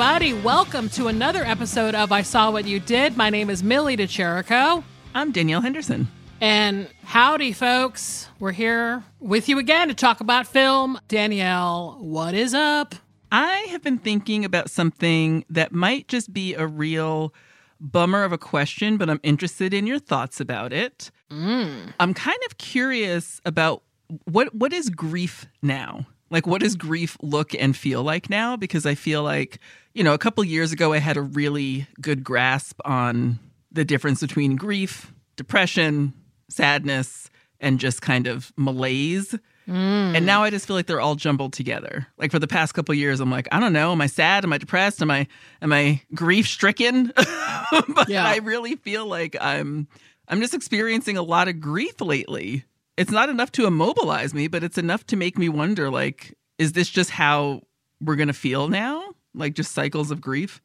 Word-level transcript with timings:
Everybody, 0.00 0.32
welcome 0.32 0.88
to 0.90 1.08
another 1.08 1.44
episode 1.44 1.94
of 1.94 2.10
I 2.10 2.22
Saw 2.22 2.50
What 2.50 2.64
You 2.64 2.80
Did. 2.80 3.18
My 3.18 3.28
name 3.28 3.50
is 3.50 3.62
Millie 3.62 3.96
De 3.96 4.06
Chirico. 4.06 4.82
I'm 5.14 5.30
Danielle 5.30 5.60
Henderson. 5.60 6.08
And 6.40 6.88
howdy, 7.04 7.52
folks. 7.52 8.26
We're 8.38 8.52
here 8.52 9.04
with 9.18 9.46
you 9.46 9.58
again 9.58 9.88
to 9.88 9.94
talk 9.94 10.20
about 10.20 10.46
film. 10.46 10.98
Danielle, 11.08 11.98
what 12.00 12.32
is 12.32 12.54
up? 12.54 12.94
I 13.30 13.58
have 13.68 13.82
been 13.82 13.98
thinking 13.98 14.42
about 14.42 14.70
something 14.70 15.44
that 15.50 15.72
might 15.72 16.08
just 16.08 16.32
be 16.32 16.54
a 16.54 16.66
real 16.66 17.34
bummer 17.78 18.24
of 18.24 18.32
a 18.32 18.38
question, 18.38 18.96
but 18.96 19.10
I'm 19.10 19.20
interested 19.22 19.74
in 19.74 19.86
your 19.86 19.98
thoughts 19.98 20.40
about 20.40 20.72
it. 20.72 21.10
Mm. 21.30 21.92
I'm 22.00 22.14
kind 22.14 22.40
of 22.46 22.56
curious 22.56 23.42
about 23.44 23.82
what 24.24 24.54
what 24.54 24.72
is 24.72 24.88
grief 24.88 25.44
now? 25.60 26.06
Like 26.30 26.46
what 26.46 26.62
does 26.62 26.74
grief 26.74 27.18
look 27.20 27.54
and 27.54 27.76
feel 27.76 28.02
like 28.02 28.30
now? 28.30 28.56
Because 28.56 28.86
I 28.86 28.94
feel 28.94 29.22
like, 29.22 29.58
you 29.94 30.04
know, 30.04 30.14
a 30.14 30.18
couple 30.18 30.42
years 30.44 30.72
ago 30.72 30.92
I 30.92 30.98
had 30.98 31.16
a 31.16 31.22
really 31.22 31.86
good 32.00 32.24
grasp 32.24 32.80
on 32.84 33.38
the 33.72 33.84
difference 33.84 34.20
between 34.20 34.56
grief, 34.56 35.12
depression, 35.36 36.12
sadness, 36.48 37.30
and 37.60 37.78
just 37.78 38.02
kind 38.02 38.26
of 38.26 38.52
malaise. 38.56 39.34
Mm. 39.68 40.16
And 40.16 40.26
now 40.26 40.42
I 40.42 40.50
just 40.50 40.66
feel 40.66 40.74
like 40.74 40.86
they're 40.86 41.00
all 41.00 41.14
jumbled 41.14 41.52
together. 41.52 42.06
Like 42.18 42.30
for 42.30 42.38
the 42.38 42.48
past 42.48 42.74
couple 42.74 42.94
years, 42.94 43.20
I'm 43.20 43.30
like, 43.30 43.48
I 43.52 43.60
don't 43.60 43.72
know, 43.72 43.92
am 43.92 44.00
I 44.00 44.06
sad? 44.06 44.44
Am 44.44 44.52
I 44.52 44.58
depressed? 44.58 45.02
Am 45.02 45.10
I 45.10 45.26
am 45.62 45.72
I 45.72 46.02
grief 46.14 46.48
stricken? 46.48 47.12
but 47.16 48.08
Yeah. 48.08 48.26
I 48.26 48.38
really 48.38 48.76
feel 48.76 49.06
like 49.06 49.36
I'm 49.40 49.86
I'm 50.28 50.40
just 50.40 50.54
experiencing 50.54 51.16
a 51.16 51.22
lot 51.22 51.48
of 51.48 51.60
grief 51.60 52.00
lately. 52.00 52.64
It's 52.96 53.12
not 53.12 53.28
enough 53.28 53.52
to 53.52 53.66
immobilize 53.66 54.34
me, 54.34 54.48
but 54.48 54.64
it's 54.64 54.78
enough 54.78 55.06
to 55.06 55.16
make 55.16 55.38
me 55.38 55.48
wonder 55.48 55.90
like, 55.90 56.36
is 56.58 56.72
this 56.72 56.88
just 56.88 57.10
how 57.10 57.62
we're 58.00 58.16
gonna 58.16 58.32
feel 58.32 58.68
now? 58.68 59.04
Like 59.34 59.54
just 59.54 59.72
cycles 59.72 60.10
of 60.10 60.20
grief? 60.20 60.60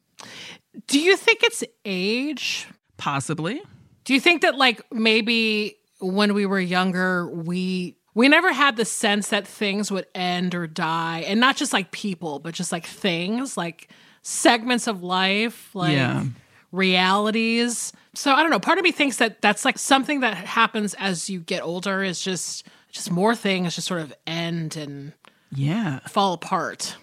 Do 0.86 0.98
you 1.00 1.16
think 1.16 1.42
it's 1.42 1.62
age? 1.84 2.66
Possibly. 2.96 3.62
Do 4.04 4.14
you 4.14 4.20
think 4.20 4.42
that 4.42 4.56
like 4.56 4.80
maybe 4.92 5.76
when 6.00 6.34
we 6.34 6.46
were 6.46 6.60
younger, 6.60 7.28
we 7.28 7.96
we 8.14 8.28
never 8.28 8.52
had 8.52 8.76
the 8.76 8.84
sense 8.86 9.28
that 9.28 9.46
things 9.46 9.90
would 9.90 10.06
end 10.14 10.54
or 10.54 10.66
die, 10.66 11.20
and 11.26 11.38
not 11.38 11.56
just 11.56 11.72
like 11.72 11.90
people, 11.92 12.38
but 12.38 12.54
just 12.54 12.72
like 12.72 12.86
things, 12.86 13.56
like 13.56 13.88
segments 14.22 14.86
of 14.86 15.02
life, 15.02 15.74
like 15.74 15.92
Yeah. 15.92 16.24
realities. 16.72 17.92
So 18.14 18.32
I 18.32 18.40
don't 18.42 18.50
know. 18.50 18.58
Part 18.60 18.78
of 18.78 18.84
me 18.84 18.92
thinks 18.92 19.18
that 19.18 19.42
that's 19.42 19.64
like 19.64 19.78
something 19.78 20.20
that 20.20 20.34
happens 20.36 20.94
as 20.94 21.28
you 21.28 21.40
get 21.40 21.62
older. 21.62 22.02
Is 22.02 22.20
just 22.20 22.66
just 22.90 23.10
more 23.10 23.34
things 23.36 23.74
just 23.74 23.86
sort 23.86 24.00
of 24.00 24.14
end 24.26 24.76
and 24.76 25.12
Yeah. 25.54 26.00
fall 26.08 26.32
apart. 26.32 26.96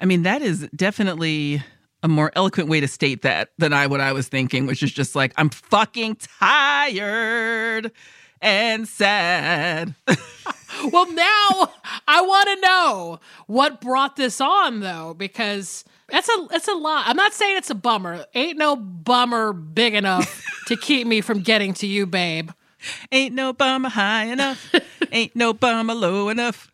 I 0.00 0.04
mean, 0.04 0.22
that 0.22 0.42
is 0.42 0.68
definitely 0.74 1.62
a 2.02 2.08
more 2.08 2.30
eloquent 2.36 2.68
way 2.68 2.80
to 2.80 2.88
state 2.88 3.22
that 3.22 3.50
than 3.58 3.72
I 3.72 3.86
what 3.86 4.00
I 4.00 4.12
was 4.12 4.28
thinking, 4.28 4.66
which 4.66 4.82
is 4.82 4.92
just 4.92 5.16
like 5.16 5.32
I'm 5.36 5.50
fucking 5.50 6.18
tired 6.38 7.92
and 8.40 8.86
sad. 8.86 9.94
Well, 10.92 11.10
now 11.12 11.72
I 12.06 12.20
want 12.22 12.48
to 12.48 12.60
know 12.60 13.20
what 13.46 13.80
brought 13.80 14.16
this 14.16 14.40
on, 14.40 14.80
though, 14.80 15.14
because 15.14 15.84
that's 16.08 16.28
a 16.28 16.46
it's 16.52 16.68
a 16.68 16.74
lot. 16.74 17.04
I'm 17.06 17.16
not 17.16 17.32
saying 17.32 17.56
it's 17.56 17.70
a 17.70 17.74
bummer. 17.74 18.24
Ain't 18.34 18.58
no 18.58 18.76
bummer 18.76 19.52
big 19.52 19.94
enough 19.94 20.44
to 20.66 20.76
keep 20.76 21.06
me 21.06 21.20
from 21.20 21.40
getting 21.40 21.74
to 21.74 21.86
you, 21.86 22.06
babe. 22.06 22.50
Ain't 23.10 23.34
no 23.34 23.52
bummer 23.52 23.88
high 23.88 24.24
enough. 24.24 24.72
Ain't 25.10 25.34
no 25.34 25.52
bummer 25.52 25.94
low 25.94 26.28
enough. 26.28 26.70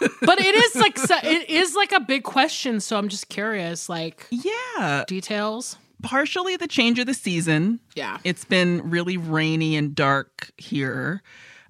But 0.00 0.40
it 0.40 0.54
is 0.54 0.74
like 0.76 0.98
so- 0.98 1.18
it 1.22 1.48
is 1.48 1.74
like 1.74 1.92
a 1.92 2.00
big 2.00 2.24
question. 2.24 2.80
So 2.80 2.96
I'm 2.96 3.08
just 3.08 3.28
curious, 3.28 3.88
like 3.88 4.26
yeah. 4.30 5.04
details. 5.06 5.76
Partially 6.02 6.56
the 6.56 6.68
change 6.68 6.98
of 6.98 7.06
the 7.06 7.14
season. 7.14 7.80
Yeah. 7.94 8.18
It's 8.24 8.44
been 8.44 8.90
really 8.90 9.16
rainy 9.16 9.74
and 9.76 9.94
dark 9.94 10.50
here, 10.58 11.22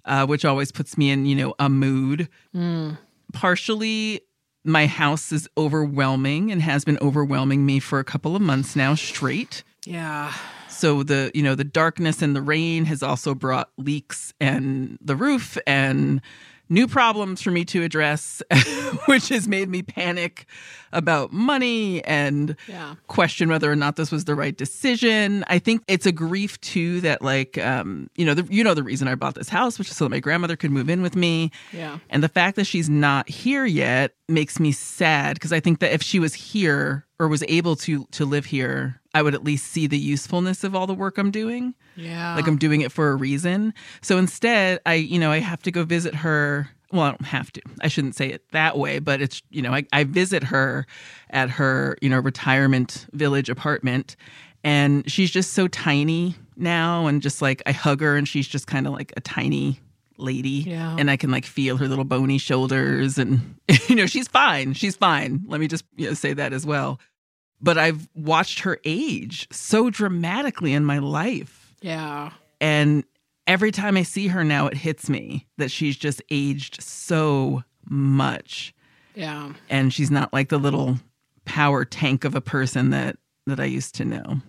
uh, 0.05 0.27
which 0.27 0.45
always 0.45 0.73
puts 0.73 0.99
me 0.99 1.11
in, 1.11 1.25
you 1.27 1.37
know, 1.37 1.55
a 1.61 1.69
mood. 1.69 2.29
Partially, 3.33 4.23
my 4.65 4.87
house 4.87 5.31
is 5.31 5.49
overwhelming 5.57 6.51
and 6.51 6.63
has 6.63 6.85
been 6.85 6.99
overwhelming 7.01 7.65
me 7.67 7.79
for 7.79 7.99
a 7.99 8.05
couple 8.05 8.35
of 8.35 8.43
months 8.43 8.75
now 8.75 8.95
straight. 8.95 9.63
Yeah. 9.85 10.33
So 10.69 11.03
the 11.03 11.31
you 11.35 11.43
know 11.43 11.55
the 11.55 11.65
darkness 11.65 12.23
and 12.23 12.35
the 12.35 12.43
rain 12.43 12.87
has 12.87 13.03
also 13.03 13.35
brought 13.35 13.71
leaks 13.77 14.35
and 14.41 14.99
the 15.01 15.15
roof 15.15 15.57
and 15.67 16.21
new 16.75 16.87
problems 16.87 17.41
for 17.41 17.51
me 17.51 17.65
to 17.67 17.83
address, 17.83 18.43
which 19.07 19.29
has 19.31 19.49
made 19.49 19.69
me 19.69 19.83
panic 19.83 20.47
about 20.93 21.33
money 21.33 22.05
and 22.05 22.57
Yeah. 22.69 22.95
question 23.09 23.49
whether 23.49 23.71
or 23.71 23.77
not 23.77 23.97
this 23.97 24.13
was 24.13 24.25
the 24.27 24.35
right 24.35 24.57
decision. 24.57 25.45
I 25.49 25.59
think 25.59 25.83
it's 25.89 26.07
a 26.07 26.13
grief 26.13 26.61
too 26.61 27.01
that 27.01 27.23
like 27.23 27.59
um 27.59 28.09
you 28.17 28.25
know 28.25 28.35
the, 28.35 28.47
you 28.53 28.63
know 28.63 28.75
the 28.75 28.83
reason 28.83 29.09
I 29.09 29.15
bought 29.15 29.35
this 29.35 29.49
house, 29.49 29.79
which 29.79 29.91
is 29.91 29.97
so 29.97 30.05
that 30.05 30.11
my 30.11 30.21
grandmother 30.21 30.57
could 30.57 30.71
move 30.71 30.89
in 30.91 31.03
with 31.03 31.17
me. 31.17 31.51
Yeah. 31.73 31.99
And 32.11 32.23
the 32.23 32.29
fact 32.29 32.57
that 32.57 32.65
she's 32.65 32.89
not 32.91 33.29
here 33.29 33.65
yet 33.65 34.15
makes 34.29 34.61
me 34.61 34.71
sad 34.73 35.35
because 35.35 35.53
I 35.53 35.61
think 35.61 35.81
that 35.81 35.93
if 35.93 36.03
she 36.03 36.19
was 36.21 36.35
here 36.35 37.07
or 37.19 37.29
was 37.29 37.43
able 37.49 37.77
to 37.77 38.05
to 38.13 38.25
live 38.25 38.45
here, 38.47 39.01
I 39.15 39.23
would 39.23 39.35
at 39.35 39.45
least 39.45 39.67
see 39.71 39.87
the 39.87 39.99
usefulness 39.99 40.65
of 40.65 40.75
all 40.75 40.87
the 40.87 40.95
work 40.95 41.17
I'm 41.19 41.31
doing. 41.31 41.75
Yeah. 41.97 42.35
Like 42.35 42.47
I'm 42.49 42.59
doing 42.59 42.81
it 42.81 42.91
for 42.93 43.11
a 43.11 43.15
reason. 43.15 43.73
So 44.03 44.19
instead, 44.19 44.81
I 44.85 44.95
you 44.95 45.19
know, 45.19 45.31
I 45.31 45.39
have 45.39 45.63
to 45.63 45.71
go 45.71 45.85
visit 45.85 46.15
her. 46.17 46.69
Well, 46.93 47.03
I 47.03 47.11
don't 47.11 47.25
have 47.27 47.51
to. 47.53 47.63
I 47.81 47.89
shouldn't 47.89 48.15
say 48.15 48.29
it 48.29 48.49
that 48.53 48.77
way, 48.79 48.99
but 48.99 49.21
it's 49.23 49.43
you 49.51 49.63
know, 49.63 49.73
I, 49.73 49.85
I 49.93 50.05
visit 50.05 50.45
her 50.45 50.87
at 51.31 51.51
her, 51.51 51.97
you 52.03 52.09
know, 52.11 52.19
retirement 52.21 53.07
village 53.13 53.49
apartment 53.49 54.17
and 54.63 55.11
she's 55.11 55.31
just 55.31 55.53
so 55.53 55.69
tiny 55.69 56.35
now 56.57 57.07
and 57.07 57.21
just 57.21 57.43
like 57.43 57.63
I 57.67 57.73
hug 57.73 58.01
her 58.01 58.17
and 58.17 58.27
she's 58.29 58.49
just 58.49 58.67
kind 58.67 58.87
of 58.87 58.93
like 58.93 59.13
a 59.17 59.21
tiny 59.21 59.81
lady 60.17 60.63
Yeah. 60.67 60.95
and 60.99 61.11
I 61.11 61.17
can 61.17 61.31
like 61.33 61.45
feel 61.45 61.77
her 61.77 61.89
little 61.89 62.05
bony 62.05 62.39
shoulders 62.39 63.19
and 63.19 63.57
you 63.89 63.97
know 63.97 64.07
she's 64.07 64.29
fine 64.29 64.73
she's 64.73 64.95
fine 64.95 65.43
let 65.49 65.59
me 65.61 65.67
just 65.67 65.85
you 65.97 66.07
know, 66.07 66.15
say 66.15 66.33
that 66.35 66.53
as 66.53 66.65
well 66.65 67.01
but 67.65 67.79
I've 67.79 68.09
watched 68.15 68.61
her 68.61 68.79
age 68.85 69.49
so 69.51 69.91
dramatically 69.91 70.73
in 70.73 70.85
my 70.85 70.99
life 70.99 71.75
yeah. 71.81 72.31
and 72.61 73.05
every 73.47 73.73
time 73.73 73.97
I 73.97 74.03
see 74.05 74.29
her 74.29 74.45
now 74.45 74.67
it 74.67 74.77
hits 74.77 75.09
me 75.09 75.47
that 75.59 75.71
she's 75.71 75.97
just 75.97 76.23
aged 76.31 76.83
so 76.83 77.65
much 77.89 78.75
Yeah. 79.15 79.53
and 79.69 79.93
she's 79.93 80.11
not 80.11 80.33
like 80.33 80.49
the 80.49 80.59
little 80.59 80.99
power 81.45 81.85
tank 81.85 82.25
of 82.25 82.35
a 82.35 82.41
person 82.41 82.91
that 82.91 83.17
that 83.47 83.61
I 83.61 83.65
used 83.67 83.95
to 83.97 84.05
know 84.05 84.41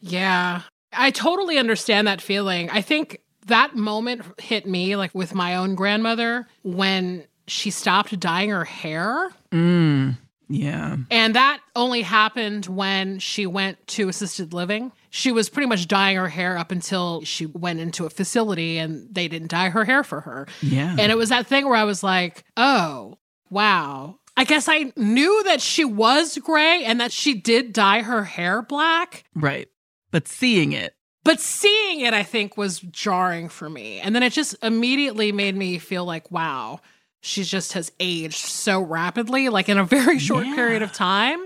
Yeah. 0.00 0.62
I 0.96 1.10
totally 1.10 1.58
understand 1.58 2.06
that 2.06 2.20
feeling. 2.20 2.70
I 2.70 2.80
think 2.80 3.20
that 3.46 3.74
moment 3.74 4.22
hit 4.40 4.64
me 4.66 4.94
like 4.96 5.12
with 5.14 5.34
my 5.34 5.56
own 5.56 5.74
grandmother 5.74 6.46
when 6.62 7.24
she 7.48 7.70
stopped 7.70 8.18
dyeing 8.20 8.50
her 8.50 8.64
hair. 8.64 9.30
mm, 9.52 10.16
yeah 10.48 10.96
And 11.10 11.34
that 11.34 11.60
only 11.76 12.02
happened 12.02 12.66
when 12.66 13.18
she 13.18 13.46
went 13.46 13.84
to 13.88 14.08
assisted 14.08 14.52
living. 14.52 14.92
She 15.10 15.32
was 15.32 15.48
pretty 15.48 15.68
much 15.68 15.88
dyeing 15.88 16.16
her 16.16 16.28
hair 16.28 16.58
up 16.58 16.70
until 16.72 17.22
she 17.24 17.46
went 17.46 17.80
into 17.80 18.04
a 18.06 18.10
facility 18.10 18.78
and 18.78 19.08
they 19.14 19.28
didn't 19.28 19.48
dye 19.50 19.70
her 19.70 19.84
hair 19.84 20.02
for 20.04 20.20
her. 20.22 20.46
yeah 20.62 20.96
And 20.98 21.10
it 21.12 21.16
was 21.16 21.28
that 21.30 21.46
thing 21.46 21.64
where 21.66 21.76
I 21.76 21.84
was 21.84 22.02
like, 22.02 22.44
oh, 22.56 23.18
wow. 23.50 24.18
I 24.36 24.44
guess 24.44 24.68
I 24.68 24.92
knew 24.96 25.42
that 25.44 25.60
she 25.60 25.84
was 25.84 26.36
gray 26.38 26.84
and 26.84 27.00
that 27.00 27.12
she 27.12 27.34
did 27.34 27.72
dye 27.72 28.02
her 28.02 28.24
hair 28.24 28.62
black. 28.62 29.24
right 29.34 29.68
but 30.10 30.26
seeing 30.28 30.72
it 30.72 30.94
But 31.24 31.40
seeing 31.40 32.00
it, 32.00 32.12
I 32.12 32.22
think, 32.22 32.56
was 32.58 32.80
jarring 32.80 33.48
for 33.48 33.70
me. 33.70 33.98
And 34.00 34.14
then 34.14 34.22
it 34.22 34.32
just 34.34 34.54
immediately 34.62 35.32
made 35.32 35.56
me 35.56 35.78
feel 35.78 36.04
like, 36.04 36.30
wow, 36.30 36.80
she 37.24 37.42
just 37.42 37.72
has 37.72 37.90
aged 38.00 38.36
so 38.36 38.80
rapidly, 38.80 39.48
like 39.48 39.68
in 39.68 39.78
a 39.78 39.84
very 39.84 40.18
short 40.18 40.46
Yeah. 40.46 40.54
period 40.54 40.82
of 40.82 40.92
time. 40.92 41.40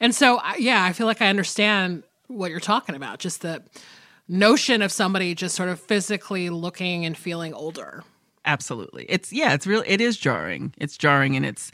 And 0.00 0.14
so, 0.14 0.40
yeah, 0.58 0.84
I 0.84 0.92
feel 0.92 1.06
like 1.06 1.20
I 1.20 1.28
understand 1.28 2.04
what 2.28 2.50
you're 2.50 2.60
talking 2.60 2.94
about. 2.94 3.18
Just 3.18 3.42
the 3.42 3.62
notion 4.28 4.82
of 4.82 4.92
somebody 4.92 5.34
just 5.34 5.54
sort 5.54 5.68
of 5.68 5.80
physically 5.80 6.50
looking 6.50 7.04
and 7.04 7.16
feeling 7.16 7.54
older. 7.54 8.04
Absolutely. 8.44 9.06
It's 9.08 9.32
yeah, 9.32 9.54
it's 9.54 9.66
real 9.66 9.82
it 9.86 10.00
is 10.00 10.16
jarring. 10.16 10.72
It's 10.78 10.96
jarring 10.96 11.36
and 11.36 11.44
it's 11.44 11.72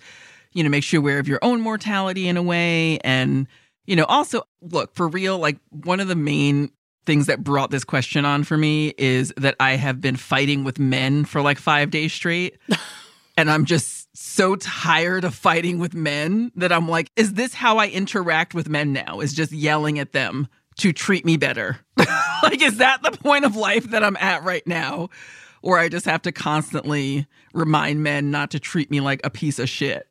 you 0.54 0.62
know, 0.62 0.68
makes 0.70 0.92
you 0.92 0.98
aware 0.98 1.18
of 1.18 1.26
your 1.28 1.38
own 1.42 1.60
mortality 1.60 2.28
in 2.28 2.36
a 2.36 2.42
way 2.42 2.98
and 3.04 3.46
you 3.86 3.96
know, 3.96 4.04
also 4.04 4.42
look, 4.60 4.94
for 4.94 5.08
real, 5.08 5.38
like 5.38 5.58
one 5.70 5.98
of 5.98 6.08
the 6.08 6.14
main 6.14 6.70
things 7.04 7.26
that 7.26 7.42
brought 7.42 7.70
this 7.70 7.82
question 7.84 8.24
on 8.24 8.44
for 8.44 8.56
me 8.56 8.94
is 8.96 9.32
that 9.36 9.56
I 9.58 9.72
have 9.76 10.00
been 10.00 10.14
fighting 10.16 10.62
with 10.62 10.78
men 10.78 11.24
for 11.24 11.42
like 11.42 11.58
5 11.58 11.90
days 11.90 12.12
straight. 12.12 12.58
and 13.36 13.50
I'm 13.50 13.64
just 13.64 14.08
so 14.16 14.56
tired 14.56 15.24
of 15.24 15.34
fighting 15.34 15.78
with 15.78 15.94
men 15.94 16.52
that 16.56 16.72
I'm 16.72 16.88
like, 16.88 17.10
is 17.16 17.34
this 17.34 17.54
how 17.54 17.78
I 17.78 17.88
interact 17.88 18.54
with 18.54 18.68
men 18.68 18.92
now? 18.92 19.20
Is 19.20 19.32
just 19.32 19.52
yelling 19.52 19.98
at 19.98 20.12
them 20.12 20.48
to 20.78 20.92
treat 20.92 21.24
me 21.24 21.36
better? 21.36 21.78
like, 22.42 22.62
is 22.62 22.78
that 22.78 23.02
the 23.02 23.12
point 23.12 23.44
of 23.44 23.56
life 23.56 23.90
that 23.90 24.04
I'm 24.04 24.16
at 24.16 24.44
right 24.44 24.66
now? 24.66 25.08
Or 25.62 25.78
I 25.78 25.88
just 25.88 26.06
have 26.06 26.22
to 26.22 26.32
constantly 26.32 27.26
remind 27.54 28.02
men 28.02 28.30
not 28.30 28.50
to 28.50 28.60
treat 28.60 28.90
me 28.90 29.00
like 29.00 29.20
a 29.24 29.30
piece 29.30 29.58
of 29.58 29.68
shit. 29.68 30.08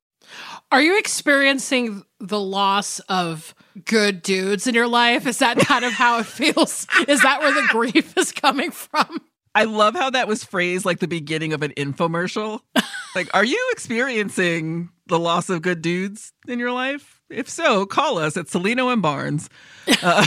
Are 0.71 0.81
you 0.81 0.97
experiencing 0.97 2.03
the 2.19 2.39
loss 2.39 2.99
of 3.01 3.53
good 3.85 4.21
dudes 4.21 4.65
in 4.65 4.75
your 4.75 4.87
life? 4.87 5.27
Is 5.27 5.39
that 5.39 5.57
kind 5.57 5.83
of 5.83 5.91
how 5.91 6.19
it 6.19 6.25
feels? 6.25 6.87
Is 7.07 7.21
that 7.21 7.41
where 7.41 7.53
the 7.53 7.67
grief 7.69 8.17
is 8.17 8.31
coming 8.31 8.71
from? 8.71 9.21
I 9.53 9.65
love 9.65 9.95
how 9.95 10.09
that 10.11 10.27
was 10.27 10.43
phrased 10.43 10.85
like 10.85 10.99
the 10.99 11.07
beginning 11.07 11.53
of 11.53 11.61
an 11.61 11.71
infomercial. 11.71 12.61
like, 13.15 13.29
are 13.33 13.43
you 13.43 13.69
experiencing 13.71 14.89
the 15.07 15.19
loss 15.19 15.49
of 15.49 15.61
good 15.61 15.81
dudes 15.81 16.33
in 16.47 16.59
your 16.59 16.71
life? 16.71 17.21
If 17.29 17.49
so, 17.49 17.85
call 17.85 18.17
us 18.17 18.37
at 18.37 18.47
Cellino 18.47 18.91
and 18.91 19.01
Barnes. 19.01 19.49
Uh, 20.01 20.25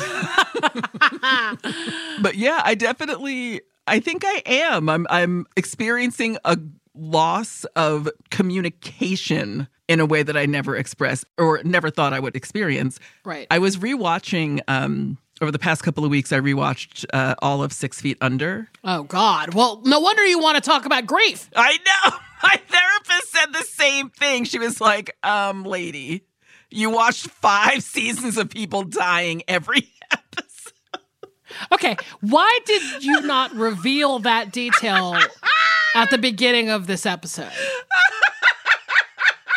but 2.23 2.37
yeah, 2.37 2.61
I 2.65 2.75
definitely, 2.75 3.61
I 3.87 4.00
think 4.00 4.25
I 4.25 4.43
am. 4.47 4.88
I'm, 4.88 5.06
I'm 5.11 5.47
experiencing 5.56 6.38
a 6.44 6.59
loss 6.94 7.65
of 7.77 8.09
communication 8.31 9.69
in 9.88 10.00
a 10.00 10.06
way 10.06 10.23
that 10.23 10.37
I 10.37 10.47
never 10.47 10.77
expressed 10.77 11.27
or 11.37 11.62
never 11.62 11.91
thought 11.91 12.12
I 12.12 12.20
would 12.20 12.37
experience. 12.37 12.99
Right. 13.25 13.47
I 13.50 13.59
was 13.59 13.77
rewatching 13.77 14.61
um, 14.69 15.19
over 15.40 15.50
the 15.50 15.58
past 15.58 15.82
couple 15.82 16.04
of 16.04 16.10
weeks. 16.10 16.32
I 16.32 16.38
rewatched 16.40 17.04
uh, 17.12 17.34
all 17.40 17.62
of 17.62 17.72
Six 17.72 18.00
Feet 18.00 18.19
Under. 18.20 18.69
Oh 18.82 19.02
God. 19.02 19.54
Well, 19.54 19.81
no 19.84 20.00
wonder 20.00 20.25
you 20.25 20.38
want 20.38 20.56
to 20.56 20.60
talk 20.60 20.84
about 20.86 21.06
grief. 21.06 21.50
I 21.54 21.72
know. 21.78 22.16
My 22.42 22.60
therapist 22.69 23.32
said 23.32 23.52
the 23.52 23.64
same 23.64 24.10
thing. 24.10 24.44
She 24.44 24.58
was 24.58 24.81
like, 24.81 25.16
"Um, 25.22 25.64
lady, 25.64 26.26
you 26.70 26.90
watched 26.90 27.28
five 27.28 27.82
seasons 27.82 28.36
of 28.36 28.50
people 28.50 28.82
dying 28.84 29.42
every 29.48 29.90
episode." 30.10 30.72
Okay, 31.72 31.96
why 32.20 32.58
did 32.66 33.02
you 33.04 33.22
not 33.22 33.54
reveal 33.54 34.19
that 34.20 34.52
detail 34.52 35.16
at 35.94 36.10
the 36.10 36.19
beginning 36.19 36.69
of 36.69 36.86
this 36.86 37.06
episode? 37.06 37.50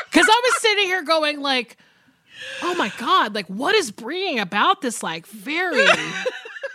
Because 0.09 0.29
I 0.29 0.41
was 0.45 0.61
sitting 0.61 0.85
here 0.85 1.03
going 1.03 1.41
like, 1.41 1.77
"Oh 2.61 2.75
my 2.75 2.91
god! 2.97 3.35
Like, 3.35 3.47
what 3.47 3.75
is 3.75 3.91
bringing 3.91 4.39
about 4.39 4.81
this 4.81 5.03
like 5.03 5.25
very 5.27 5.85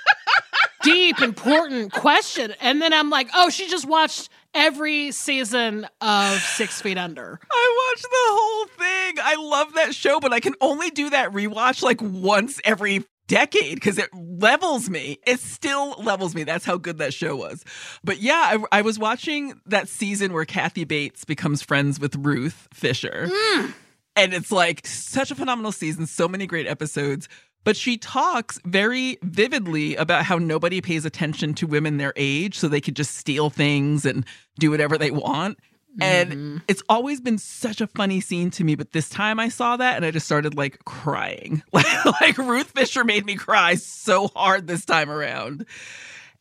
deep, 0.83 1.21
important 1.21 1.93
question?" 1.93 2.55
And 2.61 2.81
then 2.81 2.93
I'm 2.93 3.11
like, 3.11 3.29
"Oh, 3.35 3.51
she 3.51 3.69
just 3.69 3.87
watched 3.87 4.29
every 4.55 5.13
season 5.13 5.87
of 6.01 6.39
Six 6.39 6.81
Feet 6.81 6.99
Under." 6.99 7.41
I 7.51 7.91
watched 7.91 8.03
the 8.03 8.09
whole 8.13 8.67
thing. 8.67 9.17
I 9.23 9.37
love 9.39 9.75
that 9.75 9.95
show, 9.95 10.21
but 10.21 10.33
I 10.33 10.41
can 10.41 10.55
only 10.61 10.91
do 10.91 11.11
that 11.11 11.33
rewatch 11.33 11.83
like 11.83 12.01
once 12.01 12.61
every 12.65 13.05
decade 13.33 13.77
because 13.77 13.99
it 13.99 14.11
levels 14.15 14.91
me. 14.91 15.19
It 15.27 15.41
still 15.41 15.93
levels 15.93 16.35
me. 16.35 16.45
That's 16.45 16.65
how 16.65 16.77
good 16.77 16.99
that 16.99 17.15
show 17.15 17.37
was. 17.37 17.65
But 18.05 18.21
yeah, 18.21 18.59
I, 18.73 18.79
I 18.79 18.83
was 18.83 18.99
watching 18.99 19.61
that 19.67 19.89
season 19.89 20.33
where 20.33 20.45
Kathy 20.45 20.85
Bates 20.85 21.25
becomes 21.25 21.63
friends 21.63 21.99
with 21.99 22.15
Ruth 22.17 22.69
Fisher. 22.73 23.29
Mm. 23.31 23.75
And 24.17 24.35
it's 24.35 24.53
like 24.53 24.87
such 24.87 25.31
a 25.31 25.35
phenomenal 25.35 25.73
season, 25.73 26.06
so 26.06 26.29
many 26.29 26.47
great 26.47 26.67
episodes. 26.67 27.29
But 27.64 27.76
she 27.76 27.97
talks 27.97 28.59
very 28.64 29.19
vividly 29.23 29.94
about 29.94 30.25
how 30.25 30.37
nobody 30.37 30.81
pays 30.81 31.05
attention 31.05 31.55
to 31.55 31.67
women 31.67 31.97
their 31.97 32.12
age, 32.17 32.59
so 32.59 32.67
they 32.67 32.81
could 32.81 32.97
just 32.97 33.17
steal 33.17 33.50
things 33.50 34.05
and 34.05 34.25
do 34.59 34.70
whatever 34.70 34.99
they 34.99 35.12
want. 35.12 35.59
And 36.00 36.62
it's 36.69 36.82
always 36.88 37.20
been 37.20 37.38
such 37.38 37.81
a 37.81 37.87
funny 37.87 38.20
scene 38.20 38.50
to 38.53 38.64
me, 38.64 38.75
but 38.75 38.93
this 38.93 39.09
time 39.11 39.38
I 39.38 39.49
saw 39.49 39.76
that 39.76 39.97
and 39.97 40.05
I 40.05 40.11
just 40.11 40.25
started 40.25 40.56
like 40.56 40.85
crying. 40.85 41.62
like 41.73 42.38
Ruth 42.38 42.70
Fisher 42.70 43.05
made 43.05 43.26
me 43.26 43.37
cry 43.37 43.75
so 43.75 44.29
hard 44.29 44.67
this 44.67 44.85
time 44.85 45.11
around. 45.11 45.67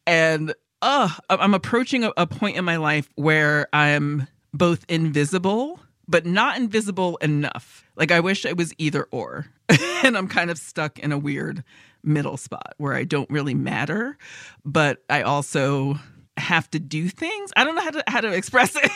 And 0.07 0.53
uh, 0.81 1.09
I'm 1.29 1.53
approaching 1.53 2.05
a, 2.05 2.13
a 2.15 2.25
point 2.25 2.57
in 2.57 2.65
my 2.65 2.77
life 2.77 3.09
where 3.15 3.67
I'm 3.73 4.27
both 4.53 4.85
invisible, 4.87 5.79
but 6.11 6.25
not 6.25 6.57
invisible 6.57 7.17
enough. 7.17 7.85
Like 7.95 8.11
I 8.11 8.19
wish 8.19 8.45
it 8.45 8.57
was 8.57 8.73
either 8.77 9.07
or. 9.11 9.47
and 10.03 10.17
I'm 10.17 10.27
kind 10.27 10.51
of 10.51 10.57
stuck 10.57 10.99
in 10.99 11.11
a 11.11 11.17
weird 11.17 11.63
middle 12.03 12.37
spot 12.37 12.73
where 12.77 12.93
I 12.93 13.05
don't 13.05 13.29
really 13.29 13.53
matter, 13.53 14.17
but 14.65 15.03
I 15.09 15.21
also 15.21 15.97
have 16.37 16.69
to 16.71 16.79
do 16.79 17.07
things. 17.07 17.51
I 17.55 17.63
don't 17.63 17.75
know 17.75 17.81
how 17.81 17.91
to 17.91 18.03
how 18.07 18.21
to 18.21 18.31
express 18.33 18.75
it. 18.75 18.91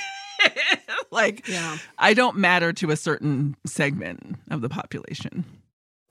like 1.11 1.47
Yeah. 1.47 1.77
I 1.97 2.13
don't 2.13 2.37
matter 2.37 2.73
to 2.73 2.91
a 2.91 2.97
certain 2.97 3.55
segment 3.65 4.35
of 4.51 4.61
the 4.61 4.69
population. 4.69 5.45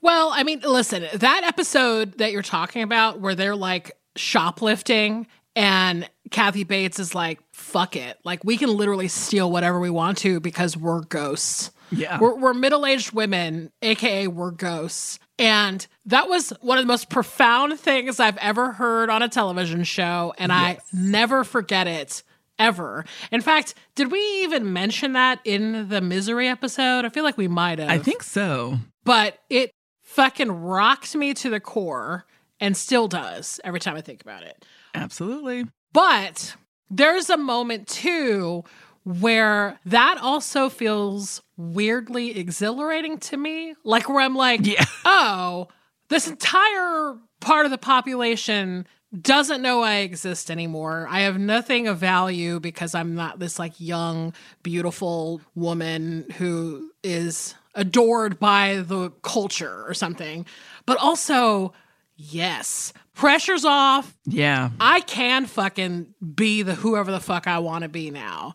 Well, 0.01 0.31
I 0.35 0.43
mean, 0.43 0.61
listen, 0.61 1.07
that 1.13 1.45
episode 1.45 2.19
that 2.19 2.33
you're 2.33 2.43
talking 2.43 2.83
about 2.83 3.21
where 3.21 3.35
they're 3.35 3.57
like 3.57 3.93
shoplifting 4.17 5.27
and 5.57 6.09
Kathy 6.31 6.65
Bates 6.65 6.99
is 6.99 7.15
like, 7.15 7.41
fuck 7.53 7.97
it. 7.97 8.19
Like, 8.25 8.45
we 8.45 8.57
can 8.57 8.71
literally 8.71 9.09
steal 9.09 9.51
whatever 9.51 9.79
we 9.79 9.91
want 9.91 10.19
to 10.19 10.41
because 10.41 10.77
we're 10.77 11.03
ghosts. 11.03 11.71
Yeah. 11.91 12.19
We're, 12.19 12.35
we're 12.35 12.55
middle 12.55 12.87
aged 12.87 13.13
women, 13.13 13.71
AKA, 13.83 14.29
we're 14.29 14.51
ghosts. 14.51 15.19
And 15.39 15.87
that 16.07 16.29
was 16.29 16.53
one 16.61 16.79
of 16.79 16.85
the 16.85 16.89
most 16.89 17.11
profound 17.11 17.79
things 17.79 18.21
I've 18.21 18.37
ever 18.39 18.73
heard 18.73 19.11
on 19.11 19.23
a 19.23 19.29
television 19.29 19.85
show. 19.85 20.33
And 20.39 20.53
I 20.53 20.79
never 20.93 21.45
forget 21.45 21.87
it 21.87 22.23
ever. 22.59 23.05
In 23.33 23.41
fact, 23.41 23.75
did 23.95 24.13
we 24.13 24.21
even 24.43 24.73
mention 24.73 25.13
that 25.13 25.41
in 25.45 25.89
the 25.89 26.01
misery 26.01 26.49
episode? 26.49 27.05
I 27.05 27.09
feel 27.09 27.25
like 27.25 27.37
we 27.37 27.49
might 27.49 27.79
have 27.79 27.91
I 27.91 27.99
think 27.99 28.23
so. 28.23 28.79
but 29.05 29.39
it 29.51 29.73
fucking 30.03 30.51
rocked 30.51 31.17
me 31.17 31.35
to 31.35 31.51
the 31.51 31.59
core 31.61 32.27
and 32.61 32.77
still 32.77 33.09
does 33.09 33.61
every 33.65 33.81
time 33.81 33.97
I 33.97 34.01
think 34.01 34.23
about 34.23 34.45
it. 34.45 34.65
Absolutely. 34.95 35.67
But 35.93 36.57
there's 36.91 37.31
a 37.31 37.37
moment 37.37 37.89
too 37.89 38.65
where 39.05 39.79
that 39.85 40.19
also 40.23 40.69
feels 40.69 41.43
weirdly 41.57 42.39
exhilarating 42.39 43.19
to 43.19 43.37
me. 43.37 43.75
Like 43.85 44.09
where 44.09 44.21
I'm 44.21 44.35
like, 44.35 44.67
Yeah. 44.67 44.85
oh, 45.05 45.69
this 46.09 46.29
entire 46.29 47.17
part 47.41 47.65
of 47.67 47.71
the 47.71 47.79
population 47.79 48.87
doesn't 49.21 49.63
know 49.63 49.83
I 49.83 49.97
exist 49.97 50.51
anymore. 50.51 51.07
I 51.09 51.21
have 51.21 51.39
nothing 51.39 51.87
of 51.87 51.99
value 51.99 52.59
because 52.59 52.95
I'm 52.95 53.15
not 53.15 53.39
this 53.39 53.59
like 53.59 53.79
young, 53.79 54.33
beautiful 54.63 55.41
woman 55.55 56.27
who 56.39 56.91
is 57.05 57.55
adored 57.75 58.39
by 58.41 58.83
the 58.87 59.11
culture 59.23 59.85
or 59.87 59.95
something. 59.95 60.47
But 60.87 60.99
also, 60.99 61.73
yes, 62.17 62.93
pressure's 63.15 63.65
off. 63.65 64.17
Yeah. 64.27 64.71
I 64.81 65.01
can 65.01 65.47
fucking 65.47 66.15
be 66.35 66.63
the 66.63 66.75
whoever 66.75 67.11
the 67.11 67.21
fuck 67.21 67.47
I 67.47 67.59
want 67.59 67.83
to 67.83 67.89
be 67.89 68.11
now. 68.11 68.55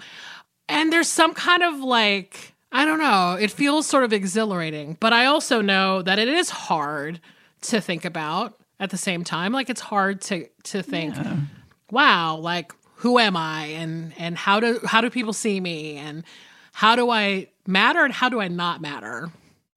And 0.68 0.94
there's 0.94 1.08
some 1.08 1.34
kind 1.34 1.63
of 1.63 1.80
like, 1.80 2.54
I 2.72 2.86
don't 2.86 3.00
know, 3.00 3.38
it 3.39 3.51
feels 3.51 3.88
sort 3.88 4.04
of 4.04 4.13
exhilarating, 4.13 4.98
but 5.00 5.13
I 5.13 5.25
also 5.25 5.62
know 5.62 6.01
that 6.01 6.20
it 6.20 6.28
is 6.28 6.50
hard 6.50 7.20
to 7.62 7.82
think 7.82 8.06
about 8.06 8.56
at 8.80 8.92
the 8.92 8.98
same 8.98 9.24
time. 9.24 9.51
Like 9.51 9.70
it's 9.70 9.82
hard 9.82 10.22
to 10.22 10.48
to 10.63 10.82
think, 10.82 11.16
wow, 11.92 12.38
like 12.38 12.72
who 12.96 13.18
am 13.20 13.36
I 13.36 13.66
and 13.66 14.13
and 14.18 14.38
how 14.38 14.60
do 14.60 14.80
how 14.86 15.01
do 15.01 15.10
people 15.10 15.34
see 15.34 15.60
me 15.60 15.98
and 15.98 16.24
how 16.74 16.96
do 16.96 17.10
I 17.10 17.48
matter 17.66 18.04
and 18.04 18.13
how 18.13 18.30
do 18.30 18.39
I 18.39 18.48
not 18.48 18.82
matter? 18.82 19.30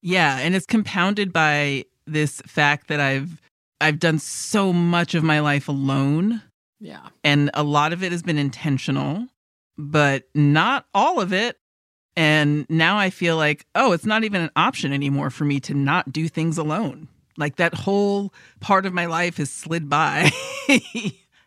Yeah, 0.02 0.38
and 0.38 0.54
it's 0.54 0.66
compounded 0.66 1.32
by 1.32 1.86
this 2.06 2.40
fact 2.46 2.88
that 2.88 3.00
I've 3.00 3.40
I've 3.82 3.98
done 3.98 4.18
so 4.18 4.72
much 4.72 5.14
of 5.14 5.22
my 5.24 5.40
life 5.40 5.68
alone 5.68 6.42
Yeah. 6.80 7.08
and 7.24 7.50
a 7.54 7.62
lot 7.62 7.92
of 7.92 8.02
it 8.02 8.12
has 8.12 8.22
been 8.22 8.38
intentional, 8.38 9.26
but 9.76 10.24
not 10.34 10.86
all 10.94 11.20
of 11.20 11.32
it. 11.32 11.58
And 12.16 12.66
now 12.68 12.98
I 12.98 13.10
feel 13.10 13.36
like, 13.36 13.66
oh, 13.74 13.92
it's 13.92 14.04
not 14.06 14.24
even 14.24 14.42
an 14.42 14.50
option 14.54 14.92
anymore 14.92 15.30
for 15.30 15.44
me 15.44 15.60
to 15.60 15.74
not 15.74 16.12
do 16.12 16.28
things 16.28 16.58
alone. 16.58 17.08
Like 17.38 17.56
that 17.56 17.74
whole 17.74 18.32
part 18.60 18.84
of 18.84 18.92
my 18.92 19.06
life 19.06 19.38
has 19.38 19.50
slid 19.50 19.88
by 19.88 20.30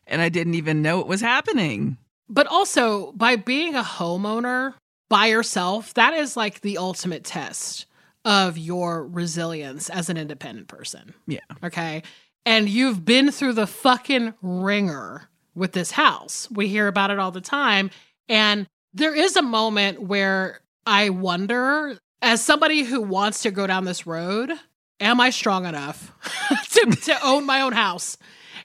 and 0.07 0.21
I 0.21 0.29
didn't 0.29 0.55
even 0.55 0.81
know 0.81 0.99
it 0.99 1.07
was 1.07 1.21
happening. 1.21 1.97
But 2.27 2.47
also, 2.47 3.11
by 3.11 3.35
being 3.35 3.75
a 3.75 3.83
homeowner 3.83 4.73
by 5.09 5.27
yourself, 5.27 5.93
that 5.93 6.13
is 6.15 6.35
like 6.35 6.61
the 6.61 6.79
ultimate 6.79 7.23
test 7.23 7.85
of 8.25 8.57
your 8.57 9.05
resilience 9.05 9.91
as 9.91 10.09
an 10.09 10.17
independent 10.17 10.67
person. 10.67 11.13
Yeah. 11.27 11.41
Okay. 11.63 12.01
And 12.45 12.69
you've 12.69 13.03
been 13.03 13.31
through 13.31 13.53
the 13.53 13.67
fucking 13.67 14.35
ringer 14.41 15.29
with 15.55 15.71
this 15.71 15.91
house. 15.91 16.47
We 16.51 16.67
hear 16.67 16.87
about 16.87 17.11
it 17.11 17.19
all 17.19 17.31
the 17.31 17.41
time. 17.41 17.89
And 18.29 18.67
there 18.93 19.15
is 19.15 19.35
a 19.35 19.41
moment 19.41 20.01
where 20.01 20.61
I 20.85 21.09
wonder, 21.09 21.97
as 22.21 22.43
somebody 22.43 22.83
who 22.83 23.01
wants 23.01 23.41
to 23.43 23.51
go 23.51 23.65
down 23.65 23.85
this 23.85 24.05
road, 24.05 24.51
am 24.99 25.19
I 25.19 25.31
strong 25.31 25.65
enough 25.65 26.11
to, 26.71 26.91
to 26.91 27.25
own 27.25 27.45
my 27.45 27.61
own 27.61 27.73
house 27.73 28.17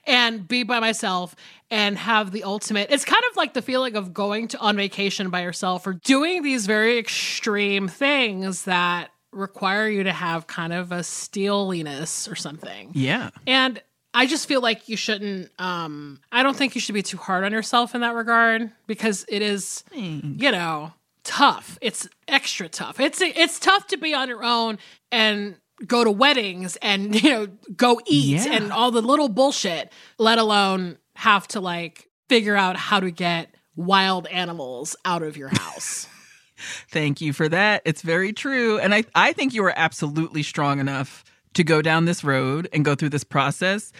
and 0.05 0.47
be 0.47 0.63
by 0.63 0.79
myself 0.79 1.35
and 1.69 1.97
have 1.97 2.31
the 2.31 2.43
ultimate? 2.43 2.91
It's 2.91 3.05
kind 3.05 3.23
of 3.31 3.37
like 3.37 3.53
the 3.53 3.61
feeling 3.61 3.95
of 3.95 4.13
going 4.13 4.47
to 4.49 4.59
on 4.59 4.75
vacation 4.75 5.29
by 5.29 5.41
yourself 5.41 5.87
or 5.87 5.93
doing 5.93 6.43
these 6.43 6.65
very 6.65 6.97
extreme 6.97 7.87
things 7.87 8.63
that 8.63 9.09
require 9.33 9.87
you 9.87 10.03
to 10.03 10.11
have 10.13 10.47
kind 10.47 10.73
of 10.73 10.91
a 10.91 11.03
steeliness 11.03 12.27
or 12.27 12.35
something. 12.35 12.91
Yeah. 12.93 13.29
And 13.47 13.81
I 14.13 14.25
just 14.25 14.47
feel 14.47 14.61
like 14.61 14.89
you 14.89 14.97
shouldn't 14.97 15.51
um 15.59 16.19
I 16.31 16.43
don't 16.43 16.55
think 16.55 16.75
you 16.75 16.81
should 16.81 16.95
be 16.95 17.03
too 17.03 17.17
hard 17.17 17.43
on 17.43 17.51
yourself 17.51 17.95
in 17.95 18.01
that 18.01 18.13
regard 18.13 18.71
because 18.87 19.25
it 19.29 19.41
is 19.41 19.83
you 19.93 20.51
know 20.51 20.93
tough. 21.23 21.77
It's 21.81 22.07
extra 22.27 22.67
tough. 22.67 22.99
It's 22.99 23.21
it's 23.21 23.59
tough 23.59 23.87
to 23.87 23.97
be 23.97 24.13
on 24.13 24.27
your 24.27 24.43
own 24.43 24.79
and 25.11 25.55
go 25.87 26.03
to 26.03 26.11
weddings 26.11 26.75
and 26.81 27.15
you 27.23 27.29
know 27.29 27.47
go 27.75 28.01
eat 28.05 28.45
Yeah. 28.45 28.53
and 28.53 28.71
all 28.73 28.91
the 28.91 29.01
little 29.01 29.29
bullshit, 29.29 29.91
let 30.17 30.37
alone 30.39 30.97
have 31.15 31.47
to 31.49 31.61
like 31.61 32.09
figure 32.27 32.55
out 32.57 32.75
how 32.75 32.99
to 32.99 33.11
get 33.11 33.53
wild 33.77 34.27
animals 34.27 34.95
out 35.05 35.23
of 35.23 35.37
your 35.37 35.47
house. 35.49 36.07
Thank 36.89 37.21
you 37.21 37.33
for 37.33 37.49
that. 37.49 37.81
It's 37.85 38.01
very 38.01 38.33
true. 38.33 38.79
And 38.79 38.93
I, 38.93 39.03
I 39.15 39.33
think 39.33 39.53
you 39.53 39.63
are 39.65 39.73
absolutely 39.75 40.43
strong 40.43 40.79
enough 40.79 41.23
to 41.53 41.63
go 41.63 41.81
down 41.81 42.05
this 42.05 42.23
road 42.23 42.69
and 42.73 42.85
go 42.85 42.95
through 42.95 43.09
this 43.09 43.23
process. 43.23 43.91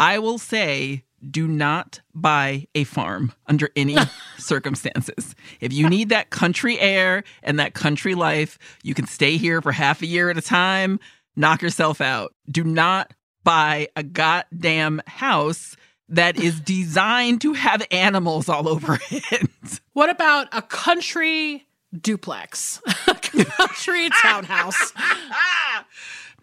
I 0.00 0.18
will 0.18 0.38
say, 0.38 1.04
do 1.28 1.48
not 1.48 2.00
buy 2.14 2.66
a 2.74 2.84
farm 2.84 3.32
under 3.46 3.70
any 3.74 3.96
circumstances. 4.38 5.34
If 5.60 5.72
you 5.72 5.88
need 5.88 6.10
that 6.10 6.30
country 6.30 6.78
air 6.78 7.24
and 7.42 7.58
that 7.58 7.74
country 7.74 8.14
life, 8.14 8.58
you 8.82 8.94
can 8.94 9.06
stay 9.06 9.36
here 9.36 9.60
for 9.60 9.72
half 9.72 10.02
a 10.02 10.06
year 10.06 10.30
at 10.30 10.38
a 10.38 10.42
time, 10.42 11.00
knock 11.36 11.62
yourself 11.62 12.00
out. 12.00 12.34
Do 12.50 12.64
not 12.64 13.14
buy 13.44 13.88
a 13.96 14.02
goddamn 14.02 15.02
house 15.06 15.76
that 16.08 16.38
is 16.38 16.60
designed 16.64 17.40
to 17.42 17.54
have 17.54 17.86
animals 17.90 18.48
all 18.48 18.68
over 18.68 18.98
it. 19.10 19.80
What 19.92 20.10
about 20.10 20.48
a 20.52 20.62
country 20.62 21.66
duplex? 21.96 22.80
country 23.06 24.10
townhouse. 24.22 24.92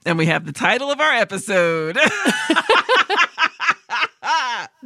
And 0.06 0.18
we 0.18 0.28
have 0.28 0.46
the 0.46 0.52
title 0.52 0.92
of 0.92 1.00
our 1.00 1.12
episode. 1.12 1.98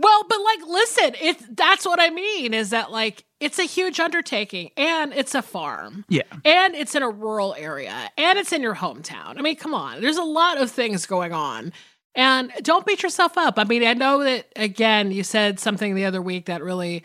Well, 0.01 0.23
but 0.29 0.37
like 0.41 0.59
listen, 0.67 1.11
it's 1.21 1.43
that's 1.51 1.85
what 1.85 1.99
I 1.99 2.09
mean 2.09 2.53
is 2.53 2.69
that 2.69 2.91
like 2.91 3.25
it's 3.39 3.59
a 3.59 3.63
huge 3.63 3.99
undertaking 3.99 4.71
and 4.77 5.13
it's 5.13 5.35
a 5.35 5.41
farm. 5.41 6.05
yeah. 6.09 6.23
And 6.45 6.73
it's 6.75 6.95
in 6.95 7.03
a 7.03 7.09
rural 7.09 7.53
area 7.57 8.09
and 8.17 8.39
it's 8.39 8.51
in 8.53 8.61
your 8.61 8.75
hometown. 8.75 9.37
I 9.37 9.41
mean, 9.41 9.55
come 9.57 9.73
on. 9.73 10.01
There's 10.01 10.17
a 10.17 10.23
lot 10.23 10.59
of 10.61 10.71
things 10.71 11.05
going 11.05 11.33
on. 11.33 11.73
And 12.15 12.51
don't 12.61 12.85
beat 12.85 13.03
yourself 13.03 13.37
up. 13.37 13.59
I 13.59 13.63
mean, 13.65 13.83
I 13.83 13.93
know 13.93 14.23
that 14.23 14.47
again, 14.55 15.11
you 15.11 15.23
said 15.23 15.59
something 15.59 15.95
the 15.95 16.05
other 16.05 16.21
week 16.21 16.45
that 16.45 16.63
really 16.63 17.03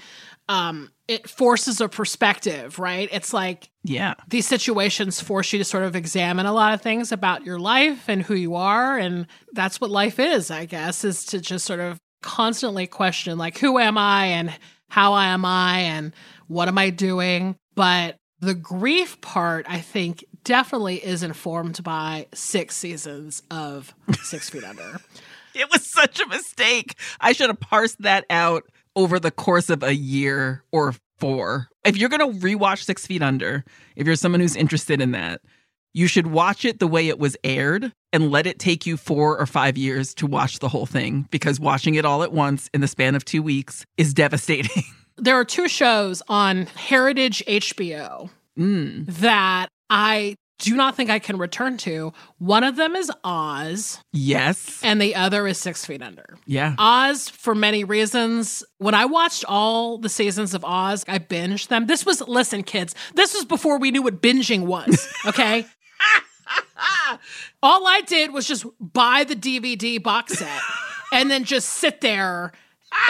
um 0.49 0.91
it 1.07 1.29
forces 1.29 1.81
a 1.81 1.89
perspective, 1.89 2.79
right? 2.79 3.09
It's 3.13 3.33
like 3.33 3.71
Yeah. 3.83 4.15
these 4.29 4.47
situations 4.47 5.21
force 5.21 5.53
you 5.53 5.59
to 5.59 5.65
sort 5.65 5.85
of 5.85 5.95
examine 5.95 6.47
a 6.47 6.53
lot 6.53 6.73
of 6.75 6.81
things 6.81 7.13
about 7.13 7.45
your 7.45 7.59
life 7.59 8.09
and 8.09 8.23
who 8.23 8.35
you 8.35 8.55
are 8.55 8.99
and 8.99 9.27
that's 9.53 9.81
what 9.81 9.91
life 9.91 10.19
is 10.19 10.51
i 10.51 10.65
guess 10.65 11.05
is 11.05 11.25
to 11.27 11.39
just 11.41 11.67
sort 11.67 11.81
of 11.81 11.99
constantly 12.23 12.87
question 12.87 13.37
like 13.37 13.59
who 13.59 13.79
am 13.79 13.99
i 13.99 14.27
and 14.27 14.51
how 14.89 15.15
am 15.17 15.45
i 15.45 15.81
and 15.81 16.13
what 16.49 16.69
am 16.69 16.79
i 16.79 16.89
doing 16.89 17.55
but 17.75 18.17
the 18.41 18.55
grief 18.55 19.21
part 19.21 19.67
i 19.69 19.79
think 19.81 20.25
definitely 20.45 20.97
is 21.05 21.23
informed 21.23 21.83
by 21.85 22.27
six 22.33 22.75
seasons 22.77 23.43
of 23.51 23.95
six 24.23 24.49
feet 24.49 24.65
under 24.65 24.99
It 25.57 25.71
was 25.71 25.89
such 25.89 26.19
a 26.19 26.27
mistake. 26.27 26.97
I 27.21 27.31
should 27.31 27.49
have 27.49 27.61
parsed 27.61 28.03
that 28.03 28.25
out 28.29 28.65
over 28.97 29.19
the 29.21 29.31
course 29.31 29.71
of 29.71 29.83
a 29.83 29.95
year 29.95 30.63
or 30.73 30.95
four. 31.19 31.69
If 31.85 31.97
you're 31.97 32.09
going 32.09 32.33
to 32.33 32.39
rewatch 32.47 32.85
Six 32.85 33.07
Feet 33.07 33.23
Under, 33.23 33.65
if 33.97 34.07
you're 34.07 34.17
someone 34.17 34.41
who's 34.41 34.57
interested 34.57 35.01
in 35.01 35.13
that, 35.13 35.41
you 35.93 36.07
should 36.07 36.27
watch 36.29 36.65
it 36.65 36.81
the 36.81 36.87
way 36.89 37.09
it 37.09 37.19
was 37.19 37.37
aired 37.45 37.93
and 38.13 38.31
let 38.31 38.47
it 38.47 38.59
take 38.59 38.85
you 38.87 38.97
four 38.97 39.39
or 39.39 39.47
five 39.47 39.77
years 39.79 40.13
to 40.15 40.27
watch 40.27 40.59
the 40.59 40.69
whole 40.69 40.87
thing 40.87 41.29
because 41.31 41.61
watching 41.61 41.95
it 41.95 42.05
all 42.05 42.23
at 42.23 42.33
once 42.33 42.69
in 42.75 42.81
the 42.81 42.89
span 42.89 43.15
of 43.15 43.25
two 43.25 43.43
weeks 43.43 43.87
is 43.97 44.13
devastating. 44.13 44.83
there 45.17 45.37
are 45.37 45.45
two 45.45 45.69
shows 45.69 46.21
on 46.29 46.67
heritage 46.67 47.43
hbo 47.47 48.31
Mm. 48.59 49.07
that 49.21 49.67
i 49.91 50.37
do 50.59 50.77
not 50.77 50.95
think 50.97 51.11
i 51.11 51.19
can 51.19 51.37
return 51.37 51.77
to 51.77 52.13
one 52.39 52.63
of 52.65 52.77
them 52.77 52.95
is 52.97 53.11
oz 53.25 54.01
Yes. 54.13 54.81
and 54.85 55.01
the 55.01 55.15
other 55.15 55.47
is 55.47 55.59
Six 55.59 55.85
Feet 55.85 56.03
Under. 56.03 56.37
Yeah. 56.47 56.75
Oz, 56.79 57.29
for 57.29 57.55
many 57.55 57.83
reasons. 57.85 58.63
When 58.79 58.95
I 58.95 59.05
watched 59.07 59.45
all 59.49 59.99
the 59.99 60.09
seasons 60.09 60.55
of 60.55 60.65
Oz, 60.65 61.05
I 61.09 61.19
binged 61.19 61.69
them. 61.69 61.87
This 61.87 62.07
was, 62.07 62.21
listen, 62.29 62.63
kids, 62.63 62.95
this 63.15 63.35
was 63.35 63.45
before 63.45 63.79
we 63.79 63.91
knew 63.91 64.03
what 64.03 64.23
binging 64.23 64.67
was, 64.67 65.09
okay? 65.27 65.67
all 67.63 67.87
I 67.87 68.03
did 68.07 68.33
was 68.33 68.47
just 68.47 68.65
buy 68.81 69.25
the 69.25 69.35
DVD 69.37 70.03
box 70.03 70.35
set 70.39 70.61
and 71.13 71.31
then 71.31 71.45
just 71.45 71.69
sit 71.69 72.01
there 72.01 72.53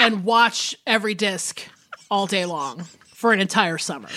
and 0.01 0.25
watch 0.25 0.75
every 0.87 1.15
disc 1.15 1.63
all 2.11 2.27
day 2.27 2.45
long 2.47 2.85
for 3.07 3.33
an 3.33 3.41
entire 3.41 3.79
summer 3.79 4.09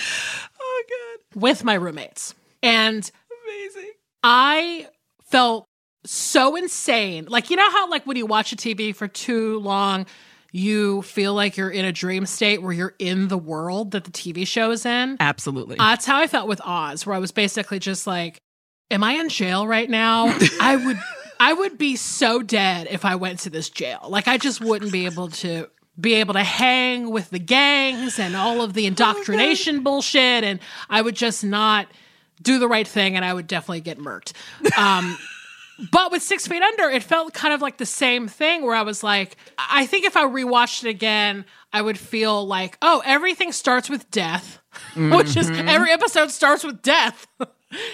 Oh, 0.60 0.82
God. 0.88 1.40
with 1.40 1.64
my 1.64 1.74
roommates. 1.74 2.34
And 2.62 3.10
Amazing. 3.44 3.92
I 4.22 4.88
felt 5.24 5.66
so 6.04 6.56
insane. 6.56 7.26
Like, 7.28 7.50
you 7.50 7.56
know 7.56 7.70
how, 7.70 7.88
like, 7.90 8.06
when 8.06 8.16
you 8.16 8.26
watch 8.26 8.52
a 8.52 8.56
TV 8.56 8.94
for 8.94 9.08
too 9.08 9.60
long, 9.60 10.06
you 10.52 11.02
feel 11.02 11.34
like 11.34 11.56
you're 11.56 11.70
in 11.70 11.84
a 11.84 11.92
dream 11.92 12.26
state 12.26 12.62
where 12.62 12.72
you're 12.72 12.94
in 12.98 13.28
the 13.28 13.38
world 13.38 13.90
that 13.92 14.04
the 14.04 14.10
TV 14.10 14.46
show 14.46 14.70
is 14.70 14.86
in? 14.86 15.16
Absolutely. 15.20 15.76
That's 15.76 16.06
how 16.06 16.18
I 16.18 16.26
felt 16.26 16.48
with 16.48 16.60
Oz, 16.64 17.06
where 17.06 17.14
I 17.14 17.18
was 17.18 17.32
basically 17.32 17.78
just 17.78 18.06
like, 18.06 18.40
Am 18.90 19.04
I 19.04 19.12
in 19.14 19.28
jail 19.28 19.66
right 19.66 19.88
now? 19.88 20.34
I 20.60 20.76
would. 20.76 20.98
I 21.40 21.52
would 21.52 21.78
be 21.78 21.94
so 21.94 22.42
dead 22.42 22.88
if 22.90 23.04
I 23.04 23.14
went 23.14 23.40
to 23.40 23.50
this 23.50 23.70
jail. 23.70 24.06
Like 24.08 24.26
I 24.26 24.38
just 24.38 24.60
wouldn't 24.60 24.90
be 24.90 25.04
able 25.04 25.28
to 25.28 25.68
be 26.00 26.14
able 26.14 26.34
to 26.34 26.42
hang 26.42 27.10
with 27.10 27.30
the 27.30 27.38
gangs 27.38 28.18
and 28.18 28.34
all 28.34 28.60
of 28.60 28.74
the 28.74 28.84
oh 28.84 28.88
indoctrination 28.88 29.82
bullshit 29.82 30.44
and 30.44 30.60
I 30.90 31.00
would 31.00 31.14
just 31.14 31.44
not 31.44 31.86
do 32.42 32.58
the 32.58 32.68
right 32.68 32.86
thing 32.86 33.16
and 33.16 33.24
I 33.24 33.32
would 33.32 33.46
definitely 33.46 33.80
get 33.80 33.98
murked. 33.98 34.32
Um 34.76 35.16
But 35.92 36.10
with 36.10 36.22
Six 36.22 36.48
Feet 36.48 36.60
Under, 36.60 36.90
it 36.90 37.04
felt 37.04 37.32
kind 37.32 37.54
of 37.54 37.62
like 37.62 37.78
the 37.78 37.86
same 37.86 38.26
thing 38.26 38.64
where 38.66 38.74
I 38.74 38.82
was 38.82 39.04
like, 39.04 39.36
I 39.58 39.86
think 39.86 40.04
if 40.04 40.16
I 40.16 40.24
rewatched 40.24 40.84
it 40.84 40.88
again, 40.88 41.44
I 41.72 41.82
would 41.82 41.96
feel 41.98 42.44
like, 42.44 42.76
oh, 42.82 43.00
everything 43.06 43.52
starts 43.52 43.88
with 43.88 44.10
death, 44.10 44.58
which 44.96 45.36
is 45.36 45.48
every 45.50 45.92
episode 45.92 46.30
starts 46.32 46.64
with 46.64 46.82
death. 46.82 47.26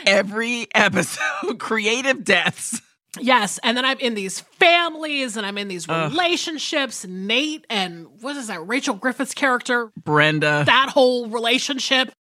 Every 0.07 0.69
episode, 0.73 1.59
creative 1.59 2.23
deaths. 2.23 2.81
yes. 3.19 3.59
And 3.65 3.77
then 3.77 3.85
I'm 3.85 3.99
in 3.99 4.15
these 4.15 4.39
families 4.39 5.37
and 5.37 5.45
I'm 5.45 5.59
in 5.59 5.67
these 5.67 5.89
relationships. 5.89 7.05
Nate 7.05 7.67
and 7.69 8.07
what 8.21 8.37
is 8.37 8.47
that? 8.47 8.65
Rachel 8.69 8.95
Griffiths' 8.95 9.35
character, 9.35 9.91
Brenda. 10.01 10.63
that 10.65 10.91
whole 10.91 11.29
relationship. 11.29 12.13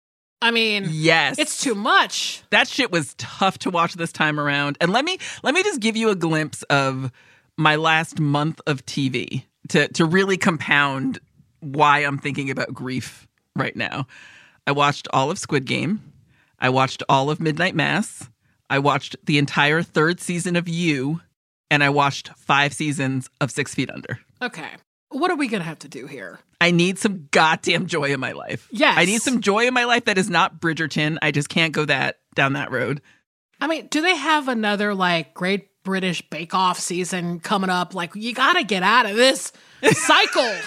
I 0.42 0.50
mean, 0.50 0.88
yes. 0.90 1.38
it's 1.38 1.62
too 1.62 1.74
much. 1.74 2.42
that 2.50 2.68
shit 2.68 2.90
was 2.90 3.14
tough 3.16 3.58
to 3.60 3.70
watch 3.70 3.94
this 3.94 4.12
time 4.12 4.40
around. 4.40 4.76
And 4.80 4.92
let 4.92 5.04
me 5.04 5.18
let 5.42 5.54
me 5.54 5.62
just 5.62 5.80
give 5.80 5.96
you 5.96 6.10
a 6.10 6.16
glimpse 6.16 6.62
of 6.64 7.12
my 7.56 7.76
last 7.76 8.18
month 8.18 8.60
of 8.66 8.84
TV 8.84 9.44
to 9.68 9.88
to 9.88 10.04
really 10.04 10.36
compound 10.36 11.20
why 11.60 12.00
I'm 12.00 12.18
thinking 12.18 12.50
about 12.50 12.74
grief 12.74 13.28
right 13.54 13.76
now. 13.76 14.06
I 14.66 14.72
watched 14.72 15.08
all 15.12 15.30
of 15.30 15.38
Squid 15.38 15.64
Game. 15.64 16.12
I 16.58 16.68
watched 16.70 17.02
all 17.08 17.30
of 17.30 17.40
Midnight 17.40 17.74
Mass. 17.74 18.28
I 18.68 18.78
watched 18.78 19.16
the 19.24 19.38
entire 19.38 19.82
third 19.82 20.20
season 20.20 20.56
of 20.56 20.68
You, 20.68 21.20
and 21.70 21.84
I 21.84 21.90
watched 21.90 22.30
five 22.36 22.72
seasons 22.72 23.28
of 23.40 23.50
Six 23.50 23.74
Feet 23.74 23.90
Under. 23.90 24.20
Okay. 24.40 24.70
What 25.12 25.30
are 25.30 25.36
we 25.36 25.48
going 25.48 25.60
to 25.60 25.68
have 25.68 25.80
to 25.80 25.88
do 25.88 26.06
here? 26.06 26.40
I 26.60 26.70
need 26.70 26.98
some 26.98 27.28
goddamn 27.30 27.86
joy 27.86 28.12
in 28.12 28.20
my 28.20 28.32
life. 28.32 28.68
Yes. 28.70 28.94
I 28.96 29.04
need 29.04 29.20
some 29.20 29.40
joy 29.40 29.66
in 29.66 29.74
my 29.74 29.84
life 29.84 30.06
that 30.06 30.18
is 30.18 30.30
not 30.30 30.60
Bridgerton. 30.60 31.18
I 31.22 31.30
just 31.30 31.48
can't 31.48 31.72
go 31.72 31.84
that 31.84 32.20
down 32.34 32.54
that 32.54 32.70
road. 32.70 33.02
I 33.60 33.66
mean, 33.66 33.86
do 33.88 34.00
they 34.00 34.16
have 34.16 34.48
another 34.48 34.94
like 34.94 35.34
Great 35.34 35.68
British 35.84 36.22
Bake 36.30 36.54
Off 36.54 36.78
season 36.78 37.40
coming 37.40 37.70
up? 37.70 37.94
Like, 37.94 38.14
you 38.14 38.32
got 38.32 38.54
to 38.54 38.64
get 38.64 38.82
out 38.82 39.06
of 39.06 39.16
this 39.16 39.52
cycle. 39.92 40.54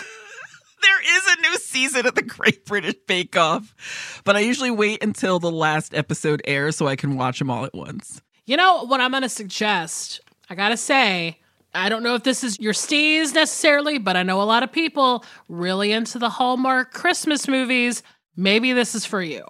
There 0.81 1.17
is 1.17 1.23
a 1.27 1.41
new 1.41 1.57
season 1.57 2.05
of 2.05 2.13
the 2.13 2.21
Great 2.21 2.65
British 2.65 2.95
Bake 3.07 3.35
Off, 3.35 4.21
but 4.23 4.35
I 4.35 4.41
usually 4.41 4.69
wait 4.69 5.01
until 5.01 5.39
the 5.39 5.49
last 5.49 5.95
episode 5.95 6.43
airs 6.45 6.75
so 6.75 6.85
I 6.85 6.95
can 6.95 7.15
watch 7.15 7.39
them 7.39 7.49
all 7.49 7.65
at 7.65 7.73
once. 7.73 8.21
You 8.45 8.55
know 8.55 8.83
what 8.83 9.01
I'm 9.01 9.09
going 9.09 9.23
to 9.23 9.29
suggest? 9.29 10.21
I 10.47 10.53
got 10.53 10.69
to 10.69 10.77
say, 10.77 11.39
I 11.75 11.89
don't 11.89 12.03
know 12.03 12.15
if 12.15 12.23
this 12.23 12.43
is 12.43 12.59
your 12.59 12.73
steez 12.73 13.33
necessarily, 13.33 13.97
but 13.97 14.15
I 14.15 14.23
know 14.23 14.41
a 14.41 14.43
lot 14.43 14.63
of 14.63 14.71
people 14.71 15.23
really 15.49 15.91
into 15.91 16.17
the 16.17 16.29
Hallmark 16.29 16.93
Christmas 16.93 17.47
movies. 17.47 18.01
Maybe 18.35 18.73
this 18.73 18.95
is 18.95 19.05
for 19.05 19.21
you. 19.21 19.43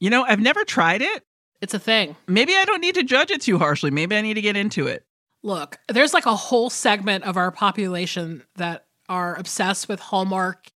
You 0.00 0.10
know, 0.10 0.24
I've 0.24 0.40
never 0.40 0.64
tried 0.64 1.02
it. 1.02 1.24
It's 1.60 1.74
a 1.74 1.78
thing. 1.78 2.16
Maybe 2.26 2.54
I 2.54 2.64
don't 2.64 2.80
need 2.80 2.94
to 2.96 3.02
judge 3.02 3.30
it 3.30 3.40
too 3.40 3.58
harshly. 3.58 3.90
Maybe 3.90 4.16
I 4.16 4.20
need 4.20 4.34
to 4.34 4.40
get 4.40 4.56
into 4.56 4.86
it. 4.86 5.04
Look, 5.42 5.78
there's 5.88 6.14
like 6.14 6.26
a 6.26 6.36
whole 6.36 6.70
segment 6.70 7.24
of 7.24 7.36
our 7.36 7.50
population 7.50 8.44
that 8.56 8.86
are 9.08 9.36
obsessed 9.36 9.88
with 9.88 10.00
Hallmark 10.00 10.70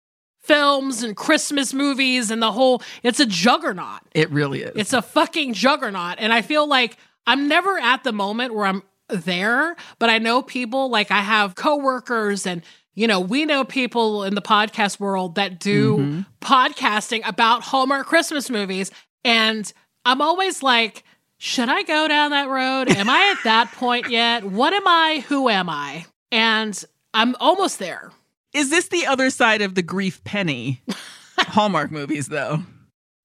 films 0.42 1.04
and 1.04 1.16
Christmas 1.16 1.74
movies 1.74 2.32
and 2.32 2.42
the 2.42 2.52
whole 2.52 2.82
it's 3.04 3.20
a 3.20 3.26
juggernaut. 3.26 4.02
It 4.14 4.30
really 4.32 4.64
is. 4.64 4.72
It's 4.76 4.94
a 4.94 5.02
fucking 5.02 5.54
juggernaut. 5.54 6.16
And 6.20 6.34
I 6.34 6.42
feel 6.42 6.68
like 6.68 6.98
I'm 7.28 7.48
never 7.48 7.78
at 7.78 8.04
the 8.04 8.12
moment 8.12 8.54
where 8.54 8.66
I'm 8.66 8.84
there, 9.10 9.76
but 9.98 10.10
I 10.10 10.18
know 10.18 10.42
people 10.42 10.90
like 10.90 11.12
I 11.12 11.22
have 11.22 11.56
coworkers 11.56 12.46
and 12.46 12.62
you 12.96 13.08
know, 13.08 13.22
we 13.22 13.46
know 13.46 13.64
people 13.64 14.24
in 14.24 14.36
the 14.36 14.42
podcast 14.42 15.00
world 15.00 15.36
that 15.36 15.60
do 15.60 15.98
mm-hmm. 15.98 16.22
podcasting 16.42 17.26
about 17.26 17.64
Hallmark 17.64 18.08
Christmas 18.08 18.50
movies 18.50 18.92
and 19.24 19.72
I'm 20.06 20.22
always 20.22 20.64
like 20.64 21.04
should 21.42 21.70
I 21.70 21.84
go 21.84 22.08
down 22.08 22.32
that 22.32 22.50
road? 22.50 22.90
Am 22.90 23.10
I 23.10 23.34
at 23.36 23.44
that 23.46 23.72
point 23.76 24.10
yet? 24.10 24.44
What 24.44 24.74
am 24.74 24.86
I? 24.86 25.24
Who 25.30 25.48
am 25.48 25.70
I? 25.70 26.06
And 26.32 26.84
I'm 27.14 27.36
almost 27.40 27.80
there. 27.80 28.12
Is 28.54 28.70
this 28.70 28.90
the 28.90 29.06
other 29.06 29.30
side 29.30 29.62
of 29.62 29.76
the 29.76 29.82
grief 29.82 30.24
penny 30.24 30.82
Hallmark 31.38 31.92
movies, 31.92 32.28
though? 32.28 32.64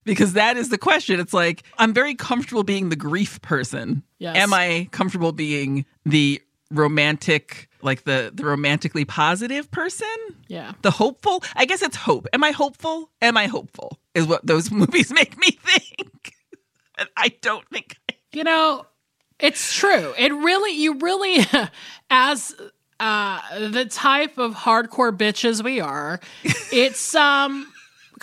Because 0.05 0.35
that 0.35 0.57
is 0.57 0.69
the 0.69 0.79
question. 0.79 1.19
It's 1.21 1.33
like, 1.35 1.63
I'm 1.79 1.93
very 1.95 2.15
comfortable 2.15 2.63
being 2.63 2.89
the 2.91 2.97
grief 2.97 3.41
person. 3.43 4.03
Yes. 4.19 4.37
Am 4.37 4.53
I 4.53 4.89
comfortable 4.93 5.33
being 5.33 5.85
the 6.05 6.41
romantic, 6.71 7.69
like 7.83 8.05
the, 8.05 8.31
the 8.35 8.45
romantically 8.45 9.05
positive 9.05 9.71
person? 9.71 10.07
Yeah. 10.49 10.73
The 10.83 10.91
hopeful? 10.91 11.43
I 11.57 11.65
guess 11.65 11.83
it's 11.83 11.97
hope. 11.97 12.27
Am 12.33 12.45
I 12.45 12.51
hopeful? 12.51 13.11
Am 13.23 13.37
I 13.37 13.47
hopeful? 13.47 13.99
Is 14.15 14.27
what 14.27 14.47
those 14.47 14.71
movies 14.83 15.13
make 15.13 15.39
me 15.39 15.51
think. 15.53 16.33
I 17.17 17.29
don't 17.41 17.67
think. 17.71 17.97
I- 18.11 18.15
you 18.33 18.43
know, 18.45 18.85
it's 19.39 19.75
true. 19.75 20.13
It 20.19 20.33
really, 20.33 20.73
you 20.77 20.99
really, 20.99 21.47
as 22.11 22.53
uh, 22.99 23.41
the 23.69 23.85
type 23.85 24.39
of 24.39 24.55
hardcore 24.55 25.17
bitches 25.17 25.63
we 25.63 25.81
are, 25.81 26.19
it's 26.73 27.15
um 27.15 27.73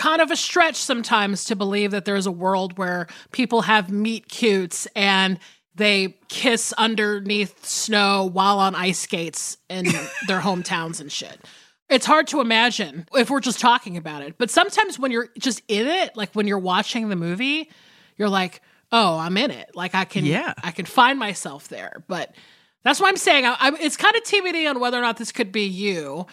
kind 0.02 0.20
of 0.20 0.32
a 0.32 0.36
stretch 0.36 0.78
sometimes 0.78 1.46
to 1.46 1.56
believe 1.56 1.92
that 1.92 2.06
there's 2.06 2.26
a 2.26 2.32
world 2.32 2.76
where 2.76 3.06
people 3.32 3.62
have 3.62 3.92
meet 3.92 4.28
cutes 4.28 4.88
and 4.96 5.38
they 5.76 6.18
kiss 6.28 6.74
underneath 6.74 7.64
snow 7.64 8.28
while 8.34 8.58
on 8.58 8.74
ice 8.74 8.98
skates 8.98 9.58
in 9.70 9.86
their 10.28 10.40
hometowns 10.40 11.00
and 11.00 11.12
shit. 11.12 11.40
It's 11.88 12.08
hard 12.08 12.26
to 12.30 12.42
imagine 12.42 13.06
if 13.14 13.30
we're 13.30 13.42
just 13.42 13.60
talking 13.60 13.96
about 13.96 14.24
it. 14.24 14.40
But 14.40 14.50
sometimes 14.50 14.98
when 14.98 15.12
you're 15.12 15.30
just 15.38 15.62
in 15.68 15.86
it, 15.86 16.18
like 16.18 16.34
when 16.34 16.48
you're 16.48 16.58
watching 16.58 17.10
the 17.10 17.16
movie, 17.16 17.70
you're 18.18 18.30
like, 18.30 18.62
"Oh, 18.92 19.20
I'm 19.20 19.38
in 19.38 19.52
it." 19.52 19.70
Like 19.76 19.94
I 19.94 20.06
can 20.06 20.26
yeah. 20.26 20.54
I 20.64 20.72
can 20.72 20.86
find 20.86 21.20
myself 21.20 21.68
there. 21.68 22.04
But 22.08 22.34
that's 22.84 23.00
why 23.00 23.10
I'm 23.10 23.18
saying 23.18 23.46
I, 23.46 23.56
I, 23.60 23.72
it's 23.80 23.98
kind 23.98 24.16
of 24.16 24.24
TBD 24.24 24.68
on 24.68 24.80
whether 24.80 24.98
or 24.98 25.02
not 25.02 25.18
this 25.18 25.32
could 25.32 25.52
be 25.52 25.68
you. 25.68 26.26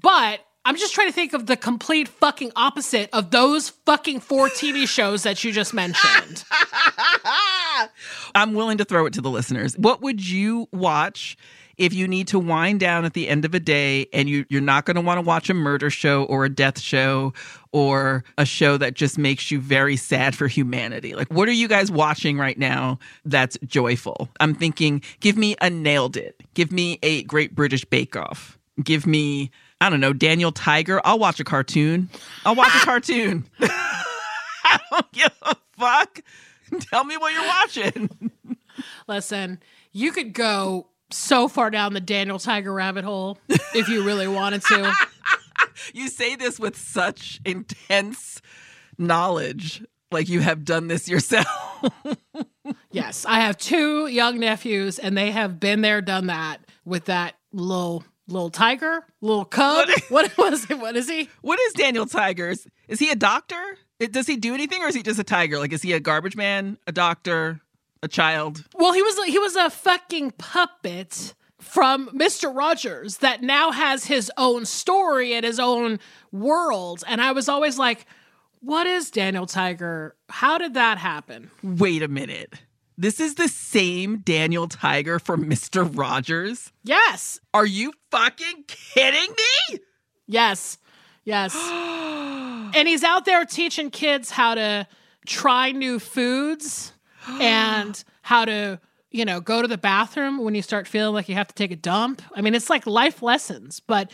But 0.00 0.40
I'm 0.66 0.74
just 0.74 0.94
trying 0.94 1.06
to 1.06 1.12
think 1.12 1.32
of 1.32 1.46
the 1.46 1.56
complete 1.56 2.08
fucking 2.08 2.50
opposite 2.56 3.08
of 3.12 3.30
those 3.30 3.68
fucking 3.68 4.18
four 4.18 4.48
TV 4.48 4.88
shows 4.88 5.22
that 5.22 5.44
you 5.44 5.52
just 5.52 5.72
mentioned. 5.72 6.42
I'm 8.34 8.52
willing 8.52 8.78
to 8.78 8.84
throw 8.84 9.06
it 9.06 9.12
to 9.12 9.20
the 9.20 9.30
listeners. 9.30 9.78
What 9.78 10.02
would 10.02 10.28
you 10.28 10.66
watch 10.72 11.36
if 11.78 11.94
you 11.94 12.08
need 12.08 12.26
to 12.28 12.40
wind 12.40 12.80
down 12.80 13.04
at 13.04 13.12
the 13.12 13.28
end 13.28 13.44
of 13.44 13.54
a 13.54 13.60
day 13.60 14.08
and 14.12 14.28
you, 14.28 14.44
you're 14.48 14.60
not 14.60 14.86
going 14.86 14.96
to 14.96 15.00
want 15.00 15.18
to 15.18 15.22
watch 15.22 15.48
a 15.48 15.54
murder 15.54 15.88
show 15.88 16.24
or 16.24 16.44
a 16.44 16.48
death 16.48 16.80
show 16.80 17.32
or 17.70 18.24
a 18.36 18.44
show 18.44 18.76
that 18.76 18.94
just 18.94 19.18
makes 19.18 19.52
you 19.52 19.60
very 19.60 19.94
sad 19.94 20.34
for 20.34 20.48
humanity? 20.48 21.14
Like, 21.14 21.32
what 21.32 21.48
are 21.48 21.52
you 21.52 21.68
guys 21.68 21.92
watching 21.92 22.38
right 22.38 22.58
now 22.58 22.98
that's 23.24 23.56
joyful? 23.64 24.28
I'm 24.40 24.52
thinking, 24.52 25.00
give 25.20 25.36
me 25.36 25.54
a 25.60 25.70
nailed 25.70 26.16
it. 26.16 26.42
Give 26.54 26.72
me 26.72 26.98
a 27.04 27.22
great 27.22 27.54
British 27.54 27.84
bake 27.84 28.16
off. 28.16 28.58
Give 28.82 29.06
me, 29.06 29.52
I 29.80 29.90
don't 29.90 30.00
know, 30.00 30.12
Daniel 30.12 30.52
Tiger. 30.52 31.00
I'll 31.04 31.18
watch 31.18 31.38
a 31.40 31.44
cartoon. 31.44 32.08
I'll 32.44 32.54
watch 32.54 32.74
a 32.74 32.78
cartoon. 32.84 33.48
I 33.60 34.80
don't 34.90 35.12
give 35.12 35.32
a 35.42 35.56
fuck. 35.78 36.20
Tell 36.80 37.04
me 37.04 37.16
what 37.16 37.32
you're 37.32 37.46
watching. 37.46 38.30
Listen, 39.06 39.60
you 39.92 40.12
could 40.12 40.32
go 40.32 40.88
so 41.10 41.48
far 41.48 41.70
down 41.70 41.92
the 41.92 42.00
Daniel 42.00 42.38
Tiger 42.38 42.72
rabbit 42.72 43.04
hole 43.04 43.38
if 43.74 43.88
you 43.88 44.04
really 44.04 44.26
wanted 44.26 44.62
to. 44.62 44.92
you 45.94 46.08
say 46.08 46.36
this 46.36 46.58
with 46.58 46.76
such 46.76 47.40
intense 47.44 48.40
knowledge, 48.98 49.84
like 50.10 50.28
you 50.28 50.40
have 50.40 50.64
done 50.64 50.88
this 50.88 51.08
yourself. 51.08 51.46
yes, 52.90 53.24
I 53.28 53.40
have 53.40 53.56
two 53.56 54.06
young 54.08 54.40
nephews, 54.40 54.98
and 54.98 55.16
they 55.16 55.30
have 55.30 55.60
been 55.60 55.82
there, 55.82 56.00
done 56.00 56.26
that 56.26 56.58
with 56.84 57.04
that 57.04 57.36
little 57.52 58.04
little 58.28 58.50
tiger, 58.50 59.04
little 59.20 59.44
cub. 59.44 59.88
What, 60.08 60.30
what 60.36 60.50
was 60.50 60.70
it? 60.70 60.78
What 60.78 60.96
is 60.96 61.08
he? 61.08 61.28
What 61.42 61.60
is 61.60 61.72
Daniel 61.74 62.06
Tigers? 62.06 62.66
Is 62.88 62.98
he 62.98 63.10
a 63.10 63.16
doctor? 63.16 63.78
Does 63.98 64.26
he 64.26 64.36
do 64.36 64.54
anything, 64.54 64.82
or 64.82 64.88
is 64.88 64.94
he 64.94 65.02
just 65.02 65.18
a 65.18 65.24
tiger? 65.24 65.58
Like, 65.58 65.72
is 65.72 65.82
he 65.82 65.92
a 65.92 66.00
garbage 66.00 66.36
man, 66.36 66.78
a 66.86 66.92
doctor? 66.92 67.60
a 68.02 68.08
child. 68.08 68.64
Well, 68.74 68.92
he 68.92 69.02
was 69.02 69.18
he 69.24 69.38
was 69.38 69.56
a 69.56 69.70
fucking 69.70 70.32
puppet 70.32 71.34
from 71.60 72.08
Mr. 72.10 72.54
Rogers 72.54 73.18
that 73.18 73.42
now 73.42 73.72
has 73.72 74.04
his 74.04 74.30
own 74.36 74.64
story 74.64 75.34
and 75.34 75.44
his 75.44 75.58
own 75.58 75.98
world. 76.32 77.02
And 77.06 77.20
I 77.20 77.32
was 77.32 77.48
always 77.48 77.78
like, 77.78 78.06
what 78.60 78.86
is 78.86 79.10
Daniel 79.10 79.46
Tiger? 79.46 80.14
How 80.28 80.58
did 80.58 80.74
that 80.74 80.98
happen? 80.98 81.50
Wait 81.62 82.02
a 82.02 82.08
minute. 82.08 82.54
This 82.98 83.20
is 83.20 83.34
the 83.34 83.48
same 83.48 84.18
Daniel 84.18 84.68
Tiger 84.68 85.18
from 85.18 85.44
Mr. 85.50 85.88
Rogers? 85.96 86.72
Yes. 86.82 87.40
Are 87.52 87.66
you 87.66 87.92
fucking 88.10 88.64
kidding 88.66 89.34
me? 89.70 89.78
Yes. 90.26 90.78
Yes. 91.24 91.54
and 92.74 92.88
he's 92.88 93.04
out 93.04 93.24
there 93.24 93.44
teaching 93.44 93.90
kids 93.90 94.30
how 94.30 94.54
to 94.54 94.86
try 95.26 95.72
new 95.72 95.98
foods 95.98 96.92
and 97.40 98.02
how 98.22 98.44
to 98.44 98.80
you 99.10 99.24
know 99.24 99.40
go 99.40 99.62
to 99.62 99.68
the 99.68 99.78
bathroom 99.78 100.42
when 100.42 100.54
you 100.54 100.62
start 100.62 100.86
feeling 100.86 101.14
like 101.14 101.28
you 101.28 101.34
have 101.34 101.48
to 101.48 101.54
take 101.54 101.70
a 101.70 101.76
dump 101.76 102.22
i 102.34 102.40
mean 102.40 102.54
it's 102.54 102.70
like 102.70 102.86
life 102.86 103.22
lessons 103.22 103.80
but 103.80 104.10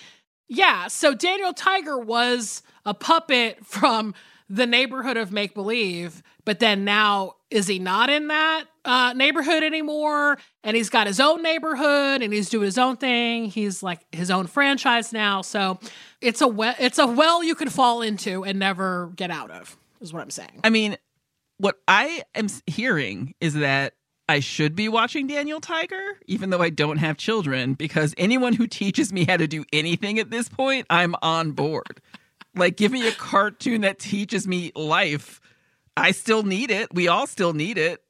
yeah 0.48 0.86
so 0.86 1.14
daniel 1.14 1.52
tiger 1.52 1.98
was 1.98 2.62
a 2.84 2.94
puppet 2.94 3.58
from 3.66 4.14
the 4.48 4.66
neighborhood 4.66 5.16
of 5.16 5.32
make 5.32 5.54
believe 5.54 6.22
but 6.44 6.58
then 6.58 6.84
now 6.84 7.36
is 7.50 7.66
he 7.66 7.78
not 7.78 8.10
in 8.10 8.28
that 8.28 8.64
uh, 8.84 9.12
neighborhood 9.12 9.62
anymore? 9.62 10.38
And 10.64 10.76
he's 10.76 10.90
got 10.90 11.06
his 11.06 11.20
own 11.20 11.42
neighborhood 11.42 12.22
and 12.22 12.32
he's 12.32 12.48
doing 12.48 12.64
his 12.64 12.78
own 12.78 12.96
thing. 12.96 13.46
He's 13.46 13.82
like 13.82 14.00
his 14.12 14.30
own 14.30 14.46
franchise 14.46 15.12
now. 15.12 15.42
So 15.42 15.78
it's 16.20 16.40
a 16.40 16.48
well 16.48 16.74
it's 16.78 16.98
a 16.98 17.06
well 17.06 17.44
you 17.44 17.54
can 17.54 17.68
fall 17.68 18.02
into 18.02 18.44
and 18.44 18.58
never 18.58 19.12
get 19.14 19.30
out 19.30 19.50
of 19.50 19.76
is 20.00 20.12
what 20.12 20.22
i'm 20.22 20.30
saying. 20.30 20.60
I 20.64 20.70
mean 20.70 20.96
what 21.58 21.78
I 21.86 22.24
am 22.34 22.48
hearing 22.66 23.34
is 23.40 23.54
that 23.54 23.94
I 24.28 24.40
should 24.40 24.74
be 24.74 24.88
watching 24.88 25.26
Daniel 25.26 25.60
Tiger, 25.60 26.18
even 26.26 26.50
though 26.50 26.62
I 26.62 26.70
don't 26.70 26.96
have 26.96 27.16
children, 27.18 27.74
because 27.74 28.14
anyone 28.16 28.54
who 28.54 28.66
teaches 28.66 29.12
me 29.12 29.24
how 29.24 29.36
to 29.36 29.46
do 29.46 29.64
anything 29.72 30.18
at 30.18 30.30
this 30.30 30.48
point, 30.48 30.86
I'm 30.90 31.14
on 31.22 31.52
board. 31.52 32.00
like, 32.54 32.76
give 32.76 32.92
me 32.92 33.06
a 33.08 33.12
cartoon 33.12 33.82
that 33.82 33.98
teaches 33.98 34.46
me 34.46 34.72
life. 34.74 35.40
I 35.96 36.12
still 36.12 36.42
need 36.42 36.70
it. 36.70 36.92
We 36.94 37.08
all 37.08 37.26
still 37.26 37.52
need 37.52 37.78
it. 37.78 38.02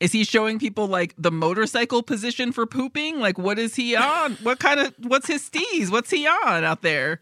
Is 0.00 0.12
he 0.12 0.22
showing 0.24 0.58
people 0.58 0.86
like 0.86 1.14
the 1.18 1.32
motorcycle 1.32 2.02
position 2.02 2.52
for 2.52 2.66
pooping? 2.66 3.18
Like, 3.18 3.38
what 3.38 3.58
is 3.58 3.74
he 3.74 3.96
on? 3.96 4.32
what 4.42 4.60
kind 4.60 4.80
of, 4.80 4.94
what's 4.98 5.26
his 5.26 5.48
steez? 5.48 5.90
What's 5.90 6.10
he 6.10 6.26
on 6.26 6.64
out 6.64 6.82
there? 6.82 7.20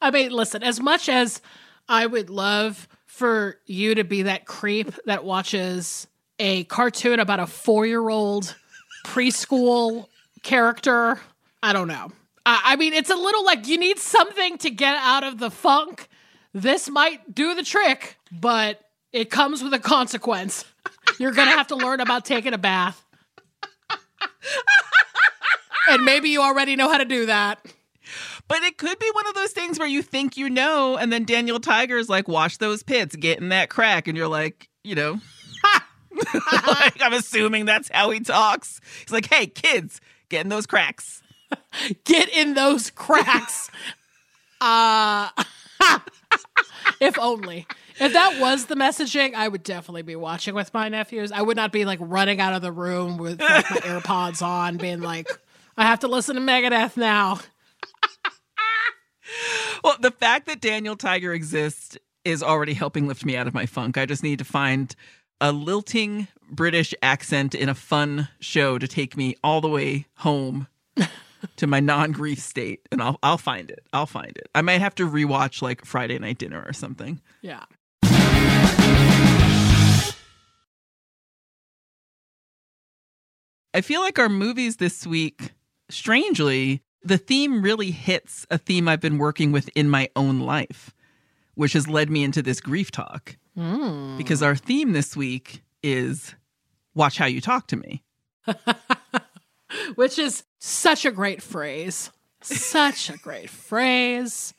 I 0.00 0.10
mean, 0.10 0.30
listen, 0.30 0.62
as 0.62 0.80
much 0.80 1.08
as 1.08 1.40
I 1.88 2.06
would 2.06 2.30
love 2.30 2.88
for 3.06 3.58
you 3.66 3.94
to 3.94 4.04
be 4.04 4.22
that 4.22 4.44
creep 4.44 4.92
that 5.06 5.24
watches 5.24 6.06
a 6.38 6.64
cartoon 6.64 7.20
about 7.20 7.40
a 7.40 7.46
four 7.46 7.86
year 7.86 8.08
old 8.08 8.54
preschool 9.06 10.06
character. 10.42 11.20
I 11.62 11.72
don't 11.72 11.88
know. 11.88 12.10
I, 12.46 12.76
mean, 12.76 12.92
it's 12.92 13.10
a 13.10 13.16
little 13.16 13.44
like 13.44 13.66
you 13.66 13.78
need 13.78 13.98
something 13.98 14.58
to 14.58 14.70
get 14.70 14.96
out 14.96 15.24
of 15.24 15.38
the 15.38 15.50
funk. 15.50 16.08
This 16.52 16.90
might 16.90 17.34
do 17.34 17.54
the 17.54 17.62
trick, 17.62 18.18
but 18.30 18.80
it 19.12 19.30
comes 19.30 19.62
with 19.62 19.72
a 19.72 19.78
consequence. 19.78 20.64
You're 21.18 21.32
going 21.32 21.48
to 21.48 21.56
have 21.56 21.68
to 21.68 21.76
learn 21.76 22.00
about 22.00 22.24
taking 22.24 22.52
a 22.52 22.58
bath. 22.58 23.02
and 25.88 26.04
maybe 26.04 26.28
you 26.28 26.42
already 26.42 26.76
know 26.76 26.90
how 26.90 26.98
to 26.98 27.04
do 27.04 27.26
that. 27.26 27.64
But 28.46 28.62
it 28.62 28.76
could 28.76 28.98
be 28.98 29.10
one 29.14 29.26
of 29.26 29.34
those 29.34 29.52
things 29.52 29.78
where 29.78 29.88
you 29.88 30.02
think 30.02 30.36
you 30.36 30.50
know, 30.50 30.98
and 30.98 31.12
then 31.12 31.24
Daniel 31.24 31.58
Tiger's 31.58 32.10
like, 32.10 32.28
wash 32.28 32.58
those 32.58 32.82
pits, 32.82 33.16
get 33.16 33.38
in 33.38 33.48
that 33.48 33.70
crack, 33.70 34.06
and 34.06 34.18
you're 34.18 34.28
like, 34.28 34.68
you 34.82 34.94
know, 34.94 35.18
like, 36.66 37.00
I'm 37.00 37.14
assuming 37.14 37.64
that's 37.64 37.90
how 37.92 38.10
he 38.10 38.20
talks. 38.20 38.80
He's 39.00 39.12
like, 39.12 39.32
hey, 39.32 39.46
kids, 39.46 40.00
get 40.28 40.42
in 40.42 40.48
those 40.48 40.66
cracks. 40.66 41.22
Get 42.04 42.28
in 42.28 42.54
those 42.54 42.90
cracks. 42.90 43.70
uh 44.60 45.28
if 47.00 47.18
only. 47.18 47.66
If 48.00 48.12
that 48.12 48.40
was 48.40 48.66
the 48.66 48.74
messaging, 48.74 49.34
I 49.34 49.46
would 49.46 49.62
definitely 49.62 50.02
be 50.02 50.16
watching 50.16 50.54
with 50.54 50.74
my 50.74 50.88
nephews. 50.88 51.30
I 51.30 51.42
would 51.42 51.56
not 51.56 51.70
be 51.70 51.84
like 51.84 52.00
running 52.02 52.40
out 52.40 52.52
of 52.52 52.60
the 52.60 52.72
room 52.72 53.18
with 53.18 53.40
like, 53.40 53.70
my 53.70 53.76
AirPods 53.76 54.42
on, 54.42 54.78
being 54.78 55.00
like, 55.00 55.28
I 55.76 55.84
have 55.84 56.00
to 56.00 56.08
listen 56.08 56.34
to 56.34 56.40
Megadeth 56.40 56.96
now. 56.96 57.38
Well, 59.82 59.96
the 60.00 60.10
fact 60.10 60.46
that 60.46 60.60
Daniel 60.60 60.96
Tiger 60.96 61.32
exists 61.32 61.98
is 62.24 62.42
already 62.42 62.72
helping 62.72 63.06
lift 63.06 63.24
me 63.24 63.36
out 63.36 63.46
of 63.46 63.54
my 63.54 63.66
funk. 63.66 63.98
I 63.98 64.06
just 64.06 64.22
need 64.22 64.38
to 64.38 64.44
find 64.44 64.94
a 65.40 65.52
lilting 65.52 66.28
British 66.50 66.94
accent 67.02 67.54
in 67.54 67.68
a 67.68 67.74
fun 67.74 68.28
show 68.40 68.78
to 68.78 68.88
take 68.88 69.16
me 69.16 69.36
all 69.44 69.60
the 69.60 69.68
way 69.68 70.06
home 70.16 70.68
to 71.56 71.66
my 71.66 71.80
non-grief 71.80 72.38
state 72.38 72.80
and 72.90 73.02
I'll 73.02 73.18
I'll 73.22 73.38
find 73.38 73.70
it. 73.70 73.86
I'll 73.92 74.06
find 74.06 74.36
it. 74.36 74.48
I 74.54 74.62
might 74.62 74.80
have 74.80 74.94
to 74.96 75.08
rewatch 75.08 75.62
like 75.62 75.84
Friday 75.84 76.18
night 76.18 76.38
dinner 76.38 76.62
or 76.66 76.72
something. 76.72 77.20
Yeah. 77.42 77.64
I 83.76 83.80
feel 83.80 84.00
like 84.00 84.20
our 84.20 84.28
movies 84.28 84.76
this 84.76 85.04
week, 85.04 85.50
strangely, 85.90 86.80
the 87.02 87.18
theme 87.18 87.60
really 87.60 87.90
hits 87.90 88.46
a 88.48 88.56
theme 88.56 88.86
I've 88.86 89.00
been 89.00 89.18
working 89.18 89.50
with 89.50 89.68
in 89.74 89.90
my 89.90 90.08
own 90.14 90.38
life, 90.38 90.94
which 91.54 91.72
has 91.72 91.88
led 91.88 92.08
me 92.08 92.22
into 92.22 92.40
this 92.40 92.60
grief 92.60 92.92
talk. 92.92 93.36
Mm. 93.58 94.16
Because 94.16 94.42
our 94.42 94.54
theme 94.54 94.92
this 94.92 95.16
week 95.16 95.62
is 95.82 96.36
watch 96.94 97.18
how 97.18 97.26
you 97.26 97.40
talk 97.40 97.66
to 97.68 97.76
me. 97.76 98.04
Which 99.94 100.18
is 100.18 100.44
such 100.58 101.04
a 101.04 101.10
great 101.10 101.42
phrase. 101.42 102.10
Such 102.42 103.10
a 103.10 103.16
great 103.16 103.50
phrase. 103.50 104.54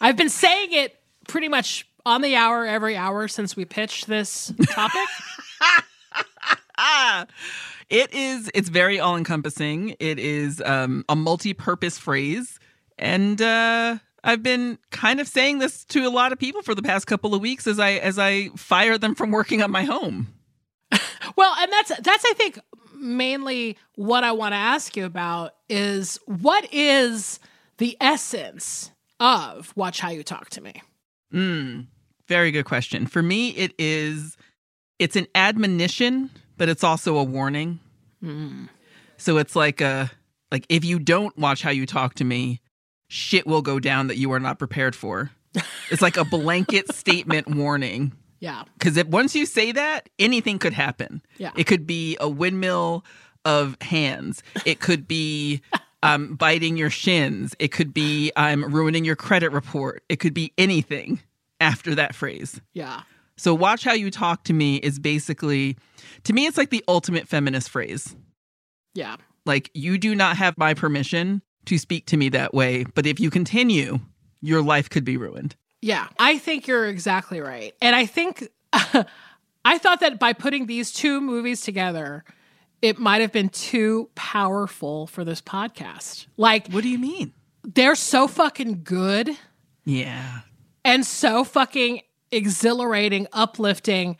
I've 0.00 0.16
been 0.16 0.30
saying 0.30 0.72
it 0.72 1.00
pretty 1.28 1.48
much 1.48 1.86
on 2.06 2.22
the 2.22 2.36
hour 2.36 2.66
every 2.66 2.96
hour 2.96 3.28
since 3.28 3.56
we 3.56 3.64
pitched 3.64 4.06
this 4.06 4.52
topic. 4.70 5.00
It 7.90 8.14
is. 8.14 8.48
It's 8.54 8.68
very 8.68 9.00
all 9.00 9.16
encompassing. 9.16 9.96
It 9.98 10.20
is 10.20 10.62
um, 10.64 11.04
a 11.08 11.16
multi-purpose 11.16 11.98
phrase, 11.98 12.60
and 12.96 13.42
uh, 13.42 13.98
I've 14.22 14.44
been 14.44 14.78
kind 14.90 15.18
of 15.18 15.26
saying 15.26 15.58
this 15.58 15.84
to 15.86 16.06
a 16.06 16.08
lot 16.08 16.32
of 16.32 16.38
people 16.38 16.62
for 16.62 16.76
the 16.76 16.82
past 16.82 17.08
couple 17.08 17.34
of 17.34 17.40
weeks 17.40 17.66
as 17.66 17.80
I 17.80 17.94
as 17.94 18.16
I 18.16 18.50
fire 18.50 18.96
them 18.96 19.16
from 19.16 19.32
working 19.32 19.60
on 19.60 19.72
my 19.72 19.82
home. 19.82 20.28
well, 21.36 21.52
and 21.58 21.72
that's 21.72 21.88
that's 22.00 22.24
I 22.24 22.32
think 22.34 22.60
mainly 23.00 23.76
what 23.94 24.24
I 24.24 24.32
want 24.32 24.52
to 24.52 24.56
ask 24.56 24.96
you 24.96 25.04
about 25.04 25.54
is 25.68 26.18
what 26.26 26.72
is 26.72 27.40
the 27.78 27.96
essence 28.00 28.90
of 29.18 29.72
watch 29.76 30.00
how 30.00 30.10
you 30.10 30.22
talk 30.22 30.50
to 30.50 30.60
me. 30.60 30.82
Mm, 31.32 31.86
very 32.28 32.50
good 32.50 32.64
question. 32.64 33.06
For 33.06 33.22
me, 33.22 33.50
it 33.50 33.72
is. 33.78 34.36
It's 34.98 35.16
an 35.16 35.26
admonition, 35.34 36.30
but 36.58 36.68
it's 36.68 36.84
also 36.84 37.16
a 37.16 37.24
warning. 37.24 37.80
Mm. 38.22 38.68
So 39.16 39.38
it's 39.38 39.56
like 39.56 39.80
a 39.80 40.10
like 40.50 40.66
if 40.68 40.84
you 40.84 40.98
don't 40.98 41.36
watch 41.38 41.62
how 41.62 41.70
you 41.70 41.86
talk 41.86 42.14
to 42.16 42.24
me, 42.24 42.60
shit 43.08 43.46
will 43.46 43.62
go 43.62 43.78
down 43.78 44.08
that 44.08 44.16
you 44.16 44.32
are 44.32 44.40
not 44.40 44.58
prepared 44.58 44.96
for. 44.96 45.30
It's 45.90 46.00
like 46.00 46.16
a 46.16 46.24
blanket 46.24 46.94
statement 46.94 47.48
warning. 47.48 48.12
Yeah. 48.40 48.64
Because 48.78 48.96
if 48.96 49.06
once 49.06 49.34
you 49.34 49.46
say 49.46 49.72
that, 49.72 50.08
anything 50.18 50.58
could 50.58 50.72
happen. 50.72 51.22
Yeah. 51.38 51.52
It 51.56 51.64
could 51.64 51.86
be 51.86 52.16
a 52.20 52.28
windmill 52.28 53.04
of 53.44 53.76
hands. 53.80 54.42
It 54.64 54.80
could 54.80 55.06
be 55.06 55.60
um, 56.02 56.34
biting 56.34 56.76
your 56.76 56.90
shins. 56.90 57.54
It 57.58 57.68
could 57.68 57.94
be 57.94 58.32
I'm 58.36 58.64
ruining 58.74 59.04
your 59.04 59.16
credit 59.16 59.52
report. 59.52 60.02
It 60.08 60.16
could 60.16 60.34
be 60.34 60.52
anything 60.58 61.20
after 61.60 61.94
that 61.94 62.14
phrase. 62.14 62.60
Yeah. 62.72 63.02
So 63.36 63.54
watch 63.54 63.84
how 63.84 63.92
you 63.92 64.10
talk 64.10 64.44
to 64.44 64.52
me 64.52 64.76
is 64.76 64.98
basically, 64.98 65.76
to 66.24 66.32
me, 66.32 66.46
it's 66.46 66.58
like 66.58 66.70
the 66.70 66.84
ultimate 66.88 67.26
feminist 67.28 67.70
phrase. 67.70 68.14
Yeah. 68.94 69.16
Like 69.46 69.70
you 69.72 69.96
do 69.96 70.14
not 70.14 70.36
have 70.36 70.58
my 70.58 70.74
permission 70.74 71.42
to 71.66 71.78
speak 71.78 72.06
to 72.06 72.16
me 72.16 72.28
that 72.30 72.52
way, 72.52 72.84
but 72.94 73.06
if 73.06 73.20
you 73.20 73.30
continue, 73.30 73.98
your 74.42 74.62
life 74.62 74.90
could 74.90 75.04
be 75.04 75.16
ruined. 75.16 75.56
Yeah, 75.82 76.08
I 76.18 76.38
think 76.38 76.66
you're 76.66 76.86
exactly 76.86 77.40
right. 77.40 77.74
And 77.80 77.96
I 77.96 78.06
think 78.06 78.48
I 79.64 79.78
thought 79.78 80.00
that 80.00 80.18
by 80.18 80.32
putting 80.32 80.66
these 80.66 80.92
two 80.92 81.20
movies 81.20 81.62
together, 81.62 82.24
it 82.82 82.98
might 82.98 83.20
have 83.20 83.32
been 83.32 83.48
too 83.50 84.08
powerful 84.14 85.06
for 85.06 85.24
this 85.24 85.40
podcast. 85.40 86.26
Like, 86.36 86.68
What 86.68 86.82
do 86.82 86.88
you 86.88 86.98
mean? 86.98 87.32
they're 87.62 87.94
so 87.94 88.26
fucking 88.26 88.80
good 88.84 89.36
Yeah. 89.84 90.40
and 90.84 91.04
so 91.04 91.44
fucking 91.44 92.00
exhilarating, 92.32 93.26
uplifting. 93.34 94.16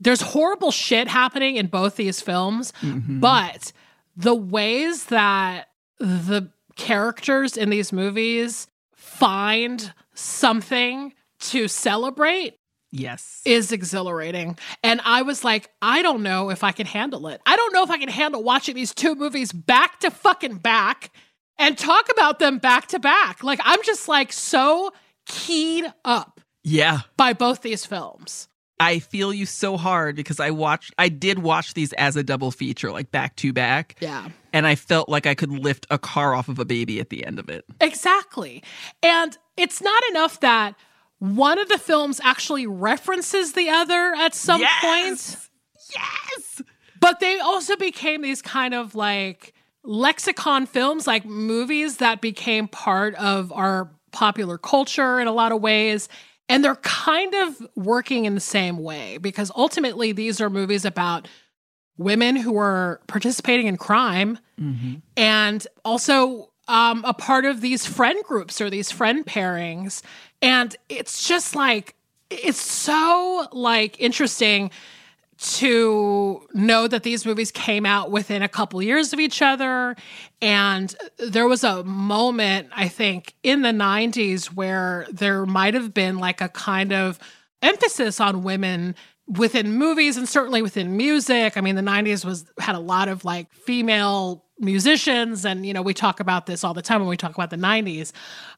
There's 0.00 0.20
horrible 0.20 0.70
shit 0.70 1.08
happening 1.08 1.56
in 1.56 1.66
both 1.66 1.96
these 1.96 2.20
films, 2.20 2.72
mm-hmm. 2.82 3.18
but 3.20 3.72
the 4.16 4.34
ways 4.34 5.06
that 5.06 5.70
the 5.98 6.50
characters 6.76 7.56
in 7.56 7.70
these 7.70 7.92
movies 7.92 8.68
find 8.94 9.92
something 10.14 11.12
to 11.40 11.68
celebrate 11.68 12.54
Yes. 12.90 13.42
is 13.44 13.72
exhilarating. 13.72 14.56
And 14.82 15.00
I 15.04 15.22
was 15.22 15.42
like, 15.42 15.68
I 15.82 16.02
don't 16.02 16.22
know 16.22 16.50
if 16.50 16.62
I 16.62 16.70
can 16.72 16.86
handle 16.86 17.26
it. 17.26 17.40
I 17.44 17.56
don't 17.56 17.72
know 17.72 17.82
if 17.82 17.90
I 17.90 17.98
can 17.98 18.08
handle 18.08 18.42
watching 18.42 18.76
these 18.76 18.94
two 18.94 19.16
movies 19.16 19.50
back 19.52 20.00
to 20.00 20.10
fucking 20.10 20.58
back 20.58 21.10
and 21.58 21.76
talk 21.76 22.08
about 22.10 22.38
them 22.38 22.58
back 22.58 22.86
to 22.88 22.98
back. 23.00 23.42
Like, 23.42 23.60
I'm 23.64 23.82
just 23.82 24.06
like 24.06 24.32
so 24.32 24.92
keyed 25.26 25.92
up 26.04 26.40
yeah. 26.62 27.00
by 27.16 27.32
both 27.32 27.62
these 27.62 27.84
films. 27.84 28.48
I 28.80 28.98
feel 28.98 29.32
you 29.32 29.46
so 29.46 29.76
hard 29.76 30.16
because 30.16 30.40
I 30.40 30.50
watched 30.50 30.92
I 30.98 31.08
did 31.08 31.38
watch 31.38 31.74
these 31.74 31.92
as 31.94 32.16
a 32.16 32.24
double 32.24 32.50
feature, 32.50 32.90
like 32.90 33.10
back 33.10 33.36
to 33.36 33.52
back. 33.52 33.96
Yeah. 34.00 34.28
And 34.52 34.66
I 34.66 34.74
felt 34.74 35.08
like 35.08 35.26
I 35.26 35.34
could 35.34 35.50
lift 35.50 35.86
a 35.90 35.98
car 35.98 36.34
off 36.34 36.48
of 36.48 36.58
a 36.58 36.64
baby 36.64 37.00
at 37.00 37.08
the 37.08 37.24
end 37.24 37.38
of 37.38 37.48
it. 37.48 37.64
Exactly. 37.80 38.62
And 39.02 39.38
it's 39.56 39.80
not 39.80 40.02
enough 40.10 40.40
that 40.40 40.74
one 41.18 41.58
of 41.58 41.68
the 41.68 41.78
films 41.78 42.20
actually 42.22 42.66
references 42.66 43.52
the 43.52 43.70
other 43.70 44.14
at 44.16 44.34
some 44.34 44.60
Yes! 44.60 44.80
point. 44.82 45.50
Yes. 45.94 46.62
But 47.00 47.20
they 47.20 47.38
also 47.38 47.76
became 47.76 48.22
these 48.22 48.42
kind 48.42 48.74
of 48.74 48.94
like 48.94 49.54
lexicon 49.84 50.66
films, 50.66 51.06
like 51.06 51.24
movies 51.24 51.98
that 51.98 52.20
became 52.20 52.68
part 52.68 53.14
of 53.16 53.52
our 53.52 53.90
popular 54.12 54.58
culture 54.58 55.20
in 55.20 55.26
a 55.26 55.32
lot 55.32 55.52
of 55.52 55.60
ways. 55.60 56.08
And 56.48 56.62
they're 56.62 56.76
kind 56.76 57.34
of 57.34 57.66
working 57.74 58.26
in 58.26 58.34
the 58.34 58.40
same 58.40 58.78
way 58.78 59.18
because 59.18 59.50
ultimately 59.56 60.12
these 60.12 60.40
are 60.40 60.50
movies 60.50 60.84
about 60.84 61.26
women 61.96 62.36
who 62.36 62.56
are 62.58 63.00
participating 63.06 63.66
in 63.66 63.76
crime 63.76 64.38
mm-hmm. 64.60 64.94
and 65.16 65.66
also 65.84 66.50
um, 66.68 67.04
a 67.04 67.14
part 67.14 67.44
of 67.44 67.60
these 67.60 67.86
friend 67.86 68.22
groups 68.24 68.60
or 68.60 68.70
these 68.70 68.90
friend 68.90 69.26
pairings. 69.26 70.02
And 70.40 70.74
it's 70.88 71.26
just 71.26 71.54
like, 71.54 71.94
it's 72.30 72.60
so 72.60 73.48
like 73.52 74.00
interesting 74.00 74.70
to 75.36 76.46
know 76.54 76.86
that 76.86 77.02
these 77.02 77.26
movies 77.26 77.50
came 77.50 77.84
out 77.84 78.10
within 78.10 78.42
a 78.42 78.48
couple 78.48 78.80
years 78.80 79.12
of 79.12 79.18
each 79.18 79.42
other 79.42 79.96
and 80.40 80.94
there 81.18 81.48
was 81.48 81.64
a 81.64 81.82
moment 81.84 82.68
i 82.72 82.86
think 82.86 83.34
in 83.42 83.62
the 83.62 83.70
90s 83.70 84.46
where 84.46 85.06
there 85.10 85.44
might 85.44 85.74
have 85.74 85.92
been 85.92 86.18
like 86.18 86.40
a 86.40 86.48
kind 86.48 86.92
of 86.92 87.18
emphasis 87.62 88.20
on 88.20 88.44
women 88.44 88.94
within 89.26 89.72
movies 89.72 90.16
and 90.16 90.28
certainly 90.28 90.62
within 90.62 90.96
music 90.96 91.56
i 91.56 91.60
mean 91.60 91.74
the 91.74 91.82
90s 91.82 92.24
was 92.24 92.44
had 92.58 92.76
a 92.76 92.80
lot 92.80 93.08
of 93.08 93.24
like 93.24 93.52
female 93.52 94.43
musicians 94.58 95.44
and 95.44 95.66
you 95.66 95.72
know 95.72 95.82
we 95.82 95.92
talk 95.92 96.20
about 96.20 96.46
this 96.46 96.62
all 96.64 96.74
the 96.74 96.82
time 96.82 97.00
when 97.00 97.08
we 97.08 97.16
talk 97.16 97.34
about 97.34 97.50
the 97.50 97.56
90s 97.56 98.12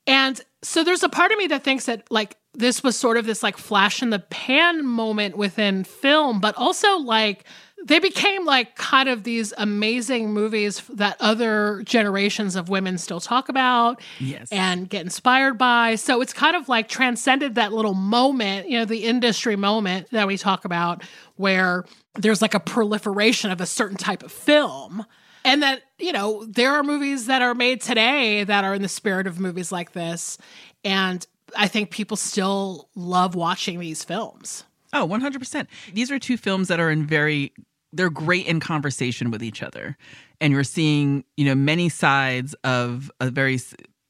and 0.07 0.41
so 0.63 0.85
there's 0.85 1.03
a 1.03 1.09
part 1.09 1.33
of 1.33 1.39
me 1.39 1.47
that 1.47 1.65
thinks 1.65 1.87
that 1.87 2.03
like 2.11 2.37
this 2.53 2.83
was 2.83 2.97
sort 2.97 3.17
of 3.17 3.25
this 3.25 3.43
like 3.43 3.57
flash 3.57 4.03
in 4.03 4.11
the 4.11 4.19
pan 4.19 4.85
moment 4.85 5.37
within 5.39 5.85
film 5.85 6.39
but 6.39 6.55
also 6.57 6.99
like 6.99 7.45
they 7.85 7.99
became 7.99 8.45
like 8.45 8.75
kind 8.77 9.09
of 9.09 9.23
these 9.23 9.53
amazing 9.59 10.33
movies 10.33 10.83
that 10.93 11.17
other 11.21 11.83
generations 11.85 12.57
of 12.57 12.69
women 12.69 12.99
still 12.99 13.21
talk 13.21 13.49
about 13.49 14.01
Yes. 14.19 14.49
and 14.51 14.89
get 14.89 15.03
inspired 15.03 15.57
by. 15.59 15.95
So 15.95 16.21
it's 16.21 16.33
kind 16.33 16.57
of 16.57 16.69
like 16.71 16.89
transcended 16.89 17.55
that 17.57 17.73
little 17.75 17.93
moment, 17.95 18.69
you 18.69 18.79
know, 18.79 18.87
the 18.87 19.05
industry 19.05 19.57
moment 19.57 20.09
that 20.11 20.27
we 20.27 20.37
talk 20.39 20.65
about 20.65 21.05
where 21.37 21.85
there's 22.15 22.41
like 22.43 22.55
a 22.55 22.61
proliferation 22.61 23.51
of 23.53 23.61
a 23.61 23.67
certain 23.67 23.99
type 23.99 24.23
of 24.25 24.33
film. 24.33 25.05
And 25.47 25.63
that, 25.63 25.83
you 25.99 26.13
know, 26.13 26.45
there 26.45 26.73
are 26.73 26.83
movies 26.83 27.27
that 27.27 27.41
are 27.41 27.55
made 27.55 27.81
today 27.81 28.45
that 28.45 28.65
are 28.65 28.75
in 28.75 28.83
the 28.83 28.89
spirit 28.89 29.27
of 29.27 29.39
movies 29.39 29.71
like 29.71 29.93
this. 29.93 30.39
And 30.85 31.25
I 31.57 31.69
think 31.69 31.91
people 31.91 32.17
still 32.17 32.89
love 32.97 33.35
watching 33.37 33.79
these 33.79 34.03
films. 34.03 34.65
Oh, 34.93 35.07
100%. 35.07 35.69
These 35.95 36.11
are 36.11 36.19
two 36.19 36.37
films 36.37 36.69
that 36.69 36.81
are 36.81 36.91
in 36.91 37.07
very 37.07 37.53
they're 37.93 38.11
great 38.11 38.47
in 38.47 38.61
conversation 38.61 39.31
with 39.31 39.43
each 39.43 39.63
other. 39.63 39.97
And 40.41 40.53
you're 40.53 40.65
seeing, 40.65 41.25
you 41.37 41.47
know, 41.47 41.55
many 41.55 41.89
sides 41.89 42.55
of 42.65 43.11
a 43.21 43.31
very 43.31 43.59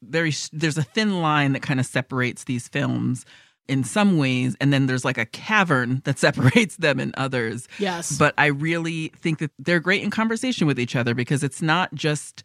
very 0.01 0.33
there's 0.51 0.77
a 0.77 0.83
thin 0.83 1.21
line 1.21 1.53
that 1.53 1.61
kind 1.61 1.79
of 1.79 1.85
separates 1.85 2.43
these 2.43 2.67
films 2.67 3.25
in 3.67 3.83
some 3.83 4.17
ways 4.17 4.55
and 4.59 4.71
then 4.71 4.87
there's 4.87 5.05
like 5.05 5.17
a 5.17 5.25
cavern 5.25 6.01
that 6.05 6.19
separates 6.27 6.77
them 6.77 6.99
in 6.99 7.13
others. 7.17 7.67
Yes. 7.79 8.17
But 8.17 8.33
I 8.37 8.47
really 8.47 9.09
think 9.17 9.39
that 9.39 9.51
they're 9.59 9.79
great 9.79 10.03
in 10.03 10.09
conversation 10.09 10.67
with 10.67 10.79
each 10.79 10.95
other 10.95 11.13
because 11.13 11.43
it's 11.43 11.61
not 11.61 11.93
just 11.93 12.43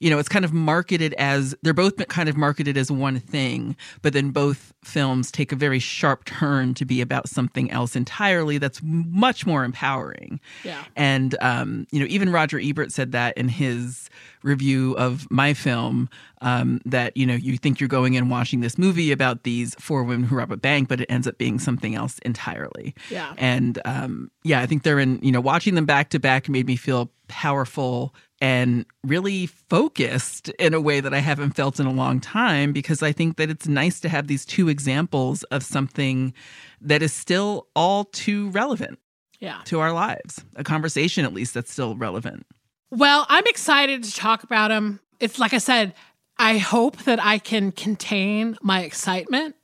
you 0.00 0.08
know, 0.08 0.18
it's 0.18 0.28
kind 0.28 0.46
of 0.46 0.52
marketed 0.52 1.14
as 1.14 1.54
they're 1.62 1.74
both 1.74 1.96
kind 2.08 2.28
of 2.28 2.36
marketed 2.36 2.76
as 2.78 2.90
one 2.90 3.20
thing, 3.20 3.76
but 4.00 4.14
then 4.14 4.30
both 4.30 4.72
films 4.82 5.30
take 5.30 5.52
a 5.52 5.56
very 5.56 5.78
sharp 5.78 6.24
turn 6.24 6.72
to 6.72 6.86
be 6.86 7.02
about 7.02 7.28
something 7.28 7.70
else 7.70 7.94
entirely 7.94 8.56
that's 8.56 8.80
much 8.82 9.46
more 9.46 9.62
empowering. 9.62 10.40
Yeah. 10.64 10.82
And, 10.96 11.36
um, 11.42 11.86
you 11.92 12.00
know, 12.00 12.06
even 12.08 12.32
Roger 12.32 12.58
Ebert 12.58 12.92
said 12.92 13.12
that 13.12 13.36
in 13.36 13.48
his 13.48 14.08
review 14.42 14.94
of 14.96 15.30
my 15.30 15.52
film 15.52 16.08
um, 16.40 16.80
that, 16.86 17.14
you 17.14 17.26
know, 17.26 17.34
you 17.34 17.58
think 17.58 17.78
you're 17.78 17.88
going 17.88 18.14
in 18.14 18.30
watching 18.30 18.60
this 18.60 18.78
movie 18.78 19.12
about 19.12 19.42
these 19.42 19.74
four 19.74 20.02
women 20.02 20.24
who 20.24 20.36
rob 20.36 20.50
a 20.50 20.56
bank, 20.56 20.88
but 20.88 21.02
it 21.02 21.06
ends 21.10 21.26
up 21.26 21.36
being 21.36 21.58
something 21.58 21.94
else 21.94 22.18
entirely. 22.20 22.94
Yeah. 23.10 23.34
And 23.36 23.78
um, 23.84 24.30
yeah, 24.44 24.60
I 24.60 24.66
think 24.66 24.82
they're 24.82 24.98
in, 24.98 25.20
you 25.22 25.30
know, 25.30 25.42
watching 25.42 25.74
them 25.74 25.84
back 25.84 26.08
to 26.10 26.18
back 26.18 26.48
made 26.48 26.66
me 26.66 26.76
feel 26.76 27.10
powerful 27.28 28.14
and 28.40 28.86
really 29.04 29.46
focused 29.46 30.48
in 30.50 30.72
a 30.72 30.80
way 30.80 31.00
that 31.00 31.12
I 31.12 31.18
haven't 31.18 31.52
felt 31.52 31.78
in 31.78 31.86
a 31.86 31.92
long 31.92 32.20
time 32.20 32.72
because 32.72 33.02
I 33.02 33.12
think 33.12 33.36
that 33.36 33.50
it's 33.50 33.68
nice 33.68 34.00
to 34.00 34.08
have 34.08 34.28
these 34.28 34.46
two 34.46 34.68
examples 34.68 35.42
of 35.44 35.62
something 35.62 36.32
that 36.80 37.02
is 37.02 37.12
still 37.12 37.68
all 37.76 38.04
too 38.04 38.48
relevant 38.50 38.98
yeah. 39.40 39.60
to 39.66 39.80
our 39.80 39.92
lives. 39.92 40.42
A 40.56 40.64
conversation 40.64 41.24
at 41.24 41.34
least 41.34 41.54
that's 41.54 41.70
still 41.70 41.96
relevant. 41.96 42.46
Well, 42.90 43.26
I'm 43.28 43.46
excited 43.46 44.04
to 44.04 44.14
talk 44.14 44.42
about 44.42 44.68
them. 44.68 45.00
It's 45.20 45.38
like 45.38 45.52
I 45.52 45.58
said, 45.58 45.94
I 46.38 46.56
hope 46.56 46.96
that 47.04 47.22
I 47.22 47.38
can 47.38 47.72
contain 47.72 48.56
my 48.62 48.82
excitement 48.82 49.54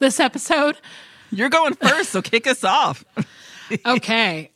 this 0.00 0.18
episode. 0.18 0.80
You're 1.30 1.50
going 1.50 1.74
first, 1.74 2.10
so 2.10 2.22
kick 2.22 2.46
us 2.46 2.64
off. 2.64 3.04
okay. 3.86 4.50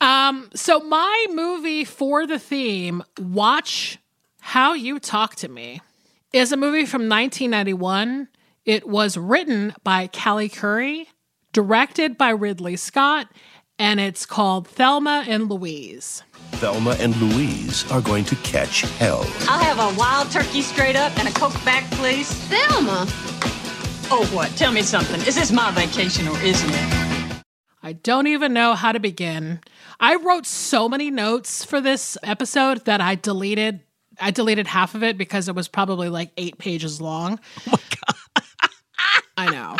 Um, 0.00 0.50
so 0.54 0.80
my 0.80 1.26
movie 1.30 1.84
for 1.84 2.26
the 2.26 2.38
theme, 2.38 3.02
Watch 3.18 3.98
How 4.40 4.74
You 4.74 4.98
Talk 4.98 5.36
to 5.36 5.48
Me, 5.48 5.80
is 6.32 6.52
a 6.52 6.56
movie 6.56 6.84
from 6.84 7.08
1991. 7.08 8.28
It 8.64 8.88
was 8.88 9.16
written 9.16 9.74
by 9.82 10.08
Callie 10.08 10.48
Khouri, 10.48 11.06
directed 11.52 12.18
by 12.18 12.30
Ridley 12.30 12.76
Scott, 12.76 13.28
and 13.78 14.00
it's 14.00 14.24
called 14.26 14.68
Thelma 14.68 15.24
and 15.26 15.48
Louise. 15.50 16.22
Thelma 16.52 16.96
and 17.00 17.16
Louise 17.16 17.90
are 17.90 18.00
going 18.00 18.24
to 18.26 18.36
catch 18.36 18.82
hell. 18.98 19.20
I'll 19.48 19.62
have 19.62 19.78
a 19.78 19.98
wild 19.98 20.30
turkey 20.30 20.62
straight 20.62 20.96
up 20.96 21.16
and 21.18 21.28
a 21.28 21.32
Coke 21.32 21.52
back, 21.64 21.90
please. 21.92 22.30
Thelma? 22.48 23.06
Oh, 24.10 24.28
what? 24.32 24.50
Tell 24.56 24.72
me 24.72 24.82
something. 24.82 25.20
Is 25.22 25.34
this 25.34 25.50
my 25.50 25.70
vacation 25.72 26.28
or 26.28 26.38
isn't 26.40 26.70
it? 26.70 27.42
I 27.82 27.92
don't 27.92 28.26
even 28.28 28.52
know 28.52 28.74
how 28.74 28.92
to 28.92 29.00
begin. 29.00 29.60
I 30.00 30.16
wrote 30.16 30.46
so 30.46 30.88
many 30.88 31.10
notes 31.10 31.64
for 31.64 31.80
this 31.80 32.16
episode 32.22 32.84
that 32.84 33.00
I 33.00 33.14
deleted. 33.14 33.80
I 34.20 34.30
deleted 34.30 34.66
half 34.66 34.94
of 34.94 35.02
it 35.02 35.18
because 35.18 35.48
it 35.48 35.54
was 35.54 35.68
probably 35.68 36.08
like 36.08 36.30
eight 36.36 36.58
pages 36.58 37.00
long. 37.00 37.40
Oh 37.66 37.72
my 37.72 37.78
God. 37.78 38.70
I 39.36 39.50
know. 39.50 39.76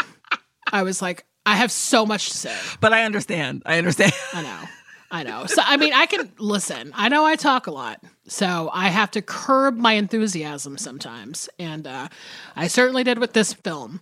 I 0.72 0.82
was 0.82 1.00
like, 1.00 1.24
I 1.46 1.56
have 1.56 1.70
so 1.70 2.04
much 2.06 2.30
to 2.30 2.36
say. 2.36 2.56
But 2.80 2.92
I 2.92 3.04
understand. 3.04 3.62
I 3.66 3.78
understand. 3.78 4.12
I 4.32 4.42
know. 4.42 4.68
I 5.10 5.22
know. 5.22 5.46
So, 5.46 5.62
I 5.64 5.76
mean, 5.76 5.92
I 5.92 6.06
can 6.06 6.32
listen. 6.38 6.90
I 6.94 7.08
know 7.08 7.24
I 7.24 7.36
talk 7.36 7.68
a 7.68 7.70
lot. 7.70 8.02
So 8.26 8.70
I 8.72 8.88
have 8.88 9.12
to 9.12 9.22
curb 9.22 9.76
my 9.76 9.92
enthusiasm 9.92 10.76
sometimes. 10.76 11.48
And 11.58 11.86
uh, 11.86 12.08
I 12.56 12.66
certainly 12.66 13.04
did 13.04 13.18
with 13.18 13.32
this 13.32 13.52
film. 13.52 14.00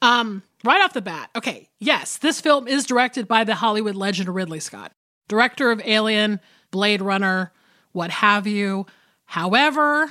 Um, 0.00 0.42
right 0.64 0.80
off 0.80 0.94
the 0.94 1.02
bat, 1.02 1.28
okay, 1.36 1.68
yes, 1.80 2.16
this 2.16 2.40
film 2.40 2.66
is 2.66 2.86
directed 2.86 3.28
by 3.28 3.44
the 3.44 3.54
Hollywood 3.56 3.94
legend 3.96 4.34
Ridley 4.34 4.60
Scott, 4.60 4.92
director 5.28 5.70
of 5.70 5.80
Alien, 5.84 6.40
Blade 6.70 7.02
Runner, 7.02 7.52
what 7.92 8.10
have 8.10 8.46
you. 8.46 8.86
However, 9.24 10.10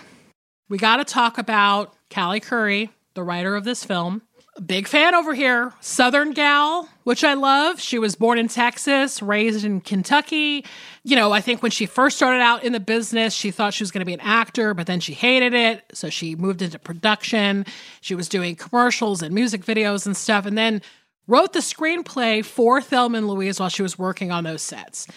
we 0.70 0.78
got 0.78 0.98
to 0.98 1.06
talk 1.06 1.38
about 1.38 1.94
Callie 2.14 2.42
Khouri, 2.42 2.90
the 3.14 3.24
writer 3.24 3.56
of 3.56 3.64
this 3.64 3.84
film. 3.84 4.22
Big 4.64 4.88
fan 4.88 5.16
over 5.16 5.34
here. 5.34 5.74
Southern 5.82 6.32
gal, 6.32 6.88
which 7.06 7.24
I 7.24 7.34
love. 7.34 7.82
She 7.82 7.98
was 7.98 8.16
born 8.16 8.38
in 8.38 8.48
Texas, 8.48 9.20
raised 9.20 9.66
in 9.66 9.82
Kentucky. 9.82 10.64
You 11.04 11.16
know, 11.16 11.32
I 11.32 11.42
think 11.42 11.64
when 11.64 11.72
she 11.72 11.88
first 11.88 12.18
started 12.18 12.40
out 12.40 12.64
in 12.64 12.72
the 12.72 12.80
business, 12.80 13.34
she 13.34 13.50
thought 13.50 13.74
she 13.74 13.82
was 13.82 13.90
going 13.90 14.02
to 14.02 14.06
be 14.06 14.14
an 14.14 14.20
actor, 14.20 14.76
but 14.76 14.86
then 14.86 15.00
she 15.00 15.14
hated 15.14 15.56
it. 15.56 15.84
So 15.94 16.12
she 16.12 16.36
moved 16.36 16.62
into 16.62 16.78
production. 16.78 17.66
She 18.02 18.14
was 18.14 18.30
doing 18.30 18.56
commercials 18.56 19.24
and 19.24 19.34
music 19.34 19.66
videos 19.66 20.06
and 20.06 20.16
stuff. 20.16 20.46
And 20.46 20.56
then 20.56 20.84
wrote 21.28 21.54
the 21.54 21.60
screenplay 21.60 22.44
for 22.44 22.82
Thelma 22.82 23.18
and 23.18 23.28
Louise 23.28 23.60
while 23.60 23.70
she 23.70 23.82
was 23.82 23.98
working 23.98 24.32
on 24.32 24.44
those 24.44 24.62
sets. 24.62 25.08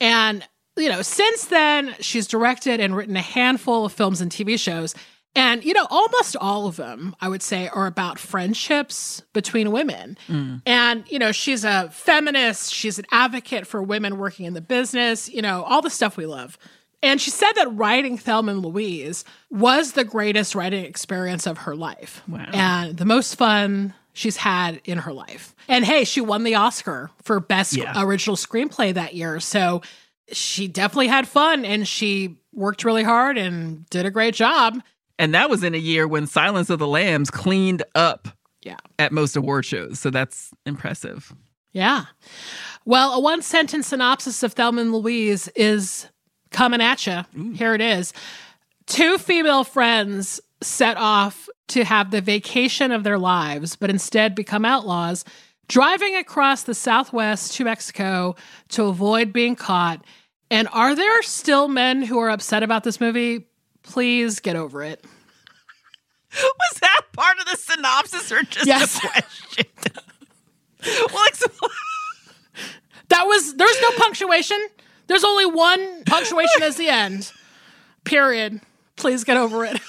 And, 0.00 0.46
you 0.76 0.88
know, 0.88 1.02
since 1.02 1.46
then, 1.46 1.94
she's 2.00 2.26
directed 2.26 2.80
and 2.80 2.96
written 2.96 3.16
a 3.16 3.22
handful 3.22 3.84
of 3.84 3.92
films 3.92 4.20
and 4.20 4.30
TV 4.30 4.58
shows. 4.58 4.94
And, 5.34 5.64
you 5.64 5.72
know, 5.72 5.86
almost 5.88 6.36
all 6.36 6.66
of 6.66 6.76
them, 6.76 7.16
I 7.20 7.28
would 7.28 7.42
say, 7.42 7.68
are 7.68 7.86
about 7.86 8.18
friendships 8.18 9.22
between 9.32 9.70
women. 9.70 10.18
Mm. 10.28 10.60
And, 10.66 11.04
you 11.10 11.18
know, 11.18 11.32
she's 11.32 11.64
a 11.64 11.88
feminist, 11.90 12.72
she's 12.72 12.98
an 12.98 13.06
advocate 13.10 13.66
for 13.66 13.82
women 13.82 14.18
working 14.18 14.44
in 14.44 14.52
the 14.52 14.60
business, 14.60 15.30
you 15.30 15.40
know, 15.40 15.62
all 15.62 15.80
the 15.80 15.88
stuff 15.88 16.18
we 16.18 16.26
love. 16.26 16.58
And 17.02 17.20
she 17.20 17.30
said 17.30 17.52
that 17.54 17.74
writing 17.74 18.18
Thelma 18.18 18.52
and 18.52 18.64
Louise 18.64 19.24
was 19.50 19.92
the 19.92 20.04
greatest 20.04 20.54
writing 20.54 20.84
experience 20.84 21.46
of 21.46 21.58
her 21.58 21.74
life 21.74 22.22
wow. 22.28 22.46
and 22.52 22.96
the 22.96 23.04
most 23.04 23.36
fun 23.36 23.94
she's 24.12 24.36
had 24.36 24.80
in 24.84 24.98
her 24.98 25.12
life. 25.12 25.54
And 25.68 25.84
hey, 25.84 26.04
she 26.04 26.20
won 26.20 26.44
the 26.44 26.54
Oscar 26.54 27.10
for 27.22 27.40
Best 27.40 27.76
yeah. 27.76 28.02
Original 28.02 28.36
Screenplay 28.36 28.94
that 28.94 29.14
year. 29.14 29.40
So 29.40 29.82
she 30.30 30.68
definitely 30.68 31.08
had 31.08 31.26
fun 31.26 31.64
and 31.64 31.86
she 31.86 32.36
worked 32.52 32.84
really 32.84 33.02
hard 33.02 33.38
and 33.38 33.88
did 33.90 34.06
a 34.06 34.10
great 34.10 34.34
job. 34.34 34.82
And 35.18 35.34
that 35.34 35.50
was 35.50 35.62
in 35.62 35.74
a 35.74 35.78
year 35.78 36.06
when 36.08 36.26
Silence 36.26 36.70
of 36.70 36.78
the 36.78 36.86
Lambs 36.86 37.30
cleaned 37.30 37.82
up 37.94 38.28
yeah. 38.62 38.76
at 38.98 39.12
most 39.12 39.36
award 39.36 39.64
shows. 39.64 40.00
So 40.00 40.10
that's 40.10 40.50
impressive. 40.66 41.34
Yeah. 41.72 42.06
Well, 42.84 43.14
a 43.14 43.20
one 43.20 43.42
sentence 43.42 43.88
synopsis 43.88 44.42
of 44.42 44.52
Thelma 44.52 44.82
and 44.82 44.92
Louise 44.92 45.48
is 45.48 46.08
coming 46.50 46.82
at 46.82 47.06
you. 47.06 47.22
Here 47.54 47.74
it 47.74 47.80
is. 47.80 48.12
Two 48.86 49.16
female 49.16 49.64
friends 49.64 50.40
set 50.62 50.96
off 50.96 51.48
to 51.68 51.84
have 51.84 52.10
the 52.10 52.20
vacation 52.20 52.92
of 52.92 53.04
their 53.04 53.18
lives, 53.18 53.76
but 53.76 53.90
instead 53.90 54.34
become 54.34 54.64
outlaws, 54.64 55.24
driving 55.68 56.16
across 56.16 56.62
the 56.64 56.74
southwest 56.74 57.54
to 57.54 57.64
Mexico 57.64 58.36
to 58.68 58.84
avoid 58.84 59.32
being 59.32 59.56
caught. 59.56 60.04
And 60.50 60.68
are 60.72 60.94
there 60.94 61.22
still 61.22 61.68
men 61.68 62.02
who 62.02 62.18
are 62.18 62.28
upset 62.30 62.62
about 62.62 62.84
this 62.84 63.00
movie? 63.00 63.46
Please 63.82 64.40
get 64.40 64.56
over 64.56 64.82
it. 64.82 65.04
Was 66.32 66.80
that 66.80 67.02
part 67.12 67.38
of 67.38 67.46
the 67.46 67.56
synopsis 67.56 68.32
or 68.32 68.42
just 68.42 68.66
yes. 68.66 68.98
a 68.98 69.08
question? 69.08 69.66
well, 71.12 71.26
explain. 71.26 71.70
that 73.08 73.26
was 73.26 73.54
there's 73.54 73.80
no 73.80 73.90
punctuation. 73.98 74.58
There's 75.06 75.24
only 75.24 75.46
one 75.46 76.04
punctuation 76.04 76.62
as 76.62 76.76
the 76.76 76.88
end. 76.88 77.30
Period. 78.04 78.60
Please 78.96 79.24
get 79.24 79.36
over 79.36 79.64
it. 79.64 79.80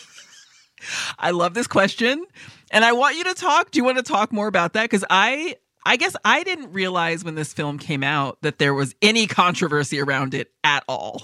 I 1.18 1.32
love 1.32 1.54
this 1.54 1.68
question. 1.68 2.26
And 2.72 2.84
I 2.84 2.94
want 2.94 3.18
you 3.18 3.24
to 3.26 3.34
talk. 3.34 3.72
Do 3.72 3.78
you 3.78 3.84
want 3.84 3.98
to 3.98 4.04
talk 4.04 4.32
more 4.32 4.48
about 4.48 4.74
that? 4.74 4.84
Because 4.84 5.06
I 5.10 5.58
I 5.86 5.98
guess 5.98 6.16
I 6.24 6.44
didn't 6.44 6.72
realize 6.74 7.24
when 7.24 7.36
this 7.36 7.54
film 7.54 7.78
came 7.78 8.04
out 8.04 8.38
that 8.42 8.58
there 8.58 8.74
was 8.74 8.96
any 9.02 9.28
controversy 9.28 10.00
around 10.00 10.34
it 10.34 10.52
at 10.64 10.84
all. 10.88 11.24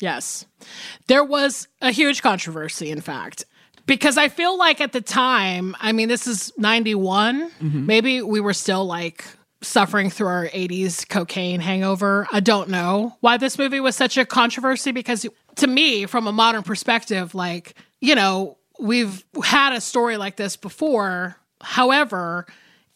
Yes. 0.00 0.46
There 1.06 1.24
was 1.24 1.68
a 1.82 1.90
huge 1.90 2.22
controversy, 2.22 2.90
in 2.90 3.02
fact, 3.02 3.44
because 3.86 4.16
I 4.16 4.28
feel 4.28 4.56
like 4.56 4.80
at 4.80 4.92
the 4.92 5.02
time, 5.02 5.76
I 5.78 5.92
mean, 5.92 6.08
this 6.08 6.26
is 6.26 6.52
91, 6.56 7.50
mm-hmm. 7.50 7.86
maybe 7.86 8.22
we 8.22 8.40
were 8.40 8.54
still 8.54 8.86
like 8.86 9.24
suffering 9.62 10.08
through 10.08 10.28
our 10.28 10.46
80s 10.46 11.06
cocaine 11.06 11.60
hangover. 11.60 12.26
I 12.32 12.40
don't 12.40 12.70
know 12.70 13.16
why 13.20 13.36
this 13.36 13.58
movie 13.58 13.80
was 13.80 13.94
such 13.94 14.16
a 14.16 14.24
controversy 14.24 14.90
because 14.90 15.26
to 15.56 15.66
me, 15.66 16.06
from 16.06 16.26
a 16.26 16.32
modern 16.32 16.62
perspective, 16.62 17.34
like, 17.34 17.74
you 18.00 18.14
know, 18.14 18.56
we've 18.80 19.24
had 19.44 19.72
a 19.72 19.80
story 19.80 20.16
like 20.16 20.36
this 20.36 20.56
before. 20.56 21.36
However, 21.60 22.46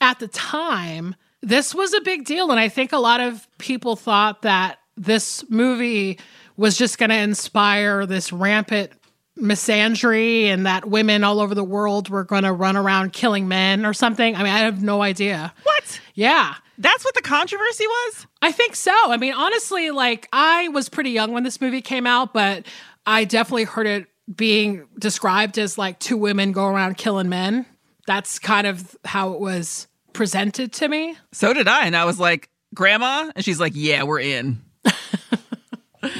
at 0.00 0.18
the 0.18 0.28
time, 0.28 1.14
this 1.42 1.74
was 1.74 1.92
a 1.94 2.00
big 2.00 2.24
deal. 2.24 2.50
And 2.50 2.58
I 2.58 2.68
think 2.68 2.92
a 2.92 2.98
lot 2.98 3.20
of 3.20 3.46
people 3.58 3.96
thought 3.96 4.42
that 4.42 4.78
this 4.96 5.48
movie 5.50 6.18
was 6.56 6.76
just 6.76 6.98
going 6.98 7.10
to 7.10 7.16
inspire 7.16 8.06
this 8.06 8.32
rampant 8.32 8.92
misandry 9.38 10.44
and 10.44 10.66
that 10.66 10.86
women 10.88 11.24
all 11.24 11.40
over 11.40 11.54
the 11.54 11.64
world 11.64 12.08
were 12.08 12.24
going 12.24 12.44
to 12.44 12.52
run 12.52 12.76
around 12.76 13.12
killing 13.12 13.48
men 13.48 13.84
or 13.84 13.92
something. 13.92 14.36
I 14.36 14.38
mean, 14.38 14.52
I 14.52 14.58
have 14.58 14.82
no 14.82 15.02
idea. 15.02 15.52
What? 15.64 16.00
Yeah. 16.14 16.54
That's 16.78 17.04
what 17.04 17.14
the 17.14 17.22
controversy 17.22 17.86
was? 17.86 18.26
I 18.42 18.52
think 18.52 18.76
so. 18.76 18.94
I 19.06 19.16
mean, 19.16 19.34
honestly, 19.34 19.90
like 19.90 20.28
I 20.32 20.68
was 20.68 20.88
pretty 20.88 21.10
young 21.10 21.32
when 21.32 21.42
this 21.42 21.60
movie 21.60 21.82
came 21.82 22.06
out, 22.06 22.32
but 22.32 22.66
I 23.06 23.24
definitely 23.24 23.64
heard 23.64 23.86
it 23.86 24.06
being 24.32 24.86
described 24.98 25.58
as 25.58 25.76
like 25.76 25.98
two 25.98 26.16
women 26.16 26.52
go 26.52 26.66
around 26.66 26.96
killing 26.96 27.28
men. 27.28 27.66
That's 28.06 28.38
kind 28.38 28.66
of 28.66 28.96
how 29.04 29.32
it 29.32 29.40
was 29.40 29.86
presented 30.12 30.72
to 30.74 30.88
me. 30.88 31.16
So 31.32 31.52
did 31.52 31.68
I. 31.68 31.86
And 31.86 31.96
I 31.96 32.04
was 32.04 32.18
like, 32.20 32.48
Grandma? 32.74 33.30
And 33.34 33.44
she's 33.44 33.60
like, 33.60 33.72
Yeah, 33.74 34.02
we're 34.04 34.20
in. 34.20 34.62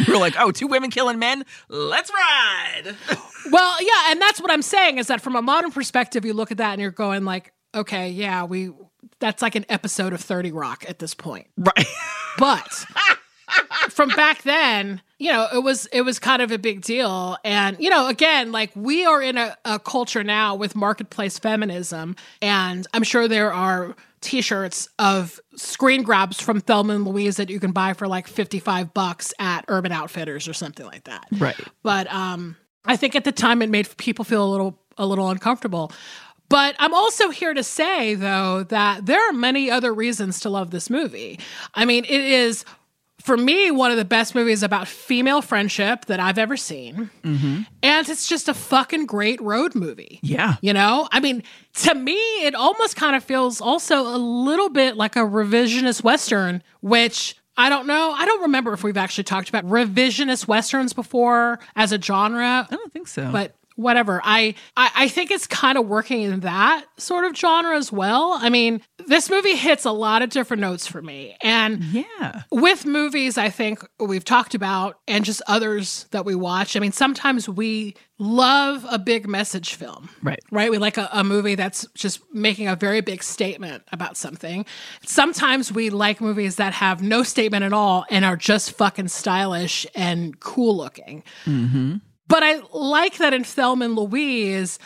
we're 0.09 0.17
like, 0.19 0.35
Oh, 0.39 0.51
two 0.51 0.67
women 0.67 0.91
killing 0.91 1.19
men? 1.19 1.45
Let's 1.69 2.11
ride. 2.11 2.95
Well, 3.51 3.77
yeah, 3.83 4.11
and 4.11 4.21
that's 4.21 4.41
what 4.41 4.51
I'm 4.51 4.63
saying 4.63 4.99
is 4.99 5.09
that 5.09 5.21
from 5.21 5.37
a 5.37 5.43
modern 5.43 5.71
perspective, 5.71 6.25
you 6.25 6.33
look 6.33 6.51
at 6.51 6.57
that 6.59 6.73
and 6.73 6.81
you're 6.81 6.91
going 6.91 7.25
like, 7.25 7.53
okay, 7.75 8.09
yeah, 8.11 8.45
we 8.45 8.71
that's 9.21 9.43
like 9.43 9.55
an 9.55 9.67
episode 9.69 10.13
of 10.15 10.21
30 10.21 10.53
Rock 10.53 10.85
at 10.89 10.99
this 10.99 11.15
point. 11.15 11.47
right. 11.59 11.87
But 12.37 12.85
from 13.91 14.09
back 14.11 14.43
then, 14.43 15.01
you 15.19 15.31
know, 15.31 15.47
it 15.53 15.63
was 15.63 15.87
it 15.87 16.03
was 16.03 16.19
kind 16.19 16.43
of 16.43 16.51
a 16.51 16.59
big 16.59 16.83
deal. 16.83 17.37
And, 17.45 17.77
you 17.79 17.91
know, 17.91 18.09
again, 18.09 18.53
like 18.53 18.71
we 18.75 19.05
are 19.05 19.23
in 19.23 19.39
a, 19.39 19.57
a 19.65 19.79
culture 19.79 20.25
now 20.25 20.55
with 20.55 20.75
marketplace 20.75 21.39
feminism, 21.39 22.17
and 22.43 22.87
I'm 22.93 23.05
sure 23.05 23.29
there 23.29 23.53
are 23.53 23.95
t-shirts 24.25 24.89
of 24.99 25.39
screen 25.55 26.03
grabs 26.03 26.41
from 26.41 26.61
Thelma 26.61 26.95
and 26.95 27.07
Louise 27.07 27.37
that 27.37 27.51
you 27.51 27.61
can 27.61 27.73
buy 27.73 27.93
for 27.93 28.09
like 28.09 28.27
55 28.27 28.95
bucks 28.95 29.35
at 29.39 29.67
Urban 29.69 29.93
Outfitters 29.93 30.49
or 30.49 30.55
something 30.55 30.87
like 30.87 31.05
that. 31.05 31.27
Right. 31.33 31.59
But 31.83 32.13
um 32.13 32.57
I 32.87 32.97
think 32.97 33.15
at 33.15 33.25
the 33.25 33.33
time 33.33 33.63
it 33.63 33.71
made 33.71 33.95
people 33.97 34.25
feel 34.25 34.45
a 34.45 34.51
little 34.51 34.79
a 34.97 35.07
little 35.07 35.29
uncomfortable. 35.29 35.93
But 36.49 36.75
I'm 36.79 36.95
also 36.95 37.31
here 37.31 37.55
to 37.55 37.63
say 37.63 38.15
though 38.15 38.65
that 38.65 39.07
there 39.07 39.21
are 39.29 39.33
many 39.33 39.71
other 39.71 39.93
reasons 39.93 40.41
to 40.41 40.51
love 40.51 40.71
this 40.71 40.89
movie. 40.89 41.39
I 41.75 41.85
mean, 41.85 42.05
it 42.05 42.21
is 42.21 42.65
for 43.25 43.39
me 43.39 43.71
one 43.71 43.91
of 43.91 43.97
the 43.97 44.05
best 44.05 44.35
movies 44.35 44.63
about 44.63 44.87
female 44.87 45.41
friendship 45.41 46.05
that 46.07 46.21
I've 46.21 46.37
ever 46.37 46.59
seen. 46.59 47.09
Mm-hmm. 47.23 47.63
And 47.83 48.09
it's 48.09 48.29
just 48.29 48.51
a 48.51 48.55
fucking 48.55 49.07
great 49.07 49.41
road 49.41 49.75
movie. 49.75 50.21
Yeah. 50.23 50.57
You 50.61 50.75
know, 50.75 51.09
I 51.11 51.21
mean, 51.21 51.43
to 51.77 51.95
me, 51.95 52.19
it 52.45 52.55
almost 52.55 52.97
kind 52.97 53.17
of 53.17 53.25
feels 53.25 53.63
also 53.63 54.03
a 54.03 54.19
little 54.19 54.69
bit 54.69 54.97
like 54.97 55.17
a 55.17 55.21
revisionist 55.21 56.05
Western, 56.05 56.63
which 56.83 57.37
I 57.57 57.71
don't 57.71 57.87
know. 57.87 58.13
I 58.13 58.27
don't 58.27 58.43
remember 58.43 58.75
if 58.75 58.85
we've 58.85 58.99
actually 58.99 59.25
talked 59.25 59.49
about 59.49 59.65
revisionist 59.65 60.47
Westerns 60.47 60.93
before 60.93 61.61
as 61.77 61.93
a 61.93 62.01
genre, 62.01 62.69
I 62.71 62.77
don't 62.77 62.93
think 62.93 63.09
so. 63.09 63.31
but 63.33 63.55
whatever. 63.77 64.21
I, 64.25 64.55
I, 64.77 64.91
I 64.97 65.09
think 65.09 65.31
it's 65.31 65.47
kind 65.47 65.77
of 65.77 65.87
working 65.87 66.23
in 66.23 66.41
that 66.41 66.85
sort 66.97 67.25
of 67.25 67.37
genre 67.37 67.77
as 67.77 67.91
well. 67.91 68.39
I 68.41 68.49
mean, 68.49 68.81
this 69.07 69.29
movie 69.29 69.57
hits 69.57 69.85
a 69.85 69.91
lot 69.91 70.23
of 70.23 70.31
different 70.31 70.61
notes 70.61 70.87
for 70.87 71.03
me. 71.03 71.37
And 71.43 71.83
yeah. 71.85 72.43
with 72.51 72.87
movies, 72.87 73.37
I 73.37 73.51
think 73.51 73.85
we've 73.99 74.25
talked 74.25 74.55
about, 74.55 74.99
and 75.09 75.25
just 75.25 75.43
others 75.47 76.07
that 76.13 76.25
we 76.25 76.35
watch. 76.35 76.77
I 76.77 76.81
mean, 76.81 76.93
sometimes 76.93 77.49
we 77.49 77.97
love 78.19 78.87
a 78.91 78.99
big 78.99 79.29
message 79.29 79.75
film. 79.75 80.09
Right. 80.23 80.39
Right. 80.53 80.71
We 80.71 80.79
like 80.79 80.97
a, 80.97 81.09
a 81.13 81.25
movie 81.25 81.57
that's 81.57 81.87
just 81.95 82.21
making 82.33 82.69
a 82.69 82.77
very 82.77 83.01
big 83.01 83.23
statement 83.25 83.83
about 83.91 84.17
something. 84.17 84.65
Sometimes 85.05 85.73
we 85.73 85.91
like 85.91 86.21
movies 86.21 86.57
that 86.57 86.75
have 86.75 87.03
no 87.03 87.25
statement 87.25 87.65
at 87.65 87.73
all 87.73 88.07
and 88.11 88.25
are 88.25 88.37
just 88.37 88.73
fucking 88.73 89.09
stylish 89.09 89.85
and 89.97 90.39
cool 90.39 90.77
looking. 90.77 91.25
Mm-hmm. 91.45 91.97
But 92.27 92.43
I 92.43 92.63
like 92.73 93.19
that 93.19 93.35
in 93.35 93.45
Thelma 93.45 93.85
and 93.85 93.97
Louise, 93.97 94.79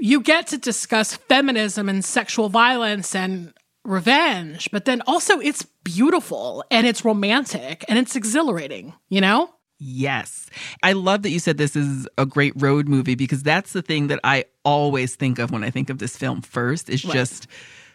you 0.00 0.20
get 0.20 0.46
to 0.48 0.58
discuss 0.58 1.16
feminism 1.16 1.88
and 1.88 2.04
sexual 2.04 2.48
violence 2.48 3.14
and 3.14 3.52
revenge, 3.84 4.70
but 4.70 4.84
then 4.84 5.02
also 5.06 5.38
it's 5.40 5.64
beautiful 5.84 6.64
and 6.70 6.86
it's 6.86 7.04
romantic 7.04 7.84
and 7.88 7.98
it's 7.98 8.16
exhilarating, 8.16 8.94
you 9.08 9.20
know? 9.20 9.50
Yes. 9.78 10.46
I 10.82 10.92
love 10.92 11.22
that 11.22 11.30
you 11.30 11.38
said 11.38 11.58
this 11.58 11.76
is 11.76 12.08
a 12.16 12.24
great 12.24 12.54
road 12.56 12.88
movie 12.88 13.16
because 13.16 13.42
that's 13.42 13.72
the 13.72 13.82
thing 13.82 14.06
that 14.06 14.20
I 14.24 14.46
always 14.64 15.16
think 15.16 15.38
of 15.38 15.50
when 15.50 15.64
I 15.64 15.70
think 15.70 15.90
of 15.90 15.98
this 15.98 16.16
film 16.16 16.40
first 16.42 16.88
is 16.88 17.02
just 17.02 17.46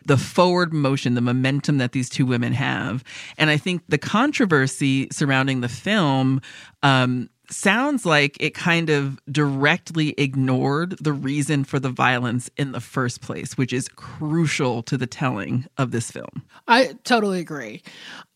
the 0.05 0.17
forward 0.17 0.73
motion, 0.73 1.15
the 1.15 1.21
momentum 1.21 1.77
that 1.77 1.93
these 1.93 2.09
two 2.09 2.25
women 2.25 2.53
have. 2.53 3.03
And 3.37 3.49
I 3.49 3.57
think 3.57 3.83
the 3.87 3.97
controversy 3.97 5.07
surrounding 5.11 5.61
the 5.61 5.69
film 5.69 6.41
um, 6.83 7.29
sounds 7.49 8.05
like 8.05 8.37
it 8.39 8.53
kind 8.53 8.89
of 8.89 9.19
directly 9.31 10.13
ignored 10.17 10.97
the 11.01 11.13
reason 11.13 11.63
for 11.63 11.79
the 11.79 11.89
violence 11.89 12.49
in 12.57 12.71
the 12.71 12.79
first 12.79 13.21
place, 13.21 13.57
which 13.57 13.73
is 13.73 13.87
crucial 13.89 14.83
to 14.83 14.97
the 14.97 15.07
telling 15.07 15.65
of 15.77 15.91
this 15.91 16.11
film. 16.11 16.43
I 16.67 16.93
totally 17.03 17.39
agree. 17.39 17.81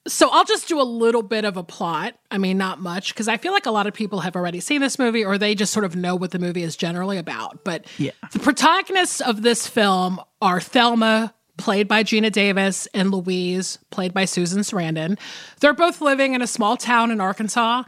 So 0.08 0.30
I'll 0.32 0.44
just 0.44 0.68
do 0.68 0.82
a 0.82 0.84
little 0.84 1.22
bit 1.24 1.46
of 1.46 1.56
a 1.56 1.64
plot. 1.64 2.16
I 2.30 2.38
mean, 2.38 2.58
not 2.58 2.80
much, 2.82 3.14
because 3.14 3.28
I 3.30 3.38
feel 3.38 3.54
like 3.54 3.66
a 3.66 3.72
lot 3.72 3.88
of 3.88 3.94
people 3.94 4.20
have 4.20 4.36
already 4.36 4.60
seen 4.60 4.82
this 4.82 5.00
movie 5.00 5.24
or 5.24 5.38
they 5.38 5.56
just 5.56 5.72
sort 5.72 5.86
of 5.86 5.96
know 5.96 6.16
what 6.16 6.32
the 6.32 6.40
movie 6.40 6.64
is 6.64 6.76
generally 6.76 7.18
about. 7.18 7.64
But 7.64 7.86
Yeah. 7.98 8.12
the 8.34 8.40
protagonists 8.40 9.22
of 9.22 9.44
this 9.44 9.66
film 9.68 10.20
are 10.42 10.60
Thelma, 10.60 11.34
played 11.58 11.88
by 11.88 12.04
Geena 12.04 12.32
Davis, 12.32 12.88
and 12.94 13.12
Louise, 13.12 13.78
played 13.92 14.14
by 14.14 14.26
Susan 14.26 14.62
Sarandon. 14.62 15.18
They're 15.62 15.74
both 15.74 16.02
living 16.02 16.34
in 16.34 16.42
a 16.42 16.48
small 16.48 16.76
town 16.76 17.10
in 17.12 17.22
Arkansas. 17.22 17.84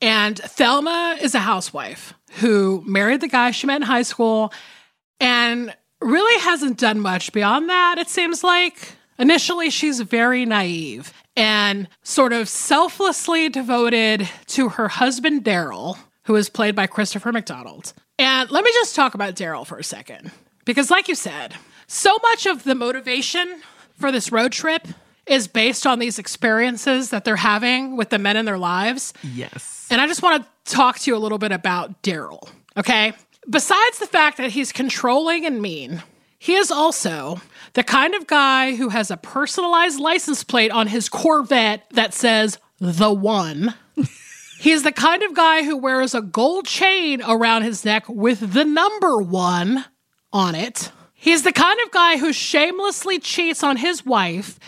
And 0.00 0.38
Thelma 0.38 1.18
is 1.20 1.34
a 1.34 1.40
housewife 1.40 2.14
who 2.34 2.82
married 2.86 3.20
the 3.20 3.28
guy 3.28 3.50
she 3.50 3.66
met 3.66 3.76
in 3.76 3.82
high 3.82 4.02
school 4.02 4.52
and 5.18 5.74
really 6.00 6.40
hasn't 6.42 6.78
done 6.78 7.00
much 7.00 7.32
beyond 7.32 7.68
that, 7.68 7.98
it 7.98 8.08
seems 8.08 8.44
like. 8.44 8.94
Initially, 9.18 9.70
she's 9.70 10.00
very 10.00 10.46
naive 10.46 11.12
and 11.36 11.88
sort 12.02 12.32
of 12.32 12.48
selflessly 12.48 13.48
devoted 13.48 14.28
to 14.46 14.68
her 14.70 14.88
husband, 14.88 15.44
Daryl, 15.44 15.98
who 16.24 16.36
is 16.36 16.48
played 16.48 16.76
by 16.76 16.86
Christopher 16.86 17.32
McDonald. 17.32 17.92
And 18.18 18.50
let 18.50 18.62
me 18.62 18.70
just 18.72 18.94
talk 18.94 19.14
about 19.14 19.34
Daryl 19.34 19.66
for 19.66 19.78
a 19.78 19.84
second. 19.84 20.30
Because, 20.64 20.90
like 20.90 21.08
you 21.08 21.14
said, 21.14 21.54
so 21.88 22.16
much 22.22 22.46
of 22.46 22.62
the 22.62 22.74
motivation 22.74 23.62
for 23.96 24.12
this 24.12 24.30
road 24.30 24.52
trip 24.52 24.86
is 25.26 25.48
based 25.48 25.86
on 25.86 25.98
these 25.98 26.18
experiences 26.18 27.10
that 27.10 27.24
they're 27.24 27.36
having 27.36 27.96
with 27.96 28.10
the 28.10 28.18
men 28.18 28.36
in 28.36 28.44
their 28.44 28.58
lives. 28.58 29.12
Yes. 29.22 29.77
And 29.90 30.00
I 30.00 30.06
just 30.06 30.22
want 30.22 30.44
to 30.44 30.72
talk 30.72 30.98
to 31.00 31.10
you 31.10 31.16
a 31.16 31.18
little 31.18 31.38
bit 31.38 31.52
about 31.52 32.02
Daryl, 32.02 32.48
okay? 32.76 33.12
Besides 33.48 33.98
the 33.98 34.06
fact 34.06 34.36
that 34.36 34.50
he's 34.50 34.72
controlling 34.72 35.46
and 35.46 35.62
mean, 35.62 36.02
he 36.38 36.54
is 36.54 36.70
also 36.70 37.40
the 37.72 37.82
kind 37.82 38.14
of 38.14 38.26
guy 38.26 38.74
who 38.76 38.90
has 38.90 39.10
a 39.10 39.16
personalized 39.16 39.98
license 39.98 40.44
plate 40.44 40.70
on 40.70 40.86
his 40.86 41.08
Corvette 41.08 41.84
that 41.92 42.14
says 42.14 42.58
the 42.78 43.12
one. 43.12 43.74
He's 44.60 44.82
the 44.82 44.92
kind 44.92 45.22
of 45.22 45.34
guy 45.34 45.62
who 45.62 45.76
wears 45.76 46.14
a 46.14 46.20
gold 46.20 46.66
chain 46.66 47.22
around 47.22 47.62
his 47.62 47.84
neck 47.84 48.08
with 48.08 48.54
the 48.54 48.64
number 48.64 49.18
one 49.18 49.84
on 50.32 50.56
it. 50.56 50.90
He's 51.14 51.44
the 51.44 51.52
kind 51.52 51.78
of 51.84 51.92
guy 51.92 52.18
who 52.18 52.32
shamelessly 52.32 53.20
cheats 53.20 53.62
on 53.62 53.76
his 53.76 54.04
wife 54.04 54.58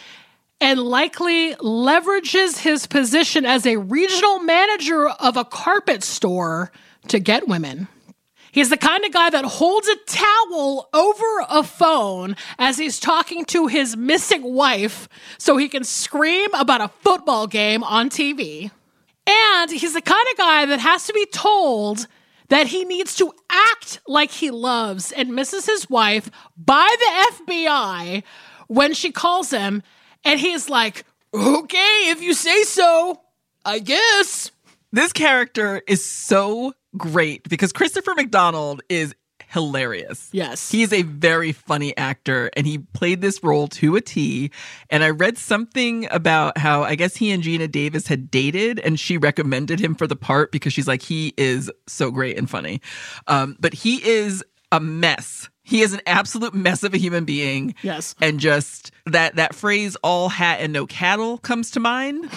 and 0.61 0.81
likely 0.81 1.55
leverages 1.55 2.59
his 2.59 2.87
position 2.87 3.47
as 3.47 3.67
a 3.67 3.77
regional 3.77 4.41
manager 4.41 5.09
of 5.09 5.37
a 5.37 5.45
carpet 5.45 6.03
store 6.03 6.71
to 7.09 7.19
get 7.19 7.49
women. 7.49 7.89
He's 8.53 8.69
the 8.69 8.77
kind 8.77 9.05
of 9.05 9.13
guy 9.13 9.31
that 9.31 9.45
holds 9.45 9.89
a 9.89 9.97
towel 10.07 10.89
over 10.93 11.47
a 11.49 11.63
phone 11.63 12.35
as 12.59 12.79
he's 12.79 12.99
talking 12.99 13.45
to 13.47 13.69
his 13.69 13.97
missing 13.97 14.43
wife 14.43 15.09
so 15.39 15.57
he 15.57 15.69
can 15.69 15.85
scream 15.85 16.53
about 16.55 16.81
a 16.81 16.89
football 17.01 17.47
game 17.47 17.85
on 17.85 18.11
TV. 18.11 18.71
And 19.27 19.71
he's 19.71 19.95
the 19.95 20.03
kind 20.03 20.27
of 20.33 20.37
guy 20.37 20.67
that 20.67 20.81
has 20.81 21.07
to 21.07 21.13
be 21.13 21.27
told 21.27 22.09
that 22.49 22.67
he 22.67 22.85
needs 22.85 23.15
to 23.17 23.33
act 23.49 24.01
like 24.09 24.33
he 24.33 24.51
loves 24.51 25.13
and 25.13 25.35
misses 25.35 25.67
his 25.67 25.89
wife 25.89 26.29
by 26.57 26.89
the 26.99 27.45
FBI 27.45 28.25
when 28.67 28.93
she 28.93 29.13
calls 29.13 29.53
him. 29.53 29.83
And 30.25 30.39
he's 30.39 30.69
like, 30.69 31.05
okay, 31.33 32.11
if 32.11 32.23
you 32.23 32.35
say 32.35 32.63
so, 32.65 33.21
I 33.65 33.79
guess. 33.79 34.51
This 34.93 35.13
character 35.13 35.83
is 35.87 36.05
so 36.05 36.73
great 36.97 37.49
because 37.49 37.73
Christopher 37.73 38.15
McDonald 38.15 38.83
is 38.89 39.15
hilarious. 39.51 40.29
Yes. 40.33 40.71
He's 40.71 40.93
a 40.93 41.03
very 41.03 41.53
funny 41.53 41.97
actor 41.97 42.51
and 42.57 42.67
he 42.67 42.79
played 42.79 43.21
this 43.21 43.43
role 43.43 43.67
to 43.69 43.97
a 43.97 44.01
T. 44.01 44.51
And 44.91 45.03
I 45.03 45.11
read 45.11 45.39
something 45.39 46.07
about 46.11 46.57
how 46.57 46.85
I 46.85 46.95
guess 46.95 47.17
he 47.17 47.33
and 47.33 47.43
Geena 47.43 47.71
Davis 47.71 48.07
had 48.07 48.31
dated 48.31 48.79
and 48.79 48.99
she 48.99 49.19
recommended 49.19 49.81
him 49.81 49.95
for 49.95 50.07
the 50.07 50.17
part 50.17 50.53
because 50.53 50.73
she's 50.73 50.87
like, 50.89 51.03
he 51.03 51.35
is 51.37 51.71
so 51.89 52.11
great 52.11 52.39
and 52.39 52.49
funny. 52.49 52.81
Um, 53.27 53.57
but 53.59 53.75
he 53.75 54.07
is 54.07 54.45
a 54.71 54.79
mess. 54.81 55.49
He 55.71 55.83
is 55.83 55.93
an 55.93 56.01
absolute 56.05 56.53
mess 56.53 56.83
of 56.83 56.95
a 56.95 56.97
human 56.97 57.25
being. 57.25 57.77
Yes. 57.83 58.17
And 58.21 58.41
just 58.41 58.91
that 59.07 59.37
that 59.37 59.55
phrase 59.55 59.97
all 60.03 60.29
hat 60.29 60.59
and 60.61 60.73
no 60.73 60.85
cattle 60.85 61.39
comes 61.39 61.71
to 61.71 61.81
mind. 61.81 62.29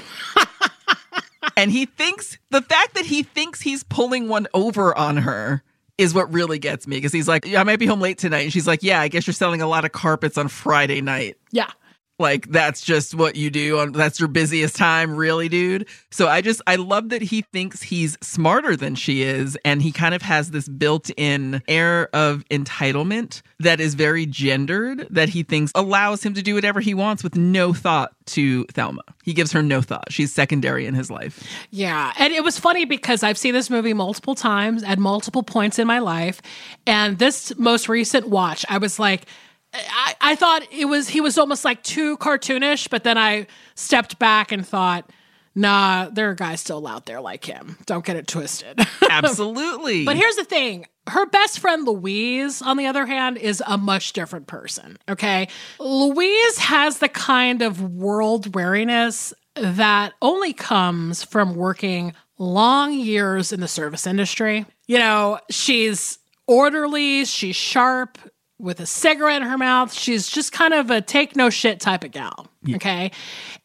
and 1.57 1.71
he 1.71 1.87
thinks 1.87 2.37
the 2.51 2.61
fact 2.61 2.93
that 2.93 3.07
he 3.07 3.23
thinks 3.23 3.59
he's 3.59 3.83
pulling 3.83 4.29
one 4.29 4.47
over 4.53 4.95
on 4.95 5.17
her 5.17 5.63
is 5.97 6.13
what 6.13 6.31
really 6.31 6.59
gets 6.59 6.85
me 6.85 6.97
because 6.97 7.11
he's 7.11 7.27
like, 7.27 7.45
yeah, 7.45 7.59
I 7.59 7.63
might 7.63 7.79
be 7.79 7.87
home 7.87 8.01
late 8.01 8.19
tonight. 8.19 8.41
And 8.41 8.53
she's 8.53 8.67
like, 8.67 8.83
yeah, 8.83 9.01
I 9.01 9.07
guess 9.07 9.25
you're 9.25 9.33
selling 9.33 9.63
a 9.63 9.67
lot 9.67 9.83
of 9.83 9.91
carpets 9.91 10.37
on 10.37 10.47
Friday 10.47 11.01
night. 11.01 11.37
Yeah. 11.51 11.71
Like 12.19 12.51
that's 12.51 12.81
just 12.81 13.15
what 13.15 13.35
you 13.35 13.49
do 13.49 13.79
on 13.79 13.91
that's 13.91 14.19
your 14.19 14.29
busiest 14.29 14.75
time, 14.75 15.15
really, 15.15 15.49
dude. 15.49 15.87
So 16.11 16.27
I 16.27 16.41
just 16.41 16.61
I 16.67 16.75
love 16.75 17.09
that 17.09 17.23
he 17.23 17.41
thinks 17.41 17.81
he's 17.81 18.17
smarter 18.21 18.75
than 18.75 18.93
she 18.93 19.23
is 19.23 19.57
and 19.65 19.81
he 19.81 19.91
kind 19.91 20.13
of 20.13 20.21
has 20.21 20.51
this 20.51 20.69
built-in 20.69 21.63
air 21.67 22.09
of 22.13 22.45
entitlement 22.49 23.41
that 23.59 23.79
is 23.79 23.95
very 23.95 24.27
gendered 24.27 25.07
that 25.09 25.29
he 25.29 25.41
thinks 25.41 25.71
allows 25.73 26.23
him 26.23 26.35
to 26.35 26.43
do 26.43 26.53
whatever 26.53 26.79
he 26.79 26.93
wants 26.93 27.23
with 27.23 27.35
no 27.35 27.73
thought 27.73 28.13
to 28.27 28.65
Thelma. 28.65 29.01
He 29.23 29.33
gives 29.33 29.51
her 29.51 29.63
no 29.63 29.81
thought. 29.81 30.11
She's 30.11 30.31
secondary 30.31 30.85
in 30.85 30.93
his 30.93 31.09
life. 31.09 31.43
Yeah. 31.71 32.13
And 32.19 32.31
it 32.31 32.43
was 32.43 32.59
funny 32.59 32.85
because 32.85 33.23
I've 33.23 33.37
seen 33.37 33.53
this 33.53 33.69
movie 33.69 33.93
multiple 33.93 34.35
times 34.35 34.83
at 34.83 34.99
multiple 34.99 35.43
points 35.43 35.79
in 35.79 35.87
my 35.87 35.99
life. 35.99 36.41
And 36.85 37.17
this 37.17 37.57
most 37.57 37.89
recent 37.89 38.29
watch, 38.29 38.65
I 38.69 38.77
was 38.77 38.99
like, 38.99 39.25
I, 39.73 40.15
I 40.21 40.35
thought 40.35 40.63
it 40.71 40.85
was 40.85 41.09
he 41.09 41.21
was 41.21 41.37
almost 41.37 41.65
like 41.65 41.83
too 41.83 42.17
cartoonish, 42.17 42.89
but 42.89 43.03
then 43.03 43.17
I 43.17 43.47
stepped 43.75 44.19
back 44.19 44.51
and 44.51 44.65
thought, 44.65 45.09
nah, 45.55 46.09
there 46.09 46.29
are 46.29 46.35
guys 46.35 46.61
still 46.61 46.85
out 46.87 47.05
there 47.05 47.21
like 47.21 47.45
him. 47.45 47.77
Don't 47.85 48.05
get 48.05 48.15
it 48.15 48.27
twisted. 48.27 48.79
Absolutely. 49.09 50.05
But 50.05 50.17
here's 50.17 50.35
the 50.35 50.43
thing. 50.43 50.87
Her 51.07 51.25
best 51.25 51.59
friend 51.59 51.85
Louise, 51.85 52.61
on 52.61 52.77
the 52.77 52.85
other 52.85 53.05
hand, 53.05 53.37
is 53.37 53.61
a 53.67 53.77
much 53.77 54.13
different 54.13 54.47
person. 54.47 54.97
Okay. 55.09 55.49
Louise 55.79 56.57
has 56.59 56.99
the 56.99 57.09
kind 57.09 57.61
of 57.61 57.81
world 57.81 58.55
wariness 58.55 59.33
that 59.55 60.13
only 60.21 60.53
comes 60.53 61.23
from 61.23 61.55
working 61.55 62.13
long 62.37 62.93
years 62.93 63.51
in 63.51 63.59
the 63.59 63.67
service 63.67 64.07
industry. 64.07 64.65
You 64.87 64.97
know, 64.97 65.39
she's 65.49 66.19
orderly, 66.47 67.25
she's 67.25 67.55
sharp, 67.55 68.17
with 68.63 68.79
a 68.79 68.85
cigarette 68.85 69.41
in 69.41 69.47
her 69.47 69.57
mouth. 69.57 69.93
She's 69.93 70.27
just 70.27 70.53
kind 70.53 70.73
of 70.73 70.89
a 70.89 71.01
take 71.01 71.35
no 71.35 71.49
shit 71.49 71.81
type 71.81 72.03
of 72.03 72.11
gal. 72.11 72.47
Yeah. 72.63 72.77
Okay. 72.77 73.11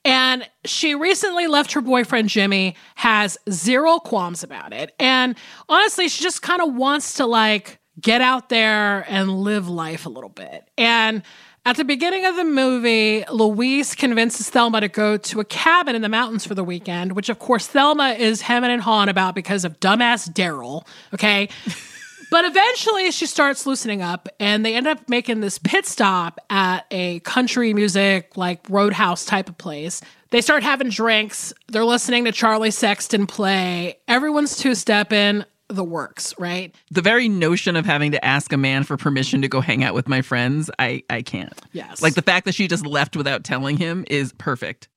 And 0.04 0.48
she 0.64 0.94
recently 0.94 1.46
left 1.46 1.72
her 1.72 1.80
boyfriend 1.80 2.28
Jimmy, 2.28 2.74
has 2.96 3.38
zero 3.48 4.00
qualms 4.00 4.42
about 4.42 4.72
it. 4.72 4.94
And 4.98 5.36
honestly, 5.68 6.08
she 6.08 6.22
just 6.22 6.42
kind 6.42 6.60
of 6.60 6.74
wants 6.74 7.14
to 7.14 7.26
like 7.26 7.78
get 8.00 8.20
out 8.20 8.48
there 8.48 9.06
and 9.08 9.40
live 9.40 9.68
life 9.68 10.04
a 10.04 10.08
little 10.08 10.30
bit. 10.30 10.68
And 10.76 11.22
at 11.64 11.76
the 11.76 11.84
beginning 11.84 12.24
of 12.24 12.34
the 12.36 12.44
movie, 12.44 13.24
Louise 13.30 13.94
convinces 13.94 14.50
Thelma 14.50 14.80
to 14.80 14.88
go 14.88 15.16
to 15.16 15.40
a 15.40 15.44
cabin 15.44 15.94
in 15.94 16.02
the 16.02 16.08
mountains 16.08 16.44
for 16.44 16.54
the 16.54 16.64
weekend, 16.64 17.12
which 17.12 17.28
of 17.28 17.38
course 17.38 17.66
Thelma 17.66 18.10
is 18.10 18.40
hemming 18.40 18.70
and 18.70 18.82
hawing 18.82 19.08
about 19.08 19.34
because 19.34 19.64
of 19.64 19.78
dumbass 19.78 20.28
Daryl. 20.32 20.86
Okay. 21.14 21.48
But 22.30 22.44
eventually 22.44 23.10
she 23.10 23.26
starts 23.26 23.66
loosening 23.66 24.02
up 24.02 24.28
and 24.38 24.64
they 24.64 24.74
end 24.74 24.86
up 24.86 25.08
making 25.08 25.40
this 25.40 25.58
pit 25.58 25.86
stop 25.86 26.38
at 26.50 26.84
a 26.90 27.20
country 27.20 27.72
music, 27.72 28.36
like 28.36 28.60
roadhouse 28.68 29.24
type 29.24 29.48
of 29.48 29.56
place. 29.56 30.02
They 30.30 30.42
start 30.42 30.62
having 30.62 30.90
drinks. 30.90 31.54
They're 31.68 31.84
listening 31.84 32.26
to 32.26 32.32
Charlie 32.32 32.70
Sexton 32.70 33.26
play. 33.26 33.98
Everyone's 34.06 34.56
two 34.56 34.74
stepping 34.74 35.44
the 35.68 35.84
works, 35.84 36.34
right? 36.38 36.74
The 36.90 37.02
very 37.02 37.28
notion 37.28 37.76
of 37.76 37.86
having 37.86 38.12
to 38.12 38.24
ask 38.24 38.52
a 38.52 38.56
man 38.56 38.84
for 38.84 38.96
permission 38.96 39.42
to 39.42 39.48
go 39.48 39.60
hang 39.60 39.84
out 39.84 39.94
with 39.94 40.08
my 40.08 40.22
friends, 40.22 40.70
I 40.78 41.02
I 41.10 41.22
can't. 41.22 41.58
Yes. 41.72 42.02
Like 42.02 42.14
the 42.14 42.22
fact 42.22 42.46
that 42.46 42.54
she 42.54 42.68
just 42.68 42.86
left 42.86 43.16
without 43.16 43.44
telling 43.44 43.76
him 43.76 44.04
is 44.08 44.32
perfect. 44.32 44.88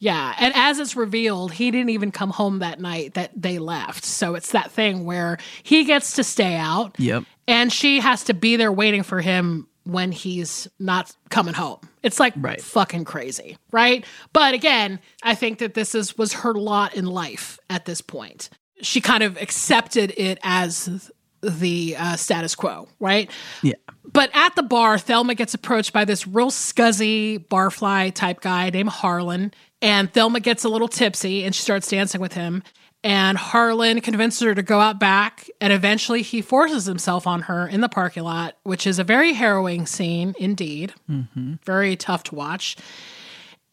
Yeah, 0.00 0.34
and 0.38 0.54
as 0.56 0.78
it's 0.78 0.96
revealed, 0.96 1.52
he 1.52 1.70
didn't 1.70 1.90
even 1.90 2.10
come 2.10 2.30
home 2.30 2.60
that 2.60 2.80
night 2.80 3.14
that 3.14 3.30
they 3.36 3.58
left. 3.58 4.04
So 4.04 4.34
it's 4.34 4.52
that 4.52 4.72
thing 4.72 5.04
where 5.04 5.36
he 5.62 5.84
gets 5.84 6.14
to 6.14 6.24
stay 6.24 6.56
out. 6.56 6.98
Yep. 6.98 7.24
And 7.46 7.70
she 7.70 8.00
has 8.00 8.24
to 8.24 8.34
be 8.34 8.56
there 8.56 8.72
waiting 8.72 9.02
for 9.02 9.20
him 9.20 9.68
when 9.84 10.10
he's 10.10 10.68
not 10.78 11.14
coming 11.28 11.52
home. 11.52 11.80
It's 12.02 12.18
like 12.18 12.32
right. 12.36 12.60
fucking 12.60 13.04
crazy, 13.04 13.58
right? 13.72 14.04
But 14.32 14.54
again, 14.54 15.00
I 15.22 15.34
think 15.34 15.58
that 15.58 15.74
this 15.74 15.94
is 15.94 16.16
was 16.16 16.32
her 16.32 16.54
lot 16.54 16.94
in 16.94 17.04
life 17.04 17.58
at 17.68 17.84
this 17.84 18.00
point. 18.00 18.48
She 18.80 19.02
kind 19.02 19.22
of 19.22 19.36
accepted 19.40 20.14
it 20.16 20.38
as 20.42 21.10
the 21.42 21.96
uh, 21.98 22.16
status 22.16 22.54
quo, 22.54 22.88
right? 22.98 23.30
Yeah. 23.62 23.74
But 24.12 24.30
at 24.34 24.56
the 24.56 24.62
bar, 24.62 24.98
Thelma 24.98 25.34
gets 25.34 25.54
approached 25.54 25.92
by 25.92 26.04
this 26.04 26.26
real 26.26 26.50
scuzzy 26.50 27.46
barfly 27.48 28.14
type 28.14 28.40
guy 28.40 28.70
named 28.70 28.88
Harlan. 28.88 29.52
And 29.82 30.12
Thelma 30.12 30.40
gets 30.40 30.64
a 30.64 30.68
little 30.68 30.88
tipsy 30.88 31.44
and 31.44 31.54
she 31.54 31.62
starts 31.62 31.88
dancing 31.88 32.20
with 32.20 32.34
him. 32.34 32.62
And 33.02 33.38
Harlan 33.38 34.02
convinces 34.02 34.42
her 34.42 34.54
to 34.54 34.62
go 34.62 34.80
out 34.80 35.00
back. 35.00 35.48
And 35.60 35.72
eventually 35.72 36.22
he 36.22 36.42
forces 36.42 36.84
himself 36.84 37.26
on 37.26 37.42
her 37.42 37.66
in 37.66 37.80
the 37.80 37.88
parking 37.88 38.24
lot, 38.24 38.56
which 38.62 38.86
is 38.86 38.98
a 38.98 39.04
very 39.04 39.32
harrowing 39.32 39.86
scene 39.86 40.34
indeed. 40.38 40.92
Mm-hmm. 41.08 41.54
Very 41.64 41.96
tough 41.96 42.24
to 42.24 42.34
watch. 42.34 42.76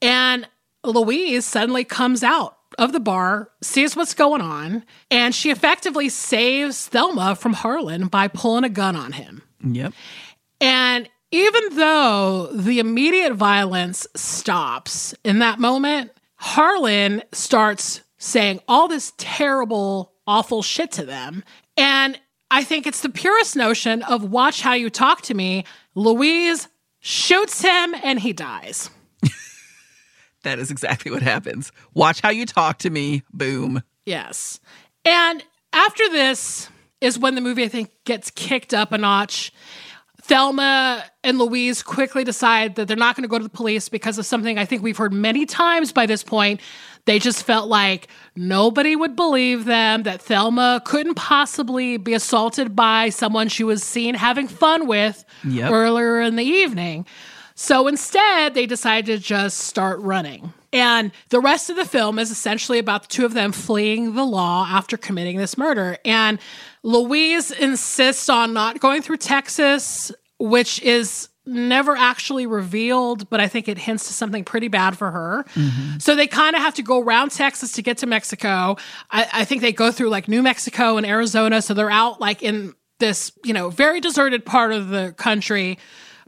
And 0.01 0.47
Louise 0.83 1.45
suddenly 1.45 1.83
comes 1.83 2.23
out 2.23 2.56
of 2.77 2.91
the 2.91 2.99
bar, 2.99 3.49
sees 3.61 3.95
what's 3.95 4.13
going 4.13 4.41
on, 4.41 4.83
and 5.09 5.33
she 5.33 5.49
effectively 5.49 6.09
saves 6.09 6.87
Thelma 6.87 7.35
from 7.35 7.53
Harlan 7.53 8.07
by 8.07 8.27
pulling 8.27 8.63
a 8.63 8.69
gun 8.69 8.95
on 8.95 9.13
him. 9.13 9.41
Yep. 9.63 9.93
And 10.61 11.09
even 11.31 11.75
though 11.75 12.47
the 12.53 12.79
immediate 12.79 13.33
violence 13.33 14.07
stops 14.15 15.13
in 15.23 15.39
that 15.39 15.59
moment, 15.59 16.11
Harlan 16.35 17.23
starts 17.31 18.01
saying 18.17 18.59
all 18.67 18.87
this 18.87 19.13
terrible, 19.17 20.13
awful 20.25 20.61
shit 20.61 20.91
to 20.93 21.05
them. 21.05 21.43
And 21.75 22.19
I 22.49 22.63
think 22.63 22.87
it's 22.87 23.01
the 23.01 23.09
purest 23.09 23.55
notion 23.55 24.03
of 24.03 24.31
watch 24.31 24.61
how 24.61 24.73
you 24.73 24.89
talk 24.89 25.21
to 25.23 25.33
me. 25.33 25.65
Louise 25.95 26.67
shoots 26.99 27.61
him 27.61 27.95
and 28.03 28.19
he 28.19 28.33
dies. 28.33 28.89
That 30.47 30.59
is 30.59 30.71
exactly 30.71 31.11
what 31.11 31.21
happens. 31.21 31.71
Watch 31.93 32.21
how 32.21 32.29
you 32.29 32.45
talk 32.45 32.79
to 32.79 32.89
me. 32.89 33.23
Boom. 33.33 33.83
Yes. 34.05 34.59
And 35.05 35.43
after 35.73 36.09
this 36.09 36.69
is 37.01 37.19
when 37.19 37.35
the 37.35 37.41
movie, 37.41 37.63
I 37.63 37.67
think, 37.67 37.91
gets 38.05 38.31
kicked 38.31 38.73
up 38.73 38.91
a 38.91 38.97
notch. 38.97 39.51
Thelma 40.21 41.05
and 41.23 41.37
Louise 41.37 41.81
quickly 41.83 42.25
decide 42.25 42.75
that 42.75 42.87
they're 42.87 42.97
not 42.97 43.15
going 43.15 43.23
to 43.23 43.29
go 43.29 43.37
to 43.37 43.43
the 43.43 43.49
police 43.49 43.87
because 43.87 44.17
of 44.17 44.25
something 44.25 44.57
I 44.57 44.65
think 44.65 44.83
we've 44.83 44.97
heard 44.97 45.13
many 45.13 45.45
times 45.45 45.93
by 45.93 46.05
this 46.05 46.21
point. 46.23 46.59
They 47.05 47.19
just 47.19 47.43
felt 47.43 47.69
like 47.69 48.09
nobody 48.35 48.97
would 48.97 49.15
believe 49.15 49.63
them, 49.63 50.03
that 50.03 50.21
Thelma 50.21 50.81
couldn't 50.83 51.15
possibly 51.15 51.95
be 51.95 52.13
assaulted 52.13 52.75
by 52.75 53.07
someone 53.09 53.47
she 53.47 53.63
was 53.63 53.81
seen 53.81 54.15
having 54.15 54.49
fun 54.49 54.87
with 54.87 55.23
yep. 55.45 55.71
earlier 55.71 56.19
in 56.19 56.35
the 56.35 56.43
evening. 56.43 57.05
So 57.59 57.87
instead, 57.87 58.53
they 58.53 58.67
decided 58.67 59.17
to 59.17 59.17
just 59.17 59.57
start 59.57 59.99
running. 60.01 60.53
And 60.71 61.11
the 61.29 61.39
rest 61.39 61.71
of 61.71 61.75
the 61.75 61.85
film 61.85 62.19
is 62.19 62.29
essentially 62.29 62.77
about 62.77 63.01
the 63.01 63.07
two 63.07 63.25
of 63.25 63.33
them 63.33 63.51
fleeing 63.51 64.13
the 64.13 64.23
law 64.23 64.67
after 64.69 64.95
committing 64.95 65.37
this 65.37 65.57
murder. 65.57 65.97
And 66.05 66.37
Louise 66.83 67.49
insists 67.49 68.29
on 68.29 68.53
not 68.53 68.79
going 68.79 69.01
through 69.01 69.17
Texas, 69.17 70.11
which 70.37 70.79
is 70.83 71.29
never 71.47 71.97
actually 71.97 72.45
revealed, 72.45 73.27
but 73.31 73.39
I 73.39 73.47
think 73.47 73.67
it 73.67 73.79
hints 73.79 74.05
to 74.05 74.13
something 74.13 74.43
pretty 74.43 74.67
bad 74.67 74.95
for 74.95 75.09
her. 75.09 75.43
Mm-hmm. 75.55 75.97
So 75.97 76.15
they 76.15 76.27
kind 76.27 76.55
of 76.55 76.61
have 76.61 76.75
to 76.75 76.83
go 76.83 77.01
around 77.01 77.31
Texas 77.31 77.71
to 77.71 77.81
get 77.81 77.97
to 77.99 78.05
Mexico. 78.05 78.77
I, 79.09 79.27
I 79.33 79.45
think 79.45 79.61
they 79.61 79.73
go 79.73 79.91
through 79.91 80.09
like 80.09 80.27
New 80.27 80.43
Mexico 80.43 80.97
and 80.97 81.07
Arizona. 81.07 81.63
So 81.63 81.73
they're 81.73 81.89
out 81.89 82.21
like 82.21 82.43
in 82.43 82.75
this, 82.99 83.31
you 83.43 83.53
know, 83.53 83.71
very 83.71 83.99
deserted 83.99 84.45
part 84.45 84.73
of 84.73 84.89
the 84.89 85.13
country, 85.17 85.79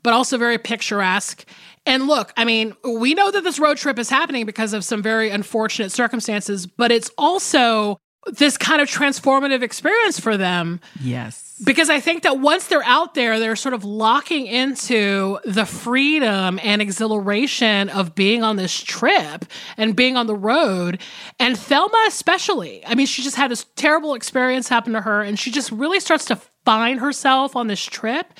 but 0.04 0.14
also 0.14 0.38
very 0.38 0.58
picturesque. 0.58 1.46
And 1.86 2.08
look, 2.08 2.34
I 2.38 2.46
mean, 2.46 2.76
we 2.84 3.14
know 3.14 3.32
that 3.32 3.44
this 3.44 3.60
road 3.60 3.78
trip 3.78 3.98
is 4.00 4.10
happening 4.10 4.46
because 4.46 4.74
of 4.74 4.84
some 4.84 5.02
very 5.02 5.30
unfortunate 5.30 5.92
circumstances, 5.92 6.68
but 6.68 6.92
it's 6.92 7.10
also 7.18 8.00
this 8.28 8.58
kind 8.58 8.82
of 8.82 8.88
transformative 8.90 9.62
experience 9.62 10.20
for 10.20 10.36
them. 10.38 10.82
Yes. 11.02 11.62
Because 11.66 11.90
I 11.90 12.00
think 12.00 12.24
that 12.24 12.40
once 12.40 12.68
they're 12.68 12.84
out 12.84 13.16
there, 13.16 13.40
they're 13.40 13.56
sort 13.56 13.74
of 13.74 13.84
locking 13.84 14.46
into 14.46 15.40
the 15.46 15.66
freedom 15.66 16.60
and 16.62 16.82
exhilaration 16.82 17.90
of 17.90 18.16
being 18.16 18.44
on 18.44 18.56
this 18.58 18.78
trip 18.82 19.46
and 19.78 19.96
being 19.96 20.16
on 20.16 20.28
the 20.28 20.36
road. 20.36 21.02
And 21.40 21.58
Thelma, 21.58 22.04
especially, 22.08 22.86
I 22.86 22.96
mean, 22.96 23.08
she 23.08 23.22
just 23.22 23.36
had 23.36 23.52
this 23.52 23.66
terrible 23.76 24.14
experience 24.14 24.70
happen 24.70 24.94
to 24.94 25.02
her, 25.02 25.22
and 25.22 25.40
she 25.40 25.50
just 25.50 25.72
really 25.72 26.00
starts 26.00 26.26
to 26.26 26.36
find 26.66 27.00
herself 27.00 27.56
on 27.56 27.68
this 27.68 27.84
trip. 27.84 28.34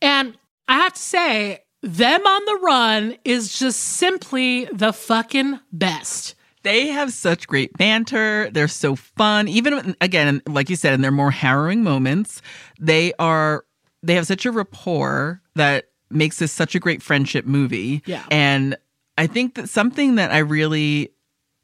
And 0.00 0.37
I 0.68 0.74
have 0.74 0.92
to 0.92 1.00
say, 1.00 1.64
them 1.82 2.26
on 2.26 2.44
the 2.44 2.58
run 2.62 3.16
is 3.24 3.58
just 3.58 3.80
simply 3.80 4.66
the 4.66 4.92
fucking 4.92 5.60
best. 5.72 6.34
They 6.62 6.88
have 6.88 7.12
such 7.12 7.46
great 7.46 7.72
banter. 7.78 8.50
They're 8.50 8.68
so 8.68 8.96
fun. 8.96 9.48
Even 9.48 9.96
again, 10.00 10.42
like 10.46 10.68
you 10.68 10.76
said, 10.76 10.92
in 10.92 11.00
their 11.00 11.12
more 11.12 11.30
harrowing 11.30 11.82
moments, 11.82 12.42
they 12.78 13.12
are 13.18 13.64
they 14.02 14.14
have 14.14 14.26
such 14.26 14.44
a 14.44 14.50
rapport 14.50 15.40
that 15.54 15.88
makes 16.10 16.38
this 16.38 16.52
such 16.52 16.74
a 16.74 16.80
great 16.80 17.02
friendship 17.02 17.46
movie. 17.46 18.02
Yeah. 18.06 18.24
And 18.30 18.76
I 19.16 19.26
think 19.26 19.54
that 19.54 19.68
something 19.68 20.16
that 20.16 20.30
I 20.30 20.38
really 20.38 21.10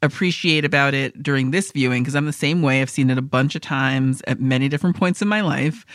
appreciate 0.01 0.65
about 0.65 0.93
it 0.93 1.21
during 1.21 1.51
this 1.51 1.71
viewing, 1.71 2.03
because 2.03 2.15
I'm 2.15 2.25
the 2.25 2.33
same 2.33 2.61
way, 2.61 2.81
I've 2.81 2.89
seen 2.89 3.09
it 3.09 3.17
a 3.17 3.23
bunch 3.23 3.55
of 3.55 3.61
times 3.61 4.21
at 4.27 4.39
many 4.39 4.69
different 4.69 4.97
points 4.97 5.21
in 5.21 5.27
my 5.27 5.41
life. 5.41 5.85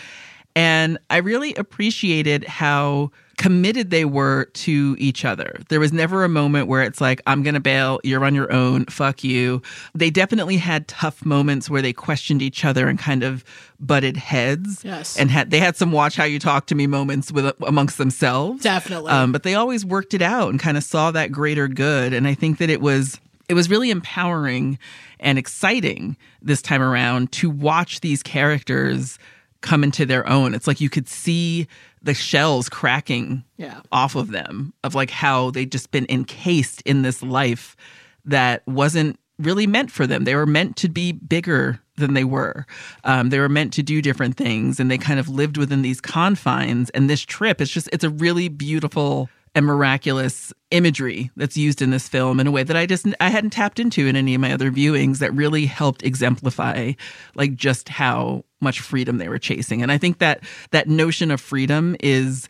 And 0.57 0.99
I 1.09 1.19
really 1.19 1.55
appreciated 1.55 2.45
how 2.45 3.11
committed 3.41 3.89
they 3.89 4.05
were 4.05 4.45
to 4.53 4.95
each 4.99 5.25
other. 5.25 5.59
There 5.71 5.81
was 5.81 5.95
never 5.95 6.25
a 6.25 6.29
moment 6.29 6.69
where 6.69 6.83
it's 6.83 7.01
like, 7.01 7.23
I'm 7.27 7.43
going 7.43 7.55
to 7.55 7.61
bail, 7.61 7.99
you're 8.05 8.23
on 8.23 8.35
your 8.35 8.53
own, 8.53 8.85
fuck 8.85 9.25
you. 9.25 9.63
They 9.95 10.11
definitely 10.11 10.59
had 10.59 10.87
tough 10.89 11.25
moments 11.25 11.71
where 11.71 11.81
they 11.81 11.95
questioned 11.95 12.43
each 12.43 12.67
other 12.67 12.87
and 12.87 12.99
kind 12.99 13.23
of 13.23 13.43
butted 13.81 14.19
heads. 14.19 14.85
Yes. 14.85 15.17
And 15.17 15.31
had 15.31 15.51
they 15.51 15.59
had 15.59 15.77
some 15.77 15.91
watch 15.91 16.17
how 16.17 16.25
you 16.25 16.39
talk 16.39 16.67
to 16.67 16.75
me 16.75 16.87
moments 16.87 17.33
with 17.33 17.55
amongst 17.67 17.97
themselves. 17.97 18.63
Definitely. 18.63 19.11
Um, 19.11 19.33
but 19.33 19.43
they 19.43 19.55
always 19.55 19.87
worked 19.87 20.13
it 20.13 20.23
out 20.23 20.51
and 20.51 20.61
kind 20.61 20.77
of 20.77 20.85
saw 20.85 21.11
that 21.13 21.33
greater 21.33 21.67
good. 21.67 22.13
And 22.13 22.29
I 22.29 22.35
think 22.35 22.59
that 22.59 22.69
it 22.69 22.83
was 22.83 23.19
it 23.49 23.55
was 23.55 23.71
really 23.71 23.91
empowering 23.91 24.79
and 25.19 25.39
exciting 25.39 26.17
this 26.43 26.61
time 26.61 26.83
around 26.83 27.33
to 27.33 27.49
watch 27.49 28.01
these 28.01 28.23
characters 28.23 29.19
come 29.61 29.85
into 29.85 30.07
their 30.07 30.29
own. 30.29 30.55
It's 30.55 30.67
like 30.67 30.81
you 30.81 30.91
could 30.91 31.09
see 31.09 31.67
the 32.03 32.15
shells 32.15 32.69
cracking 32.69 33.45
Yeah. 33.57 33.81
off 33.93 34.15
of 34.17 34.31
them 34.31 34.73
of 34.85 34.95
like 34.95 35.11
how 35.11 35.51
they'd 35.51 35.71
just 35.73 35.91
been 35.91 36.07
encased 36.09 36.81
in 36.83 37.03
this 37.03 37.23
life 37.23 37.77
that 38.25 38.67
wasn't 38.67 39.19
really 39.39 39.67
meant 39.67 39.91
for 39.91 40.07
them. 40.07 40.25
They 40.25 40.35
were 40.35 40.47
meant 40.47 40.77
to 40.77 40.89
be 40.89 41.13
bigger 41.13 41.81
than 41.97 42.15
they 42.15 42.25
were. 42.25 42.67
Um, 43.05 43.29
they 43.31 43.39
were 43.39 43.49
meant 43.49 43.73
to 43.75 43.83
do 43.83 44.01
different 44.03 44.37
things 44.37 44.81
and 44.81 44.91
they 44.91 44.99
kind 44.99 45.21
of 45.21 45.29
lived 45.29 45.57
within 45.59 45.83
these 45.83 46.01
confines. 46.01 46.89
And 46.91 47.09
this 47.11 47.21
trip, 47.23 47.61
it's 47.61 47.71
just, 47.71 47.89
it's 47.93 48.05
a 48.05 48.11
really 48.11 48.49
beautiful 48.49 49.29
and 49.55 49.67
miraculous 49.67 50.53
imagery 50.71 51.31
that's 51.37 51.57
used 51.57 51.83
in 51.83 51.91
this 51.91 52.07
film 52.09 52.39
in 52.39 52.47
a 52.47 52.51
way 52.53 52.63
that 52.63 52.77
I 52.77 52.87
just 52.87 53.05
I 53.19 53.31
hadn't 53.31 53.51
tapped 53.51 53.81
into 53.81 54.07
in 54.07 54.15
any 54.15 54.35
of 54.37 54.41
my 54.41 54.53
other 54.53 54.71
viewings 54.71 55.19
that 55.19 55.35
really 55.35 55.67
helped 55.67 56.05
exemplify 56.05 56.93
like 57.35 57.57
just 57.57 57.89
how 57.89 58.45
much 58.61 58.81
freedom 58.81 59.19
they 59.19 59.29
were 59.29 59.39
chasing. 59.39 59.83
And 59.83 59.91
I 59.91 59.99
think 59.99 60.19
that 60.19 60.43
that 60.71 60.89
notion 60.89 61.31
of 61.31 61.41
freedom 61.41 61.97
is 62.01 62.49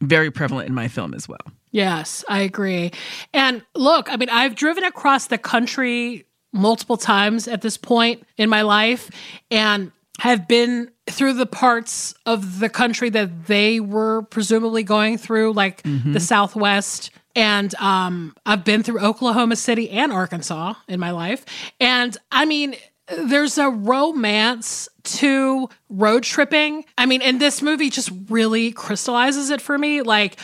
very 0.00 0.30
prevalent 0.30 0.68
in 0.68 0.74
my 0.74 0.88
film 0.88 1.14
as 1.14 1.28
well. 1.28 1.38
Yes, 1.70 2.24
I 2.28 2.40
agree. 2.40 2.92
And 3.32 3.62
look, 3.74 4.10
I 4.10 4.16
mean, 4.16 4.30
I've 4.30 4.54
driven 4.54 4.84
across 4.84 5.26
the 5.26 5.38
country 5.38 6.24
multiple 6.52 6.96
times 6.96 7.48
at 7.48 7.62
this 7.62 7.76
point 7.76 8.26
in 8.36 8.48
my 8.48 8.62
life 8.62 9.10
and 9.50 9.92
have 10.20 10.48
been 10.48 10.90
through 11.08 11.34
the 11.34 11.46
parts 11.46 12.14
of 12.24 12.60
the 12.60 12.68
country 12.68 13.10
that 13.10 13.46
they 13.46 13.80
were 13.80 14.22
presumably 14.22 14.82
going 14.82 15.18
through, 15.18 15.52
like 15.52 15.82
the 15.82 16.20
Southwest. 16.20 17.10
And 17.34 17.74
um, 17.74 18.34
I've 18.46 18.64
been 18.64 18.82
through 18.82 19.00
Oklahoma 19.00 19.56
City 19.56 19.90
and 19.90 20.10
Arkansas 20.10 20.74
in 20.88 20.98
my 20.98 21.10
life. 21.10 21.44
And 21.78 22.16
I 22.32 22.46
mean, 22.46 22.74
there's 23.08 23.58
a 23.58 23.68
romance 23.68 24.88
to 25.04 25.68
road 25.88 26.22
tripping. 26.24 26.84
I 26.98 27.06
mean, 27.06 27.22
and 27.22 27.40
this 27.40 27.62
movie 27.62 27.90
just 27.90 28.10
really 28.28 28.72
crystallizes 28.72 29.50
it 29.50 29.60
for 29.60 29.78
me. 29.78 30.02
Like, 30.02 30.38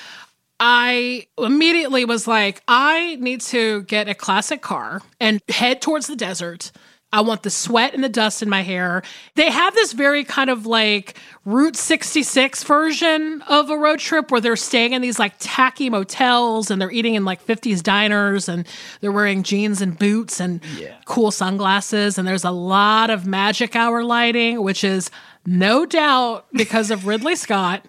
I 0.60 1.26
immediately 1.38 2.04
was 2.04 2.28
like, 2.28 2.62
I 2.68 3.16
need 3.16 3.40
to 3.42 3.82
get 3.82 4.08
a 4.08 4.14
classic 4.14 4.62
car 4.62 5.02
and 5.18 5.40
head 5.48 5.82
towards 5.82 6.06
the 6.06 6.14
desert. 6.14 6.70
I 7.12 7.20
want 7.20 7.42
the 7.42 7.50
sweat 7.50 7.92
and 7.92 8.02
the 8.02 8.08
dust 8.08 8.42
in 8.42 8.48
my 8.48 8.62
hair. 8.62 9.02
They 9.34 9.50
have 9.50 9.74
this 9.74 9.92
very 9.92 10.24
kind 10.24 10.48
of 10.48 10.64
like 10.64 11.18
Route 11.44 11.76
66 11.76 12.64
version 12.64 13.42
of 13.42 13.68
a 13.68 13.76
road 13.76 13.98
trip 13.98 14.30
where 14.30 14.40
they're 14.40 14.56
staying 14.56 14.94
in 14.94 15.02
these 15.02 15.18
like 15.18 15.34
tacky 15.38 15.90
motels 15.90 16.70
and 16.70 16.80
they're 16.80 16.90
eating 16.90 17.14
in 17.14 17.24
like 17.24 17.44
50s 17.44 17.82
diners 17.82 18.48
and 18.48 18.66
they're 19.00 19.12
wearing 19.12 19.42
jeans 19.42 19.82
and 19.82 19.98
boots 19.98 20.40
and 20.40 20.62
cool 21.04 21.30
sunglasses. 21.30 22.16
And 22.16 22.26
there's 22.26 22.44
a 22.44 22.50
lot 22.50 23.10
of 23.10 23.26
magic 23.26 23.76
hour 23.76 24.02
lighting, 24.02 24.62
which 24.62 24.82
is 24.82 25.10
no 25.44 25.84
doubt 25.84 26.46
because 26.52 26.90
of 26.90 27.06
Ridley 27.06 27.36
Scott 27.36 27.84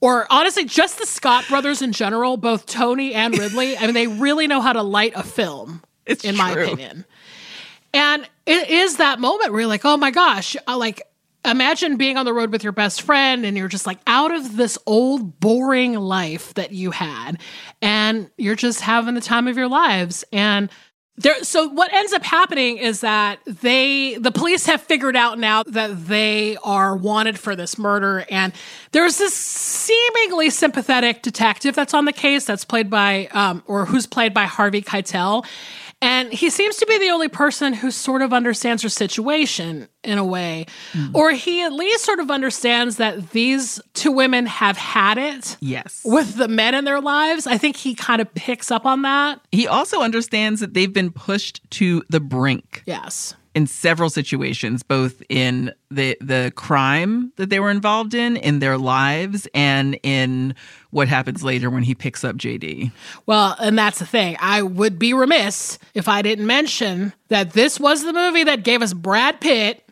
or 0.00 0.26
honestly, 0.30 0.64
just 0.64 0.98
the 0.98 1.06
Scott 1.06 1.44
brothers 1.48 1.82
in 1.82 1.92
general, 1.92 2.36
both 2.36 2.66
Tony 2.66 3.14
and 3.14 3.36
Ridley. 3.36 3.76
I 3.76 3.86
mean, 3.86 3.94
they 3.94 4.06
really 4.06 4.46
know 4.46 4.60
how 4.60 4.72
to 4.72 4.82
light 4.82 5.12
a 5.16 5.24
film, 5.24 5.82
It's 6.06 6.24
in 6.24 6.36
my 6.36 6.52
opinion. 6.52 7.04
And 7.92 8.28
it 8.48 8.70
is 8.70 8.96
that 8.96 9.20
moment 9.20 9.52
where 9.52 9.60
you're 9.60 9.68
like, 9.68 9.84
oh 9.84 9.98
my 9.98 10.10
gosh, 10.10 10.56
I 10.66 10.74
like 10.74 11.02
imagine 11.44 11.96
being 11.96 12.16
on 12.16 12.24
the 12.24 12.32
road 12.32 12.50
with 12.50 12.64
your 12.64 12.72
best 12.72 13.02
friend 13.02 13.44
and 13.44 13.56
you're 13.56 13.68
just 13.68 13.86
like 13.86 13.98
out 14.06 14.34
of 14.34 14.56
this 14.56 14.78
old 14.86 15.38
boring 15.38 15.94
life 15.94 16.54
that 16.54 16.72
you 16.72 16.90
had 16.90 17.40
and 17.80 18.30
you're 18.36 18.56
just 18.56 18.80
having 18.80 19.14
the 19.14 19.20
time 19.20 19.46
of 19.46 19.56
your 19.56 19.68
lives 19.68 20.24
and 20.32 20.68
there 21.16 21.42
so 21.44 21.68
what 21.68 21.92
ends 21.92 22.12
up 22.12 22.24
happening 22.24 22.78
is 22.78 23.00
that 23.00 23.38
they 23.46 24.16
the 24.18 24.32
police 24.32 24.66
have 24.66 24.80
figured 24.82 25.16
out 25.16 25.38
now 25.38 25.62
that 25.62 26.06
they 26.06 26.56
are 26.64 26.96
wanted 26.96 27.38
for 27.38 27.54
this 27.54 27.78
murder 27.78 28.26
and 28.30 28.52
there's 28.92 29.18
this 29.18 29.34
seemingly 29.34 30.50
sympathetic 30.50 31.22
detective 31.22 31.74
that's 31.74 31.94
on 31.94 32.04
the 32.04 32.12
case 32.12 32.44
that's 32.44 32.64
played 32.64 32.90
by 32.90 33.26
um, 33.28 33.62
or 33.66 33.86
who's 33.86 34.06
played 34.06 34.34
by 34.34 34.44
Harvey 34.44 34.82
Keitel 34.82 35.46
and 36.00 36.32
he 36.32 36.48
seems 36.50 36.76
to 36.76 36.86
be 36.86 36.96
the 36.98 37.10
only 37.10 37.28
person 37.28 37.72
who 37.74 37.90
sort 37.90 38.22
of 38.22 38.32
understands 38.32 38.82
her 38.84 38.88
situation 38.88 39.88
in 40.04 40.16
a 40.18 40.24
way. 40.24 40.66
Mm-hmm. 40.92 41.16
Or 41.16 41.32
he 41.32 41.62
at 41.62 41.72
least 41.72 42.04
sort 42.04 42.20
of 42.20 42.30
understands 42.30 42.96
that 42.96 43.30
these 43.30 43.80
two 43.94 44.12
women 44.12 44.46
have 44.46 44.76
had 44.76 45.18
it 45.18 45.56
Yes. 45.60 46.02
with 46.04 46.36
the 46.36 46.46
men 46.48 46.74
in 46.74 46.84
their 46.84 47.00
lives. 47.00 47.46
I 47.46 47.58
think 47.58 47.76
he 47.76 47.94
kind 47.94 48.20
of 48.20 48.32
picks 48.34 48.70
up 48.70 48.86
on 48.86 49.02
that. 49.02 49.40
He 49.50 49.66
also 49.66 50.00
understands 50.00 50.60
that 50.60 50.72
they've 50.74 50.92
been 50.92 51.10
pushed 51.10 51.68
to 51.72 52.02
the 52.08 52.20
brink 52.20 52.82
Yes. 52.86 53.34
In 53.54 53.66
several 53.66 54.10
situations, 54.10 54.82
both 54.82 55.22
in 55.28 55.72
the 55.90 56.16
the 56.20 56.52
crime 56.54 57.32
that 57.36 57.50
they 57.50 57.60
were 57.60 57.70
involved 57.70 58.14
in, 58.14 58.36
in 58.36 58.58
their 58.58 58.78
lives, 58.78 59.48
and 59.54 59.98
in 60.02 60.54
what 60.90 61.08
happens 61.08 61.42
later 61.42 61.70
when 61.70 61.82
he 61.82 61.94
picks 61.94 62.24
up 62.24 62.36
JD. 62.36 62.92
Well, 63.26 63.56
and 63.58 63.78
that's 63.78 63.98
the 63.98 64.06
thing. 64.06 64.36
I 64.40 64.62
would 64.62 64.98
be 64.98 65.12
remiss 65.14 65.78
if 65.94 66.08
I 66.08 66.22
didn't 66.22 66.46
mention 66.46 67.12
that 67.28 67.52
this 67.52 67.78
was 67.80 68.04
the 68.04 68.12
movie 68.12 68.44
that 68.44 68.62
gave 68.62 68.82
us 68.82 68.92
Brad 68.92 69.40
Pitt, 69.40 69.84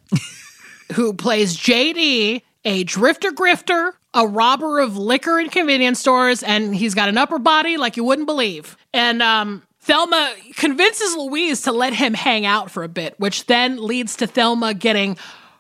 who 0.94 1.12
plays 1.12 1.56
JD, 1.56 2.42
a 2.64 2.84
drifter 2.84 3.30
grifter, 3.30 3.92
a 4.14 4.26
robber 4.26 4.80
of 4.80 4.96
liquor 4.96 5.38
and 5.38 5.50
convenience 5.50 6.00
stores, 6.00 6.42
and 6.42 6.74
he's 6.74 6.94
got 6.94 7.08
an 7.08 7.18
upper 7.18 7.38
body 7.38 7.76
like 7.76 7.96
you 7.96 8.04
wouldn't 8.04 8.26
believe. 8.26 8.76
And 8.92 9.22
um 9.22 9.62
Thelma 9.86 10.34
convinces 10.56 11.14
Louise 11.16 11.62
to 11.62 11.72
let 11.72 11.92
him 11.92 12.12
hang 12.14 12.44
out 12.44 12.70
for 12.70 12.82
a 12.82 12.88
bit, 12.88 13.14
which 13.18 13.46
then 13.46 13.80
leads 13.80 14.16
to 14.16 14.26
Thelma 14.26 14.74
getting 14.74 15.16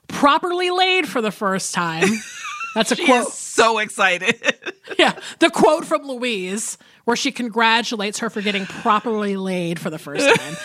properly 0.08 0.70
laid 0.70 1.08
for 1.08 1.20
the 1.20 1.30
first 1.30 1.72
time. 1.74 2.08
That's 2.74 2.92
a 2.92 2.96
quote. 2.96 3.28
so 3.32 3.78
excited. 3.78 4.34
Yeah, 4.98 5.18
the 5.40 5.50
quote 5.50 5.84
from 5.84 6.06
Louise 6.06 6.78
where 7.04 7.16
she 7.16 7.32
congratulates 7.32 8.20
her 8.20 8.30
for 8.30 8.40
getting 8.40 8.66
properly 8.66 9.36
laid 9.36 9.80
for 9.80 9.90
the 9.90 9.98
first 9.98 10.24
time. 10.40 10.56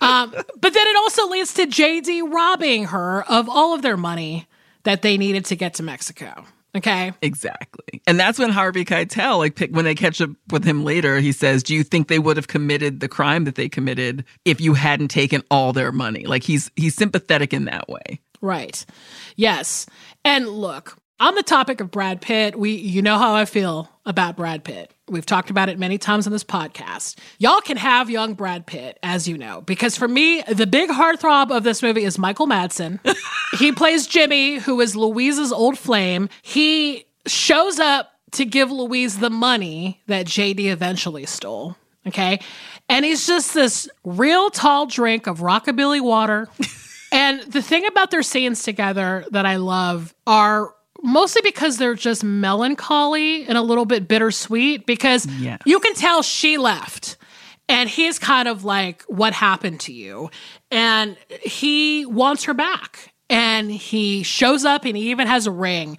um, 0.00 0.30
but 0.32 0.74
then 0.74 0.86
it 0.86 0.96
also 0.96 1.28
leads 1.28 1.54
to 1.54 1.66
JD 1.66 2.30
robbing 2.32 2.86
her 2.86 3.22
of 3.30 3.48
all 3.48 3.72
of 3.72 3.80
their 3.82 3.96
money 3.96 4.48
that 4.82 5.02
they 5.02 5.16
needed 5.16 5.44
to 5.46 5.56
get 5.56 5.74
to 5.74 5.82
Mexico. 5.84 6.44
Okay. 6.76 7.12
exactly. 7.22 8.02
And 8.06 8.18
that's 8.18 8.38
when 8.38 8.50
Harvey 8.50 8.84
Keitel, 8.84 9.38
like 9.38 9.54
pick, 9.54 9.70
when 9.70 9.84
they 9.84 9.94
catch 9.94 10.20
up 10.20 10.30
with 10.50 10.64
him 10.64 10.84
later, 10.84 11.20
he 11.20 11.32
says, 11.32 11.62
Do 11.62 11.74
you 11.74 11.84
think 11.84 12.08
they 12.08 12.18
would 12.18 12.36
have 12.36 12.48
committed 12.48 13.00
the 13.00 13.08
crime 13.08 13.44
that 13.44 13.54
they 13.54 13.68
committed 13.68 14.24
if 14.44 14.60
you 14.60 14.74
hadn't 14.74 15.08
taken 15.08 15.42
all 15.50 15.72
their 15.72 15.92
money? 15.92 16.26
Like 16.26 16.42
he's 16.42 16.70
he's 16.76 16.94
sympathetic 16.94 17.52
in 17.52 17.66
that 17.66 17.88
way. 17.88 18.20
Right. 18.40 18.84
Yes. 19.36 19.86
And 20.24 20.48
look, 20.48 20.96
on 21.20 21.34
the 21.34 21.42
topic 21.42 21.80
of 21.80 21.90
Brad 21.90 22.20
Pitt, 22.20 22.58
we 22.58 22.72
you 22.72 23.02
know 23.02 23.18
how 23.18 23.34
I 23.34 23.44
feel 23.44 23.88
about 24.04 24.36
Brad 24.36 24.64
Pitt. 24.64 24.93
We've 25.08 25.26
talked 25.26 25.50
about 25.50 25.68
it 25.68 25.78
many 25.78 25.98
times 25.98 26.26
on 26.26 26.32
this 26.32 26.44
podcast. 26.44 27.18
Y'all 27.38 27.60
can 27.60 27.76
have 27.76 28.08
young 28.08 28.34
Brad 28.34 28.66
Pitt, 28.66 28.98
as 29.02 29.28
you 29.28 29.36
know, 29.36 29.60
because 29.60 29.96
for 29.96 30.08
me, 30.08 30.42
the 30.42 30.66
big 30.66 30.88
heartthrob 30.88 31.54
of 31.54 31.62
this 31.62 31.82
movie 31.82 32.04
is 32.04 32.18
Michael 32.18 32.46
Madsen. 32.46 32.98
he 33.58 33.70
plays 33.70 34.06
Jimmy, 34.06 34.58
who 34.58 34.80
is 34.80 34.96
Louise's 34.96 35.52
old 35.52 35.78
flame. 35.78 36.30
He 36.40 37.04
shows 37.26 37.78
up 37.78 38.12
to 38.32 38.44
give 38.44 38.70
Louise 38.70 39.18
the 39.18 39.30
money 39.30 40.00
that 40.06 40.26
JD 40.26 40.66
eventually 40.72 41.26
stole. 41.26 41.76
Okay. 42.06 42.40
And 42.88 43.04
he's 43.04 43.26
just 43.26 43.52
this 43.54 43.88
real 44.04 44.50
tall 44.50 44.86
drink 44.86 45.26
of 45.26 45.40
rockabilly 45.40 46.00
water. 46.00 46.48
And 47.14 47.42
the 47.42 47.62
thing 47.62 47.86
about 47.86 48.10
their 48.10 48.24
scenes 48.24 48.64
together 48.64 49.24
that 49.30 49.46
I 49.46 49.54
love 49.56 50.12
are 50.26 50.74
mostly 51.04 51.42
because 51.44 51.76
they're 51.76 51.94
just 51.94 52.24
melancholy 52.24 53.44
and 53.44 53.56
a 53.56 53.62
little 53.62 53.84
bit 53.84 54.08
bittersweet 54.08 54.86
because 54.86 55.26
Yes. 55.38 55.60
you 55.64 55.78
can 55.80 55.94
tell 55.94 56.22
she 56.22 56.58
left. 56.58 57.16
And 57.68 57.88
he's 57.88 58.18
kind 58.18 58.48
of 58.48 58.64
like, 58.64 59.02
What 59.04 59.32
happened 59.32 59.80
to 59.80 59.92
you? 59.92 60.30
And 60.70 61.16
he 61.42 62.04
wants 62.06 62.44
her 62.44 62.54
back. 62.54 63.12
And 63.30 63.70
he 63.70 64.22
shows 64.22 64.64
up 64.66 64.84
and 64.84 64.96
he 64.96 65.10
even 65.10 65.26
has 65.26 65.46
a 65.46 65.50
ring. 65.50 65.96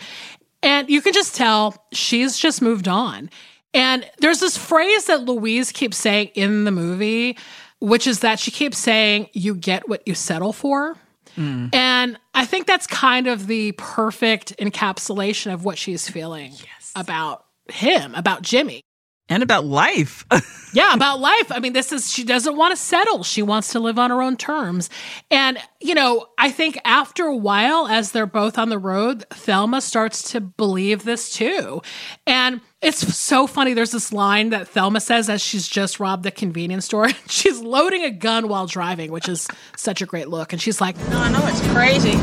And 0.61 0.89
you 0.89 1.01
can 1.01 1.13
just 1.13 1.35
tell 1.35 1.75
she's 1.91 2.37
just 2.37 2.61
moved 2.61 2.87
on. 2.87 3.29
And 3.73 4.09
there's 4.19 4.39
this 4.39 4.57
phrase 4.57 5.05
that 5.05 5.21
Louise 5.23 5.71
keeps 5.71 5.97
saying 5.97 6.29
in 6.35 6.63
the 6.65 6.71
movie, 6.71 7.37
which 7.79 8.07
is 8.07 8.19
that 8.21 8.39
she 8.39 8.51
keeps 8.51 8.77
saying, 8.77 9.29
You 9.33 9.55
get 9.55 9.89
what 9.89 10.07
you 10.07 10.13
settle 10.15 10.53
for. 10.53 10.95
Mm. 11.35 11.73
And 11.73 12.19
I 12.33 12.45
think 12.45 12.67
that's 12.67 12.87
kind 12.87 13.27
of 13.27 13.47
the 13.47 13.73
perfect 13.73 14.57
encapsulation 14.57 15.53
of 15.53 15.65
what 15.65 15.77
she's 15.77 16.09
feeling 16.09 16.53
about 16.95 17.45
him, 17.69 18.15
about 18.15 18.41
Jimmy. 18.41 18.81
And 19.27 19.41
about 19.43 19.65
life. 19.65 20.25
Yeah, 20.75 20.93
about 20.93 21.21
life. 21.21 21.53
I 21.53 21.59
mean, 21.61 21.71
this 21.71 21.93
is, 21.93 22.11
she 22.11 22.25
doesn't 22.25 22.57
want 22.57 22.73
to 22.73 22.75
settle. 22.75 23.23
She 23.23 23.41
wants 23.41 23.71
to 23.71 23.79
live 23.79 23.97
on 23.97 24.09
her 24.09 24.21
own 24.21 24.35
terms. 24.35 24.89
And, 25.31 25.57
you 25.79 25.95
know, 25.95 26.27
I 26.37 26.51
think 26.51 26.77
after 26.83 27.23
a 27.23 27.35
while, 27.35 27.87
as 27.87 28.11
they're 28.11 28.25
both 28.25 28.57
on 28.57 28.67
the 28.67 28.77
road, 28.77 29.23
Thelma 29.29 29.79
starts 29.79 30.31
to 30.33 30.41
believe 30.41 31.05
this 31.05 31.29
too. 31.33 31.81
And 32.27 32.59
it's 32.81 33.15
so 33.15 33.47
funny. 33.47 33.73
There's 33.73 33.91
this 33.91 34.11
line 34.11 34.49
that 34.49 34.67
Thelma 34.67 34.99
says 34.99 35.29
as 35.29 35.41
she's 35.41 35.65
just 35.65 36.01
robbed 36.01 36.23
the 36.23 36.31
convenience 36.31 36.83
store. 36.83 37.07
she's 37.29 37.61
loading 37.61 38.03
a 38.03 38.11
gun 38.11 38.49
while 38.49 38.67
driving, 38.67 39.13
which 39.13 39.29
is 39.29 39.47
such 39.77 40.01
a 40.01 40.05
great 40.05 40.27
look. 40.27 40.51
And 40.51 40.61
she's 40.61 40.81
like, 40.81 40.97
No, 41.09 41.19
I 41.19 41.31
know 41.31 41.47
it's 41.47 41.65
crazy. 41.71 42.19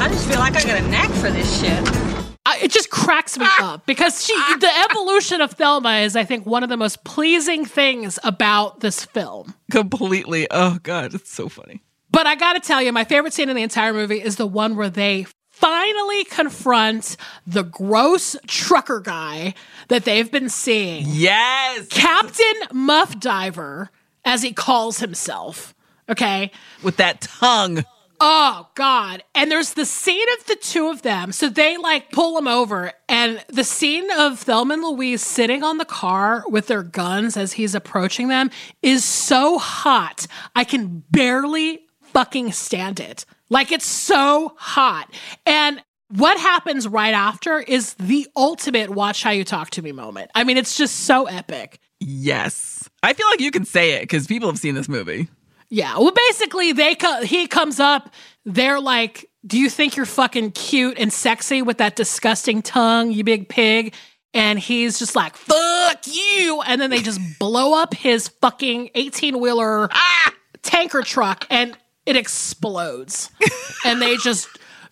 I 0.00 0.08
just 0.08 0.26
feel 0.26 0.38
like 0.38 0.56
I 0.56 0.62
got 0.64 0.80
a 0.80 0.88
knack 0.88 1.10
for 1.10 1.30
this 1.30 1.60
shit. 1.60 2.09
I- 2.46 2.58
it 2.62 2.70
just 2.70 2.90
cracks 2.90 3.38
me 3.38 3.46
ah. 3.46 3.74
up 3.74 3.86
because 3.86 4.24
she 4.24 4.34
ah. 4.36 4.56
the 4.60 4.78
evolution 4.90 5.40
of 5.40 5.52
Thelma 5.52 5.98
is 5.98 6.16
I 6.16 6.24
think 6.24 6.46
one 6.46 6.62
of 6.62 6.68
the 6.68 6.76
most 6.76 7.04
pleasing 7.04 7.64
things 7.64 8.18
about 8.24 8.80
this 8.80 9.04
film. 9.04 9.54
Completely. 9.70 10.46
Oh, 10.50 10.78
God. 10.82 11.14
It's 11.14 11.32
so 11.32 11.48
funny. 11.48 11.82
But 12.10 12.26
I 12.26 12.34
got 12.34 12.54
to 12.54 12.60
tell 12.60 12.82
you 12.82 12.92
my 12.92 13.04
favorite 13.04 13.32
scene 13.32 13.48
in 13.48 13.56
the 13.56 13.62
entire 13.62 13.92
movie 13.92 14.20
is 14.20 14.36
the 14.36 14.46
one 14.46 14.76
where 14.76 14.90
they 14.90 15.26
finally 15.48 16.24
confront 16.24 17.16
the 17.46 17.62
gross 17.62 18.34
trucker 18.46 19.00
guy 19.00 19.54
that 19.88 20.04
they've 20.04 20.30
been 20.30 20.48
seeing. 20.48 21.04
Yes. 21.08 21.86
Captain 21.88 22.54
Muff 22.72 23.20
Diver 23.20 23.90
as 24.24 24.42
he 24.42 24.52
calls 24.52 24.98
himself. 24.98 25.74
Okay? 26.08 26.50
With 26.82 26.96
that 26.96 27.20
tongue. 27.20 27.84
Oh 28.22 28.68
God. 28.74 29.24
And 29.34 29.50
there's 29.50 29.72
the 29.72 29.86
scene 29.86 30.26
of 30.38 30.46
the 30.46 30.56
two 30.56 30.88
of 30.88 31.00
them. 31.00 31.32
So 31.32 31.48
they 31.48 31.78
like 31.78 32.12
pull 32.12 32.36
him 32.36 32.46
over 32.46 32.92
and 33.08 33.42
the 33.48 33.64
scene 33.64 34.10
of 34.10 34.38
Thelma 34.38 34.74
and 34.74 34.82
Louise 34.82 35.22
sitting 35.22 35.62
on 35.62 35.78
the 35.78 35.86
car 35.86 36.44
with 36.46 36.66
their 36.66 36.82
guns 36.82 37.38
as 37.38 37.54
he's 37.54 37.74
approaching 37.74 38.28
them 38.28 38.50
is 38.82 39.04
so 39.04 39.58
hot. 39.58 40.26
I 40.54 40.64
can 40.64 41.02
barely 41.10 41.80
fucking 42.02 42.52
stand 42.52 43.00
it. 43.00 43.24
Like 43.48 43.72
it's 43.72 43.86
so 43.86 44.52
hot. 44.58 45.10
And 45.46 45.82
what 46.08 46.38
happens 46.38 46.86
right 46.86 47.14
after 47.14 47.58
is 47.58 47.94
the 47.94 48.26
ultimate 48.36 48.90
watch 48.90 49.22
how 49.22 49.30
you 49.30 49.44
talk 49.44 49.70
to 49.70 49.82
me 49.82 49.92
moment. 49.92 50.30
I 50.34 50.44
mean, 50.44 50.58
it's 50.58 50.76
just 50.76 51.00
so 51.00 51.24
epic. 51.24 51.78
Yes. 52.00 52.88
I 53.02 53.14
feel 53.14 53.26
like 53.28 53.40
you 53.40 53.50
can 53.50 53.64
say 53.64 53.92
it 53.92 54.02
because 54.02 54.26
people 54.26 54.48
have 54.48 54.58
seen 54.58 54.74
this 54.74 54.88
movie. 54.88 55.28
Yeah. 55.70 55.96
Well, 55.98 56.12
basically, 56.28 56.72
they 56.72 56.96
co- 56.96 57.22
he 57.22 57.46
comes 57.46 57.78
up. 57.80 58.12
They're 58.44 58.80
like, 58.80 59.30
"Do 59.46 59.58
you 59.58 59.70
think 59.70 59.96
you're 59.96 60.04
fucking 60.04 60.50
cute 60.52 60.98
and 60.98 61.12
sexy 61.12 61.62
with 61.62 61.78
that 61.78 61.94
disgusting 61.96 62.60
tongue, 62.60 63.12
you 63.12 63.22
big 63.22 63.48
pig?" 63.48 63.94
And 64.34 64.58
he's 64.58 64.98
just 64.98 65.14
like, 65.14 65.36
"Fuck 65.36 66.06
you!" 66.06 66.60
And 66.66 66.80
then 66.80 66.90
they 66.90 67.00
just 67.00 67.20
blow 67.38 67.72
up 67.80 67.94
his 67.94 68.28
fucking 68.28 68.90
eighteen 68.96 69.38
wheeler 69.40 69.88
ah! 69.92 70.34
tanker 70.62 71.02
truck, 71.02 71.46
and 71.50 71.78
it 72.04 72.16
explodes. 72.16 73.30
and 73.84 74.02
they 74.02 74.16
just 74.16 74.48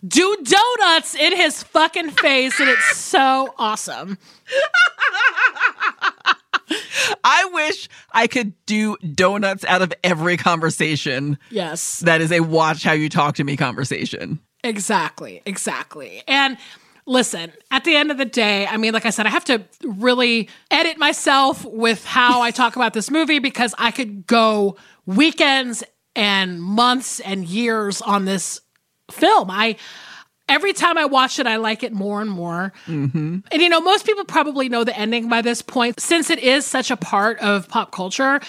do 0.07 0.37
donuts 0.43 1.13
in 1.13 1.35
his 1.35 1.61
fucking 1.61 2.11
face, 2.11 2.57
and 2.59 2.69
it's 2.69 2.95
so 2.95 3.53
awesome. 3.57 4.17
I 7.23 7.49
wish 7.53 7.89
I 8.11 8.27
could 8.27 8.53
do 8.65 8.97
donuts 8.97 9.63
out 9.65 9.81
of 9.81 9.93
every 10.03 10.37
conversation 10.37 11.37
Yes. 11.49 11.99
that 11.99 12.21
is 12.21 12.31
a 12.31 12.39
watch 12.41 12.83
how 12.83 12.93
you 12.93 13.09
talk 13.09 13.35
to 13.35 13.43
me 13.43 13.55
conversation. 13.57 14.39
Exactly, 14.63 15.41
exactly. 15.45 16.21
And 16.27 16.57
listen, 17.05 17.51
at 17.71 17.83
the 17.85 17.95
end 17.95 18.11
of 18.11 18.17
the 18.17 18.25
day, 18.25 18.67
I 18.67 18.77
mean, 18.77 18.93
like 18.93 19.05
I 19.05 19.09
said, 19.09 19.25
I 19.25 19.29
have 19.29 19.45
to 19.45 19.63
really 19.83 20.49
edit 20.69 20.97
myself 20.97 21.63
with 21.65 22.05
how 22.05 22.41
I 22.41 22.51
talk 22.51 22.75
about 22.75 22.93
this 22.93 23.09
movie 23.09 23.39
because 23.39 23.73
I 23.77 23.91
could 23.91 24.27
go 24.27 24.75
weekends 25.05 25.83
and 26.15 26.61
months 26.61 27.19
and 27.21 27.45
years 27.45 28.01
on 28.01 28.25
this 28.25 28.61
film. 29.11 29.49
I 29.49 29.77
every 30.49 30.73
time 30.73 30.97
I 30.97 31.05
watch 31.05 31.39
it, 31.39 31.47
I 31.47 31.57
like 31.57 31.83
it 31.83 31.93
more 31.93 32.21
and 32.21 32.29
more. 32.29 32.73
Mm-hmm. 32.87 33.39
And 33.51 33.61
you 33.61 33.69
know, 33.69 33.79
most 33.79 34.05
people 34.05 34.25
probably 34.25 34.67
know 34.67 34.83
the 34.83 34.97
ending 34.97 35.29
by 35.29 35.41
this 35.41 35.61
point 35.61 35.99
since 35.99 36.29
it 36.29 36.39
is 36.39 36.65
such 36.65 36.91
a 36.91 36.97
part 36.97 37.39
of 37.39 37.69
pop 37.69 37.91
culture. 37.91 38.41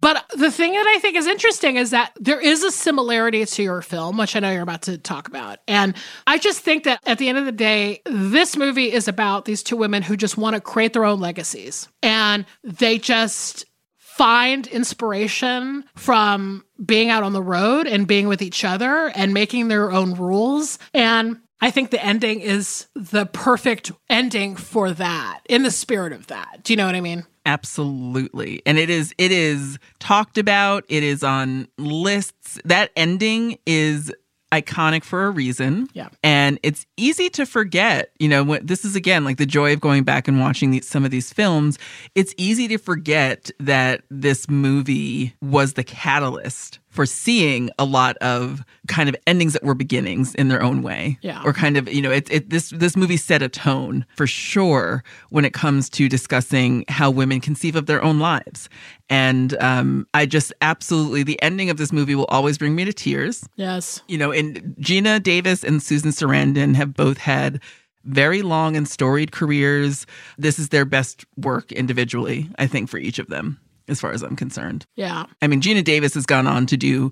But 0.00 0.22
the 0.36 0.50
thing 0.50 0.72
that 0.72 0.86
I 0.86 0.98
think 0.98 1.16
is 1.16 1.26
interesting 1.26 1.76
is 1.76 1.90
that 1.92 2.12
there 2.20 2.38
is 2.38 2.62
a 2.62 2.70
similarity 2.70 3.42
to 3.46 3.62
your 3.62 3.80
film, 3.80 4.18
which 4.18 4.36
I 4.36 4.40
know 4.40 4.50
you're 4.50 4.60
about 4.60 4.82
to 4.82 4.98
talk 4.98 5.28
about. 5.28 5.60
And 5.66 5.94
I 6.26 6.36
just 6.36 6.60
think 6.60 6.84
that 6.84 7.00
at 7.06 7.16
the 7.16 7.30
end 7.30 7.38
of 7.38 7.46
the 7.46 7.52
day, 7.52 8.02
this 8.04 8.54
movie 8.54 8.92
is 8.92 9.08
about 9.08 9.46
these 9.46 9.62
two 9.62 9.78
women 9.78 10.02
who 10.02 10.14
just 10.18 10.36
want 10.36 10.56
to 10.56 10.60
create 10.60 10.92
their 10.92 11.06
own 11.06 11.20
legacies. 11.20 11.88
And 12.02 12.44
they 12.62 12.98
just 12.98 13.64
find 13.96 14.66
inspiration 14.66 15.84
from 15.96 16.64
being 16.84 17.08
out 17.08 17.22
on 17.22 17.32
the 17.32 17.42
road 17.42 17.86
and 17.86 18.06
being 18.06 18.28
with 18.28 18.42
each 18.42 18.62
other 18.62 19.10
and 19.14 19.32
making 19.32 19.68
their 19.68 19.90
own 19.90 20.14
rules. 20.14 20.78
And 20.92 21.40
I 21.64 21.70
think 21.70 21.88
the 21.88 22.04
ending 22.04 22.40
is 22.40 22.88
the 22.92 23.24
perfect 23.24 23.90
ending 24.10 24.54
for 24.54 24.90
that, 24.90 25.40
in 25.48 25.62
the 25.62 25.70
spirit 25.70 26.12
of 26.12 26.26
that. 26.26 26.60
Do 26.62 26.74
you 26.74 26.76
know 26.76 26.84
what 26.84 26.94
I 26.94 27.00
mean? 27.00 27.24
Absolutely. 27.46 28.60
And 28.66 28.78
it 28.78 28.90
is 28.90 29.14
it 29.16 29.32
is 29.32 29.78
talked 29.98 30.36
about, 30.36 30.84
it 30.90 31.02
is 31.02 31.24
on 31.24 31.66
lists. 31.78 32.60
That 32.66 32.90
ending 32.94 33.56
is 33.64 34.12
iconic 34.52 35.04
for 35.04 35.24
a 35.24 35.30
reason. 35.30 35.88
Yeah. 35.94 36.10
And 36.22 36.60
it's 36.62 36.84
easy 36.98 37.30
to 37.30 37.46
forget, 37.46 38.10
you 38.18 38.28
know, 38.28 38.44
when, 38.44 38.66
this 38.66 38.84
is 38.84 38.94
again 38.94 39.24
like 39.24 39.38
the 39.38 39.46
joy 39.46 39.72
of 39.72 39.80
going 39.80 40.04
back 40.04 40.28
and 40.28 40.40
watching 40.40 40.70
these, 40.70 40.86
some 40.86 41.06
of 41.06 41.10
these 41.10 41.32
films. 41.32 41.78
It's 42.14 42.34
easy 42.36 42.68
to 42.68 42.76
forget 42.76 43.50
that 43.58 44.02
this 44.10 44.50
movie 44.50 45.34
was 45.40 45.72
the 45.72 45.82
catalyst 45.82 46.78
for 46.94 47.04
seeing 47.06 47.70
a 47.76 47.84
lot 47.84 48.16
of 48.18 48.64
kind 48.86 49.08
of 49.08 49.16
endings 49.26 49.52
that 49.52 49.64
were 49.64 49.74
beginnings 49.74 50.32
in 50.36 50.46
their 50.46 50.62
own 50.62 50.80
way. 50.80 51.18
Yeah. 51.22 51.42
Or 51.44 51.52
kind 51.52 51.76
of, 51.76 51.92
you 51.92 52.00
know, 52.00 52.12
it, 52.12 52.30
it 52.30 52.50
this 52.50 52.70
this 52.70 52.96
movie 52.96 53.16
set 53.16 53.42
a 53.42 53.48
tone 53.48 54.06
for 54.16 54.28
sure 54.28 55.02
when 55.30 55.44
it 55.44 55.52
comes 55.52 55.90
to 55.90 56.08
discussing 56.08 56.84
how 56.88 57.10
women 57.10 57.40
conceive 57.40 57.74
of 57.74 57.86
their 57.86 58.00
own 58.02 58.20
lives. 58.20 58.68
And 59.10 59.60
um, 59.60 60.06
I 60.14 60.24
just 60.24 60.52
absolutely 60.62 61.24
the 61.24 61.40
ending 61.42 61.68
of 61.68 61.76
this 61.78 61.92
movie 61.92 62.14
will 62.14 62.26
always 62.26 62.58
bring 62.58 62.76
me 62.76 62.84
to 62.84 62.92
tears 62.92 63.46
Yes. 63.56 64.00
you 64.06 64.16
know, 64.16 64.30
and 64.30 64.76
Geena 64.80 65.20
Davis 65.20 65.64
and 65.64 65.82
Susan 65.82 66.12
Sarandon 66.12 66.76
have 66.76 66.94
both 66.94 67.18
had 67.18 67.60
very 68.04 68.42
long 68.42 68.76
and 68.76 68.86
storied 68.86 69.32
careers. 69.32 70.06
This 70.38 70.58
is 70.58 70.68
their 70.68 70.84
best 70.84 71.24
work 71.36 71.72
individually, 71.72 72.50
I 72.58 72.66
think, 72.66 72.88
for 72.90 72.98
each 72.98 73.18
of 73.18 73.28
them, 73.28 73.58
as 73.88 74.00
far 74.00 74.12
as 74.12 74.22
I'm 74.22 74.36
concerned. 74.36 74.86
Yeah. 74.96 75.24
I 75.42 75.46
mean, 75.46 75.60
Geena 75.60 75.84
Davis 75.84 76.14
has 76.14 76.26
gone 76.26 76.46
on 76.46 76.66
to 76.66 76.76
do 76.76 77.10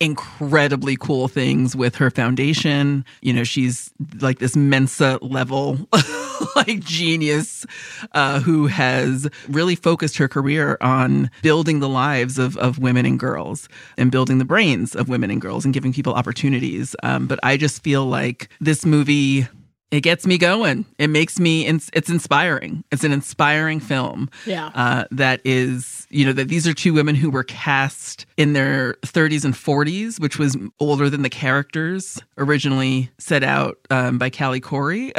incredibly 0.00 0.96
cool 0.96 1.28
things 1.28 1.76
with 1.76 1.94
her 1.96 2.10
foundation. 2.10 3.04
You 3.20 3.34
know, 3.34 3.44
she's 3.44 3.92
like 4.20 4.38
this 4.38 4.56
Mensa 4.56 5.18
level, 5.20 5.78
like 6.56 6.80
genius, 6.80 7.66
uh, 8.12 8.40
who 8.40 8.66
has 8.66 9.28
really 9.48 9.76
focused 9.76 10.16
her 10.16 10.26
career 10.26 10.78
on 10.80 11.30
building 11.42 11.80
the 11.80 11.88
lives 11.88 12.38
of, 12.38 12.56
of 12.56 12.78
women 12.78 13.04
and 13.04 13.20
girls 13.20 13.68
and 13.98 14.10
building 14.10 14.38
the 14.38 14.44
brains 14.46 14.96
of 14.96 15.10
women 15.10 15.30
and 15.30 15.40
girls 15.40 15.66
and 15.66 15.74
giving 15.74 15.92
people 15.92 16.14
opportunities. 16.14 16.96
Um, 17.02 17.26
but 17.26 17.38
I 17.42 17.58
just 17.58 17.82
feel 17.82 18.06
like 18.06 18.48
this 18.58 18.86
movie 18.86 19.46
it 19.90 20.02
gets 20.02 20.26
me 20.26 20.38
going. 20.38 20.84
It 20.98 21.08
makes 21.08 21.40
me, 21.40 21.66
it's 21.66 22.08
inspiring. 22.08 22.84
It's 22.92 23.04
an 23.04 23.12
inspiring 23.12 23.80
film. 23.80 24.30
Yeah. 24.46 24.70
Uh, 24.74 25.04
that 25.10 25.40
is, 25.44 26.06
you 26.10 26.24
know, 26.24 26.32
that 26.32 26.48
these 26.48 26.66
are 26.68 26.74
two 26.74 26.92
women 26.94 27.14
who 27.14 27.30
were 27.30 27.42
cast 27.42 28.26
in 28.36 28.52
their 28.52 28.94
30s 29.02 29.44
and 29.44 29.54
40s, 29.54 30.20
which 30.20 30.38
was 30.38 30.56
older 30.78 31.10
than 31.10 31.22
the 31.22 31.30
characters 31.30 32.20
originally 32.38 33.10
set 33.18 33.42
out 33.42 33.78
um, 33.90 34.18
by 34.18 34.30
Callie 34.30 34.60
Khouri, 34.60 35.12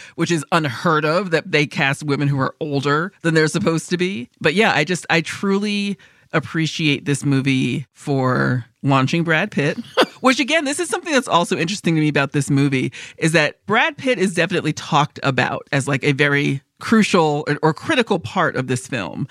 which 0.16 0.30
is 0.30 0.44
unheard 0.52 1.04
of 1.04 1.30
that 1.30 1.50
they 1.50 1.66
cast 1.66 2.02
women 2.02 2.28
who 2.28 2.38
are 2.38 2.54
older 2.60 3.12
than 3.22 3.34
they're 3.34 3.48
supposed 3.48 3.88
to 3.90 3.96
be. 3.96 4.28
But 4.40 4.54
yeah, 4.54 4.72
I 4.74 4.84
just, 4.84 5.06
I 5.08 5.22
truly 5.22 5.96
appreciate 6.32 7.04
this 7.04 7.24
movie 7.24 7.86
for 7.92 8.64
launching 8.82 9.24
Brad 9.24 9.50
Pitt. 9.50 9.78
Which 10.22 10.38
again, 10.38 10.64
this 10.64 10.78
is 10.78 10.88
something 10.88 11.12
that's 11.12 11.26
also 11.26 11.56
interesting 11.56 11.96
to 11.96 12.00
me 12.00 12.08
about 12.08 12.30
this 12.30 12.48
movie 12.48 12.92
is 13.18 13.32
that 13.32 13.64
Brad 13.66 13.96
Pitt 13.96 14.20
is 14.20 14.34
definitely 14.34 14.72
talked 14.72 15.18
about 15.24 15.66
as 15.72 15.88
like 15.88 16.04
a 16.04 16.12
very 16.12 16.62
crucial 16.78 17.44
or, 17.48 17.58
or 17.60 17.74
critical 17.74 18.20
part 18.20 18.54
of 18.54 18.68
this 18.68 18.86
film. 18.86 19.26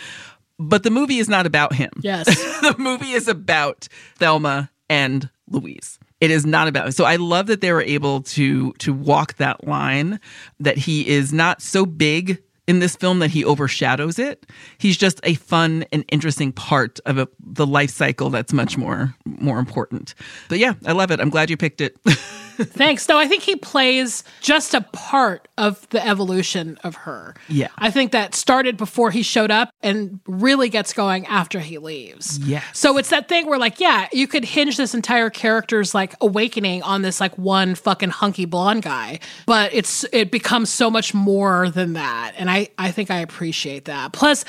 But 0.60 0.84
the 0.84 0.92
movie 0.92 1.20
is 1.20 1.30
not 1.30 1.46
about 1.46 1.74
him. 1.74 1.92
Yes. 2.02 2.26
the 2.62 2.76
movie 2.78 3.12
is 3.12 3.30
about 3.30 3.88
Thelma 4.18 4.70
and 4.89 5.30
Louise. 5.50 5.98
It 6.20 6.30
is 6.30 6.46
not 6.46 6.68
about. 6.68 6.88
him. 6.88 6.92
So 6.92 7.06
I 7.06 7.16
love 7.16 7.48
that 7.48 7.62
they 7.62 7.72
were 7.72 7.82
able 7.82 8.22
to 8.24 8.74
to 8.74 8.92
walk 8.92 9.38
that 9.38 9.66
line 9.66 10.20
that 10.60 10.78
he 10.78 11.08
is 11.08 11.32
not 11.32 11.62
so 11.62 11.86
big 11.86 12.44
in 12.68 12.80
this 12.80 12.95
film 12.95 13.20
that 13.20 13.32
he 13.32 13.43
overshadows 13.43 14.20
it. 14.20 14.45
He's 14.78 14.97
just 14.97 15.20
a 15.24 15.34
fun 15.36 15.86
and 15.91 16.05
interesting 16.09 16.51
part 16.51 16.99
of 17.05 17.18
a, 17.18 17.28
the 17.39 17.66
life 17.66 17.89
cycle 17.89 18.30
that's 18.30 18.53
much 18.53 18.78
more 18.78 19.16
more 19.26 19.59
important. 19.59 20.14
But 20.49 20.59
yeah, 20.59 20.74
I 20.86 20.91
love 20.91 21.12
it. 21.12 21.20
I'm 21.20 21.30
glad 21.30 21.49
you 21.49 21.57
picked 21.57 21.82
it. 21.82 21.97
Thanks. 22.05 23.07
No, 23.07 23.18
I 23.18 23.28
think 23.28 23.43
he 23.43 23.55
plays 23.55 24.24
just 24.41 24.74
a 24.74 24.82
part 24.82 25.47
of 25.62 25.88
the 25.89 26.05
evolution 26.05 26.80
of 26.84 26.95
her. 26.95 27.36
Yeah. 27.47 27.68
I 27.78 27.91
think 27.91 28.14
that 28.14 28.34
started 28.34 28.78
before 28.78 29.12
he 29.12 29.22
showed 29.22 29.51
up 29.51 29.72
and 29.84 30.20
really 30.26 30.70
gets 30.70 30.91
going 30.91 31.28
after 31.28 31.59
he 31.59 31.78
leaves. 31.78 32.39
Yes. 32.39 32.66
So 32.74 32.97
it's 32.97 33.09
that 33.12 33.30
thing 33.30 33.45
where, 33.45 33.59
like, 33.59 33.80
yeah, 33.80 34.07
you 34.12 34.28
could 34.28 34.43
hinge 34.43 34.76
this 34.76 34.95
entire 34.95 35.30
character's 35.30 35.93
like 35.93 36.16
awakening 36.20 36.82
on 36.82 37.03
this 37.03 37.22
like 37.22 37.38
one 37.38 37.76
fucking 37.76 38.09
hunky 38.09 38.45
blonde 38.45 38.82
guy, 38.82 39.20
but 39.45 39.72
it's 39.72 40.03
it 40.12 40.32
becomes 40.32 40.72
so 40.72 40.89
much 40.89 41.14
more 41.14 41.70
than 41.70 41.93
that, 41.93 42.34
and 42.38 42.49
I 42.49 42.70
I 42.80 42.89
think 42.91 43.12
I 43.12 43.20
appreciate 43.20 43.86
that. 43.86 44.14
Plus, 44.14 44.43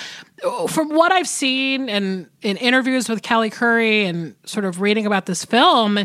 from 0.68 0.88
what 0.88 1.12
I've 1.12 1.28
seen 1.28 1.88
and 1.88 2.28
in 2.40 2.56
interviews 2.56 3.08
with 3.08 3.22
Callie 3.22 3.50
Khouri 3.50 4.04
and 4.04 4.34
sort 4.44 4.64
of 4.64 4.80
reading 4.80 5.06
about 5.06 5.26
this 5.26 5.44
film, 5.44 5.98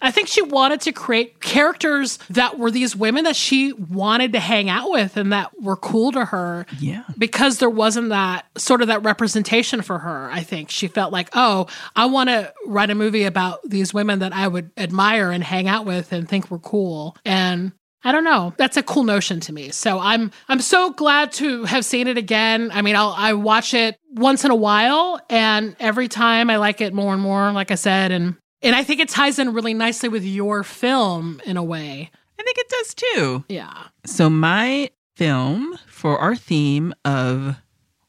I 0.00 0.10
think 0.10 0.28
she 0.28 0.40
wanted 0.40 0.80
to 0.82 0.92
create 0.92 1.40
characters 1.40 2.18
that 2.30 2.58
were 2.58 2.70
these 2.70 2.96
women 2.96 3.24
that 3.24 3.36
she 3.36 3.72
wanted 3.74 4.32
to 4.32 4.40
hang 4.52 4.68
out 4.68 4.90
with 4.90 5.16
and 5.16 5.32
that 5.32 5.50
were 5.62 5.76
cool 5.76 6.12
to 6.12 6.26
her. 6.26 6.66
Yeah. 6.78 7.04
Because 7.16 7.58
there 7.58 7.70
wasn't 7.70 8.10
that 8.10 8.44
sort 8.58 8.82
of 8.82 8.88
that 8.88 9.02
representation 9.02 9.80
for 9.80 9.98
her. 9.98 10.28
I 10.30 10.42
think 10.42 10.70
she 10.70 10.88
felt 10.88 11.10
like, 11.10 11.30
oh, 11.32 11.68
I 11.96 12.04
want 12.06 12.28
to 12.28 12.52
write 12.66 12.90
a 12.90 12.94
movie 12.94 13.24
about 13.24 13.60
these 13.64 13.94
women 13.94 14.18
that 14.18 14.34
I 14.34 14.46
would 14.46 14.70
admire 14.76 15.30
and 15.30 15.42
hang 15.42 15.68
out 15.68 15.86
with 15.86 16.12
and 16.12 16.28
think 16.28 16.50
were 16.50 16.58
cool. 16.58 17.16
And 17.24 17.72
I 18.04 18.12
don't 18.12 18.24
know. 18.24 18.52
That's 18.58 18.76
a 18.76 18.82
cool 18.82 19.04
notion 19.04 19.40
to 19.40 19.52
me. 19.52 19.70
So 19.70 19.98
I'm 19.98 20.32
I'm 20.48 20.60
so 20.60 20.90
glad 20.90 21.32
to 21.34 21.64
have 21.64 21.84
seen 21.84 22.08
it 22.08 22.18
again. 22.18 22.70
I 22.72 22.82
mean, 22.82 22.96
I'll 22.96 23.14
I 23.16 23.32
watch 23.32 23.74
it 23.74 23.96
once 24.10 24.44
in 24.44 24.50
a 24.50 24.56
while, 24.56 25.20
and 25.30 25.76
every 25.78 26.08
time 26.08 26.50
I 26.50 26.56
like 26.56 26.80
it 26.80 26.92
more 26.92 27.14
and 27.14 27.22
more. 27.22 27.52
Like 27.52 27.70
I 27.70 27.76
said, 27.76 28.10
and 28.10 28.36
and 28.60 28.74
I 28.74 28.82
think 28.82 29.00
it 29.00 29.08
ties 29.08 29.38
in 29.38 29.52
really 29.52 29.74
nicely 29.74 30.08
with 30.08 30.24
your 30.24 30.64
film 30.64 31.40
in 31.46 31.56
a 31.56 31.62
way. 31.62 32.10
I 32.42 32.44
think 32.44 32.58
it 32.58 32.68
does 32.68 32.94
too. 32.94 33.44
Yeah. 33.48 33.84
So 34.04 34.28
my 34.28 34.90
film 35.14 35.78
for 35.86 36.18
our 36.18 36.34
theme 36.34 36.92
of 37.04 37.56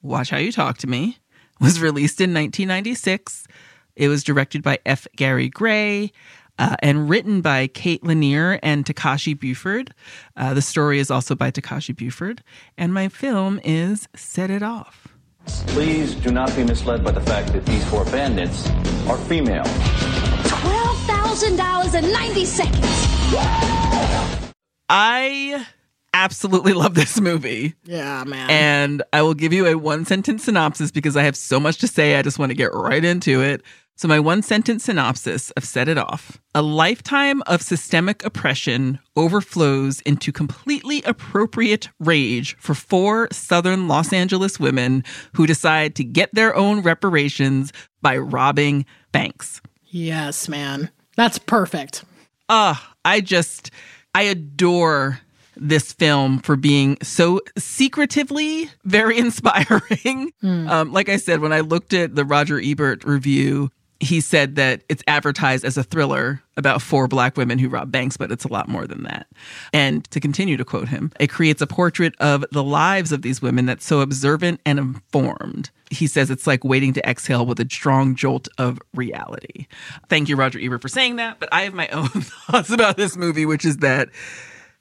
Watch 0.02 0.32
How 0.32 0.38
You 0.38 0.52
Talk 0.52 0.80
to 0.80 0.88
Me 0.88 1.20
was 1.62 1.80
released 1.80 2.20
in 2.20 2.34
1996. 2.34 3.46
It 3.96 4.08
was 4.08 4.24
directed 4.24 4.64
by 4.64 4.80
F. 4.88 5.08
Gary 5.16 5.50
Gray 5.50 6.12
uh, 6.58 6.76
and 6.80 7.08
written 7.08 7.42
by 7.42 7.68
Kate 7.68 8.04
Lanier 8.04 8.60
and 8.64 8.86
Takashi 8.86 9.40
Bufford. 9.40 9.94
Uh, 10.36 10.56
the 10.56 10.64
story 10.64 10.98
is 10.98 11.12
also 11.12 11.36
by 11.36 11.52
Takashi 11.52 11.96
Bufford. 11.96 12.44
And 12.76 12.92
my 12.92 13.10
film 13.10 13.60
is 13.64 14.08
Set 14.16 14.50
It 14.50 14.64
Off. 14.64 15.10
Please 15.46 16.16
do 16.16 16.32
not 16.32 16.56
be 16.56 16.64
misled 16.64 17.04
by 17.04 17.12
the 17.12 17.22
fact 17.22 17.54
that 17.54 17.68
these 17.68 17.86
four 17.86 18.04
bandits 18.06 18.68
are 19.08 19.18
female. 19.18 20.23
$12,000 21.34 22.04
in 22.04 22.12
90 22.12 22.46
seconds. 22.46 24.52
I 24.88 25.66
absolutely 26.14 26.74
love 26.74 26.94
this 26.94 27.20
movie. 27.20 27.74
Yeah, 27.86 28.24
man. 28.24 28.50
And 28.52 29.04
I 29.14 29.24
will 29.24 29.34
give 29.34 29.52
you 29.52 29.66
a 29.66 29.76
one 29.76 30.06
sentence 30.06 30.44
synopsis 30.44 30.92
because 30.92 31.18
I 31.18 31.24
have 31.24 31.36
so 31.36 31.60
much 31.60 31.80
to 31.80 31.88
say. 31.88 32.18
I 32.18 32.22
just 32.22 32.38
want 32.38 32.52
to 32.52 32.56
get 32.56 32.72
right 32.74 33.04
into 33.04 33.42
it. 33.42 33.64
So, 33.96 34.08
my 34.08 34.20
one 34.20 34.44
sentence 34.44 34.84
synopsis 34.86 35.50
of 35.52 35.66
Set 35.66 35.88
It 35.88 35.98
Off 35.98 36.40
A 36.54 36.62
lifetime 36.62 37.42
of 37.48 37.64
systemic 37.64 38.24
oppression 38.26 39.00
overflows 39.16 40.02
into 40.02 40.32
completely 40.32 41.02
appropriate 41.04 41.90
rage 42.00 42.56
for 42.60 42.76
four 42.76 43.28
Southern 43.32 43.88
Los 43.88 44.14
Angeles 44.14 44.60
women 44.60 45.04
who 45.34 45.48
decide 45.48 45.96
to 45.96 46.04
get 46.04 46.30
their 46.34 46.56
own 46.56 46.82
reparations 46.82 47.74
by 48.04 48.18
robbing 48.18 48.86
banks. 49.12 49.62
yes, 49.90 50.48
man. 50.48 50.92
That's 51.16 51.38
perfect. 51.40 52.04
Ah, 52.50 52.94
I 53.06 53.22
just, 53.22 53.72
I 54.16 54.24
adore 54.24 55.20
this 55.56 55.94
film 55.94 56.40
for 56.40 56.56
being 56.56 56.98
so 57.04 57.40
secretively 57.58 58.70
very 58.86 59.18
inspiring. 59.20 60.32
Um, 60.44 60.92
like 60.92 61.10
I 61.10 61.18
said, 61.18 61.42
when 61.42 61.54
I 61.54 61.60
looked 61.60 61.94
at 61.94 62.16
the 62.16 62.26
Roger 62.26 62.60
Ebert 62.60 63.04
review, 63.04 63.70
he 64.00 64.20
said 64.20 64.56
that 64.56 64.84
it's 64.90 65.04
advertised 65.08 65.64
as 65.64 65.78
a 65.78 65.84
thriller 65.84 66.42
about 66.58 66.82
four 66.82 67.08
black 67.08 67.38
women 67.38 67.58
who 67.58 67.70
rob 67.70 67.92
banks, 67.92 68.18
but 68.18 68.32
it's 68.32 68.44
a 68.44 68.50
lot 68.50 68.68
more 68.68 68.86
than 68.86 69.04
that. 69.04 69.28
And 69.72 70.04
to 70.12 70.20
continue 70.20 70.58
to 70.58 70.66
quote 70.66 70.90
him, 70.90 71.12
it 71.20 71.28
creates 71.30 71.62
a 71.62 71.68
portrait 71.68 72.14
of 72.20 72.44
the 72.52 72.64
lives 72.64 73.12
of 73.12 73.22
these 73.22 73.42
women 73.42 73.66
that's 73.66 73.86
so 73.86 74.02
observant 74.02 74.60
and 74.66 74.78
informed. 74.78 75.70
He 75.94 76.08
says 76.08 76.30
it's 76.30 76.48
like 76.48 76.64
waiting 76.64 76.94
to 76.94 77.10
exhale 77.10 77.46
with 77.46 77.60
a 77.60 77.68
strong 77.70 78.16
jolt 78.16 78.48
of 78.58 78.80
reality. 78.94 79.68
Thank 80.10 80.30
you, 80.30 80.36
Roger 80.36 80.60
Ebert, 80.60 80.82
for 80.82 80.88
saying 80.90 81.18
that. 81.18 81.40
But 81.40 81.50
I 81.52 81.62
have 81.62 81.74
my 81.74 81.88
own 81.90 82.08
thoughts 82.10 82.72
about 82.72 82.98
this 82.98 83.16
movie, 83.16 83.46
which 83.46 83.66
is 83.66 83.78
that 83.78 84.10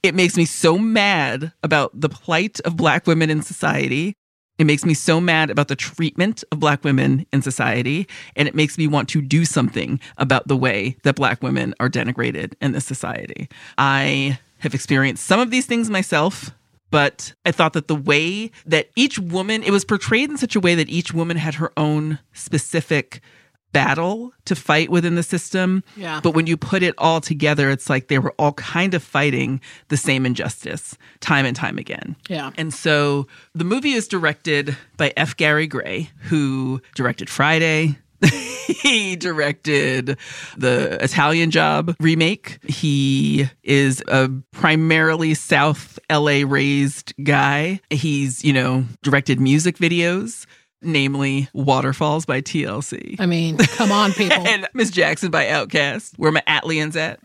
it 0.03 0.15
makes 0.15 0.37
me 0.37 0.45
so 0.45 0.79
mad 0.79 1.53
about 1.63 1.93
the 1.99 2.09
plight 2.09 2.61
of 2.61 2.77
black 2.77 3.07
women 3.07 3.31
in 3.31 3.43
society. 3.43 4.15
It 4.59 4.65
makes 4.65 4.85
me 4.85 4.95
so 4.95 5.21
mad 5.21 5.51
about 5.51 5.69
the 5.69 5.77
treatment 5.77 6.45
of 6.53 6.61
black 6.61 6.85
women 6.85 7.27
in 7.33 7.43
society. 7.43 8.09
And 8.37 8.49
it 8.49 8.55
makes 8.55 8.79
me 8.79 8.87
want 8.87 9.09
to 9.11 9.23
do 9.23 9.45
something 9.45 10.01
about 10.19 10.49
the 10.49 10.57
way 10.57 10.97
that 11.05 11.17
black 11.17 11.43
women 11.43 11.75
are 11.81 11.89
denigrated 11.89 12.55
in 12.61 12.73
this 12.73 12.85
society. 12.85 13.49
I 13.79 14.39
have 14.59 14.75
experienced 14.75 15.25
some 15.25 15.41
of 15.41 15.51
these 15.51 15.67
things 15.67 15.91
myself, 15.91 16.53
but 16.93 17.32
I 17.45 17.51
thought 17.53 17.72
that 17.72 17.88
the 17.88 17.97
way 17.97 18.53
that 18.66 18.90
each 18.95 19.18
woman, 19.18 19.62
it 19.62 19.70
was 19.70 19.84
portrayed 19.84 20.30
in 20.30 20.36
such 20.36 20.55
a 20.55 20.61
way 20.61 20.74
that 20.76 20.90
each 20.90 21.12
woman 21.12 21.38
had 21.38 21.55
her 21.55 21.72
own 21.76 22.18
specific 22.34 23.22
battle 23.72 24.32
to 24.45 24.55
fight 24.55 24.90
within 24.90 25.14
the 25.14 25.22
system. 25.22 25.82
Yeah. 25.97 26.20
But 26.22 26.32
when 26.32 26.47
you 26.47 26.59
put 26.59 26.82
it 26.82 26.95
all 26.99 27.22
together, 27.22 27.70
it's 27.70 27.88
like 27.88 28.09
they 28.09 28.18
were 28.18 28.34
all 28.38 28.53
kind 28.53 28.93
of 28.93 29.03
fighting 29.03 29.62
the 29.88 29.97
same 29.97 30.26
injustice 30.26 30.99
time 31.20 31.47
and 31.47 31.57
time 31.57 31.78
again. 31.78 32.14
Yeah. 32.28 32.51
And 32.59 32.74
so 32.74 33.26
the 33.55 33.64
movie 33.64 33.93
is 33.93 34.07
directed 34.07 34.76
by 34.99 35.14
F. 35.16 35.34
Gary 35.34 35.66
Gray, 35.66 36.11
who 36.24 36.82
directed 36.95 37.30
Friday. 37.30 37.97
he 38.66 39.16
directed 39.16 40.18
the 40.57 41.03
Italian 41.03 41.51
Job 41.51 41.95
remake. 42.01 42.59
He 42.68 43.49
is 43.62 44.03
a 44.09 44.31
primarily 44.53 45.35
South 45.35 45.99
LA 46.11 46.43
raised 46.47 47.14
guy. 47.23 47.81
He's, 47.91 48.45
you 48.45 48.53
know, 48.53 48.85
directed 49.03 49.41
music 49.41 49.77
videos, 49.79 50.47
namely 50.81 51.49
Waterfalls 51.53 52.27
by 52.27 52.41
TLC. 52.41 53.16
I 53.18 53.27
mean, 53.27 53.59
come 53.59 53.93
on, 53.93 54.12
people. 54.14 54.47
And 54.47 54.68
Miss 54.75 54.91
Jackson 54.91 55.31
by 55.31 55.47
Outkast, 55.47 56.18
where 56.18 56.33
my 56.33 56.43
ATLiens 56.47 56.97
at. 56.97 57.20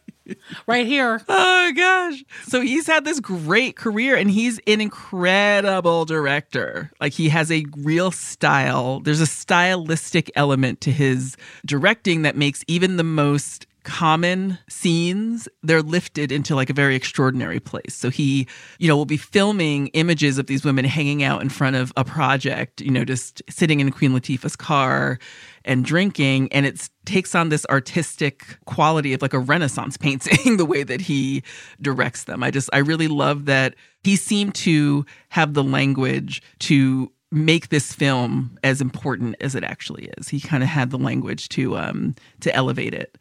right 0.67 0.85
here. 0.85 1.21
Oh 1.63 1.71
gosh. 1.75 2.23
So 2.47 2.59
he's 2.61 2.87
had 2.87 3.05
this 3.05 3.19
great 3.19 3.75
career 3.75 4.15
and 4.15 4.31
he's 4.31 4.59
an 4.65 4.81
incredible 4.81 6.05
director. 6.05 6.91
Like 6.99 7.13
he 7.13 7.29
has 7.29 7.51
a 7.51 7.65
real 7.77 8.11
style. 8.11 8.99
There's 8.99 9.21
a 9.21 9.27
stylistic 9.27 10.31
element 10.35 10.81
to 10.81 10.91
his 10.91 11.37
directing 11.65 12.23
that 12.23 12.35
makes 12.35 12.63
even 12.67 12.97
the 12.97 13.03
most 13.03 13.67
common 13.83 14.57
scenes 14.69 15.47
they're 15.63 15.81
lifted 15.81 16.31
into 16.31 16.55
like 16.55 16.69
a 16.69 16.73
very 16.73 16.95
extraordinary 16.95 17.59
place. 17.59 17.93
So 17.93 18.09
he 18.09 18.47
you 18.79 18.87
know 18.87 18.95
will 18.95 19.05
be 19.05 19.17
filming 19.17 19.87
images 19.89 20.37
of 20.37 20.47
these 20.47 20.63
women 20.63 20.85
hanging 20.85 21.23
out 21.23 21.41
in 21.41 21.49
front 21.49 21.75
of 21.75 21.91
a 21.97 22.03
project 22.03 22.81
you 22.81 22.91
know 22.91 23.05
just 23.05 23.41
sitting 23.49 23.79
in 23.79 23.91
queen 23.91 24.11
latifah's 24.11 24.55
car 24.55 25.19
and 25.65 25.85
drinking 25.85 26.51
and 26.51 26.65
it 26.65 26.89
takes 27.05 27.35
on 27.35 27.49
this 27.49 27.65
artistic 27.69 28.57
quality 28.65 29.13
of 29.13 29.21
like 29.21 29.33
a 29.33 29.39
renaissance 29.39 29.97
painting 29.97 30.57
the 30.57 30.65
way 30.65 30.83
that 30.83 31.01
he 31.01 31.43
directs 31.81 32.25
them. 32.25 32.43
I 32.43 32.51
just 32.51 32.69
i 32.73 32.77
really 32.77 33.07
love 33.07 33.45
that 33.45 33.75
he 34.03 34.15
seemed 34.15 34.55
to 34.55 35.05
have 35.29 35.53
the 35.53 35.63
language 35.63 36.41
to 36.59 37.11
make 37.31 37.69
this 37.69 37.93
film 37.93 38.57
as 38.63 38.81
important 38.81 39.35
as 39.39 39.55
it 39.55 39.63
actually 39.63 40.09
is. 40.17 40.27
He 40.27 40.41
kind 40.41 40.63
of 40.63 40.69
had 40.69 40.89
the 40.89 40.97
language 40.97 41.49
to 41.49 41.77
um 41.77 42.15
to 42.41 42.53
elevate 42.53 42.93
it 42.93 43.17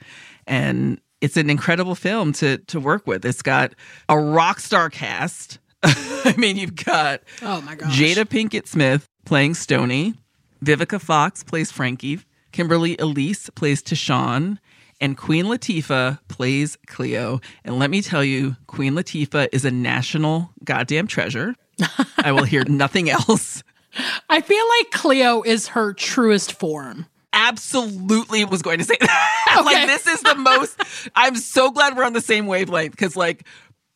and 0.51 1.01
it's 1.23 1.37
an 1.39 1.49
incredible 1.49 1.95
film 1.95 2.33
to 2.35 2.59
to 2.59 2.79
work 2.79 3.07
with 3.07 3.25
it's 3.25 3.41
got 3.43 3.73
a 4.11 4.19
rock 4.19 4.61
star 4.61 4.91
cast 4.91 5.59
i 5.83 6.35
mean 6.37 6.57
you've 6.59 6.77
got 6.77 7.23
Oh 7.43 7.61
my 7.63 7.75
gosh. 7.75 7.99
Jada 7.99 8.25
Pinkett 8.27 8.67
Smith 8.67 9.07
playing 9.25 9.55
Stony. 9.55 10.15
Vivica 10.63 11.01
Fox 11.01 11.43
plays 11.43 11.71
Frankie. 11.73 12.21
Kimberly 12.53 12.97
Elise 12.99 13.49
plays 13.51 13.83
Tashawn. 13.83 14.59
And 15.01 15.17
Queen 15.17 15.47
Latifah 15.47 16.19
plays 16.29 16.77
Cleo. 16.87 17.41
And 17.65 17.79
let 17.79 17.89
me 17.89 18.03
tell 18.03 18.23
you, 18.23 18.57
Queen 18.67 18.93
Latifah 18.93 19.49
is 19.53 19.65
a 19.65 19.71
national 19.71 20.51
goddamn 20.65 21.07
treasure. 21.07 21.55
I 22.19 22.33
will 22.33 22.45
hear 22.45 22.65
nothing 22.65 23.09
else. 23.09 23.63
I 24.29 24.43
feel 24.43 24.65
like 24.79 24.91
Cleo 24.91 25.43
is 25.43 25.69
her 25.69 25.95
truest 25.95 26.53
form. 26.53 27.07
Absolutely 27.33 28.45
was 28.45 28.63
going 28.63 28.79
to 28.79 28.85
say 28.85 28.97
that. 29.01 29.63
like, 29.65 29.87
this 29.87 30.07
is 30.07 30.21
the 30.23 30.35
most, 30.35 30.81
I'm 31.15 31.37
so 31.37 31.71
glad 31.71 31.97
we're 31.97 32.05
on 32.05 32.13
the 32.13 32.21
same 32.21 32.47
wavelength 32.47 32.91
because, 32.93 33.17
like, 33.17 33.47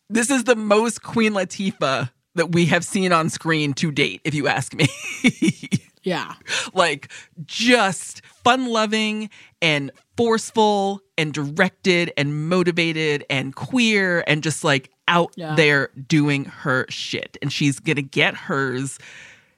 this 0.09 0.31
is 0.31 0.45
the 0.45 0.57
most 0.57 1.03
Queen 1.03 1.33
Latifah 1.33 2.11
that 2.37 2.53
we 2.53 2.67
have 2.67 2.85
seen 2.85 3.13
on 3.13 3.31
screen 3.31 3.75
to 3.75 3.91
date, 3.91 4.21
if 4.25 4.35
you 4.35 4.49
ask 4.49 4.75
me. 4.75 4.87
Yeah. 6.07 6.35
like 6.75 7.11
just 7.47 8.21
fun 8.45 8.67
loving 8.67 9.31
and 9.63 9.91
forceful 10.19 11.01
and 11.17 11.33
directed 11.33 12.13
and 12.19 12.47
motivated 12.51 13.25
and 13.31 13.55
queer 13.57 14.23
and 14.27 14.43
just 14.43 14.65
like 14.65 14.91
out 15.09 15.33
Yeah. 15.35 15.55
there 15.55 15.89
doing 16.07 16.45
her 16.45 16.85
shit. 16.91 17.39
And 17.41 17.51
she's 17.51 17.79
going 17.81 17.97
to 17.97 18.03
get 18.03 18.35
hers 18.35 18.99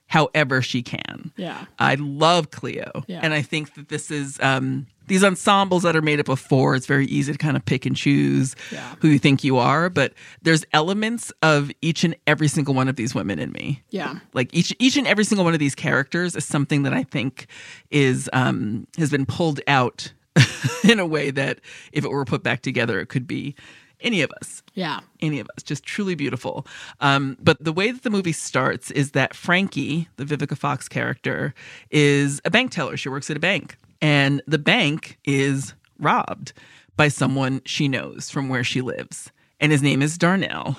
however 0.07 0.61
she 0.61 0.81
can. 0.81 1.31
Yeah. 1.35 1.65
I 1.79 1.95
love 1.95 2.51
Cleo. 2.51 3.03
Yeah. 3.07 3.19
And 3.21 3.33
I 3.33 3.41
think 3.41 3.75
that 3.75 3.89
this 3.89 4.09
is 4.11 4.39
um 4.41 4.87
these 5.07 5.23
ensembles 5.23 5.83
that 5.83 5.95
are 5.95 6.01
made 6.01 6.19
up 6.19 6.27
of 6.27 6.37
four, 6.37 6.75
it's 6.75 6.85
very 6.85 7.05
easy 7.05 7.31
to 7.31 7.37
kind 7.37 7.55
of 7.55 7.63
pick 7.63 7.85
and 7.85 7.95
choose 7.95 8.55
Yeah. 8.73 8.95
who 8.99 9.07
you 9.07 9.19
think 9.19 9.41
you 9.43 9.57
are, 9.57 9.89
but 9.89 10.13
there's 10.41 10.65
elements 10.73 11.31
of 11.41 11.71
each 11.81 12.03
and 12.03 12.13
every 12.27 12.49
single 12.49 12.73
one 12.73 12.89
of 12.89 12.97
these 12.97 13.15
women 13.15 13.39
in 13.39 13.51
me. 13.53 13.83
Yeah. 13.89 14.19
Like 14.33 14.53
each 14.53 14.73
each 14.79 14.97
and 14.97 15.07
every 15.07 15.23
single 15.23 15.45
one 15.45 15.53
of 15.53 15.59
these 15.59 15.75
characters 15.75 16.35
is 16.35 16.45
something 16.45 16.83
that 16.83 16.93
I 16.93 17.03
think 17.03 17.47
is 17.91 18.29
um 18.33 18.87
has 18.97 19.09
been 19.11 19.25
pulled 19.25 19.61
out 19.67 20.11
in 20.83 20.99
a 20.99 21.05
way 21.05 21.31
that 21.31 21.59
if 21.91 22.05
it 22.05 22.11
were 22.11 22.25
put 22.25 22.43
back 22.43 22.61
together 22.61 22.99
it 22.99 23.07
could 23.07 23.25
be 23.27 23.55
any 24.01 24.21
of 24.21 24.31
us 24.41 24.61
Yeah. 24.75 24.99
any 25.21 25.39
of 25.39 25.47
us. 25.57 25.63
Just 25.63 25.83
truly 25.83 26.15
beautiful. 26.15 26.65
Um, 26.99 27.35
but 27.41 27.57
the 27.63 27.73
way 27.73 27.91
that 27.91 28.03
the 28.03 28.09
movie 28.09 28.31
starts 28.31 28.91
is 28.91 29.11
that 29.11 29.33
Frankie, 29.33 30.07
the 30.17 30.25
Vivica 30.25 30.57
Fox 30.57 30.87
character, 30.87 31.53
is 31.91 32.39
a 32.45 32.49
bank 32.51 32.71
teller. 32.71 32.95
She 32.97 33.09
works 33.09 33.29
at 33.29 33.37
a 33.37 33.39
bank, 33.39 33.77
and 34.01 34.41
the 34.47 34.59
bank 34.59 35.17
is 35.25 35.73
robbed 35.99 36.53
by 36.95 37.07
someone 37.07 37.61
she 37.65 37.87
knows 37.87 38.29
from 38.29 38.49
where 38.49 38.63
she 38.63 38.81
lives, 38.81 39.31
and 39.59 39.71
his 39.71 39.81
name 39.81 40.01
is 40.01 40.17
Darnell. 40.17 40.77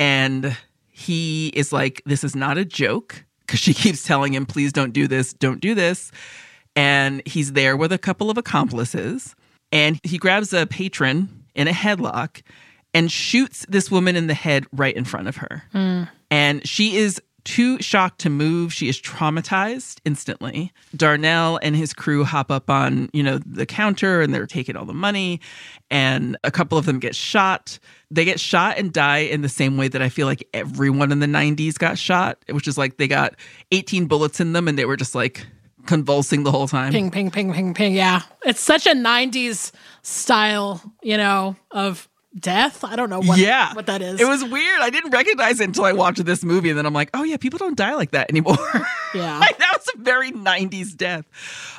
And 0.00 0.56
he 0.90 1.48
is 1.48 1.72
like, 1.72 2.02
"This 2.06 2.22
is 2.24 2.36
not 2.36 2.58
a 2.58 2.64
joke," 2.64 3.24
because 3.40 3.60
she 3.60 3.72
keeps 3.82 4.02
telling 4.04 4.34
him, 4.34 4.44
"Please 4.46 4.72
don't 4.72 4.92
do 4.92 5.06
this. 5.08 5.32
Don't 5.32 5.60
do 5.60 5.74
this." 5.74 6.12
And 6.76 7.22
he's 7.26 7.52
there 7.52 7.76
with 7.76 7.92
a 7.92 7.98
couple 7.98 8.30
of 8.30 8.38
accomplices, 8.38 9.34
and 9.72 9.98
he 10.04 10.18
grabs 10.18 10.52
a 10.52 10.66
patron 10.66 11.28
in 11.58 11.68
a 11.68 11.72
headlock 11.72 12.40
and 12.94 13.12
shoots 13.12 13.66
this 13.68 13.90
woman 13.90 14.16
in 14.16 14.28
the 14.28 14.34
head 14.34 14.64
right 14.72 14.96
in 14.96 15.04
front 15.04 15.28
of 15.28 15.36
her. 15.36 15.64
Hmm. 15.72 16.04
And 16.30 16.66
she 16.66 16.96
is 16.96 17.20
too 17.44 17.80
shocked 17.80 18.20
to 18.20 18.30
move. 18.30 18.72
She 18.72 18.88
is 18.88 19.00
traumatized 19.00 20.00
instantly. 20.04 20.72
Darnell 20.94 21.58
and 21.62 21.74
his 21.74 21.94
crew 21.94 22.22
hop 22.22 22.50
up 22.50 22.68
on, 22.68 23.08
you 23.12 23.22
know, 23.22 23.38
the 23.38 23.64
counter 23.64 24.20
and 24.20 24.34
they're 24.34 24.46
taking 24.46 24.76
all 24.76 24.84
the 24.84 24.92
money 24.92 25.40
and 25.90 26.36
a 26.44 26.50
couple 26.50 26.76
of 26.76 26.84
them 26.84 26.98
get 26.98 27.16
shot. 27.16 27.78
They 28.10 28.24
get 28.26 28.38
shot 28.38 28.76
and 28.76 28.92
die 28.92 29.18
in 29.18 29.40
the 29.40 29.48
same 29.48 29.78
way 29.78 29.88
that 29.88 30.02
I 30.02 30.10
feel 30.10 30.26
like 30.26 30.46
everyone 30.52 31.10
in 31.10 31.20
the 31.20 31.26
90s 31.26 31.78
got 31.78 31.98
shot, 31.98 32.38
which 32.50 32.68
is 32.68 32.76
like 32.76 32.98
they 32.98 33.08
got 33.08 33.34
18 33.72 34.06
bullets 34.06 34.40
in 34.40 34.52
them 34.52 34.68
and 34.68 34.78
they 34.78 34.84
were 34.84 34.96
just 34.96 35.14
like 35.14 35.46
convulsing 35.88 36.44
the 36.44 36.52
whole 36.52 36.68
time. 36.68 36.92
Ping, 36.92 37.10
ping, 37.10 37.30
ping, 37.30 37.52
ping, 37.52 37.72
ping. 37.72 37.94
Yeah. 37.94 38.20
It's 38.44 38.60
such 38.60 38.86
a 38.86 38.90
90s 38.90 39.72
style, 40.02 40.82
you 41.02 41.16
know, 41.16 41.56
of 41.70 42.08
death. 42.38 42.84
I 42.84 42.94
don't 42.94 43.08
know 43.08 43.20
what, 43.20 43.38
yeah, 43.38 43.72
what 43.74 43.86
that 43.86 44.02
is. 44.02 44.20
It 44.20 44.28
was 44.28 44.44
weird. 44.44 44.80
I 44.80 44.90
didn't 44.90 45.12
recognize 45.12 45.60
it 45.60 45.64
until 45.64 45.86
I 45.86 45.92
watched 45.92 46.22
this 46.26 46.44
movie, 46.44 46.68
and 46.68 46.78
then 46.78 46.84
I'm 46.84 46.92
like, 46.92 47.08
oh 47.14 47.24
yeah, 47.24 47.38
people 47.38 47.58
don't 47.58 47.76
die 47.76 47.94
like 47.94 48.12
that 48.12 48.30
anymore. 48.30 48.56
Yeah. 49.14 49.38
like, 49.38 49.56
that 49.56 49.72
was 49.72 49.88
a 49.94 50.02
very 50.02 50.32
'90s 50.32 50.94
death. 50.94 51.24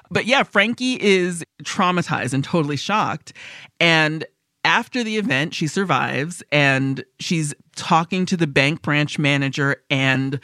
But 0.09 0.25
yeah, 0.25 0.41
Frankie 0.41 0.99
is 0.99 1.45
traumatized 1.63 2.33
and 2.33 2.43
totally 2.43 2.75
shocked, 2.75 3.33
and 3.79 4.25
after 4.65 5.03
the 5.03 5.17
event, 5.17 5.53
she 5.53 5.67
survives, 5.67 6.41
and 6.51 7.05
she's 7.19 7.53
talking 7.75 8.25
to 8.25 8.35
the 8.35 8.47
bank 8.47 8.81
branch 8.81 9.19
manager 9.19 9.83
and 9.91 10.39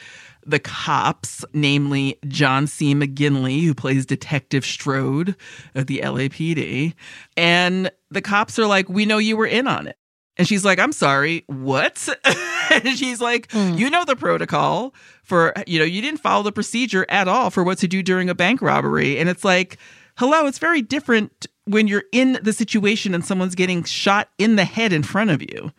the 0.46 0.60
cops, 0.60 1.44
namely 1.54 2.20
John 2.28 2.68
C. 2.68 2.94
McGinley, 2.94 3.64
who 3.64 3.74
plays 3.74 4.06
Detective 4.06 4.66
Strode 4.66 5.36
of 5.74 5.88
the 5.88 6.02
LAPD. 6.04 6.94
And 7.36 7.92
the 8.10 8.22
cops 8.22 8.60
are 8.60 8.68
like, 8.68 8.90
We 8.90 9.06
know 9.06 9.18
you 9.18 9.38
were 9.38 9.48
in 9.48 9.68
on 9.68 9.88
it. 9.88 9.98
And 10.38 10.48
she's 10.48 10.66
like, 10.66 10.80
I'm 10.80 10.92
sorry, 10.92 11.44
what? 11.48 12.10
and 12.70 12.98
she's 12.98 13.22
like, 13.22 13.52
hmm. 13.52 13.76
You 13.76 13.90
know 13.90 14.04
the 14.06 14.16
protocol 14.16 14.94
for, 15.24 15.54
you 15.66 15.80
know, 15.80 15.86
you 15.86 16.02
didn't 16.02 16.20
follow 16.20 16.44
the 16.44 16.52
procedure 16.52 17.06
at 17.10 17.28
all 17.28 17.50
for 17.50 17.64
what 17.64 17.78
to 17.80 17.88
do 17.88 18.04
during 18.04 18.30
a 18.30 18.36
bank 18.36 18.62
robbery. 18.62 19.18
And 19.18 19.30
it's 19.30 19.46
like, 19.46 19.78
hello, 20.18 20.46
it's 20.46 20.60
very 20.60 20.82
different 20.82 21.48
when 21.66 21.88
you're 21.88 22.04
in 22.12 22.38
the 22.42 22.54
situation 22.54 23.14
and 23.14 23.26
someone's 23.26 23.56
getting 23.56 23.84
shot 23.84 24.30
in 24.38 24.56
the 24.56 24.66
head 24.66 24.94
in 24.94 25.04
front 25.04 25.32
of 25.32 25.42
you. 25.42 25.72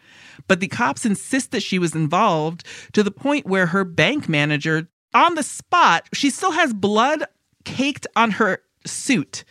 But 0.49 0.61
the 0.61 0.69
cops 0.69 1.05
insist 1.05 1.51
that 1.53 1.63
she 1.63 1.79
was 1.79 1.95
involved 1.95 2.65
to 2.93 3.03
the 3.03 3.11
point 3.11 3.47
where 3.47 3.67
her 3.67 3.85
bank 3.85 4.29
manager, 4.29 4.89
on 5.15 5.35
the 5.35 5.43
spot, 5.43 6.09
she 6.13 6.31
still 6.31 6.53
has 6.53 6.73
blood 6.75 7.25
caked 7.65 8.07
on 8.17 8.31
her 8.33 8.61
suit. 8.85 9.45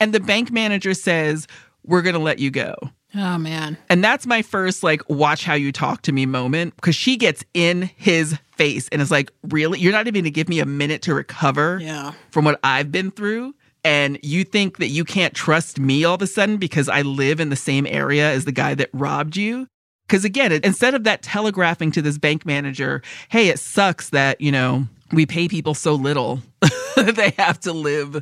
And 0.00 0.12
the 0.12 0.20
bank 0.20 0.50
manager 0.50 0.94
says, 0.94 1.46
We're 1.84 2.02
going 2.02 2.14
to 2.14 2.20
let 2.20 2.38
you 2.38 2.50
go. 2.50 2.74
oh, 3.16 3.38
man. 3.38 3.76
And 3.88 4.04
that's 4.04 4.26
my 4.26 4.40
first, 4.42 4.82
like, 4.82 5.02
watch 5.10 5.44
how 5.44 5.54
you 5.54 5.72
talk 5.72 6.02
to 6.02 6.12
me 6.12 6.26
moment 6.26 6.76
because 6.76 6.94
she 6.94 7.16
gets 7.16 7.44
in 7.54 7.90
his 7.96 8.38
face 8.56 8.88
and 8.92 9.02
is 9.02 9.10
like, 9.10 9.30
Really? 9.48 9.78
You're 9.80 9.92
not 9.92 10.06
even 10.06 10.14
going 10.14 10.24
to 10.24 10.30
give 10.30 10.48
me 10.48 10.60
a 10.60 10.66
minute 10.66 11.02
to 11.02 11.14
recover 11.14 11.78
Yeah. 11.82 12.12
from 12.30 12.44
what 12.44 12.60
I've 12.62 12.92
been 12.92 13.10
through? 13.10 13.54
And 13.82 14.18
you 14.22 14.44
think 14.44 14.76
that 14.76 14.88
you 14.88 15.04
can't 15.04 15.32
trust 15.34 15.80
me 15.80 16.04
all 16.04 16.14
of 16.14 16.22
a 16.22 16.26
sudden 16.26 16.58
because 16.58 16.88
I 16.88 17.00
live 17.02 17.40
in 17.40 17.48
the 17.48 17.56
same 17.56 17.86
area 17.86 18.30
as 18.30 18.44
the 18.44 18.52
guy 18.52 18.74
that 18.74 18.90
robbed 18.92 19.36
you? 19.36 19.66
Because 20.10 20.24
again, 20.24 20.50
it- 20.50 20.64
instead 20.64 20.94
of 20.94 21.04
that 21.04 21.22
telegraphing 21.22 21.92
to 21.92 22.02
this 22.02 22.18
bank 22.18 22.44
manager, 22.44 23.00
hey, 23.28 23.46
it 23.48 23.60
sucks 23.60 24.10
that, 24.10 24.40
you 24.40 24.50
know, 24.50 24.88
we 25.12 25.24
pay 25.24 25.46
people 25.46 25.72
so 25.74 25.94
little 25.94 26.42
they 26.96 27.30
have 27.38 27.60
to 27.60 27.72
live 27.72 28.20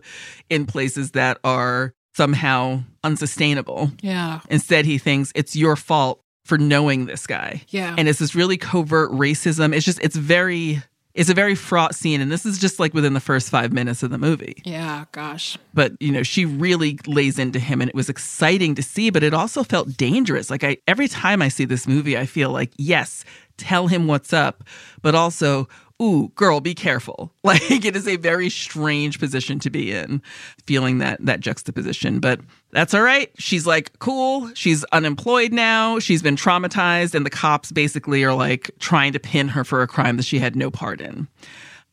in 0.50 0.66
places 0.66 1.12
that 1.12 1.38
are 1.44 1.94
somehow 2.14 2.82
unsustainable. 3.04 3.90
Yeah. 4.02 4.40
Instead, 4.50 4.84
he 4.84 4.98
thinks 4.98 5.32
it's 5.34 5.56
your 5.56 5.76
fault 5.76 6.20
for 6.44 6.58
knowing 6.58 7.06
this 7.06 7.26
guy. 7.26 7.62
Yeah. 7.68 7.94
And 7.96 8.06
it's 8.08 8.18
this 8.18 8.34
really 8.34 8.56
covert 8.58 9.10
racism. 9.12 9.74
It's 9.74 9.84
just, 9.86 10.00
it's 10.02 10.16
very, 10.16 10.82
it's 11.18 11.28
a 11.28 11.34
very 11.34 11.56
fraught 11.56 11.96
scene. 11.96 12.20
And 12.20 12.30
this 12.30 12.46
is 12.46 12.58
just 12.58 12.78
like 12.78 12.94
within 12.94 13.12
the 13.12 13.20
first 13.20 13.50
five 13.50 13.72
minutes 13.72 14.04
of 14.04 14.10
the 14.10 14.18
movie. 14.18 14.62
Yeah. 14.64 15.06
Gosh. 15.10 15.58
But, 15.74 16.00
you 16.00 16.12
know, 16.12 16.22
she 16.22 16.44
really 16.44 17.00
lays 17.08 17.40
into 17.40 17.58
him 17.58 17.80
and 17.80 17.88
it 17.88 17.94
was 17.94 18.08
exciting 18.08 18.76
to 18.76 18.82
see, 18.84 19.10
but 19.10 19.24
it 19.24 19.34
also 19.34 19.64
felt 19.64 19.96
dangerous. 19.96 20.48
Like, 20.48 20.62
I, 20.62 20.78
every 20.86 21.08
time 21.08 21.42
I 21.42 21.48
see 21.48 21.64
this 21.64 21.88
movie, 21.88 22.16
I 22.16 22.24
feel 22.24 22.50
like, 22.50 22.70
yes, 22.76 23.24
tell 23.56 23.88
him 23.88 24.06
what's 24.06 24.32
up, 24.32 24.62
but 25.02 25.16
also, 25.16 25.68
ooh, 26.00 26.28
girl, 26.34 26.60
be 26.60 26.74
careful. 26.74 27.32
Like 27.48 27.82
it 27.82 27.96
is 27.96 28.06
a 28.06 28.16
very 28.16 28.50
strange 28.50 29.18
position 29.18 29.58
to 29.60 29.70
be 29.70 29.90
in, 29.90 30.20
feeling 30.66 30.98
that 30.98 31.24
that 31.24 31.40
juxtaposition. 31.40 32.20
But 32.20 32.40
that's 32.72 32.92
all 32.92 33.00
right. 33.00 33.30
She's 33.38 33.66
like, 33.66 33.98
cool. 34.00 34.50
She's 34.54 34.84
unemployed 34.92 35.50
now. 35.54 35.98
She's 35.98 36.20
been 36.20 36.36
traumatized, 36.36 37.14
and 37.14 37.24
the 37.24 37.30
cops 37.30 37.72
basically 37.72 38.22
are 38.24 38.34
like 38.34 38.70
trying 38.80 39.14
to 39.14 39.18
pin 39.18 39.48
her 39.48 39.64
for 39.64 39.80
a 39.80 39.86
crime 39.86 40.18
that 40.18 40.24
she 40.26 40.38
had 40.38 40.56
no 40.56 40.70
part 40.70 41.00
in. 41.00 41.26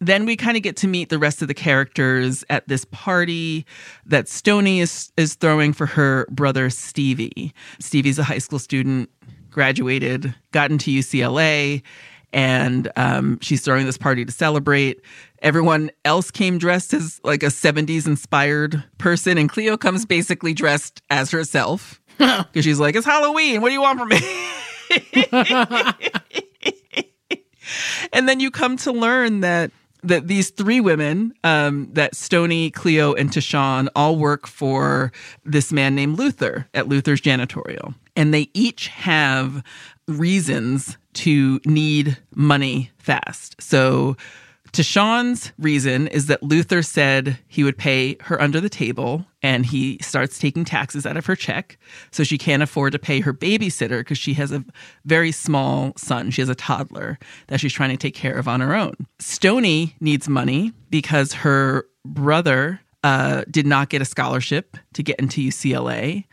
Then 0.01 0.25
we 0.25 0.35
kind 0.35 0.57
of 0.57 0.63
get 0.63 0.75
to 0.77 0.87
meet 0.87 1.07
the 1.09 1.17
rest 1.17 1.41
of 1.41 1.47
the 1.47 1.53
characters 1.53 2.43
at 2.49 2.67
this 2.67 2.83
party 2.85 3.65
that 4.05 4.27
Stony 4.27 4.81
is 4.81 5.11
is 5.15 5.35
throwing 5.35 5.71
for 5.71 5.85
her 5.85 6.27
brother 6.29 6.69
Stevie. 6.69 7.53
Stevie's 7.79 8.19
a 8.19 8.23
high 8.23 8.39
school 8.39 8.59
student, 8.59 9.09
graduated, 9.49 10.35
got 10.51 10.69
into 10.69 10.91
UCLA, 10.91 11.81
and 12.33 12.91
um, 12.95 13.39
she's 13.41 13.61
throwing 13.61 13.85
this 13.85 13.97
party 13.97 14.25
to 14.25 14.31
celebrate. 14.31 15.01
Everyone 15.41 15.91
else 16.03 16.31
came 16.31 16.57
dressed 16.57 16.93
as 16.93 17.21
like 17.23 17.43
a 17.43 17.47
70s 17.47 18.07
inspired 18.07 18.83
person, 18.97 19.37
and 19.37 19.49
Cleo 19.49 19.77
comes 19.77 20.05
basically 20.05 20.53
dressed 20.53 21.01
as 21.09 21.31
herself 21.31 22.01
because 22.17 22.63
she's 22.63 22.79
like, 22.79 22.95
It's 22.95 23.05
Halloween. 23.05 23.61
What 23.61 23.69
do 23.69 23.73
you 23.73 23.81
want 23.81 23.99
from 23.99 24.09
me? 24.09 24.19
and 28.13 28.29
then 28.29 28.39
you 28.39 28.51
come 28.51 28.77
to 28.77 28.91
learn 28.91 29.41
that 29.41 29.71
that 30.03 30.27
these 30.27 30.51
three 30.51 30.79
women, 30.79 31.33
um, 31.43 31.89
that 31.93 32.15
Stony, 32.15 32.69
Cleo, 32.69 33.13
and 33.13 33.31
Tashawn, 33.31 33.87
all 33.95 34.17
work 34.17 34.45
for 34.45 35.11
this 35.43 35.71
man 35.71 35.95
named 35.95 36.17
Luther 36.17 36.67
at 36.73 36.87
Luther's 36.87 37.21
janitorial, 37.21 37.95
and 38.15 38.33
they 38.33 38.49
each 38.53 38.87
have 38.89 39.63
reasons 40.07 40.97
to 41.15 41.59
need 41.65 42.17
money 42.33 42.91
fast. 42.97 43.61
So. 43.61 44.15
Tashawn's 44.71 45.53
reason 45.57 46.07
is 46.07 46.25
that 46.25 46.43
Luther 46.43 46.81
said 46.81 47.39
he 47.47 47.63
would 47.63 47.77
pay 47.77 48.17
her 48.19 48.41
under 48.41 48.59
the 48.59 48.67
table 48.67 49.25
and 49.41 49.65
he 49.65 49.97
starts 50.01 50.37
taking 50.37 50.65
taxes 50.65 51.05
out 51.05 51.15
of 51.15 51.25
her 51.27 51.35
check. 51.35 51.77
So 52.11 52.25
she 52.25 52.37
can't 52.37 52.61
afford 52.61 52.91
to 52.91 52.99
pay 52.99 53.21
her 53.21 53.33
babysitter 53.33 53.99
because 53.99 54.17
she 54.17 54.33
has 54.33 54.51
a 54.51 54.65
very 55.05 55.31
small 55.31 55.93
son. 55.95 56.29
She 56.29 56.41
has 56.41 56.49
a 56.49 56.55
toddler 56.55 57.17
that 57.47 57.61
she's 57.61 57.71
trying 57.71 57.91
to 57.91 57.97
take 57.97 58.15
care 58.15 58.33
of 58.33 58.49
on 58.49 58.59
her 58.59 58.75
own. 58.75 58.95
Stony 59.17 59.95
needs 60.01 60.27
money 60.27 60.73
because 60.89 61.31
her 61.31 61.85
brother 62.03 62.81
uh, 63.05 63.43
did 63.49 63.65
not 63.65 63.89
get 63.89 64.01
a 64.01 64.05
scholarship 64.05 64.75
to 64.93 65.03
get 65.03 65.17
into 65.19 65.39
UCLA. 65.39 66.25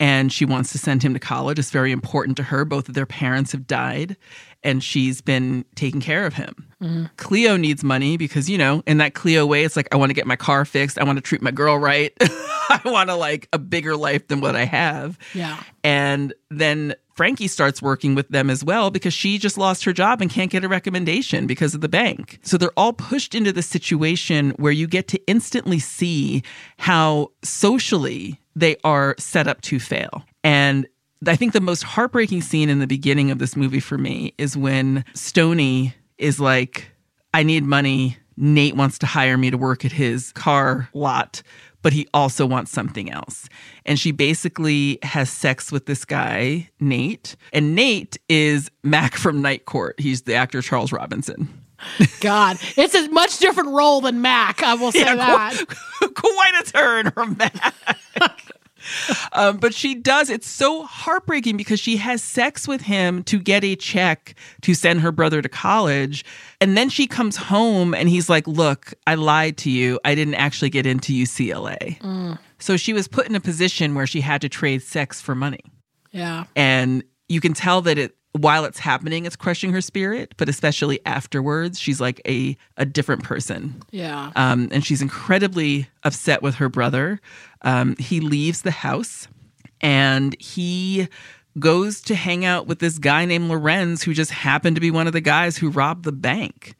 And 0.00 0.32
she 0.32 0.44
wants 0.44 0.72
to 0.72 0.78
send 0.78 1.02
him 1.02 1.12
to 1.14 1.20
college. 1.20 1.58
It's 1.58 1.70
very 1.70 1.92
important 1.92 2.36
to 2.36 2.42
her. 2.44 2.64
Both 2.64 2.88
of 2.88 2.94
their 2.94 3.06
parents 3.06 3.52
have 3.52 3.66
died, 3.66 4.16
and 4.62 4.82
she's 4.82 5.20
been 5.20 5.64
taking 5.74 6.00
care 6.00 6.26
of 6.26 6.34
him. 6.34 6.68
Mm-hmm. 6.82 7.04
Cleo 7.16 7.56
needs 7.56 7.82
money 7.82 8.16
because, 8.16 8.48
you 8.48 8.58
know, 8.58 8.82
in 8.86 8.98
that 8.98 9.14
Cleo 9.14 9.44
way, 9.44 9.64
it's 9.64 9.76
like, 9.76 9.88
I 9.92 9.96
want 9.96 10.10
to 10.10 10.14
get 10.14 10.26
my 10.26 10.36
car 10.36 10.64
fixed. 10.64 10.98
I 10.98 11.04
want 11.04 11.16
to 11.16 11.22
treat 11.22 11.42
my 11.42 11.50
girl 11.50 11.78
right. 11.78 12.12
I 12.20 12.80
want 12.84 13.10
to 13.10 13.16
like 13.16 13.48
a 13.52 13.58
bigger 13.58 13.96
life 13.96 14.28
than 14.28 14.40
what 14.40 14.54
I 14.54 14.64
have. 14.64 15.18
Yeah. 15.34 15.60
And 15.82 16.34
then 16.50 16.94
Frankie 17.14 17.48
starts 17.48 17.82
working 17.82 18.14
with 18.14 18.28
them 18.28 18.48
as 18.48 18.62
well 18.62 18.90
because 18.90 19.12
she 19.12 19.38
just 19.38 19.58
lost 19.58 19.82
her 19.84 19.92
job 19.92 20.20
and 20.20 20.30
can't 20.30 20.52
get 20.52 20.62
a 20.62 20.68
recommendation 20.68 21.48
because 21.48 21.74
of 21.74 21.80
the 21.80 21.88
bank. 21.88 22.38
So 22.42 22.56
they're 22.56 22.70
all 22.76 22.92
pushed 22.92 23.34
into 23.34 23.52
the 23.52 23.62
situation 23.62 24.50
where 24.50 24.70
you 24.70 24.86
get 24.86 25.08
to 25.08 25.20
instantly 25.26 25.80
see 25.80 26.44
how 26.78 27.32
socially 27.42 28.38
they 28.58 28.76
are 28.84 29.14
set 29.18 29.46
up 29.46 29.60
to 29.62 29.78
fail. 29.78 30.24
And 30.42 30.86
I 31.26 31.36
think 31.36 31.52
the 31.52 31.60
most 31.60 31.82
heartbreaking 31.82 32.42
scene 32.42 32.68
in 32.68 32.78
the 32.78 32.86
beginning 32.86 33.30
of 33.30 33.38
this 33.38 33.56
movie 33.56 33.80
for 33.80 33.98
me 33.98 34.34
is 34.38 34.56
when 34.56 35.04
Stony 35.14 35.94
is 36.16 36.40
like, 36.40 36.90
I 37.34 37.42
need 37.42 37.64
money. 37.64 38.16
Nate 38.36 38.76
wants 38.76 38.98
to 39.00 39.06
hire 39.06 39.36
me 39.36 39.50
to 39.50 39.58
work 39.58 39.84
at 39.84 39.90
his 39.90 40.32
car 40.32 40.88
lot, 40.94 41.42
but 41.82 41.92
he 41.92 42.06
also 42.14 42.46
wants 42.46 42.70
something 42.70 43.10
else. 43.10 43.48
And 43.84 43.98
she 43.98 44.12
basically 44.12 45.00
has 45.02 45.28
sex 45.28 45.72
with 45.72 45.86
this 45.86 46.04
guy, 46.04 46.70
Nate. 46.78 47.34
And 47.52 47.74
Nate 47.74 48.16
is 48.28 48.70
Mac 48.84 49.14
from 49.14 49.42
Night 49.42 49.64
Court. 49.64 49.98
He's 49.98 50.22
the 50.22 50.34
actor 50.34 50.62
Charles 50.62 50.92
Robinson. 50.92 51.48
God, 52.20 52.58
it's 52.76 52.94
a 52.94 53.08
much 53.10 53.38
different 53.38 53.70
role 53.70 54.00
than 54.00 54.20
Mac. 54.20 54.62
I 54.62 54.74
will 54.74 54.92
say 54.92 55.04
that. 55.04 55.64
Quite, 55.98 56.14
quite 56.14 56.52
a 56.60 56.64
turn 56.70 57.10
from 57.10 57.36
Mac. 57.36 57.74
Um, 59.32 59.58
but 59.58 59.74
she 59.74 59.94
does. 59.94 60.30
It's 60.30 60.48
so 60.48 60.84
heartbreaking 60.84 61.56
because 61.56 61.80
she 61.80 61.96
has 61.98 62.22
sex 62.22 62.66
with 62.66 62.82
him 62.82 63.22
to 63.24 63.38
get 63.38 63.64
a 63.64 63.76
check 63.76 64.34
to 64.62 64.74
send 64.74 65.00
her 65.00 65.12
brother 65.12 65.42
to 65.42 65.48
college. 65.48 66.24
And 66.60 66.76
then 66.76 66.88
she 66.88 67.06
comes 67.06 67.36
home 67.36 67.94
and 67.94 68.08
he's 68.08 68.28
like, 68.28 68.46
Look, 68.46 68.94
I 69.06 69.14
lied 69.14 69.56
to 69.58 69.70
you. 69.70 70.00
I 70.04 70.14
didn't 70.14 70.36
actually 70.36 70.70
get 70.70 70.86
into 70.86 71.12
UCLA. 71.12 72.38
So 72.58 72.76
she 72.76 72.92
was 72.92 73.08
put 73.08 73.28
in 73.28 73.34
a 73.34 73.40
position 73.40 73.94
where 73.94 74.06
she 74.06 74.20
had 74.20 74.40
to 74.40 74.48
trade 74.48 74.82
sex 74.82 75.20
for 75.20 75.34
money. 75.34 75.60
Yeah. 76.10 76.44
And 76.56 77.04
you 77.28 77.40
can 77.40 77.52
tell 77.52 77.82
that 77.82 77.98
it 77.98 78.16
while 78.32 78.64
it's 78.64 78.78
happening, 78.78 79.24
it's 79.24 79.36
crushing 79.36 79.72
her 79.72 79.80
spirit, 79.80 80.34
but 80.36 80.48
especially 80.48 81.00
afterwards, 81.06 81.80
she's 81.80 82.00
like 82.00 82.20
a 82.26 82.56
a 82.76 82.84
different 82.84 83.24
person. 83.24 83.82
Yeah. 83.90 84.32
Um, 84.36 84.68
and 84.70 84.84
she's 84.84 85.02
incredibly 85.02 85.88
upset 86.04 86.42
with 86.42 86.56
her 86.56 86.68
brother. 86.68 87.20
Um, 87.62 87.96
he 87.98 88.20
leaves 88.20 88.62
the 88.62 88.70
house 88.70 89.28
and 89.80 90.40
he 90.40 91.08
goes 91.58 92.00
to 92.02 92.14
hang 92.14 92.44
out 92.44 92.66
with 92.66 92.78
this 92.78 92.98
guy 92.98 93.24
named 93.24 93.48
Lorenz, 93.48 94.02
who 94.02 94.14
just 94.14 94.30
happened 94.30 94.76
to 94.76 94.80
be 94.80 94.90
one 94.90 95.06
of 95.06 95.12
the 95.12 95.20
guys 95.20 95.56
who 95.56 95.70
robbed 95.70 96.04
the 96.04 96.12
bank. 96.12 96.74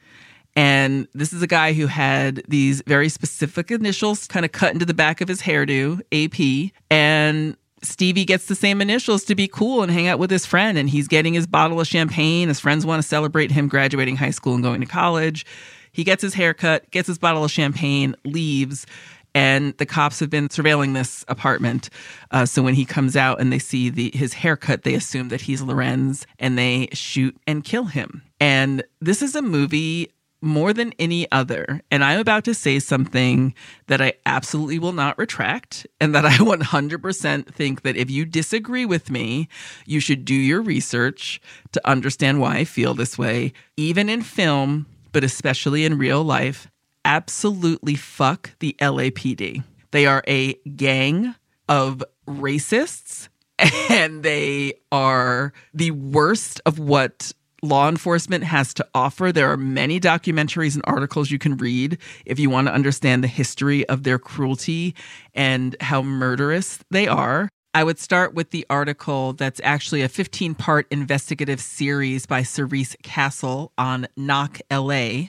And 0.55 1.07
this 1.15 1.33
is 1.33 1.43
a 1.43 1.47
guy 1.47 1.73
who 1.73 1.87
had 1.87 2.43
these 2.49 2.83
very 2.87 3.09
specific 3.09 3.71
initials 3.71 4.27
kind 4.27 4.45
of 4.45 4.53
cut 4.53 4.73
into 4.73 4.85
the 4.85 4.95
back 4.95 5.21
of 5.21 5.29
his 5.29 5.43
hairdo, 5.43 6.01
AP. 6.13 6.73
And 6.91 7.57
Stevie 7.83 8.25
gets 8.25 8.47
the 8.47 8.55
same 8.55 8.81
initials 8.81 9.25
to 9.25 9.35
be 9.35 9.49
cool 9.49 9.83
and 9.83 9.93
hang 9.93 10.07
out 10.09 10.19
with 10.19 10.31
his 10.31 10.47
friend. 10.47 10.79
And 10.79 10.89
he's 10.91 11.09
getting 11.09 11.35
his 11.35 11.47
bottle 11.47 11.81
of 11.81 11.87
champagne. 11.87 12.49
His 12.49 12.61
friends 12.61 12.85
want 12.85 13.03
to 13.03 13.09
celebrate 13.09 13.51
him 13.51 13.69
graduating 13.69 14.17
high 14.17 14.31
school 14.31 14.55
and 14.55 14.63
going 14.63 14.81
to 14.81 14.87
college. 14.87 15.47
He 15.93 16.05
gets 16.05 16.23
his 16.23 16.35
haircut, 16.35 16.91
gets 16.91 17.09
his 17.09 17.19
bottle 17.19 17.45
of 17.45 17.51
champagne, 17.51 18.15
leaves. 18.25 18.87
And 19.35 19.77
the 19.79 19.87
cops 19.87 20.21
have 20.21 20.31
been 20.31 20.49
surveilling 20.49 20.95
this 20.95 21.25
apartment. 21.29 21.91
Uh, 22.31 22.47
so 22.47 22.63
when 22.63 22.75
he 22.75 22.85
comes 22.85 23.17
out 23.17 23.41
and 23.41 23.53
they 23.53 23.59
see 23.59 23.89
the 23.91 24.11
his 24.15 24.33
haircut, 24.33 24.83
they 24.83 24.95
assume 24.95 25.29
that 25.29 25.43
he's 25.43 25.63
Lorenz 25.63 26.27
and 26.39 26.59
they 26.59 26.89
shoot 26.93 27.37
and 27.47 27.63
kill 27.63 27.85
him. 27.85 28.23
And 28.41 28.83
this 29.01 29.23
is 29.23 29.35
a 29.35 29.43
movie 29.43 30.11
more 30.41 30.73
than 30.73 30.93
any 30.99 31.31
other. 31.33 31.81
And 31.91 32.05
I'm 32.05 32.21
about 32.21 32.45
to 32.45 32.55
say 32.55 32.79
something 32.79 33.55
that 33.87 34.01
I 34.01 34.15
absolutely 34.27 34.79
will 34.79 34.93
not 34.93 35.19
retract, 35.19 35.87
and 36.01 36.15
that 36.15 36.25
I 36.25 36.33
100% 36.39 37.47
think 37.47 37.83
that 37.83 37.97
if 37.97 38.11
you 38.11 38.25
disagree 38.25 38.87
with 38.87 39.11
me, 39.11 39.49
you 39.87 40.01
should 40.01 40.25
do 40.25 40.35
your 40.35 40.63
research 40.63 41.41
to 41.73 41.89
understand 41.89 42.41
why 42.41 42.59
I 42.59 42.65
feel 42.65 42.95
this 42.95 43.19
way, 43.19 43.53
even 43.77 44.09
in 44.09 44.23
film, 44.23 44.87
but 45.13 45.25
especially 45.25 45.85
in 45.85 45.99
real 45.99 46.23
life. 46.23 46.69
Absolutely 47.05 47.95
fuck 47.95 48.51
the 48.59 48.77
LAPD. 48.81 49.63
They 49.91 50.07
are 50.07 50.23
a 50.29 50.55
gang 50.77 51.35
of 51.69 52.05
racists 52.27 53.29
and 53.91 54.23
they 54.23 54.75
are 54.93 55.53
the 55.75 55.91
worst 55.91 56.61
of 56.65 56.79
what 56.79 57.33
law 57.63 57.89
enforcement 57.89 58.45
has 58.45 58.73
to 58.75 58.87
offer. 58.95 59.33
There 59.33 59.51
are 59.51 59.57
many 59.57 60.01
documentaries 60.01 60.75
and 60.75 60.85
articles 60.87 61.31
you 61.31 61.39
can 61.39 61.57
read 61.57 61.99
if 62.25 62.39
you 62.39 62.51
want 62.51 62.69
to 62.69 62.75
understand 62.75 63.23
the 63.23 63.29
history 63.29 63.89
of 63.89 64.03
their 64.03 64.19
cruelty 64.19 64.95
and 65.35 65.77
how 65.81 66.03
murderous 66.03 66.79
they 66.91 67.09
are. 67.09 67.49
I 67.75 67.85
would 67.85 67.99
start 67.99 68.35
with 68.35 68.51
the 68.51 68.65
article 68.71 69.35
that's 69.35 69.61
actually 69.63 70.03
a 70.03 70.09
15 70.09 70.55
part 70.55 70.87
investigative 70.91 71.61
series 71.61 72.27
by 72.27 72.43
Cerise 72.43 72.97
Castle 73.03 73.73
on 73.77 74.09
Knock 74.17 74.59
LA 74.71 75.29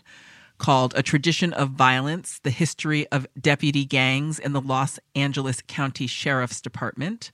called 0.58 0.94
A 0.96 1.02
Tradition 1.02 1.54
of 1.54 1.72
Violence 1.72 2.40
The 2.44 2.52
History 2.52 3.08
of 3.12 3.28
Deputy 3.40 3.86
Gangs 3.86 4.40
in 4.40 4.54
the 4.54 4.62
Los 4.62 5.00
Angeles 5.16 5.62
County 5.68 6.08
Sheriff's 6.08 6.62
Department. 6.62 7.32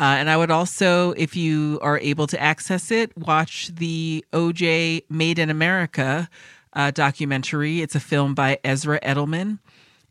Uh, 0.00 0.16
and 0.16 0.30
I 0.30 0.36
would 0.38 0.50
also, 0.50 1.12
if 1.12 1.36
you 1.36 1.78
are 1.82 1.98
able 1.98 2.26
to 2.28 2.40
access 2.40 2.90
it, 2.90 3.14
watch 3.18 3.68
the 3.74 4.24
OJ 4.32 5.04
Made 5.10 5.38
in 5.38 5.50
America 5.50 6.30
uh, 6.72 6.90
documentary. 6.90 7.82
It's 7.82 7.94
a 7.94 8.00
film 8.00 8.34
by 8.34 8.58
Ezra 8.64 8.98
Edelman. 9.00 9.58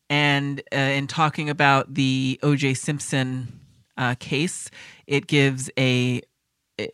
And 0.08 0.62
uh, 0.72 0.78
in 0.78 1.08
talking 1.08 1.50
about 1.50 1.96
the 1.96 2.40
OJ 2.44 2.78
Simpson 2.78 3.60
uh, 3.98 4.14
case, 4.20 4.70
it 5.08 5.26
gives 5.26 5.72
a, 5.76 6.22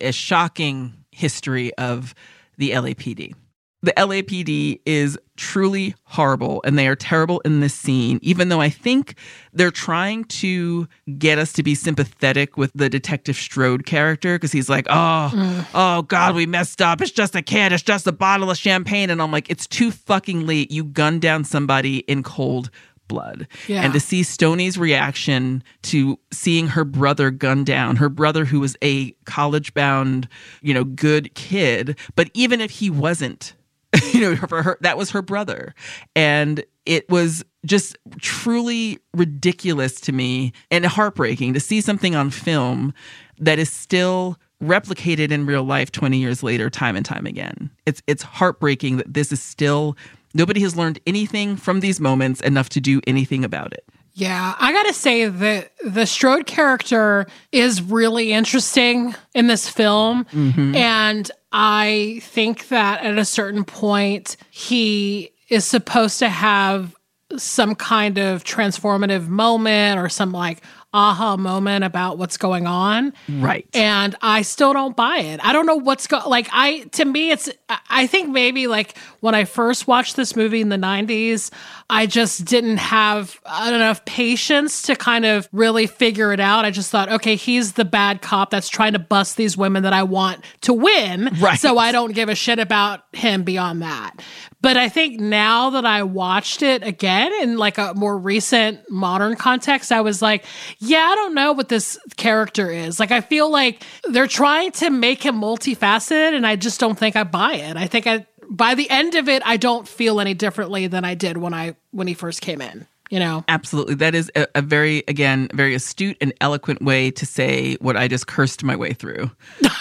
a 0.00 0.12
shocking 0.12 1.04
history 1.10 1.74
of 1.74 2.14
the 2.56 2.70
LAPD. 2.70 3.34
The 3.82 3.92
LAPD 3.92 4.80
is 4.86 5.18
truly 5.36 5.94
horrible 6.04 6.62
and 6.64 6.78
they 6.78 6.88
are 6.88 6.96
terrible 6.96 7.40
in 7.40 7.60
this 7.60 7.74
scene, 7.74 8.18
even 8.22 8.48
though 8.48 8.60
I 8.60 8.70
think 8.70 9.16
they're 9.52 9.70
trying 9.70 10.24
to 10.24 10.88
get 11.18 11.38
us 11.38 11.52
to 11.54 11.62
be 11.62 11.74
sympathetic 11.74 12.56
with 12.56 12.72
the 12.74 12.88
Detective 12.88 13.36
Strode 13.36 13.86
character 13.86 14.36
because 14.36 14.50
he's 14.50 14.68
like, 14.68 14.86
oh, 14.88 15.30
mm. 15.32 15.66
oh 15.74 16.02
God, 16.02 16.34
we 16.34 16.46
messed 16.46 16.80
up. 16.80 17.00
It's 17.00 17.10
just 17.10 17.36
a 17.36 17.42
kid. 17.42 17.72
It's 17.72 17.82
just 17.82 18.06
a 18.06 18.12
bottle 18.12 18.50
of 18.50 18.56
champagne. 18.56 19.10
And 19.10 19.20
I'm 19.20 19.30
like, 19.30 19.50
it's 19.50 19.66
too 19.66 19.90
fucking 19.90 20.46
late. 20.46 20.70
You 20.70 20.84
gunned 20.84 21.20
down 21.20 21.44
somebody 21.44 21.98
in 21.98 22.22
cold 22.22 22.70
blood. 23.08 23.46
Yeah. 23.68 23.82
And 23.82 23.92
to 23.92 24.00
see 24.00 24.22
Stony's 24.22 24.78
reaction 24.78 25.62
to 25.82 26.18
seeing 26.32 26.68
her 26.68 26.84
brother 26.84 27.30
gunned 27.30 27.66
down, 27.66 27.96
her 27.96 28.08
brother 28.08 28.44
who 28.44 28.60
was 28.60 28.76
a 28.82 29.12
college 29.24 29.74
bound, 29.74 30.28
you 30.62 30.74
know, 30.74 30.84
good 30.84 31.34
kid, 31.34 31.98
but 32.14 32.30
even 32.34 32.60
if 32.60 32.70
he 32.70 32.90
wasn't, 32.90 33.54
you 34.12 34.20
know, 34.20 34.36
for 34.36 34.62
her, 34.62 34.78
that 34.80 34.96
was 34.96 35.10
her 35.10 35.22
brother. 35.22 35.74
And 36.14 36.64
it 36.84 37.08
was 37.10 37.44
just 37.64 37.96
truly 38.20 38.98
ridiculous 39.14 40.00
to 40.02 40.12
me 40.12 40.52
and 40.70 40.86
heartbreaking 40.86 41.54
to 41.54 41.60
see 41.60 41.80
something 41.80 42.14
on 42.14 42.30
film 42.30 42.94
that 43.38 43.58
is 43.58 43.70
still 43.70 44.38
replicated 44.62 45.30
in 45.30 45.46
real 45.46 45.64
life 45.64 45.92
20 45.92 46.16
years 46.16 46.42
later 46.42 46.70
time 46.70 46.96
and 46.96 47.04
time 47.04 47.26
again. 47.26 47.70
It's 47.84 48.02
it's 48.06 48.22
heartbreaking 48.22 48.98
that 48.98 49.12
this 49.12 49.32
is 49.32 49.42
still 49.42 49.96
nobody 50.34 50.60
has 50.62 50.76
learned 50.76 50.98
anything 51.06 51.56
from 51.56 51.80
these 51.80 52.00
moments 52.00 52.40
enough 52.40 52.68
to 52.70 52.80
do 52.80 53.00
anything 53.06 53.44
about 53.44 53.72
it. 53.72 53.84
Yeah, 54.14 54.54
I 54.58 54.72
gotta 54.72 54.94
say 54.94 55.26
that 55.26 55.72
the 55.84 56.06
Strode 56.06 56.46
character 56.46 57.26
is 57.52 57.82
really 57.82 58.32
interesting 58.32 59.14
in 59.34 59.46
this 59.46 59.68
film. 59.68 60.24
Mm-hmm. 60.32 60.74
And 60.74 61.30
I 61.58 62.20
think 62.22 62.68
that 62.68 63.02
at 63.02 63.16
a 63.16 63.24
certain 63.24 63.64
point, 63.64 64.36
he 64.50 65.32
is 65.48 65.64
supposed 65.64 66.18
to 66.18 66.28
have 66.28 66.94
some 67.38 67.74
kind 67.74 68.18
of 68.18 68.44
transformative 68.44 69.26
moment 69.26 69.98
or 69.98 70.10
some 70.10 70.32
like 70.32 70.60
aha 70.92 71.36
moment 71.38 71.82
about 71.82 72.18
what's 72.18 72.36
going 72.36 72.66
on. 72.66 73.12
Right. 73.28 73.66
And 73.74 74.14
I 74.20 74.42
still 74.42 74.74
don't 74.74 74.94
buy 74.94 75.18
it. 75.18 75.40
I 75.42 75.52
don't 75.54 75.64
know 75.66 75.76
what's 75.76 76.06
going 76.06 76.24
like 76.26 76.48
I 76.52 76.80
to 76.92 77.04
me 77.06 77.30
it's 77.30 77.48
I- 77.70 77.78
I 77.88 78.06
think 78.06 78.28
maybe 78.28 78.66
like 78.66 78.96
when 79.20 79.34
I 79.34 79.44
first 79.46 79.88
watched 79.88 80.16
this 80.16 80.36
movie 80.36 80.60
in 80.60 80.68
the 80.68 80.76
90s, 80.76 81.50
I 81.88 82.06
just 82.06 82.44
didn't 82.44 82.78
have 82.78 83.38
enough 83.64 84.04
patience 84.04 84.82
to 84.82 84.96
kind 84.96 85.24
of 85.24 85.48
really 85.52 85.86
figure 85.86 86.32
it 86.32 86.40
out. 86.40 86.64
I 86.64 86.72
just 86.72 86.90
thought, 86.90 87.08
okay, 87.08 87.36
he's 87.36 87.74
the 87.74 87.84
bad 87.84 88.22
cop 88.22 88.50
that's 88.50 88.68
trying 88.68 88.94
to 88.94 88.98
bust 88.98 89.36
these 89.36 89.56
women 89.56 89.84
that 89.84 89.92
I 89.92 90.02
want 90.02 90.44
to 90.62 90.72
win. 90.72 91.30
Right. 91.38 91.58
So 91.58 91.78
I 91.78 91.92
don't 91.92 92.12
give 92.12 92.28
a 92.28 92.34
shit 92.34 92.58
about 92.58 93.02
him 93.12 93.44
beyond 93.44 93.82
that. 93.82 94.20
But 94.60 94.76
I 94.76 94.88
think 94.88 95.20
now 95.20 95.70
that 95.70 95.84
I 95.84 96.02
watched 96.02 96.62
it 96.62 96.82
again 96.82 97.32
in 97.40 97.56
like 97.56 97.78
a 97.78 97.94
more 97.94 98.18
recent 98.18 98.80
modern 98.90 99.36
context, 99.36 99.92
I 99.92 100.00
was 100.00 100.20
like, 100.20 100.44
yeah, 100.78 101.08
I 101.08 101.14
don't 101.14 101.34
know 101.34 101.52
what 101.52 101.68
this 101.68 101.96
character 102.16 102.68
is. 102.68 102.98
Like, 102.98 103.12
I 103.12 103.20
feel 103.20 103.48
like 103.48 103.84
they're 104.08 104.26
trying 104.26 104.72
to 104.72 104.90
make 104.90 105.22
him 105.24 105.40
multifaceted, 105.40 106.34
and 106.34 106.44
I 106.44 106.56
just 106.56 106.80
don't 106.80 106.98
think 106.98 107.14
I 107.14 107.22
buy 107.22 107.54
it. 107.54 107.76
I 107.76 107.86
think 107.86 108.08
I, 108.08 108.26
by 108.48 108.74
the 108.74 108.88
end 108.90 109.14
of 109.14 109.28
it, 109.28 109.42
I 109.44 109.56
don't 109.56 109.86
feel 109.86 110.20
any 110.20 110.34
differently 110.34 110.86
than 110.86 111.04
I 111.04 111.14
did 111.14 111.36
when 111.36 111.54
I 111.54 111.76
when 111.90 112.06
he 112.06 112.14
first 112.14 112.40
came 112.40 112.60
in. 112.60 112.86
You 113.10 113.20
know, 113.20 113.44
Absolutely. 113.46 113.94
That 113.94 114.16
is 114.16 114.32
a, 114.34 114.48
a 114.56 114.62
very, 114.62 115.04
again, 115.06 115.48
very 115.54 115.74
astute 115.74 116.16
and 116.20 116.32
eloquent 116.40 116.82
way 116.82 117.12
to 117.12 117.24
say 117.24 117.76
what 117.76 117.96
I 117.96 118.08
just 118.08 118.26
cursed 118.26 118.64
my 118.64 118.74
way 118.74 118.94
through. 118.94 119.30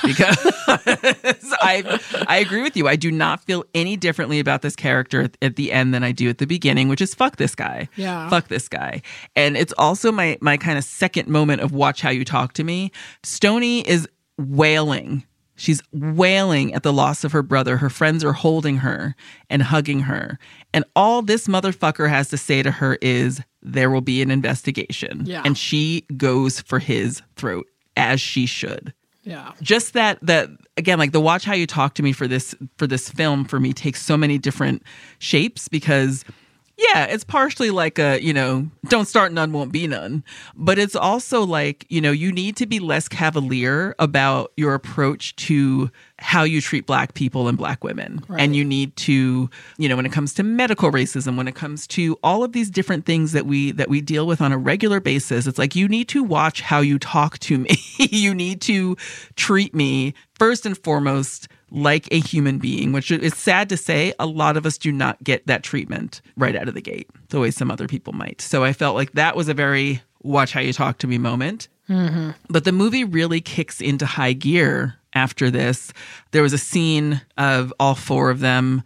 Because 0.04 0.38
I, 0.68 2.00
I 2.28 2.38
agree 2.38 2.62
with 2.62 2.78
you. 2.78 2.88
I 2.88 2.96
do 2.96 3.12
not 3.12 3.44
feel 3.44 3.66
any 3.74 3.98
differently 3.98 4.40
about 4.40 4.62
this 4.62 4.76
character 4.76 5.24
at, 5.24 5.38
at 5.42 5.56
the 5.56 5.72
end 5.72 5.92
than 5.92 6.04
I 6.04 6.12
do 6.12 6.30
at 6.30 6.38
the 6.38 6.46
beginning, 6.46 6.88
which 6.88 7.02
is 7.02 7.16
fuck 7.16 7.38
this 7.38 7.56
guy. 7.56 7.90
Yeah. 7.96 8.30
Fuck 8.30 8.48
this 8.48 8.68
guy. 8.68 9.02
And 9.36 9.58
it's 9.58 9.74
also 9.76 10.12
my, 10.12 10.38
my 10.40 10.58
kind 10.58 10.78
of 10.78 10.84
second 10.84 11.28
moment 11.28 11.62
of 11.62 11.72
watch 11.72 12.02
how 12.02 12.12
you 12.12 12.26
talk 12.26 12.54
to 12.54 12.64
me. 12.64 12.92
Stony 13.24 13.82
is 13.88 14.08
wailing. 14.38 15.24
She's 15.56 15.82
wailing 15.92 16.74
at 16.74 16.84
the 16.84 16.94
loss 16.94 17.24
of 17.24 17.32
her 17.32 17.42
brother. 17.44 17.78
Her 17.78 17.90
friends 17.90 18.24
are 18.24 18.34
holding 18.34 18.78
her 18.78 19.16
and 19.50 19.62
hugging 19.62 20.02
her. 20.02 20.38
And 20.74 20.84
all 20.96 21.22
this 21.22 21.48
motherfucker 21.48 22.10
has 22.10 22.30
to 22.30 22.38
say 22.38 22.62
to 22.62 22.72
her 22.72 22.98
is, 23.02 23.42
there 23.62 23.90
will 23.90 24.02
be 24.02 24.22
an 24.22 24.32
investigation. 24.32 25.24
Yeah. 25.26 25.42
And 25.46 25.58
she 25.58 26.06
goes 26.18 26.60
for 26.60 26.80
his 26.80 27.22
throat, 27.36 27.68
as 27.96 28.20
she 28.20 28.46
should 28.46 28.94
yeah, 29.26 29.54
just 29.60 29.94
that 29.94 30.20
that 30.22 30.50
again 30.78 31.00
like 31.00 31.12
the 31.12 31.20
watch 31.20 31.46
how 31.46 31.56
you 31.56 31.66
talk 31.66 31.96
to 31.96 32.04
me 32.04 32.12
for 32.12 32.28
this 32.28 32.54
for 32.78 32.86
this 32.86 33.10
film 33.10 33.44
for 33.44 33.60
me 33.60 33.74
takes 33.74 34.02
so 34.02 34.16
many 34.16 34.38
different 34.38 34.84
shapes 35.18 35.68
because 35.68 36.24
yeah 36.78 37.06
it's 37.06 37.24
partially 37.24 37.72
like 37.72 38.00
a 38.00 38.22
you 38.22 38.34
know 38.34 38.70
don't 38.90 39.06
start 39.06 39.32
none 39.32 39.52
won't 39.52 39.72
be 39.72 39.88
none. 39.88 40.24
But 40.56 40.78
it's 40.80 40.96
also 40.96 41.44
like 41.44 41.86
you 41.90 42.02
know 42.02 42.12
you 42.12 42.32
need 42.32 42.56
to 42.58 42.66
be 42.66 42.80
less 42.80 43.08
cavalier 43.08 43.96
about 44.00 44.52
your 44.58 44.74
approach 44.74 45.36
to 45.38 45.90
how 46.20 46.44
you 46.44 46.62
treat 46.62 46.86
black 46.86 47.14
people 47.14 47.48
and 47.48 47.58
black 47.58 47.84
women. 47.84 48.24
And 48.38 48.56
you 48.56 48.64
need 48.64 48.96
to 48.98 49.50
you 49.78 49.90
know 49.90 49.96
when 49.96 50.06
it 50.06 50.12
comes 50.12 50.34
to 50.36 50.44
medical 50.44 50.92
racism 50.92 51.38
when 51.38 51.48
it 51.48 51.56
comes 51.56 51.88
to 51.88 52.18
all 52.24 52.44
of 52.44 52.54
these 52.54 52.70
different 52.70 53.06
things 53.06 53.32
that 53.32 53.46
we 53.46 53.72
that 53.72 53.90
we 53.90 54.02
deal 54.02 54.28
with 54.28 54.42
on 54.42 54.52
a 54.52 54.58
regular 54.58 55.00
basis 55.00 55.48
it's 55.48 55.58
like 55.58 55.76
you 55.76 55.88
need 55.88 56.08
to 56.10 56.24
watch 56.24 56.62
how 56.62 56.80
you 56.80 57.00
talk 57.00 57.40
to 57.40 57.58
me. 57.58 57.76
You 58.16 58.34
need 58.34 58.62
to 58.62 58.96
treat 59.36 59.74
me 59.74 60.14
first 60.36 60.66
and 60.66 60.78
foremost 60.78 61.48
like 61.76 62.08
a 62.10 62.20
human 62.20 62.58
being, 62.58 62.94
which 62.94 63.12
is 63.12 63.36
sad 63.36 63.68
to 63.70 63.76
say, 63.76 64.14
a 64.18 64.26
lot 64.26 64.56
of 64.56 64.66
us 64.66 64.78
do 64.78 64.92
not 64.92 65.22
get 65.24 65.46
that 65.46 65.62
treatment 65.62 66.22
right 66.38 66.56
out 66.56 66.70
of 66.70 66.74
the 66.74 66.82
gate, 66.82 67.10
the 67.30 67.40
way 67.40 67.52
some 67.52 67.70
other 67.70 67.86
people 67.86 68.14
might. 68.14 68.40
So 68.40 68.64
I 68.64 68.72
felt 68.72 68.96
like 68.96 69.12
that 69.12 69.36
was 69.36 69.50
a 69.50 69.54
very 69.54 70.02
watch 70.24 70.54
how 70.54 70.62
you 70.62 70.72
talk 70.72 71.00
to 71.00 71.08
me 71.08 71.18
moment. 71.18 71.68
Mm-hmm. 71.90 72.32
But 72.50 72.64
the 72.64 72.72
movie 72.72 73.04
really 73.04 73.42
kicks 73.42 73.82
into 73.82 74.06
high 74.06 74.34
gear 74.34 74.96
after 75.14 75.52
this. 75.52 75.92
There 76.32 76.42
was 76.42 76.54
a 76.54 76.58
scene 76.58 77.22
of 77.38 77.74
all 77.78 77.96
four 77.96 78.30
of 78.30 78.40
them 78.40 78.82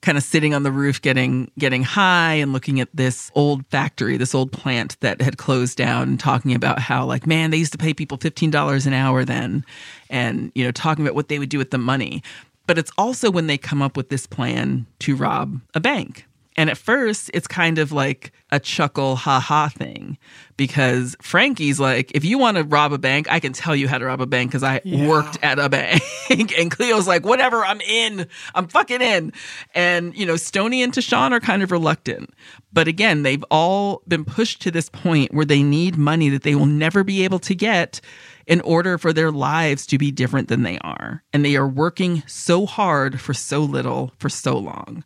kind 0.00 0.16
of 0.16 0.24
sitting 0.24 0.54
on 0.54 0.62
the 0.62 0.72
roof 0.72 1.00
getting 1.02 1.50
getting 1.58 1.82
high 1.82 2.34
and 2.34 2.52
looking 2.52 2.80
at 2.80 2.88
this 2.94 3.30
old 3.34 3.66
factory 3.66 4.16
this 4.16 4.34
old 4.34 4.52
plant 4.52 4.98
that 5.00 5.20
had 5.20 5.38
closed 5.38 5.76
down 5.76 6.08
and 6.08 6.20
talking 6.20 6.54
about 6.54 6.78
how 6.78 7.04
like 7.04 7.26
man 7.26 7.50
they 7.50 7.56
used 7.56 7.72
to 7.72 7.78
pay 7.78 7.92
people 7.92 8.18
$15 8.18 8.86
an 8.86 8.92
hour 8.92 9.24
then 9.24 9.64
and 10.10 10.52
you 10.54 10.64
know 10.64 10.70
talking 10.70 11.04
about 11.04 11.14
what 11.14 11.28
they 11.28 11.38
would 11.38 11.48
do 11.48 11.58
with 11.58 11.70
the 11.70 11.78
money. 11.78 12.22
But 12.66 12.76
it's 12.76 12.92
also 12.98 13.30
when 13.30 13.46
they 13.46 13.56
come 13.56 13.80
up 13.80 13.96
with 13.96 14.10
this 14.10 14.26
plan 14.26 14.86
to 15.00 15.16
rob 15.16 15.58
a 15.72 15.80
bank 15.80 16.27
and 16.58 16.68
at 16.68 16.76
first, 16.76 17.30
it's 17.32 17.46
kind 17.46 17.78
of 17.78 17.92
like 17.92 18.32
a 18.50 18.58
chuckle, 18.58 19.14
ha 19.14 19.38
ha 19.38 19.68
thing 19.68 20.18
because 20.56 21.14
Frankie's 21.22 21.78
like, 21.78 22.10
if 22.16 22.24
you 22.24 22.36
want 22.36 22.56
to 22.56 22.64
rob 22.64 22.92
a 22.92 22.98
bank, 22.98 23.30
I 23.30 23.38
can 23.38 23.52
tell 23.52 23.76
you 23.76 23.86
how 23.86 23.96
to 23.96 24.06
rob 24.06 24.20
a 24.20 24.26
bank 24.26 24.50
because 24.50 24.64
I 24.64 24.80
worked 24.84 25.38
at 25.40 25.60
a 25.60 25.68
bank. 25.68 26.02
and 26.58 26.68
Cleo's 26.68 27.06
like, 27.06 27.24
whatever, 27.24 27.64
I'm 27.64 27.80
in. 27.82 28.26
I'm 28.56 28.66
fucking 28.66 29.00
in. 29.00 29.32
And, 29.72 30.16
you 30.16 30.26
know, 30.26 30.34
Stony 30.34 30.82
and 30.82 30.92
Tisean 30.92 31.30
are 31.30 31.38
kind 31.38 31.62
of 31.62 31.70
reluctant. 31.70 32.30
But 32.72 32.88
again, 32.88 33.22
they've 33.22 33.44
all 33.52 34.02
been 34.08 34.24
pushed 34.24 34.60
to 34.62 34.72
this 34.72 34.90
point 34.90 35.32
where 35.32 35.46
they 35.46 35.62
need 35.62 35.96
money 35.96 36.28
that 36.28 36.42
they 36.42 36.56
will 36.56 36.66
never 36.66 37.04
be 37.04 37.22
able 37.22 37.38
to 37.38 37.54
get 37.54 38.00
in 38.48 38.62
order 38.62 38.98
for 38.98 39.12
their 39.12 39.30
lives 39.30 39.86
to 39.86 39.98
be 39.98 40.10
different 40.10 40.48
than 40.48 40.62
they 40.62 40.78
are. 40.78 41.22
And 41.32 41.44
they 41.44 41.54
are 41.54 41.68
working 41.68 42.24
so 42.26 42.66
hard 42.66 43.20
for 43.20 43.34
so 43.34 43.60
little 43.60 44.12
for 44.18 44.28
so 44.28 44.58
long. 44.58 45.04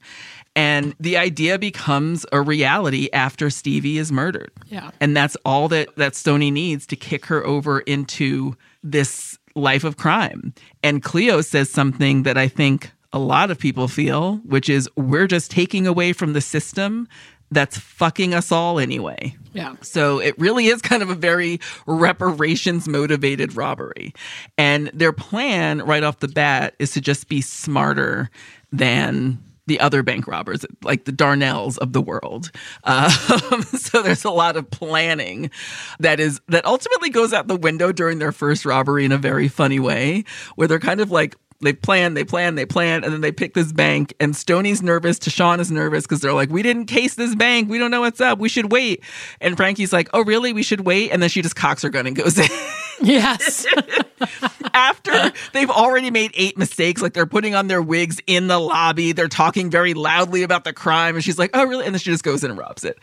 And 0.54 0.94
the 1.00 1.16
idea 1.16 1.58
becomes 1.58 2.26
a 2.30 2.40
reality 2.42 3.08
after 3.12 3.48
Stevie 3.48 3.98
is 3.98 4.12
murdered. 4.12 4.52
Yeah. 4.66 4.90
And 5.00 5.16
that's 5.16 5.36
all 5.46 5.68
that, 5.68 5.96
that 5.96 6.14
Stony 6.14 6.50
needs 6.50 6.86
to 6.88 6.96
kick 6.96 7.26
her 7.26 7.44
over 7.46 7.80
into 7.80 8.54
this 8.82 9.38
life 9.54 9.84
of 9.84 9.96
crime. 9.96 10.52
And 10.82 11.02
Cleo 11.02 11.40
says 11.40 11.70
something 11.70 12.24
that 12.24 12.36
I 12.36 12.48
think 12.48 12.90
a 13.12 13.18
lot 13.18 13.50
of 13.50 13.58
people 13.58 13.88
feel, 13.88 14.36
which 14.44 14.68
is 14.68 14.88
we're 14.96 15.26
just 15.26 15.50
taking 15.50 15.86
away 15.86 16.12
from 16.12 16.32
the 16.32 16.40
system 16.40 17.08
that's 17.50 17.76
fucking 17.76 18.32
us 18.32 18.50
all 18.50 18.78
anyway. 18.78 19.36
yeah. 19.52 19.74
So 19.82 20.18
it 20.20 20.38
really 20.38 20.68
is 20.68 20.80
kind 20.80 21.02
of 21.02 21.10
a 21.10 21.14
very 21.14 21.60
reparations 21.86 22.88
motivated 22.88 23.54
robbery. 23.54 24.14
And 24.56 24.90
their 24.94 25.12
plan 25.12 25.82
right 25.82 26.02
off 26.02 26.20
the 26.20 26.28
bat 26.28 26.74
is 26.78 26.92
to 26.92 27.02
just 27.02 27.28
be 27.28 27.42
smarter 27.42 28.30
than 28.72 29.38
the 29.72 29.80
other 29.80 30.02
bank 30.02 30.26
robbers, 30.26 30.66
like 30.82 31.06
the 31.06 31.12
Darnells 31.12 31.78
of 31.78 31.94
the 31.94 32.02
world. 32.02 32.50
Um, 32.84 33.10
so 33.78 34.02
there's 34.02 34.22
a 34.22 34.30
lot 34.30 34.58
of 34.58 34.70
planning 34.70 35.50
that 35.98 36.20
is 36.20 36.42
that 36.48 36.66
ultimately 36.66 37.08
goes 37.08 37.32
out 37.32 37.48
the 37.48 37.56
window 37.56 37.90
during 37.90 38.18
their 38.18 38.32
first 38.32 38.66
robbery 38.66 39.06
in 39.06 39.12
a 39.12 39.16
very 39.16 39.48
funny 39.48 39.80
way, 39.80 40.24
where 40.56 40.68
they're 40.68 40.78
kind 40.78 41.00
of 41.00 41.10
like 41.10 41.36
they 41.62 41.72
plan, 41.72 42.12
they 42.12 42.24
plan, 42.24 42.54
they 42.54 42.66
plan, 42.66 43.02
and 43.02 43.14
then 43.14 43.22
they 43.22 43.32
pick 43.32 43.54
this 43.54 43.72
bank. 43.72 44.12
And 44.20 44.34
Stony's 44.34 44.82
nervous, 44.82 45.18
Tisean 45.18 45.58
is 45.58 45.70
nervous 45.70 46.04
because 46.04 46.20
they're 46.20 46.34
like, 46.34 46.50
"We 46.50 46.62
didn't 46.62 46.84
case 46.86 47.14
this 47.14 47.34
bank. 47.34 47.70
We 47.70 47.78
don't 47.78 47.90
know 47.90 48.02
what's 48.02 48.20
up. 48.20 48.38
We 48.38 48.50
should 48.50 48.70
wait." 48.70 49.02
And 49.40 49.56
Frankie's 49.56 49.92
like, 49.92 50.10
"Oh, 50.12 50.22
really? 50.22 50.52
We 50.52 50.62
should 50.62 50.82
wait." 50.82 51.12
And 51.12 51.22
then 51.22 51.30
she 51.30 51.40
just 51.40 51.56
cocks 51.56 51.80
her 51.80 51.88
gun 51.88 52.06
and 52.06 52.14
goes 52.14 52.38
in. 52.38 52.50
Yes. 53.02 53.66
after 54.74 55.32
they've 55.52 55.70
already 55.70 56.10
made 56.10 56.32
eight 56.34 56.56
mistakes. 56.56 57.02
Like 57.02 57.12
they're 57.12 57.26
putting 57.26 57.54
on 57.54 57.68
their 57.68 57.82
wigs 57.82 58.20
in 58.26 58.48
the 58.48 58.58
lobby. 58.58 59.12
They're 59.12 59.28
talking 59.28 59.70
very 59.70 59.94
loudly 59.94 60.42
about 60.42 60.64
the 60.64 60.72
crime. 60.72 61.14
And 61.14 61.24
she's 61.24 61.38
like, 61.38 61.50
oh, 61.54 61.64
really? 61.64 61.84
And 61.84 61.94
then 61.94 62.00
she 62.00 62.10
just 62.10 62.24
goes 62.24 62.44
in 62.44 62.50
and 62.50 62.58
robs 62.58 62.84
it. 62.84 62.98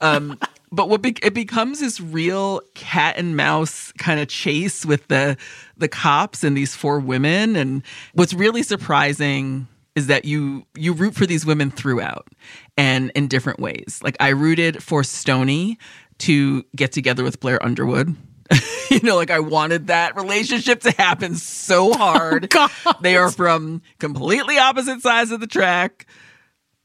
Um, 0.00 0.38
but 0.72 0.88
what 0.88 1.02
be- 1.02 1.16
it 1.22 1.34
becomes 1.34 1.80
this 1.80 2.00
real 2.00 2.60
cat 2.74 3.16
and 3.16 3.36
mouse 3.36 3.92
kind 3.92 4.20
of 4.20 4.28
chase 4.28 4.84
with 4.84 5.06
the 5.08 5.36
the 5.76 5.88
cops 5.88 6.44
and 6.44 6.56
these 6.56 6.74
four 6.74 6.98
women. 7.00 7.56
And 7.56 7.82
what's 8.12 8.34
really 8.34 8.62
surprising 8.62 9.66
is 9.94 10.08
that 10.08 10.24
you 10.24 10.66
you 10.74 10.92
root 10.92 11.14
for 11.14 11.26
these 11.26 11.46
women 11.46 11.70
throughout 11.70 12.28
and 12.76 13.10
in 13.14 13.28
different 13.28 13.60
ways. 13.60 14.00
Like 14.02 14.16
I 14.20 14.30
rooted 14.30 14.82
for 14.82 15.04
Stony 15.04 15.78
to 16.18 16.64
get 16.76 16.92
together 16.92 17.22
with 17.24 17.40
Blair 17.40 17.64
Underwood. 17.64 18.16
you 18.90 19.00
know, 19.00 19.16
like 19.16 19.30
I 19.30 19.40
wanted 19.40 19.88
that 19.88 20.16
relationship 20.16 20.80
to 20.80 20.90
happen 20.92 21.34
so 21.36 21.90
oh, 21.94 21.96
hard. 21.96 22.50
God. 22.50 22.70
They 23.00 23.16
are 23.16 23.30
from 23.30 23.82
completely 23.98 24.58
opposite 24.58 25.00
sides 25.00 25.30
of 25.30 25.40
the 25.40 25.46
track, 25.46 26.06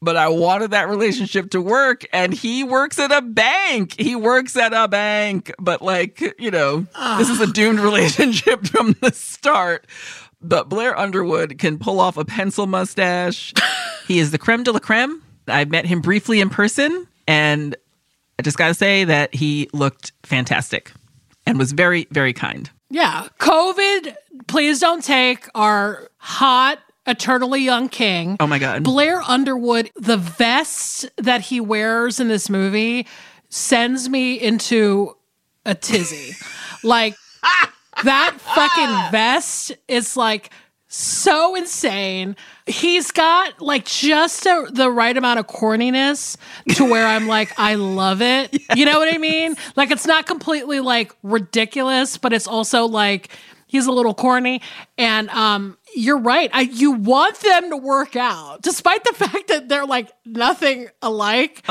but 0.00 0.16
I 0.16 0.28
wanted 0.28 0.70
that 0.70 0.88
relationship 0.88 1.50
to 1.50 1.60
work. 1.60 2.06
And 2.12 2.32
he 2.32 2.64
works 2.64 2.98
at 2.98 3.12
a 3.12 3.20
bank. 3.20 3.94
He 3.98 4.16
works 4.16 4.56
at 4.56 4.72
a 4.72 4.88
bank, 4.88 5.52
but 5.58 5.82
like, 5.82 6.20
you 6.38 6.50
know, 6.50 6.86
this 7.18 7.28
is 7.28 7.40
a 7.40 7.44
ah. 7.44 7.52
doomed 7.52 7.80
relationship 7.80 8.66
from 8.66 8.96
the 9.00 9.12
start. 9.12 9.86
But 10.42 10.70
Blair 10.70 10.98
Underwood 10.98 11.58
can 11.58 11.78
pull 11.78 12.00
off 12.00 12.16
a 12.16 12.24
pencil 12.24 12.66
mustache. 12.66 13.52
he 14.08 14.18
is 14.18 14.30
the 14.30 14.38
creme 14.38 14.62
de 14.62 14.72
la 14.72 14.78
creme. 14.78 15.22
I 15.46 15.66
met 15.66 15.84
him 15.84 16.00
briefly 16.00 16.40
in 16.40 16.48
person, 16.48 17.06
and 17.26 17.76
I 18.38 18.42
just 18.42 18.56
got 18.56 18.68
to 18.68 18.74
say 18.74 19.04
that 19.04 19.34
he 19.34 19.68
looked 19.74 20.12
fantastic 20.22 20.92
and 21.50 21.58
was 21.58 21.72
very, 21.72 22.06
very 22.10 22.32
kind. 22.32 22.70
Yeah. 22.90 23.28
COVID, 23.38 24.14
please 24.46 24.80
don't 24.80 25.02
take 25.02 25.48
our 25.54 26.08
hot, 26.18 26.78
eternally 27.06 27.60
young 27.60 27.88
king. 27.88 28.36
Oh 28.40 28.46
my 28.46 28.58
God. 28.58 28.84
Blair 28.84 29.20
Underwood, 29.22 29.90
the 29.96 30.16
vest 30.16 31.08
that 31.16 31.40
he 31.42 31.60
wears 31.60 32.20
in 32.20 32.28
this 32.28 32.48
movie 32.48 33.06
sends 33.48 34.08
me 34.08 34.34
into 34.34 35.16
a 35.66 35.74
tizzy. 35.74 36.36
like, 36.84 37.14
that 38.04 38.36
fucking 38.38 39.10
vest 39.10 39.72
is 39.88 40.16
like 40.16 40.50
so 40.92 41.54
insane. 41.54 42.36
He's 42.66 43.12
got 43.12 43.60
like 43.60 43.86
just 43.86 44.44
a, 44.44 44.66
the 44.70 44.90
right 44.90 45.16
amount 45.16 45.38
of 45.38 45.46
corniness 45.46 46.36
to 46.74 46.84
where 46.84 47.06
I'm 47.06 47.28
like, 47.28 47.58
I 47.58 47.76
love 47.76 48.20
it. 48.20 48.60
You 48.76 48.84
know 48.86 48.98
what 49.00 49.12
I 49.12 49.18
mean? 49.18 49.56
Like, 49.74 49.90
it's 49.90 50.06
not 50.06 50.26
completely 50.26 50.78
like 50.80 51.12
ridiculous, 51.24 52.18
but 52.18 52.32
it's 52.32 52.46
also 52.46 52.86
like 52.86 53.28
he's 53.66 53.86
a 53.86 53.92
little 53.92 54.14
corny. 54.14 54.62
And 54.96 55.28
um, 55.30 55.76
you're 55.94 56.18
right. 56.18 56.50
I, 56.52 56.62
you 56.62 56.92
want 56.92 57.36
them 57.40 57.70
to 57.70 57.76
work 57.76 58.16
out, 58.16 58.62
despite 58.62 59.04
the 59.04 59.12
fact 59.14 59.48
that 59.48 59.68
they're 59.68 59.86
like 59.86 60.10
nothing 60.24 60.88
alike. 61.02 61.62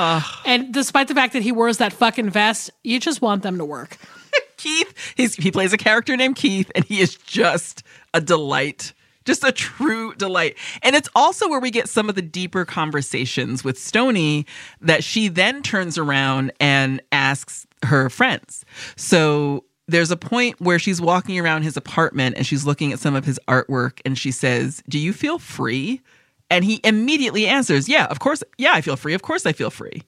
And 0.45 0.73
despite 0.73 1.07
the 1.07 1.15
fact 1.15 1.33
that 1.33 1.41
he 1.41 1.51
wears 1.51 1.77
that 1.77 1.93
fucking 1.93 2.29
vest, 2.29 2.69
you 2.83 2.99
just 2.99 3.21
want 3.21 3.43
them 3.43 3.57
to 3.57 3.65
work. 3.65 3.97
Keith, 4.57 4.93
he's, 5.15 5.35
he 5.35 5.51
plays 5.51 5.71
a 5.73 5.77
character 5.77 6.17
named 6.17 6.35
Keith, 6.35 6.69
and 6.75 6.83
he 6.83 6.99
is 6.99 7.15
just 7.15 7.83
a 8.13 8.19
delight. 8.21 8.93
Just 9.29 9.43
a 9.43 9.51
true 9.51 10.15
delight. 10.15 10.57
And 10.81 10.95
it's 10.95 11.07
also 11.13 11.47
where 11.47 11.59
we 11.59 11.69
get 11.69 11.87
some 11.87 12.09
of 12.09 12.15
the 12.15 12.21
deeper 12.23 12.65
conversations 12.65 13.63
with 13.63 13.77
Stony 13.77 14.47
that 14.81 15.03
she 15.03 15.27
then 15.27 15.61
turns 15.61 15.99
around 15.99 16.51
and 16.59 16.99
asks 17.11 17.67
her 17.83 18.09
friends. 18.09 18.65
So 18.95 19.65
there's 19.87 20.09
a 20.09 20.17
point 20.17 20.59
where 20.59 20.79
she's 20.79 20.99
walking 20.99 21.39
around 21.39 21.61
his 21.61 21.77
apartment 21.77 22.37
and 22.37 22.47
she's 22.47 22.65
looking 22.65 22.91
at 22.91 22.97
some 22.97 23.13
of 23.13 23.23
his 23.23 23.39
artwork 23.47 23.99
and 24.03 24.17
she 24.17 24.31
says, 24.31 24.81
Do 24.89 24.97
you 24.97 25.13
feel 25.13 25.37
free? 25.37 26.01
And 26.49 26.65
he 26.65 26.81
immediately 26.83 27.45
answers, 27.45 27.87
Yeah, 27.87 28.05
of 28.05 28.17
course. 28.17 28.43
Yeah, 28.57 28.71
I 28.73 28.81
feel 28.81 28.95
free. 28.95 29.13
Of 29.13 29.21
course 29.21 29.45
I 29.45 29.53
feel 29.53 29.69
free. 29.69 30.01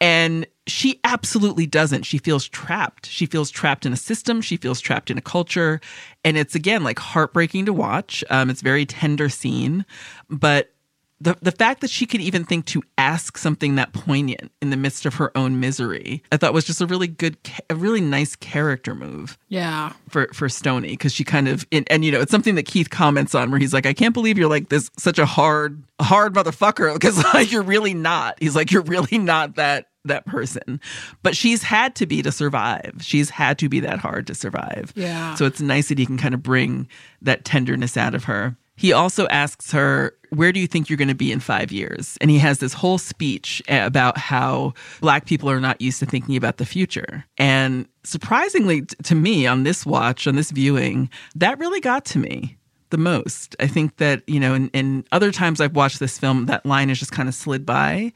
And 0.00 0.46
she 0.66 1.00
absolutely 1.04 1.66
doesn't. 1.66 2.04
She 2.04 2.18
feels 2.18 2.48
trapped. 2.48 3.06
She 3.06 3.26
feels 3.26 3.50
trapped 3.50 3.84
in 3.84 3.92
a 3.92 3.96
system. 3.96 4.40
She 4.40 4.56
feels 4.56 4.80
trapped 4.80 5.10
in 5.10 5.18
a 5.18 5.22
culture. 5.22 5.80
And 6.24 6.36
it's 6.38 6.54
again 6.54 6.82
like 6.84 6.98
heartbreaking 6.98 7.66
to 7.66 7.72
watch. 7.72 8.24
Um, 8.30 8.48
it's 8.48 8.62
very 8.62 8.86
tender 8.86 9.28
scene, 9.28 9.84
but 10.28 10.72
the 11.20 11.36
the 11.42 11.52
fact 11.52 11.80
that 11.82 11.90
she 11.90 12.06
could 12.06 12.20
even 12.20 12.44
think 12.44 12.64
to 12.66 12.82
ask 12.96 13.36
something 13.36 13.74
that 13.74 13.92
poignant 13.92 14.50
in 14.62 14.70
the 14.70 14.76
midst 14.76 15.04
of 15.06 15.14
her 15.14 15.36
own 15.36 15.60
misery, 15.60 16.22
I 16.32 16.36
thought 16.38 16.54
was 16.54 16.64
just 16.64 16.80
a 16.80 16.86
really 16.86 17.08
good, 17.08 17.36
a 17.68 17.74
really 17.74 18.00
nice 18.00 18.34
character 18.36 18.94
move 18.94 19.36
Yeah. 19.48 19.92
for 20.08 20.28
for 20.32 20.48
Stony 20.48 20.88
because 20.90 21.12
she 21.12 21.24
kind 21.24 21.46
of 21.48 21.66
and, 21.70 21.86
and 21.90 22.04
you 22.04 22.10
know 22.12 22.20
it's 22.20 22.30
something 22.30 22.54
that 22.54 22.64
Keith 22.64 22.88
comments 22.90 23.34
on 23.34 23.50
where 23.50 23.60
he's 23.60 23.74
like, 23.74 23.86
I 23.86 23.92
can't 23.92 24.14
believe 24.14 24.38
you're 24.38 24.48
like 24.48 24.68
this 24.70 24.90
such 24.98 25.18
a 25.18 25.26
hard 25.26 25.82
hard 26.00 26.34
motherfucker 26.34 26.94
because 26.94 27.22
like 27.34 27.52
you're 27.52 27.62
really 27.62 27.94
not. 27.94 28.36
He's 28.40 28.56
like 28.56 28.70
you're 28.70 28.82
really 28.82 29.18
not 29.18 29.56
that 29.56 29.86
that 30.06 30.24
person, 30.24 30.80
but 31.22 31.36
she's 31.36 31.62
had 31.62 31.94
to 31.96 32.06
be 32.06 32.22
to 32.22 32.32
survive. 32.32 32.94
She's 33.00 33.28
had 33.28 33.58
to 33.58 33.68
be 33.68 33.80
that 33.80 33.98
hard 33.98 34.26
to 34.28 34.34
survive. 34.34 34.94
Yeah. 34.96 35.34
So 35.34 35.44
it's 35.44 35.60
nice 35.60 35.88
that 35.90 35.98
he 35.98 36.06
can 36.06 36.16
kind 36.16 36.32
of 36.32 36.42
bring 36.42 36.88
that 37.20 37.44
tenderness 37.44 37.98
out 37.98 38.14
of 38.14 38.24
her. 38.24 38.56
He 38.80 38.94
also 38.94 39.28
asks 39.28 39.72
her, 39.72 40.16
Where 40.30 40.52
do 40.52 40.58
you 40.58 40.66
think 40.66 40.88
you're 40.88 40.96
going 40.96 41.08
to 41.08 41.14
be 41.14 41.30
in 41.30 41.38
five 41.38 41.70
years? 41.70 42.16
And 42.22 42.30
he 42.30 42.38
has 42.38 42.60
this 42.60 42.72
whole 42.72 42.96
speech 42.96 43.62
about 43.68 44.16
how 44.16 44.72
Black 45.02 45.26
people 45.26 45.50
are 45.50 45.60
not 45.60 45.82
used 45.82 46.00
to 46.00 46.06
thinking 46.06 46.34
about 46.34 46.56
the 46.56 46.64
future. 46.64 47.26
And 47.36 47.86
surprisingly 48.04 48.86
t- 48.86 48.96
to 49.02 49.14
me, 49.14 49.46
on 49.46 49.64
this 49.64 49.84
watch, 49.84 50.26
on 50.26 50.34
this 50.34 50.50
viewing, 50.50 51.10
that 51.34 51.58
really 51.58 51.82
got 51.82 52.06
to 52.06 52.18
me 52.18 52.56
the 52.88 52.96
most. 52.96 53.54
I 53.60 53.66
think 53.66 53.98
that, 53.98 54.26
you 54.26 54.40
know, 54.40 54.54
in, 54.54 54.70
in 54.70 55.04
other 55.12 55.30
times 55.30 55.60
I've 55.60 55.76
watched 55.76 56.00
this 56.00 56.18
film, 56.18 56.46
that 56.46 56.64
line 56.64 56.88
has 56.88 56.98
just 56.98 57.12
kind 57.12 57.28
of 57.28 57.34
slid 57.34 57.66
by. 57.66 58.14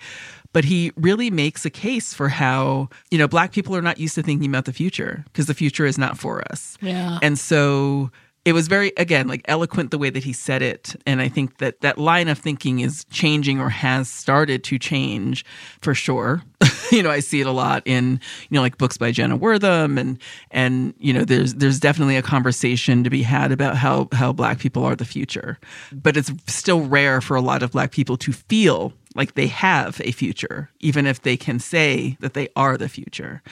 But 0.55 0.65
he 0.65 0.93
really 0.97 1.31
makes 1.31 1.66
a 1.66 1.70
case 1.70 2.15
for 2.15 2.31
how, 2.31 2.89
you 3.11 3.19
know, 3.19 3.28
Black 3.28 3.53
people 3.53 3.77
are 3.77 3.82
not 3.82 3.99
used 3.99 4.15
to 4.15 4.23
thinking 4.23 4.49
about 4.49 4.65
the 4.65 4.73
future 4.73 5.24
because 5.27 5.45
the 5.45 5.53
future 5.53 5.85
is 5.85 5.99
not 5.99 6.16
for 6.16 6.43
us. 6.51 6.78
Yeah. 6.81 7.19
And 7.20 7.39
so 7.39 8.11
it 8.45 8.53
was 8.53 8.69
very 8.69 8.93
again 8.97 9.27
like 9.27 9.43
eloquent 9.47 9.91
the 9.91 9.99
way 9.99 10.11
that 10.11 10.25
he 10.25 10.33
said 10.33 10.62
it 10.62 10.95
and 11.07 11.21
i 11.21 11.29
think 11.29 11.59
that 11.59 11.81
that 11.81 11.99
line 11.99 12.29
of 12.29 12.39
thinking 12.39 12.81
is 12.81 13.05
changing 13.07 13.61
or 13.61 13.71
has 13.71 14.09
started 14.09 14.62
to 14.65 14.79
change 14.79 15.45
for 15.81 15.95
sure 15.95 16.43
you 16.93 17.03
know 17.03 17.11
i 17.11 17.21
see 17.21 17.41
it 17.41 17.47
a 17.47 17.53
lot 17.53 17.83
in 17.85 18.21
you 18.49 18.55
know 18.55 18.61
like 18.61 18.79
books 18.79 18.97
by 18.97 19.11
jenna 19.11 19.37
wortham 19.37 19.99
and 19.99 20.19
and 20.51 20.95
you 20.99 21.12
know 21.12 21.25
there's 21.25 21.55
there's 21.55 21.81
definitely 21.81 22.16
a 22.16 22.23
conversation 22.23 23.05
to 23.05 23.11
be 23.11 23.23
had 23.23 23.53
about 23.53 23.77
how 23.77 24.09
how 24.12 24.33
black 24.33 24.59
people 24.59 24.85
are 24.85 24.97
the 24.97 25.05
future 25.05 25.59
but 25.93 26.16
it's 26.16 26.33
still 26.47 26.83
rare 26.83 27.21
for 27.21 27.37
a 27.37 27.41
lot 27.41 27.62
of 27.62 27.71
black 27.73 27.91
people 27.91 28.16
to 28.16 28.33
feel 28.33 28.93
like 29.15 29.35
they 29.35 29.47
have 29.47 30.01
a 30.05 30.11
future, 30.11 30.71
even 30.81 31.07
if 31.07 31.23
they 31.23 31.37
can 31.37 31.59
say 31.59 32.16
that 32.21 32.35
they 32.35 32.49
are 32.57 32.77
the 32.77 32.89
future. 32.89 33.43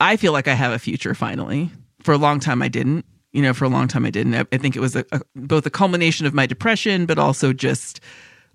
I 0.00 0.16
feel 0.16 0.32
like 0.32 0.48
I 0.48 0.54
have 0.54 0.72
a 0.72 0.78
future 0.78 1.14
finally. 1.14 1.70
For 2.00 2.12
a 2.12 2.18
long 2.18 2.40
time, 2.40 2.60
I 2.62 2.68
didn't. 2.68 3.04
You 3.32 3.42
know, 3.42 3.54
for 3.54 3.64
a 3.64 3.68
long 3.68 3.88
time, 3.88 4.04
I 4.04 4.10
didn't. 4.10 4.34
I, 4.34 4.58
think 4.58 4.76
it 4.76 4.80
was 4.80 4.94
a, 4.94 5.04
a, 5.12 5.20
both 5.34 5.64
a 5.64 5.70
culmination 5.70 6.26
of 6.26 6.34
my 6.34 6.46
depression, 6.46 7.06
but 7.06 7.18
also 7.18 7.52
just 7.52 8.00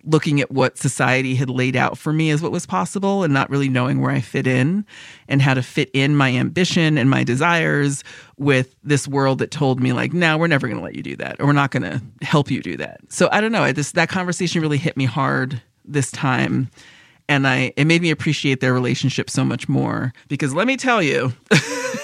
looking 0.04 0.40
at 0.40 0.52
what 0.52 0.78
society 0.78 1.36
had 1.36 1.50
laid 1.50 1.76
out 1.76 1.98
for 1.98 2.14
me 2.14 2.30
as 2.30 2.42
what 2.42 2.52
was 2.52 2.66
possible 2.66 3.24
and 3.24 3.34
not 3.34 3.50
really 3.50 3.68
knowing 3.68 4.00
where 4.00 4.12
I 4.12 4.22
fit 4.22 4.48
in 4.48 4.86
and 5.28 5.42
how 5.42 5.54
to 5.54 5.64
fit 5.64 5.90
in 5.94 6.16
my 6.16 6.32
ambition 6.32 6.98
and 6.98 7.10
my 7.10 7.24
desires 7.24 8.04
with 8.38 8.76
this 8.84 9.08
world 9.08 9.40
that 9.40 9.52
told 9.52 9.82
me 9.82 9.94
like, 9.94 10.14
no, 10.14 10.38
we're 10.38 10.48
never 10.48 10.68
going 10.68 10.78
to 10.78 10.84
let 10.84 10.96
you 10.96 11.04
do 11.04 11.16
that 11.18 11.38
or 11.40 11.48
we're 11.48 11.54
not 11.54 11.72
going 11.72 11.84
to 11.84 12.02
help 12.22 12.50
you 12.52 12.62
do 12.62 12.78
that. 12.78 13.00
So 13.10 13.28
I 13.32 13.42
don't 13.42 13.52
know. 13.52 13.64
I 13.64 13.74
just, 13.74 13.96
that 13.96 14.10
conversation 14.10 14.62
really 14.62 14.78
hit 14.78 14.96
me 14.96 15.06
hard 15.06 15.62
this 15.84 16.12
time 16.12 16.70
and 17.30 17.48
I 17.48 17.74
it 17.76 17.86
made 17.86 18.02
me 18.02 18.10
appreciate 18.10 18.62
their 18.62 18.74
relationship 18.74 19.30
so 19.30 19.44
much 19.44 19.68
more 19.68 20.14
because 20.28 20.54
let 20.54 20.68
me 20.68 20.78
tell 20.78 21.02
you, 21.02 21.34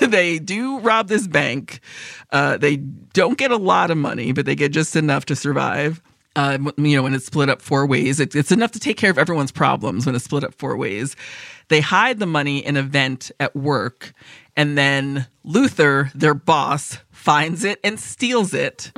they 0.08 0.40
do 0.40 0.80
rob 0.80 1.08
this 1.08 1.28
bank. 1.28 1.80
Uh, 2.32 2.58
they 2.58 2.78
don't 2.78 3.38
get 3.38 3.52
a 3.52 3.58
lot 3.58 3.92
of 3.92 3.98
money, 3.98 4.32
but 4.32 4.46
they 4.46 4.56
get 4.56 4.72
just 4.72 4.96
enough 4.96 5.26
to 5.26 5.36
survive. 5.36 6.02
Uh, 6.36 6.58
you 6.78 6.96
know, 6.96 7.04
when 7.04 7.14
it's 7.14 7.28
split 7.28 7.48
up 7.48 7.62
four 7.62 7.86
ways, 7.86 8.20
it, 8.20 8.36
it's 8.36 8.52
enough 8.52 8.72
to 8.72 8.80
take 8.80 8.98
care 8.98 9.12
of 9.12 9.20
everyone's 9.20 9.52
problems 9.52 10.06
when 10.06 10.16
it's 10.16 10.26
split 10.26 10.44
up 10.44 10.56
four 10.56 10.76
ways. 10.76 11.16
They 11.68 11.80
hide 11.80 12.20
the 12.20 12.26
money 12.26 12.66
in 12.66 12.76
a 12.76 12.82
vent 12.82 13.32
at 13.40 13.56
work, 13.56 14.14
and 14.58 14.76
then 14.78 15.28
Luther, 15.44 16.12
their 16.16 16.34
boss, 16.34 16.98
finds 17.12 17.64
it 17.64 17.80
and 17.84 18.00
steals 18.00 18.54
it, 18.54 18.92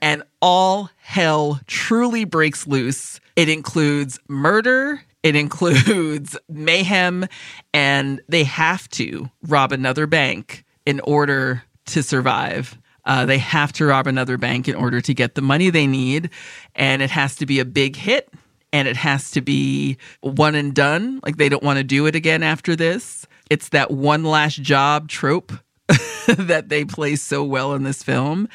and 0.00 0.22
all 0.40 0.90
hell 0.96 1.60
truly 1.66 2.24
breaks 2.24 2.66
loose. 2.66 3.20
It 3.36 3.48
includes 3.50 4.18
murder, 4.26 5.02
it 5.22 5.36
includes 5.36 6.36
mayhem, 6.48 7.26
and 7.74 8.20
they 8.28 8.44
have 8.44 8.88
to 8.90 9.30
rob 9.42 9.72
another 9.72 10.06
bank 10.06 10.64
in 10.86 11.00
order 11.00 11.64
to 11.86 12.02
survive. 12.02 12.78
Uh, 13.04 13.24
they 13.24 13.38
have 13.38 13.72
to 13.72 13.86
rob 13.86 14.06
another 14.06 14.36
bank 14.36 14.68
in 14.68 14.74
order 14.74 15.00
to 15.00 15.14
get 15.14 15.34
the 15.34 15.42
money 15.42 15.70
they 15.70 15.86
need, 15.86 16.30
and 16.74 17.02
it 17.02 17.10
has 17.10 17.36
to 17.36 17.46
be 17.46 17.58
a 17.58 17.64
big 17.64 17.96
hit, 17.96 18.28
and 18.72 18.86
it 18.86 18.96
has 18.96 19.30
to 19.30 19.40
be 19.40 19.96
one 20.20 20.54
and 20.54 20.74
done. 20.74 21.20
Like 21.24 21.36
they 21.36 21.48
don't 21.48 21.62
want 21.62 21.78
to 21.78 21.84
do 21.84 22.06
it 22.06 22.14
again 22.14 22.42
after 22.42 22.76
this. 22.76 23.26
It's 23.50 23.70
that 23.70 23.90
one 23.90 24.24
last 24.24 24.60
job 24.60 25.08
trope 25.08 25.52
that 26.28 26.66
they 26.68 26.84
play 26.84 27.16
so 27.16 27.42
well 27.42 27.72
in 27.72 27.82
this 27.82 28.02
film, 28.02 28.46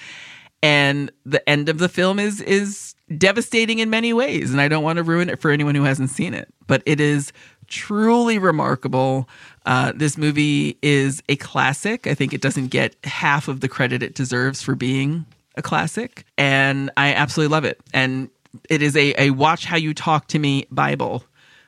and 0.62 1.12
the 1.26 1.48
end 1.50 1.68
of 1.68 1.80
the 1.80 1.90
film 1.90 2.20
is 2.20 2.40
is 2.40 2.94
devastating 3.20 3.80
in 3.80 3.90
many 3.90 4.14
ways. 4.14 4.52
And 4.52 4.62
I 4.62 4.68
don't 4.68 4.84
want 4.84 4.98
to 4.98 5.04
ruin 5.04 5.30
it 5.30 5.42
for 5.42 5.52
anyone 5.52 5.76
who 5.76 5.84
hasn't 5.84 6.10
seen 6.10 6.34
it, 6.34 6.54
but 6.68 6.84
it 6.86 7.00
is 7.00 7.32
truly 7.68 8.38
remarkable. 8.38 9.28
Uh, 9.66 9.94
this 9.96 10.18
movie 10.18 10.78
is 10.82 11.24
a 11.30 11.36
classic. 11.38 12.08
I 12.08 12.14
think 12.14 12.34
it 12.34 12.42
doesn't 12.42 12.68
get 12.68 12.96
half 13.04 13.48
of 13.48 13.62
the 13.62 13.68
credit 13.68 14.04
it 14.04 14.16
deserves 14.16 14.62
for 14.62 14.76
being 14.76 15.26
a 15.56 15.62
classic, 15.62 16.26
and 16.38 16.90
I 16.98 17.14
absolutely 17.14 17.52
love 17.52 17.64
it. 17.64 17.80
And 17.94 18.30
it 18.70 18.82
is 18.82 18.96
a, 18.96 19.14
a 19.22 19.30
watch 19.32 19.66
how 19.66 19.78
you 19.78 19.94
talk 19.94 20.28
to 20.30 20.40
me 20.40 20.66
Bible 20.72 21.24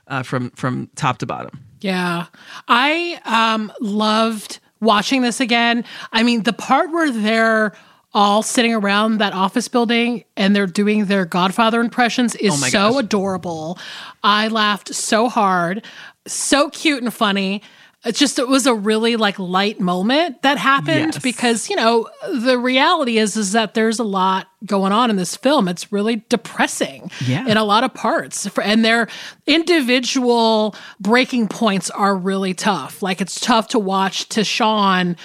uh, 0.08 0.24
from 0.24 0.52
from 0.52 0.90
top 0.96 1.20
to 1.20 1.26
bottom. 1.26 1.64
Yeah. 1.82 2.26
I 2.68 3.20
um 3.26 3.72
loved 3.80 4.60
watching 4.80 5.22
this 5.22 5.40
again. 5.40 5.84
I 6.12 6.24
mean, 6.24 6.44
the 6.44 6.54
part 6.54 6.92
where 6.92 7.12
they're 7.12 7.74
all 8.16 8.42
sitting 8.42 8.74
around 8.74 9.18
that 9.20 9.34
office 9.34 9.68
building 9.68 10.24
and 10.38 10.56
they're 10.56 10.66
doing 10.66 11.06
their 11.06 11.26
Godfather 11.26 11.82
impressions 11.82 12.34
is 12.36 12.54
Oh 12.54 12.68
so 12.70 12.92
gosh. 12.94 13.04
adorable. 13.04 13.78
I 14.24 14.48
laughed 14.48 14.96
so 14.96 15.30
hard, 15.30 15.86
so 16.26 16.70
cute 16.72 17.04
and 17.04 17.14
funny. 17.14 17.62
It's 18.08 18.20
just 18.20 18.38
it 18.38 18.48
was 18.48 18.68
a 18.68 18.74
really 18.74 19.16
like 19.16 19.40
light 19.40 19.80
moment 19.80 20.44
that 20.44 20.60
happened 20.60 21.16
Yes. 21.16 21.20
because 21.24 21.70
you 21.72 21.76
know 21.76 22.08
the 22.32 22.58
reality 22.60 23.18
is 23.18 23.36
is 23.36 23.52
that 23.54 23.74
there's 23.74 23.98
a 23.98 24.04
lot 24.04 24.48
going 24.64 24.92
on 24.92 25.10
in 25.10 25.16
this 25.16 25.36
film. 25.36 25.68
It's 25.68 25.92
really 25.92 26.24
depressing 26.30 27.10
Yeah. 27.26 27.48
in 27.48 27.58
a 27.58 27.64
lot 27.64 27.84
of 27.84 27.96
parts, 27.96 28.48
and 28.64 28.86
their 28.86 29.08
individual 29.48 30.76
breaking 31.00 31.48
points 31.48 31.90
are 31.90 32.16
really 32.16 32.54
tough. 32.54 33.02
Like 33.02 33.22
it's 33.22 33.40
tough 33.40 33.68
to 33.70 33.80
watch 33.80 34.30
Tisean 34.30 35.18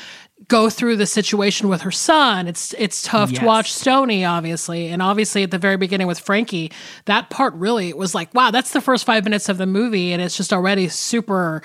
go 0.50 0.68
through 0.68 0.96
the 0.96 1.06
situation 1.06 1.68
with 1.68 1.80
her 1.80 1.90
son. 1.90 2.46
It's 2.46 2.74
it's 2.76 3.02
tough 3.02 3.30
Yes. 3.30 3.40
to 3.40 3.46
watch 3.46 3.72
Stony, 3.72 4.24
obviously, 4.26 4.88
and 4.88 5.00
obviously 5.00 5.42
at 5.44 5.50
the 5.50 5.58
very 5.58 5.78
beginning 5.78 6.06
with 6.06 6.18
Frankie, 6.20 6.70
that 7.06 7.30
part 7.30 7.54
really 7.54 7.94
was 7.94 8.14
like, 8.14 8.34
wow, 8.34 8.50
that's 8.50 8.72
the 8.72 8.80
first 8.82 9.06
five 9.06 9.24
minutes 9.24 9.48
of 9.48 9.56
the 9.56 9.66
movie, 9.66 10.12
and 10.12 10.20
it's 10.20 10.36
just 10.36 10.52
already 10.52 10.88
super 10.88 11.62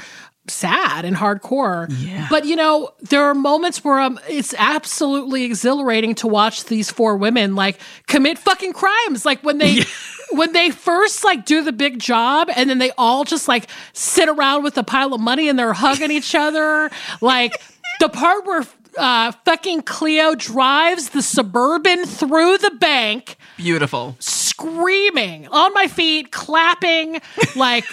sad 0.47 1.05
and 1.05 1.17
hardcore. 1.17 1.87
Yeah. 1.99 2.27
But 2.29 2.45
you 2.45 2.55
know, 2.55 2.91
there 3.01 3.23
are 3.23 3.33
moments 3.33 3.83
where 3.83 3.99
um, 3.99 4.19
it's 4.29 4.53
absolutely 4.57 5.43
exhilarating 5.43 6.13
to 6.15 6.27
watch 6.27 6.65
these 6.65 6.91
four 6.91 7.17
women 7.17 7.55
like 7.55 7.79
commit 8.07 8.37
fucking 8.37 8.73
crimes. 8.73 9.25
Like 9.25 9.43
when 9.43 9.57
they 9.57 9.81
when 10.31 10.53
they 10.53 10.69
first 10.69 11.23
like 11.23 11.45
do 11.45 11.63
the 11.63 11.71
big 11.73 11.97
job 11.99 12.49
and 12.55 12.69
then 12.69 12.77
they 12.77 12.91
all 12.95 13.23
just 13.23 13.47
like 13.47 13.67
sit 13.93 14.29
around 14.29 14.61
with 14.63 14.77
a 14.77 14.83
pile 14.83 15.15
of 15.15 15.19
money 15.21 15.49
and 15.49 15.57
they're 15.57 15.73
hugging 15.73 16.11
each 16.11 16.35
other. 16.35 16.91
Like 17.21 17.51
the 17.99 18.09
part 18.09 18.45
where 18.45 18.63
uh, 18.97 19.31
fucking 19.45 19.83
Cleo 19.83 20.35
drives 20.35 21.09
the 21.09 21.21
suburban 21.21 22.05
through 22.05 22.57
the 22.57 22.71
bank 22.71 23.37
Beautiful. 23.57 24.15
screaming 24.19 25.47
on 25.47 25.73
my 25.73 25.87
feet, 25.87 26.31
clapping 26.31 27.19
like 27.55 27.85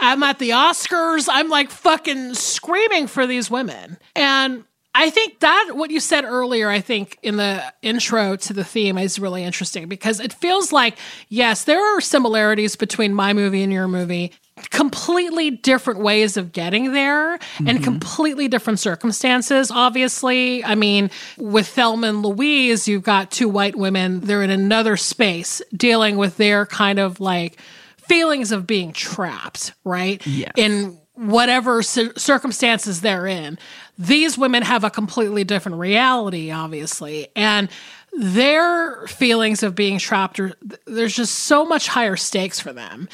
I'm 0.00 0.22
at 0.22 0.38
the 0.38 0.50
Oscars. 0.50 1.28
I'm 1.30 1.48
like 1.48 1.70
fucking 1.70 2.34
screaming 2.34 3.06
for 3.06 3.26
these 3.26 3.50
women. 3.50 3.98
And 4.16 4.64
I 4.94 5.10
think 5.10 5.40
that 5.40 5.72
what 5.74 5.90
you 5.90 6.00
said 6.00 6.24
earlier, 6.24 6.68
I 6.68 6.80
think 6.80 7.18
in 7.22 7.36
the 7.36 7.62
intro 7.80 8.34
to 8.36 8.52
the 8.52 8.64
theme 8.64 8.98
is 8.98 9.18
really 9.18 9.44
interesting 9.44 9.88
because 9.88 10.18
it 10.18 10.32
feels 10.32 10.72
like, 10.72 10.98
yes, 11.28 11.64
there 11.64 11.80
are 11.80 12.00
similarities 12.00 12.74
between 12.74 13.14
my 13.14 13.32
movie 13.32 13.62
and 13.62 13.72
your 13.72 13.86
movie, 13.86 14.32
completely 14.70 15.50
different 15.50 16.00
ways 16.00 16.36
of 16.36 16.52
getting 16.52 16.92
there 16.92 17.34
and 17.34 17.40
mm-hmm. 17.68 17.84
completely 17.84 18.48
different 18.48 18.80
circumstances, 18.80 19.70
obviously. 19.70 20.64
I 20.64 20.74
mean, 20.74 21.10
with 21.38 21.68
Thelma 21.68 22.08
and 22.08 22.22
Louise, 22.22 22.88
you've 22.88 23.04
got 23.04 23.30
two 23.30 23.48
white 23.48 23.76
women, 23.76 24.20
they're 24.20 24.42
in 24.42 24.50
another 24.50 24.96
space 24.96 25.62
dealing 25.74 26.16
with 26.16 26.36
their 26.36 26.66
kind 26.66 26.98
of 26.98 27.20
like 27.20 27.60
feelings 27.96 28.50
of 28.50 28.66
being 28.66 28.92
trapped, 28.92 29.72
right? 29.84 30.24
Yes. 30.26 30.52
In 30.56 30.98
whatever 31.14 31.82
cir- 31.82 32.14
circumstances 32.16 33.02
they're 33.02 33.26
in. 33.26 33.58
These 34.00 34.38
women 34.38 34.62
have 34.62 34.82
a 34.82 34.90
completely 34.90 35.44
different 35.44 35.78
reality, 35.78 36.50
obviously. 36.50 37.28
And 37.36 37.68
their 38.12 39.06
feelings 39.06 39.62
of 39.62 39.74
being 39.74 39.98
trapped 39.98 40.40
are 40.40 40.52
there's 40.86 41.14
just 41.14 41.34
so 41.34 41.66
much 41.66 41.86
higher 41.86 42.16
stakes 42.16 42.58
for 42.58 42.72
them. 42.72 43.08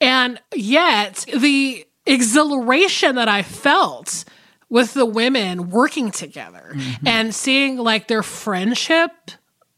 And 0.00 0.40
yet 0.54 1.24
the 1.32 1.86
exhilaration 2.06 3.14
that 3.14 3.28
I 3.28 3.42
felt 3.42 4.24
with 4.68 4.94
the 4.94 5.06
women 5.06 5.70
working 5.70 6.10
together 6.10 6.72
mm-hmm. 6.74 7.06
and 7.06 7.32
seeing 7.32 7.78
like 7.78 8.08
their 8.08 8.22
friendship 8.22 9.12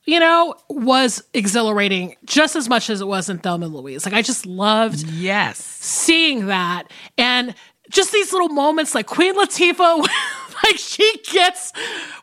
you 0.07 0.21
know, 0.21 0.55
was 0.69 1.23
exhilarating 1.33 2.15
just 2.25 2.57
as 2.57 2.69
much 2.69 2.91
as 2.91 3.01
it 3.01 3.07
was 3.07 3.31
in 3.31 3.39
Thelma 3.39 3.67
and 3.67 3.75
Louise. 3.75 4.05
Like 4.05 4.15
I 4.15 4.21
just 4.21 4.45
loved 4.45 5.03
Yes. 5.09 5.59
seeing 5.59 6.47
that 6.49 6.85
and 7.17 7.55
just 7.91 8.13
these 8.13 8.33
little 8.33 8.49
moments 8.49 8.95
like 8.95 9.07
Queen 9.07 9.35
Latifah 9.35 10.07
like 10.65 10.79
she 10.79 11.21
gets 11.31 11.73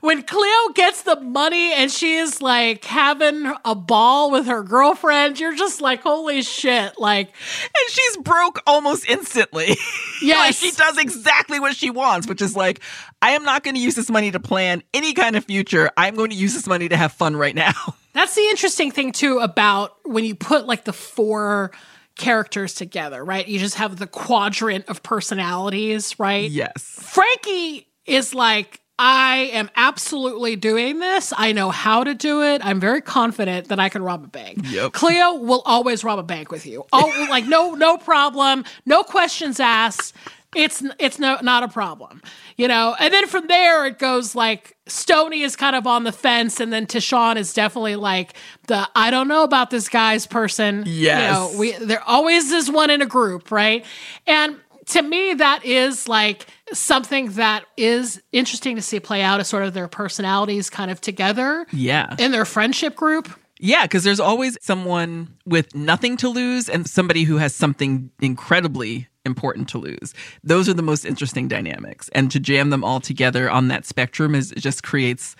when 0.02 0.24
Cleo 0.24 0.70
gets 0.74 1.04
the 1.04 1.20
money 1.20 1.74
and 1.74 1.92
she 1.92 2.16
is 2.16 2.42
like 2.42 2.84
having 2.86 3.54
a 3.66 3.76
ball 3.76 4.32
with 4.32 4.48
her 4.48 4.64
girlfriend 4.64 5.40
you're 5.40 5.56
just 5.56 5.82
like 5.82 6.02
holy 6.02 6.42
shit 6.42 7.00
like 7.00 7.28
And 7.28 7.90
she's 7.90 8.18
broke 8.18 8.62
almost 8.66 9.08
instantly. 9.10 9.78
like 10.24 10.56
she 10.56 10.72
does 10.72 10.98
exactly 10.98 11.60
what 11.60 11.76
she 11.76 11.90
wants, 11.90 12.28
which 12.28 12.42
is 12.42 12.56
like, 12.56 12.82
I 13.22 13.32
am 13.32 13.44
not 13.44 13.64
going 13.64 13.76
to 13.76 13.82
use 13.82 13.96
this 13.96 14.10
money 14.10 14.32
to 14.32 14.40
plan 14.40 14.84
any 14.94 15.14
kind 15.14 15.36
of 15.36 15.46
future. 15.46 15.92
I'm 15.98 16.16
going 16.16 16.30
to 16.32 16.36
use 16.36 16.54
this 16.54 16.68
money 16.68 16.90
to 16.90 16.98
have 16.98 17.12
fun 17.12 17.36
right 17.36 17.56
now. 17.56 17.74
That's 18.14 18.36
the 18.36 18.42
interesting 18.50 18.92
thing 18.92 19.12
too 19.12 19.40
about 19.40 19.98
when 20.04 20.26
you 20.26 20.36
put 20.36 20.66
like 20.66 20.84
the 20.86 20.94
four 20.94 21.72
characters 22.16 22.74
together, 22.74 23.24
right? 23.24 23.48
You 23.48 23.58
just 23.58 23.76
have 23.76 23.98
the 23.98 24.08
quadrant 24.08 24.86
of 24.90 25.02
personalities, 25.02 26.20
right? 26.20 26.50
yes. 26.50 26.84
Frankie 26.84 27.88
is 28.06 28.34
like, 28.34 28.82
I 29.04 29.50
am 29.54 29.72
absolutely 29.76 30.56
doing 30.56 31.00
this. 31.00 31.34
I 31.36 31.54
know 31.54 31.72
how 31.72 32.04
to 32.04 32.14
do 32.14 32.44
it. 32.44 32.64
I'm 32.64 32.80
very 32.80 33.02
confident 33.02 33.70
that 33.70 33.80
I 33.80 33.90
can 33.90 34.04
rob 34.04 34.24
a 34.24 34.28
bank. 34.28 34.60
Yep. 34.66 34.94
Cleo 34.94 35.34
will 35.34 35.64
always 35.66 36.04
rob 36.04 36.20
a 36.20 36.24
bank 36.24 36.52
with 36.52 36.68
you. 36.68 36.86
Oh, 36.94 37.28
like 37.30 37.48
no, 37.48 37.74
no 37.74 37.98
problem. 37.98 38.64
No 38.86 39.02
questions 39.02 39.60
asked. 39.60 40.16
It's 40.54 40.84
it's 41.00 41.18
no 41.18 41.40
not 41.42 41.64
a 41.64 41.70
problem, 41.70 42.22
you 42.58 42.68
know. 42.68 42.94
And 43.00 43.14
then 43.14 43.26
from 43.26 43.48
there 43.48 43.86
it 43.86 43.98
goes 43.98 44.36
like 44.36 44.76
Stony 44.86 45.42
is 45.42 45.56
kind 45.56 45.76
of 45.78 45.88
on 45.88 46.04
the 46.04 46.12
fence, 46.12 46.60
and 46.60 46.74
then 46.74 46.86
Tisean 46.86 47.38
is 47.38 47.54
definitely 47.54 47.96
like 47.96 48.36
the 48.68 48.88
I 48.94 49.10
don't 49.12 49.30
know 49.30 49.44
about 49.44 49.70
this 49.70 49.88
guy's 49.88 50.28
person. 50.28 50.84
Yes. 50.86 51.22
you 51.22 51.56
know, 51.56 51.60
we 51.60 51.86
there 51.86 52.04
always 52.04 52.52
is 52.52 52.70
one 52.70 52.90
in 52.90 53.02
a 53.02 53.06
group, 53.06 53.50
right? 53.50 53.86
And 54.28 54.58
to 54.88 55.02
me, 55.02 55.34
that 55.36 55.64
is 55.66 56.08
like 56.10 56.48
something 56.74 57.32
that 57.34 57.66
is 57.78 58.22
interesting 58.32 58.76
to 58.76 58.82
see 58.82 59.00
play 59.00 59.22
out 59.22 59.40
as 59.40 59.48
sort 59.48 59.64
of 59.64 59.74
their 59.74 59.88
personalities 59.88 60.70
kind 60.70 60.90
of 60.92 61.02
together 61.02 61.66
Yeah. 61.72 62.16
in 62.20 62.32
their 62.32 62.46
friendship 62.46 62.96
group. 62.96 63.30
Yeah, 63.60 63.84
because 63.84 64.04
there's 64.04 64.20
always 64.20 64.58
someone 64.62 65.36
with 65.46 65.76
nothing 65.76 66.18
to 66.18 66.30
lose 66.30 66.68
and 66.68 66.88
somebody 66.90 67.24
who 67.24 67.38
has 67.38 67.54
something 67.54 68.10
incredibly 68.20 69.08
important 69.24 69.70
to 69.70 69.78
lose. 69.78 70.16
Those 70.44 70.68
are 70.68 70.74
the 70.74 70.82
most 70.82 71.06
interesting 71.06 71.48
dynamics. 71.48 72.10
And 72.14 72.32
to 72.32 72.40
jam 72.40 72.72
them 72.72 72.84
all 72.84 73.00
together 73.00 73.52
on 73.52 73.68
that 73.68 73.86
spectrum 73.86 74.34
is 74.34 74.52
it 74.52 74.62
just 74.62 74.82
creates 74.82 75.36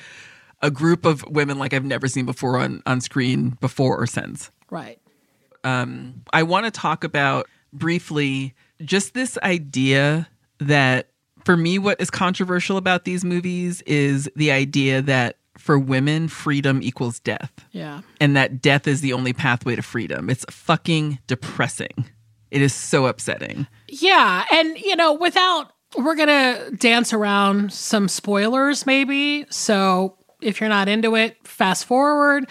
a 0.62 0.70
group 0.70 1.04
of 1.06 1.26
women 1.28 1.58
like 1.58 1.74
I've 1.74 1.84
never 1.84 2.08
seen 2.08 2.26
before 2.28 2.60
on, 2.60 2.84
on 2.86 3.02
screen 3.02 3.58
before 3.60 3.98
or 4.00 4.06
since. 4.06 4.52
Right. 4.70 5.00
Um, 5.64 6.22
I 6.32 6.44
want 6.44 6.66
to 6.66 6.72
talk 6.72 7.04
about 7.04 7.48
briefly 7.74 8.54
just 8.84 9.16
this 9.16 9.38
idea 9.42 10.28
that 10.60 11.08
for 11.46 11.58
me, 11.58 11.80
what 11.80 12.00
is 12.02 12.10
controversial 12.10 12.78
about 12.78 13.04
these 13.06 13.24
movies 13.26 13.82
is 13.84 14.30
the 14.36 14.52
idea 14.52 15.02
that 15.02 15.38
for 15.58 15.78
women, 15.78 16.28
freedom 16.28 16.82
equals 16.82 17.20
death 17.20 17.52
Yeah. 17.72 18.02
and 18.20 18.36
that 18.36 18.62
death 18.62 18.88
is 18.88 19.02
the 19.02 19.14
only 19.14 19.34
pathway 19.34 19.76
to 19.76 19.82
freedom. 19.82 20.30
It's 20.30 20.46
fucking 20.50 21.20
depressing. 21.28 22.06
It 22.50 22.62
is 22.62 22.74
so 22.74 23.06
upsetting. 23.06 23.68
Yeah. 23.88 24.46
And, 24.52 24.78
you 24.78 24.96
know, 24.96 25.14
without, 25.14 25.72
we're 25.98 26.16
going 26.16 26.28
to 26.30 26.72
dance 26.78 27.14
around 27.14 27.72
some 27.74 28.08
spoilers 28.08 28.86
maybe. 28.86 29.46
So 29.50 30.18
if 30.42 30.60
you're 30.60 30.70
not 30.70 30.88
into 30.88 31.16
it, 31.16 31.38
fast 31.48 31.86
forward. 31.86 32.46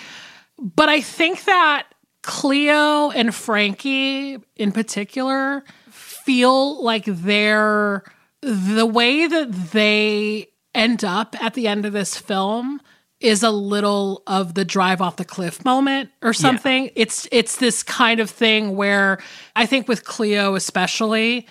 But 0.59 0.89
I 0.89 1.01
think 1.01 1.45
that 1.45 1.87
Cleo 2.23 3.11
and 3.11 3.35
Frankie 3.35 4.39
in 4.57 4.73
particular 4.73 5.65
feel 5.91 6.83
like 6.85 7.05
they're 7.07 8.05
the 8.43 8.87
way 8.87 9.27
that 9.27 9.53
they 9.73 10.49
end 10.75 11.05
up 11.05 11.41
at 11.43 11.55
the 11.55 11.67
end 11.69 11.85
of 11.85 11.93
this 11.93 12.17
film 12.17 12.81
is 13.21 13.43
a 13.43 13.51
little 13.51 14.23
of 14.27 14.55
the 14.55 14.65
drive 14.65 15.03
off 15.03 15.17
the 15.17 15.25
cliff 15.25 15.63
moment 15.65 16.09
or 16.23 16.33
something. 16.33 16.91
It's 16.95 17.29
it's 17.31 17.57
this 17.57 17.83
kind 17.83 18.19
of 18.19 18.31
thing 18.31 18.77
where 18.77 19.19
I 19.55 19.67
think 19.67 19.89
with 19.89 20.05
Cleo 20.05 20.55
especially, 20.55 21.47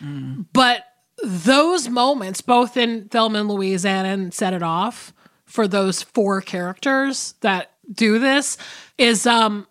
but 0.52 0.84
those 1.24 1.88
moments, 1.90 2.42
both 2.42 2.76
in 2.78 3.08
Thelma 3.10 3.42
and 3.42 3.50
Louise 3.50 3.86
and 3.86 4.08
in 4.08 4.32
Set 4.32 4.54
It 4.54 4.64
Off, 4.64 5.14
for 5.46 5.68
those 5.68 6.02
four 6.02 6.42
characters 6.42 7.36
that 7.42 7.72
do 7.92 8.18
this, 8.18 8.58
is 8.98 9.28
um 9.28 9.68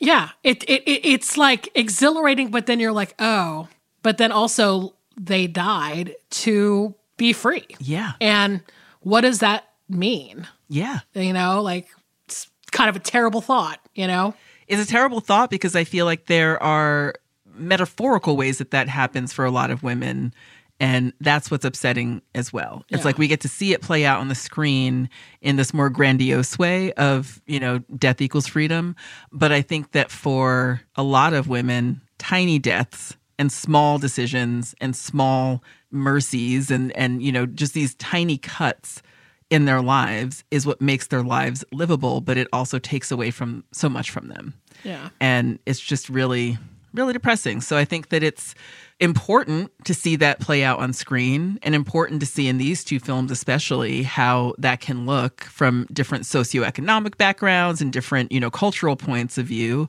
yeah, 0.00 0.30
it, 0.42 0.64
it, 0.64 0.82
it 0.84 1.04
it's 1.04 1.36
like 1.36 1.68
exhilarating, 1.74 2.50
but 2.50 2.66
then 2.66 2.80
you're 2.80 2.92
like, 2.92 3.14
oh, 3.18 3.68
but 4.02 4.16
then 4.16 4.32
also 4.32 4.94
they 5.24 5.46
died 5.46 6.16
to 6.30 6.94
be 7.16 7.32
free. 7.32 7.66
Yeah. 7.78 8.12
And 8.20 8.60
what 9.00 9.20
does 9.20 9.38
that 9.38 9.68
mean? 9.88 10.46
Yeah. 10.68 11.00
You 11.14 11.32
know, 11.32 11.62
like 11.62 11.88
it's 12.24 12.50
kind 12.72 12.90
of 12.90 12.96
a 12.96 13.00
terrible 13.00 13.40
thought, 13.40 13.78
you 13.94 14.06
know? 14.06 14.34
It's 14.66 14.82
a 14.82 14.90
terrible 14.90 15.20
thought 15.20 15.50
because 15.50 15.76
I 15.76 15.84
feel 15.84 16.06
like 16.06 16.26
there 16.26 16.60
are 16.62 17.14
metaphorical 17.54 18.36
ways 18.36 18.58
that 18.58 18.70
that 18.70 18.88
happens 18.88 19.32
for 19.32 19.44
a 19.44 19.50
lot 19.50 19.70
of 19.70 19.82
women. 19.82 20.34
And 20.80 21.12
that's 21.20 21.48
what's 21.50 21.64
upsetting 21.64 22.22
as 22.34 22.52
well. 22.52 22.84
It's 22.88 23.00
Yeah. 23.00 23.04
like 23.04 23.18
we 23.18 23.28
get 23.28 23.42
to 23.42 23.48
see 23.48 23.72
it 23.72 23.82
play 23.82 24.04
out 24.04 24.18
on 24.18 24.26
the 24.26 24.34
screen 24.34 25.08
in 25.40 25.54
this 25.54 25.72
more 25.72 25.88
grandiose 25.90 26.58
way 26.58 26.92
of, 26.94 27.40
you 27.46 27.60
know, 27.60 27.78
death 27.96 28.20
equals 28.20 28.48
freedom. 28.48 28.96
But 29.30 29.52
I 29.52 29.62
think 29.62 29.92
that 29.92 30.10
for 30.10 30.80
a 30.96 31.04
lot 31.04 31.34
of 31.34 31.46
women, 31.46 32.00
tiny 32.18 32.58
deaths 32.58 33.14
and 33.38 33.50
small 33.50 33.98
decisions 33.98 34.74
and 34.80 34.94
small 34.94 35.62
mercies 35.90 36.70
and, 36.70 36.92
and, 36.96 37.22
you 37.22 37.32
know, 37.32 37.46
just 37.46 37.74
these 37.74 37.94
tiny 37.96 38.38
cuts 38.38 39.02
in 39.50 39.64
their 39.66 39.82
lives 39.82 40.44
is 40.50 40.64
what 40.66 40.80
makes 40.80 41.08
their 41.08 41.22
lives 41.22 41.64
livable, 41.72 42.20
but 42.20 42.36
it 42.38 42.48
also 42.52 42.78
takes 42.78 43.10
away 43.10 43.30
from 43.30 43.64
so 43.72 43.88
much 43.88 44.10
from 44.10 44.28
them 44.28 44.54
Yeah. 44.84 45.10
and 45.20 45.58
it's 45.66 45.80
just 45.80 46.08
really 46.08 46.58
really 46.94 47.14
depressing 47.14 47.62
so 47.62 47.78
i 47.78 47.86
think 47.86 48.10
that 48.10 48.22
it's 48.22 48.54
important 49.02 49.72
to 49.84 49.92
see 49.92 50.14
that 50.14 50.38
play 50.38 50.62
out 50.62 50.78
on 50.78 50.92
screen 50.92 51.58
and 51.62 51.74
important 51.74 52.20
to 52.20 52.26
see 52.26 52.46
in 52.46 52.56
these 52.56 52.84
two 52.84 53.00
films 53.00 53.32
especially 53.32 54.04
how 54.04 54.54
that 54.58 54.80
can 54.80 55.06
look 55.06 55.42
from 55.42 55.88
different 55.92 56.22
socioeconomic 56.22 57.16
backgrounds 57.16 57.82
and 57.82 57.92
different 57.92 58.30
you 58.30 58.38
know 58.38 58.48
cultural 58.48 58.94
points 58.94 59.38
of 59.38 59.44
view 59.44 59.88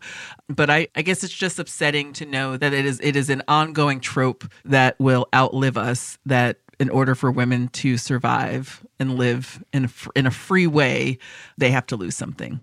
but 0.50 0.72
i 0.72 0.88
i 0.96 1.04
guess 1.04 1.24
it's 1.24 1.32
just 1.32 1.60
upsetting 1.60 2.12
to 2.12 2.26
know 2.26 2.58
that 2.58 2.74
it 2.74 2.86
is 2.86 3.00
it 3.02 3.16
is 3.16 3.30
an 3.30 3.44
ongoing 3.48 4.00
trope 4.00 4.46
that 4.66 5.00
will 5.00 5.28
outlive 5.36 5.78
us 5.78 6.18
that 6.26 6.58
in 6.80 6.90
order 6.90 7.14
for 7.14 7.32
women 7.32 7.68
to 7.68 8.00
survive 8.00 8.84
and 9.00 9.16
live 9.16 9.64
in 9.72 9.86
a, 9.86 9.90
in 10.16 10.26
a 10.26 10.32
free 10.32 10.66
way 10.66 11.20
they 11.60 11.70
have 11.70 11.86
to 11.86 11.96
lose 11.96 12.16
something 12.16 12.60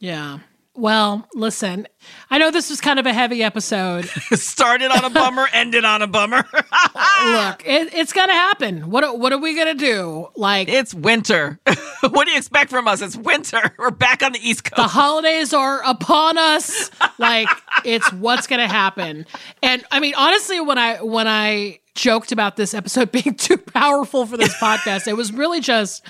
Yeah. 0.00 0.40
Well, 0.74 1.28
listen, 1.34 1.86
I 2.30 2.38
know 2.38 2.50
this 2.50 2.70
was 2.70 2.80
kind 2.80 2.98
of 2.98 3.04
a 3.04 3.12
heavy 3.12 3.42
episode. 3.42 4.06
started 4.32 4.90
on 4.90 5.04
a 5.04 5.10
bummer, 5.10 5.46
ended 5.52 5.84
on 5.84 6.00
a 6.00 6.06
bummer. 6.06 6.46
Look, 6.54 7.62
it, 7.66 7.92
it's 7.94 8.14
going 8.14 8.28
to 8.28 8.34
happen. 8.34 8.90
What, 8.90 9.18
what 9.18 9.34
are 9.34 9.38
we 9.38 9.54
going 9.54 9.66
to 9.66 9.74
do? 9.74 10.28
Like, 10.34 10.70
it's 10.70 10.94
winter. 10.94 11.60
what 12.00 12.24
do 12.24 12.30
you 12.30 12.38
expect 12.38 12.70
from 12.70 12.88
us? 12.88 13.02
It's 13.02 13.16
winter. 13.16 13.74
We're 13.78 13.90
back 13.90 14.22
on 14.22 14.32
the 14.32 14.38
East 14.38 14.64
Coast. 14.64 14.76
the 14.76 14.88
holidays 14.88 15.52
are 15.52 15.82
upon 15.84 16.38
us. 16.38 16.90
Like, 17.18 17.48
it's 17.84 18.10
what's 18.14 18.46
going 18.46 18.66
to 18.66 18.68
happen. 18.68 19.26
And 19.62 19.84
I 19.90 20.00
mean, 20.00 20.14
honestly, 20.16 20.58
when 20.60 20.78
I, 20.78 21.02
when 21.02 21.28
I 21.28 21.80
joked 21.94 22.32
about 22.32 22.56
this 22.56 22.72
episode 22.72 23.12
being 23.12 23.34
too 23.34 23.58
powerful 23.58 24.24
for 24.24 24.38
this 24.38 24.54
podcast, 24.54 25.06
it 25.06 25.18
was 25.18 25.34
really 25.34 25.60
just 25.60 26.02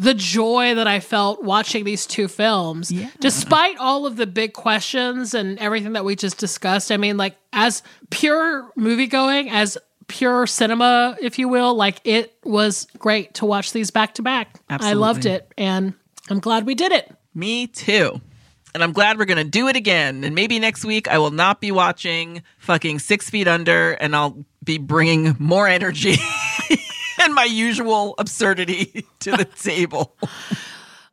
the 0.00 0.14
joy 0.14 0.74
that 0.76 0.86
I 0.86 0.98
felt 0.98 1.44
watching 1.44 1.84
these 1.84 2.06
two 2.06 2.26
films, 2.26 2.90
Yeah. 2.90 3.10
despite 3.20 3.76
all 3.76 4.06
of 4.06 4.16
the 4.16 4.26
big 4.26 4.54
questions 4.54 5.34
and 5.34 5.58
everything 5.58 5.92
that 5.92 6.06
we 6.06 6.16
just 6.16 6.38
discussed. 6.38 6.90
I 6.90 6.96
mean, 6.96 7.18
like, 7.18 7.36
as 7.52 7.82
pure 8.08 8.72
movie 8.76 9.06
going, 9.06 9.50
as 9.50 9.76
pure 10.08 10.46
cinema, 10.46 11.16
if 11.20 11.38
you 11.38 11.48
will, 11.48 11.74
like, 11.74 12.00
it 12.04 12.34
was 12.44 12.86
great 12.98 13.34
to 13.34 13.44
watch 13.44 13.72
these 13.72 13.90
back 13.90 14.14
to 14.14 14.22
back. 14.22 14.58
I 14.70 14.94
loved 14.94 15.26
it, 15.26 15.52
and 15.58 15.92
I'm 16.30 16.40
glad 16.40 16.64
we 16.64 16.74
did 16.74 16.92
it. 16.92 17.14
Me 17.34 17.66
too. 17.66 18.22
And 18.72 18.82
I'm 18.82 18.92
glad 18.92 19.18
we're 19.18 19.24
going 19.26 19.44
to 19.44 19.50
do 19.50 19.68
it 19.68 19.76
again. 19.76 20.24
And 20.24 20.34
maybe 20.34 20.58
next 20.58 20.84
week 20.84 21.08
I 21.08 21.18
will 21.18 21.30
not 21.32 21.60
be 21.60 21.72
watching 21.72 22.42
fucking 22.58 23.00
Six 23.00 23.28
Feet 23.28 23.48
Under 23.48 23.92
and 23.92 24.14
I'll 24.16 24.46
be 24.64 24.78
bringing 24.78 25.34
more 25.40 25.66
energy 25.66 26.14
and 27.30 27.34
my 27.36 27.44
usual 27.44 28.14
absurdity 28.18 29.06
to 29.20 29.30
the 29.32 29.44
table. 29.44 30.16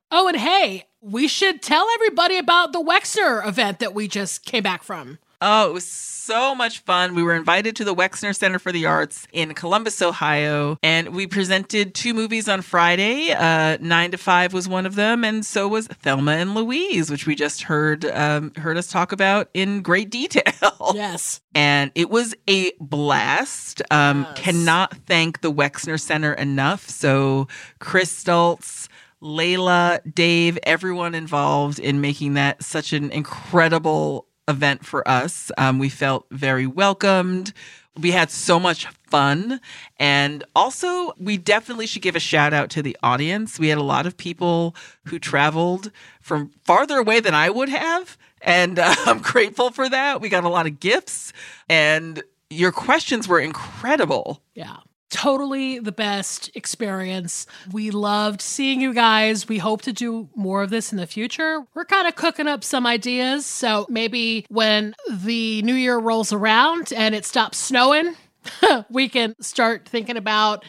Oh, 0.10 0.28
and 0.28 0.38
hey, 0.38 0.86
we 1.00 1.28
should 1.28 1.62
tell 1.62 1.86
everybody 1.94 2.38
about 2.38 2.74
the 2.74 2.82
Wexner 2.84 3.48
event 3.48 3.80
that 3.80 3.94
we 3.94 4.08
just 4.08 4.44
came 4.44 4.64
back 4.64 4.84
from. 4.84 5.20
Oh, 5.40 5.70
it 5.70 5.74
was 5.74 5.86
so 5.86 6.56
much 6.56 6.80
fun. 6.80 7.14
We 7.14 7.22
were 7.22 7.36
invited 7.36 7.76
to 7.78 7.84
the 7.86 7.94
Wexner 7.94 8.36
Center 8.36 8.58
for 8.58 8.72
the 8.72 8.88
Arts 8.88 9.28
in 9.32 9.54
Columbus, 9.54 10.02
Ohio, 10.02 10.78
and 10.82 11.10
we 11.16 11.28
presented 11.28 11.94
two 11.94 12.14
movies 12.14 12.50
on 12.50 12.62
Friday. 12.64 13.32
Uh, 13.32 13.78
Nine 13.80 14.12
to 14.12 14.18
Five 14.18 14.52
was 14.52 14.68
one 14.68 14.86
of 14.88 14.96
them, 14.96 15.24
and 15.24 15.46
so 15.46 15.68
was 15.68 15.88
Thelma 15.88 16.32
and 16.34 16.56
Louise, 16.56 17.12
which 17.12 17.28
we 17.28 17.36
just 17.36 17.62
heard 17.64 18.04
um, 18.06 18.52
heard 18.56 18.78
us 18.78 18.88
talk 18.88 19.12
about 19.12 19.50
in 19.54 19.82
great 19.82 20.10
detail. 20.10 20.44
Yes. 20.96 21.42
and 21.54 21.92
it 21.96 22.10
was 22.10 22.34
a 22.48 22.72
blast. 22.80 23.82
Um, 23.92 24.26
Cannot 24.36 24.96
thank 25.06 25.42
the 25.42 25.52
Wexner 25.52 26.00
Center 26.00 26.34
enough. 26.34 26.88
So, 26.88 27.48
Chris 27.80 28.10
Stults, 28.12 28.88
Layla, 29.22 30.00
Dave, 30.14 30.58
everyone 30.64 31.14
involved 31.14 31.80
in 31.80 32.00
making 32.02 32.36
that 32.36 32.64
such 32.64 32.94
an 32.94 33.12
incredible 33.12 34.28
event 34.48 34.86
for 34.86 35.08
us. 35.08 35.52
Um, 35.58 35.80
we 35.80 35.90
felt 35.90 36.26
very 36.32 36.68
welcomed. 36.68 37.54
We 38.00 38.12
had 38.12 38.30
so 38.30 38.60
much 38.60 38.86
fun. 39.10 39.60
And 39.98 40.44
also, 40.56 41.14
we 41.18 41.38
definitely 41.38 41.88
should 41.88 42.02
give 42.02 42.16
a 42.16 42.20
shout 42.20 42.54
out 42.54 42.70
to 42.72 42.82
the 42.82 42.96
audience. 43.02 43.60
We 43.60 43.70
had 43.70 43.78
a 43.78 43.84
lot 43.84 44.06
of 44.06 44.18
people 44.18 44.76
who 45.08 45.20
traveled 45.20 45.92
from 46.22 46.52
farther 46.64 46.98
away 46.98 47.20
than 47.20 47.34
I 47.34 47.50
would 47.50 47.70
have. 47.70 48.18
And 48.42 48.80
uh, 48.80 48.94
I'm 49.06 49.20
grateful 49.22 49.72
for 49.72 49.90
that. 49.90 50.22
We 50.22 50.30
got 50.30 50.44
a 50.44 50.50
lot 50.50 50.68
of 50.68 50.80
gifts, 50.80 51.34
and 51.70 52.22
your 52.50 52.72
questions 52.72 53.28
were 53.28 53.40
incredible. 53.40 54.42
Yeah. 54.54 54.78
Totally 55.10 55.80
the 55.80 55.94
best 55.94 56.50
experience. 56.54 57.46
We 57.72 57.92
loved 57.92 58.42
seeing 58.42 58.82
you 58.82 58.94
guys. 58.94 59.48
We 59.48 59.58
hope 59.58 59.82
to 59.84 59.94
do 59.94 60.28
more 60.36 60.64
of 60.64 60.70
this 60.70 60.92
in 60.92 60.98
the 60.98 61.08
future. 61.08 61.64
We're 61.74 61.86
kind 61.86 62.10
of 62.10 62.16
cooking 62.16 62.48
up 62.48 62.62
some 62.62 62.86
ideas. 62.86 63.46
So 63.46 63.86
maybe 63.90 64.46
when 64.50 64.96
the 65.10 65.62
new 65.62 65.76
year 65.76 65.98
rolls 65.98 66.34
around 66.34 66.92
and 66.92 67.16
it 67.16 67.24
stops 67.24 67.58
snowing, 67.58 68.16
we 68.90 69.08
can 69.08 69.34
start 69.40 69.88
thinking 69.88 70.18
about 70.18 70.66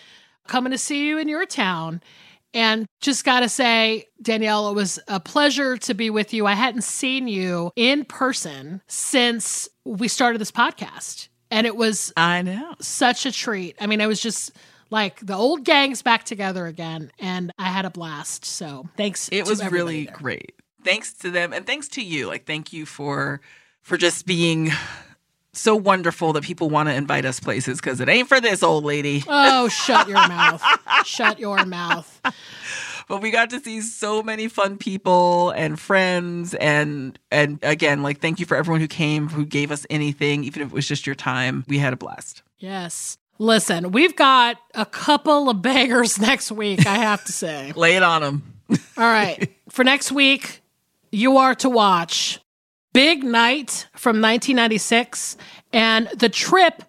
coming 0.47 0.71
to 0.71 0.79
see 0.79 1.07
you 1.09 1.19
in 1.19 1.29
your 1.29 1.45
town. 1.45 2.01
And 2.55 2.87
just 3.01 3.25
got 3.25 3.41
to 3.41 3.49
say, 3.49 4.07
Danielle, 4.23 4.71
it 4.71 4.75
was 4.75 4.99
a 5.07 5.21
pleasure 5.21 5.77
to 5.79 5.95
be 5.95 6.11
with 6.11 6.33
you. 6.33 6.47
I 6.47 6.55
hadn't 6.55 6.83
seen 6.83 7.29
you 7.29 7.71
in 7.77 8.05
person 8.05 8.83
since 8.87 9.69
we 9.85 10.09
started 10.09 10.41
this 10.41 10.51
podcast. 10.51 11.28
And 11.51 11.67
it 11.67 11.77
was 11.77 12.13
I 12.17 12.43
know. 12.43 12.75
such 12.81 13.27
a 13.27 13.33
treat. 13.33 13.77
I 13.81 13.87
mean, 13.87 14.01
I 14.01 14.07
was 14.07 14.21
just 14.21 14.53
like 14.91 15.21
the 15.25 15.35
old 15.35 15.65
gang's 15.65 16.03
back 16.03 16.25
together 16.25 16.67
again, 16.67 17.11
and 17.19 17.53
I 17.59 17.69
had 17.69 17.85
a 17.85 17.91
blast. 17.91 18.45
So 18.45 18.87
thanks. 18.97 19.29
It 19.33 19.47
was 19.47 19.65
really 19.71 20.07
there. 20.07 20.15
great. 20.15 20.55
Thanks 20.85 21.13
to 21.15 21.31
them, 21.31 21.53
and 21.53 21.67
thanks 21.67 21.89
to 21.89 22.03
you. 22.03 22.27
Like, 22.27 22.47
thank 22.47 22.73
you 22.73 22.87
for 22.87 23.41
for 23.83 23.97
just 23.97 24.27
being 24.27 24.71
so 25.53 25.75
wonderful 25.75 26.33
that 26.35 26.45
people 26.45 26.71
want 26.71 26.89
to 26.89 26.95
invite 26.95 27.25
us 27.25 27.41
places 27.41 27.81
because 27.81 28.01
it 28.01 28.09
ain't 28.09 28.29
for 28.29 28.41
this 28.41 28.63
old 28.63 28.85
lady. 28.85 29.25
Oh, 29.27 29.69
shut 29.87 30.09
your 30.09 30.17
mouth! 30.29 30.63
Shut 31.05 31.39
your 31.39 31.65
mouth! 31.65 32.18
But 33.09 33.23
we 33.23 33.31
got 33.31 33.51
to 33.51 33.61
see 33.61 33.81
so 33.81 34.23
many 34.23 34.49
fun 34.49 34.77
people 34.79 35.51
and 35.51 35.79
friends 35.81 36.55
and 36.55 37.19
and 37.31 37.59
again 37.63 38.03
like 38.03 38.21
thank 38.21 38.39
you 38.41 38.47
for 38.47 38.57
everyone 38.57 38.81
who 38.81 38.89
came 38.89 39.29
who 39.29 39.45
gave 39.45 39.71
us 39.71 39.87
anything 39.91 40.45
even 40.45 40.63
if 40.63 40.69
it 40.69 40.75
was 40.75 40.87
just 40.87 41.07
your 41.07 41.15
time 41.15 41.65
we 41.69 41.79
had 41.79 41.93
a 41.93 41.97
blast 41.97 42.43
Yes. 42.59 43.19
Listen, 43.39 43.93
we've 43.93 44.17
got 44.17 44.57
a 44.75 44.85
couple 44.85 45.49
of 45.49 45.63
bangers 45.63 46.19
next 46.21 46.51
week. 46.51 46.87
I 46.87 46.97
have 46.97 47.25
to 47.27 47.33
say. 47.33 47.73
lay 47.77 47.95
it 47.97 48.03
on 48.03 48.23
them 48.23 48.55
All 48.97 49.05
right. 49.05 49.51
For 49.69 49.85
next 49.85 50.13
week, 50.13 50.61
you 51.13 51.39
are 51.39 51.55
to 51.57 51.71
watch 51.71 52.41
Big 52.93 53.23
Night 53.23 53.87
from 53.95 54.21
1996 54.21 55.37
and 55.73 56.09
The 56.17 56.29
Trip 56.29 56.83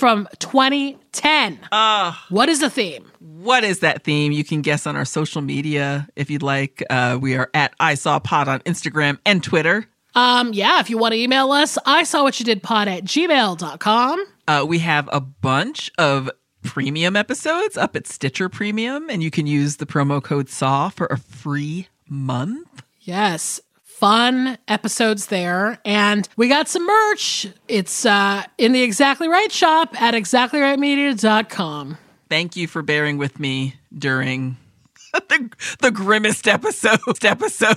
from 0.00 0.26
2010. 0.38 1.60
Ah. 1.72 2.26
what 2.30 2.48
is 2.48 2.58
the 2.60 2.70
theme? 2.70 3.04
what 3.20 3.64
is 3.64 3.78
that 3.80 4.02
theme 4.04 4.32
you 4.32 4.42
can 4.44 4.60
guess 4.62 4.86
on 4.86 4.96
our 4.96 5.04
social 5.04 5.40
media 5.40 6.06
if 6.16 6.30
you'd 6.30 6.42
like 6.42 6.82
uh, 6.90 7.18
we 7.20 7.36
are 7.36 7.48
at 7.54 7.72
i 7.80 7.94
saw 7.94 8.18
pod 8.18 8.48
on 8.48 8.60
instagram 8.60 9.18
and 9.24 9.42
twitter 9.42 9.86
Um, 10.14 10.52
yeah, 10.52 10.80
if 10.80 10.90
you 10.90 10.98
want 10.98 11.12
to 11.12 11.18
email 11.20 11.52
us, 11.52 11.78
I 11.86 12.02
saw 12.02 12.22
what 12.24 12.40
you 12.40 12.44
did 12.44 12.62
pod 12.62 12.88
at 12.88 13.04
gmail.com. 13.04 14.24
uh, 14.48 14.64
we 14.66 14.78
have 14.80 15.08
a 15.12 15.20
bunch 15.20 15.90
of 15.98 16.28
premium 16.62 17.14
episodes 17.16 17.76
up 17.76 17.94
at 17.96 18.06
stitcher 18.06 18.48
premium 18.48 19.08
and 19.08 19.22
you 19.22 19.30
can 19.30 19.46
use 19.46 19.76
the 19.76 19.86
promo 19.86 20.22
code 20.22 20.48
saw 20.50 20.88
for 20.88 21.06
a 21.06 21.16
free 21.16 21.88
month 22.08 22.82
Yes. 23.02 23.60
Fun 24.00 24.56
episodes 24.66 25.26
there. 25.26 25.78
And 25.84 26.26
we 26.34 26.48
got 26.48 26.68
some 26.68 26.86
merch. 26.86 27.46
It's 27.68 28.06
uh, 28.06 28.44
in 28.56 28.72
the 28.72 28.80
Exactly 28.80 29.28
Right 29.28 29.52
shop 29.52 30.00
at 30.00 30.14
exactlyrightmedia.com. 30.14 31.98
thank 32.30 32.56
you 32.56 32.66
for 32.66 32.80
bearing 32.80 33.18
with 33.18 33.38
me 33.38 33.74
during 33.96 34.56
the, 35.12 35.50
the 35.80 35.90
grimmest 35.90 36.48
episode 36.48 36.98
episode 37.22 37.76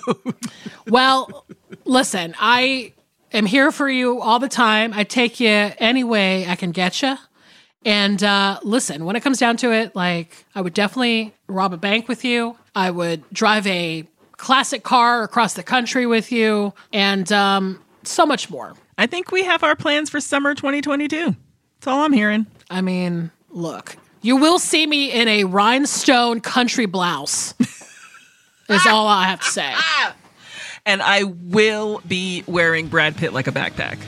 Well, 0.88 1.46
listen, 1.84 2.36
I 2.40 2.94
am 3.34 3.46
here 3.46 3.70
for 3.70 3.90
you 3.90 4.22
all 4.22 4.40
the 4.40 4.48
time. 4.48 4.94
I 4.94 5.04
take 5.04 5.42
you 5.42 5.50
any 5.50 6.06
way 6.06 6.48
I 6.48 6.56
can 6.56 6.72
get 6.72 7.02
you. 7.02 7.18
And 7.84 8.24
uh, 8.24 8.62
listen, 8.64 9.04
when 9.04 9.18
it 9.18 9.24
comes 9.24 9.40
down 9.40 9.58
to 9.58 9.74
it, 9.74 9.94
like 9.94 10.46
I 10.56 10.62
would 10.62 10.74
definitely 10.74 11.34
rob 11.48 11.74
a 11.74 11.78
bank 11.78 12.08
with 12.08 12.24
you. 12.24 12.58
I 12.74 12.92
would 12.92 13.30
drive 13.34 13.68
a 13.68 14.08
classic 14.38 14.84
car 14.84 15.24
across 15.24 15.54
the 15.54 15.64
country 15.64 16.06
with 16.06 16.32
you, 16.32 16.74
and 16.92 17.32
um, 17.32 17.82
so 18.04 18.26
much 18.26 18.50
more. 18.50 18.74
I 18.98 19.08
think 19.08 19.32
we 19.32 19.44
have 19.44 19.64
our 19.64 19.76
plans 19.76 20.10
for 20.10 20.20
summer 20.20 20.54
2022. 20.54 21.26
That's 21.26 21.88
all 21.88 22.04
I'm 22.04 22.14
hearing. 22.14 22.46
I 22.70 22.82
mean, 22.82 23.32
look, 23.50 23.96
you 24.22 24.38
will 24.38 24.60
see 24.60 24.86
me 24.86 25.12
in 25.12 25.28
a 25.28 25.44
rhinestone 25.46 26.42
country 26.42 26.86
blouse. 26.86 27.54
is 28.70 28.86
all 28.88 29.08
I 29.08 29.28
have 29.28 29.42
to 29.42 29.50
say. 29.50 29.74
And 30.86 31.02
I 31.02 31.24
will 31.24 32.02
be 32.06 32.44
wearing 32.46 32.90
Brad 32.90 33.16
Pitt 33.16 33.32
like 33.32 33.48
a 33.48 33.54
backpack. 33.54 33.94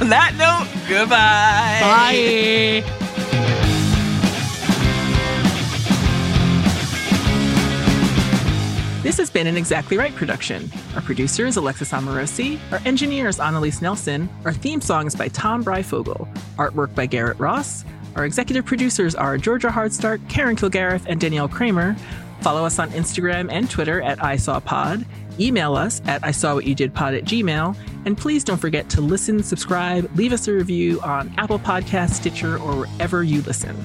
On 0.00 0.08
that 0.10 0.34
note, 0.38 0.88
goodbye. 0.88 2.84
Bye. 2.84 2.98
This 9.02 9.16
has 9.18 9.30
been 9.30 9.48
an 9.48 9.56
Exactly 9.56 9.98
Right 9.98 10.14
production. 10.14 10.70
Our 10.94 11.00
producer 11.00 11.44
is 11.44 11.56
Alexis 11.56 11.90
Amorosi. 11.90 12.60
Our 12.70 12.78
engineer 12.86 13.26
is 13.26 13.40
Annalise 13.40 13.82
Nelson. 13.82 14.28
Our 14.44 14.52
theme 14.52 14.80
song 14.80 15.08
is 15.08 15.16
by 15.16 15.26
Tom 15.26 15.64
Breyfogle. 15.64 16.32
Artwork 16.54 16.94
by 16.94 17.06
Garrett 17.06 17.36
Ross. 17.40 17.84
Our 18.14 18.24
executive 18.24 18.64
producers 18.64 19.16
are 19.16 19.36
Georgia 19.38 19.70
Hardstark, 19.70 20.26
Karen 20.28 20.54
Kilgariff, 20.54 21.04
and 21.06 21.20
Danielle 21.20 21.48
Kramer. 21.48 21.96
Follow 22.42 22.64
us 22.64 22.78
on 22.78 22.90
Instagram 22.90 23.50
and 23.50 23.68
Twitter 23.68 24.00
at 24.02 24.18
ISawPod. 24.18 25.04
Email 25.40 25.74
us 25.74 26.00
at 26.04 26.24
I 26.24 26.30
saw 26.30 26.54
what 26.54 26.64
you 26.64 26.76
did 26.76 26.94
pod 26.94 27.14
at 27.14 27.24
Gmail. 27.24 27.76
And 28.04 28.16
please 28.16 28.44
don't 28.44 28.58
forget 28.58 28.88
to 28.90 29.00
listen, 29.00 29.42
subscribe, 29.42 30.08
leave 30.16 30.32
us 30.32 30.46
a 30.46 30.52
review 30.52 31.00
on 31.00 31.34
Apple 31.38 31.58
Podcasts, 31.58 32.14
Stitcher, 32.14 32.54
or 32.54 32.86
wherever 32.86 33.24
you 33.24 33.42
listen. 33.42 33.76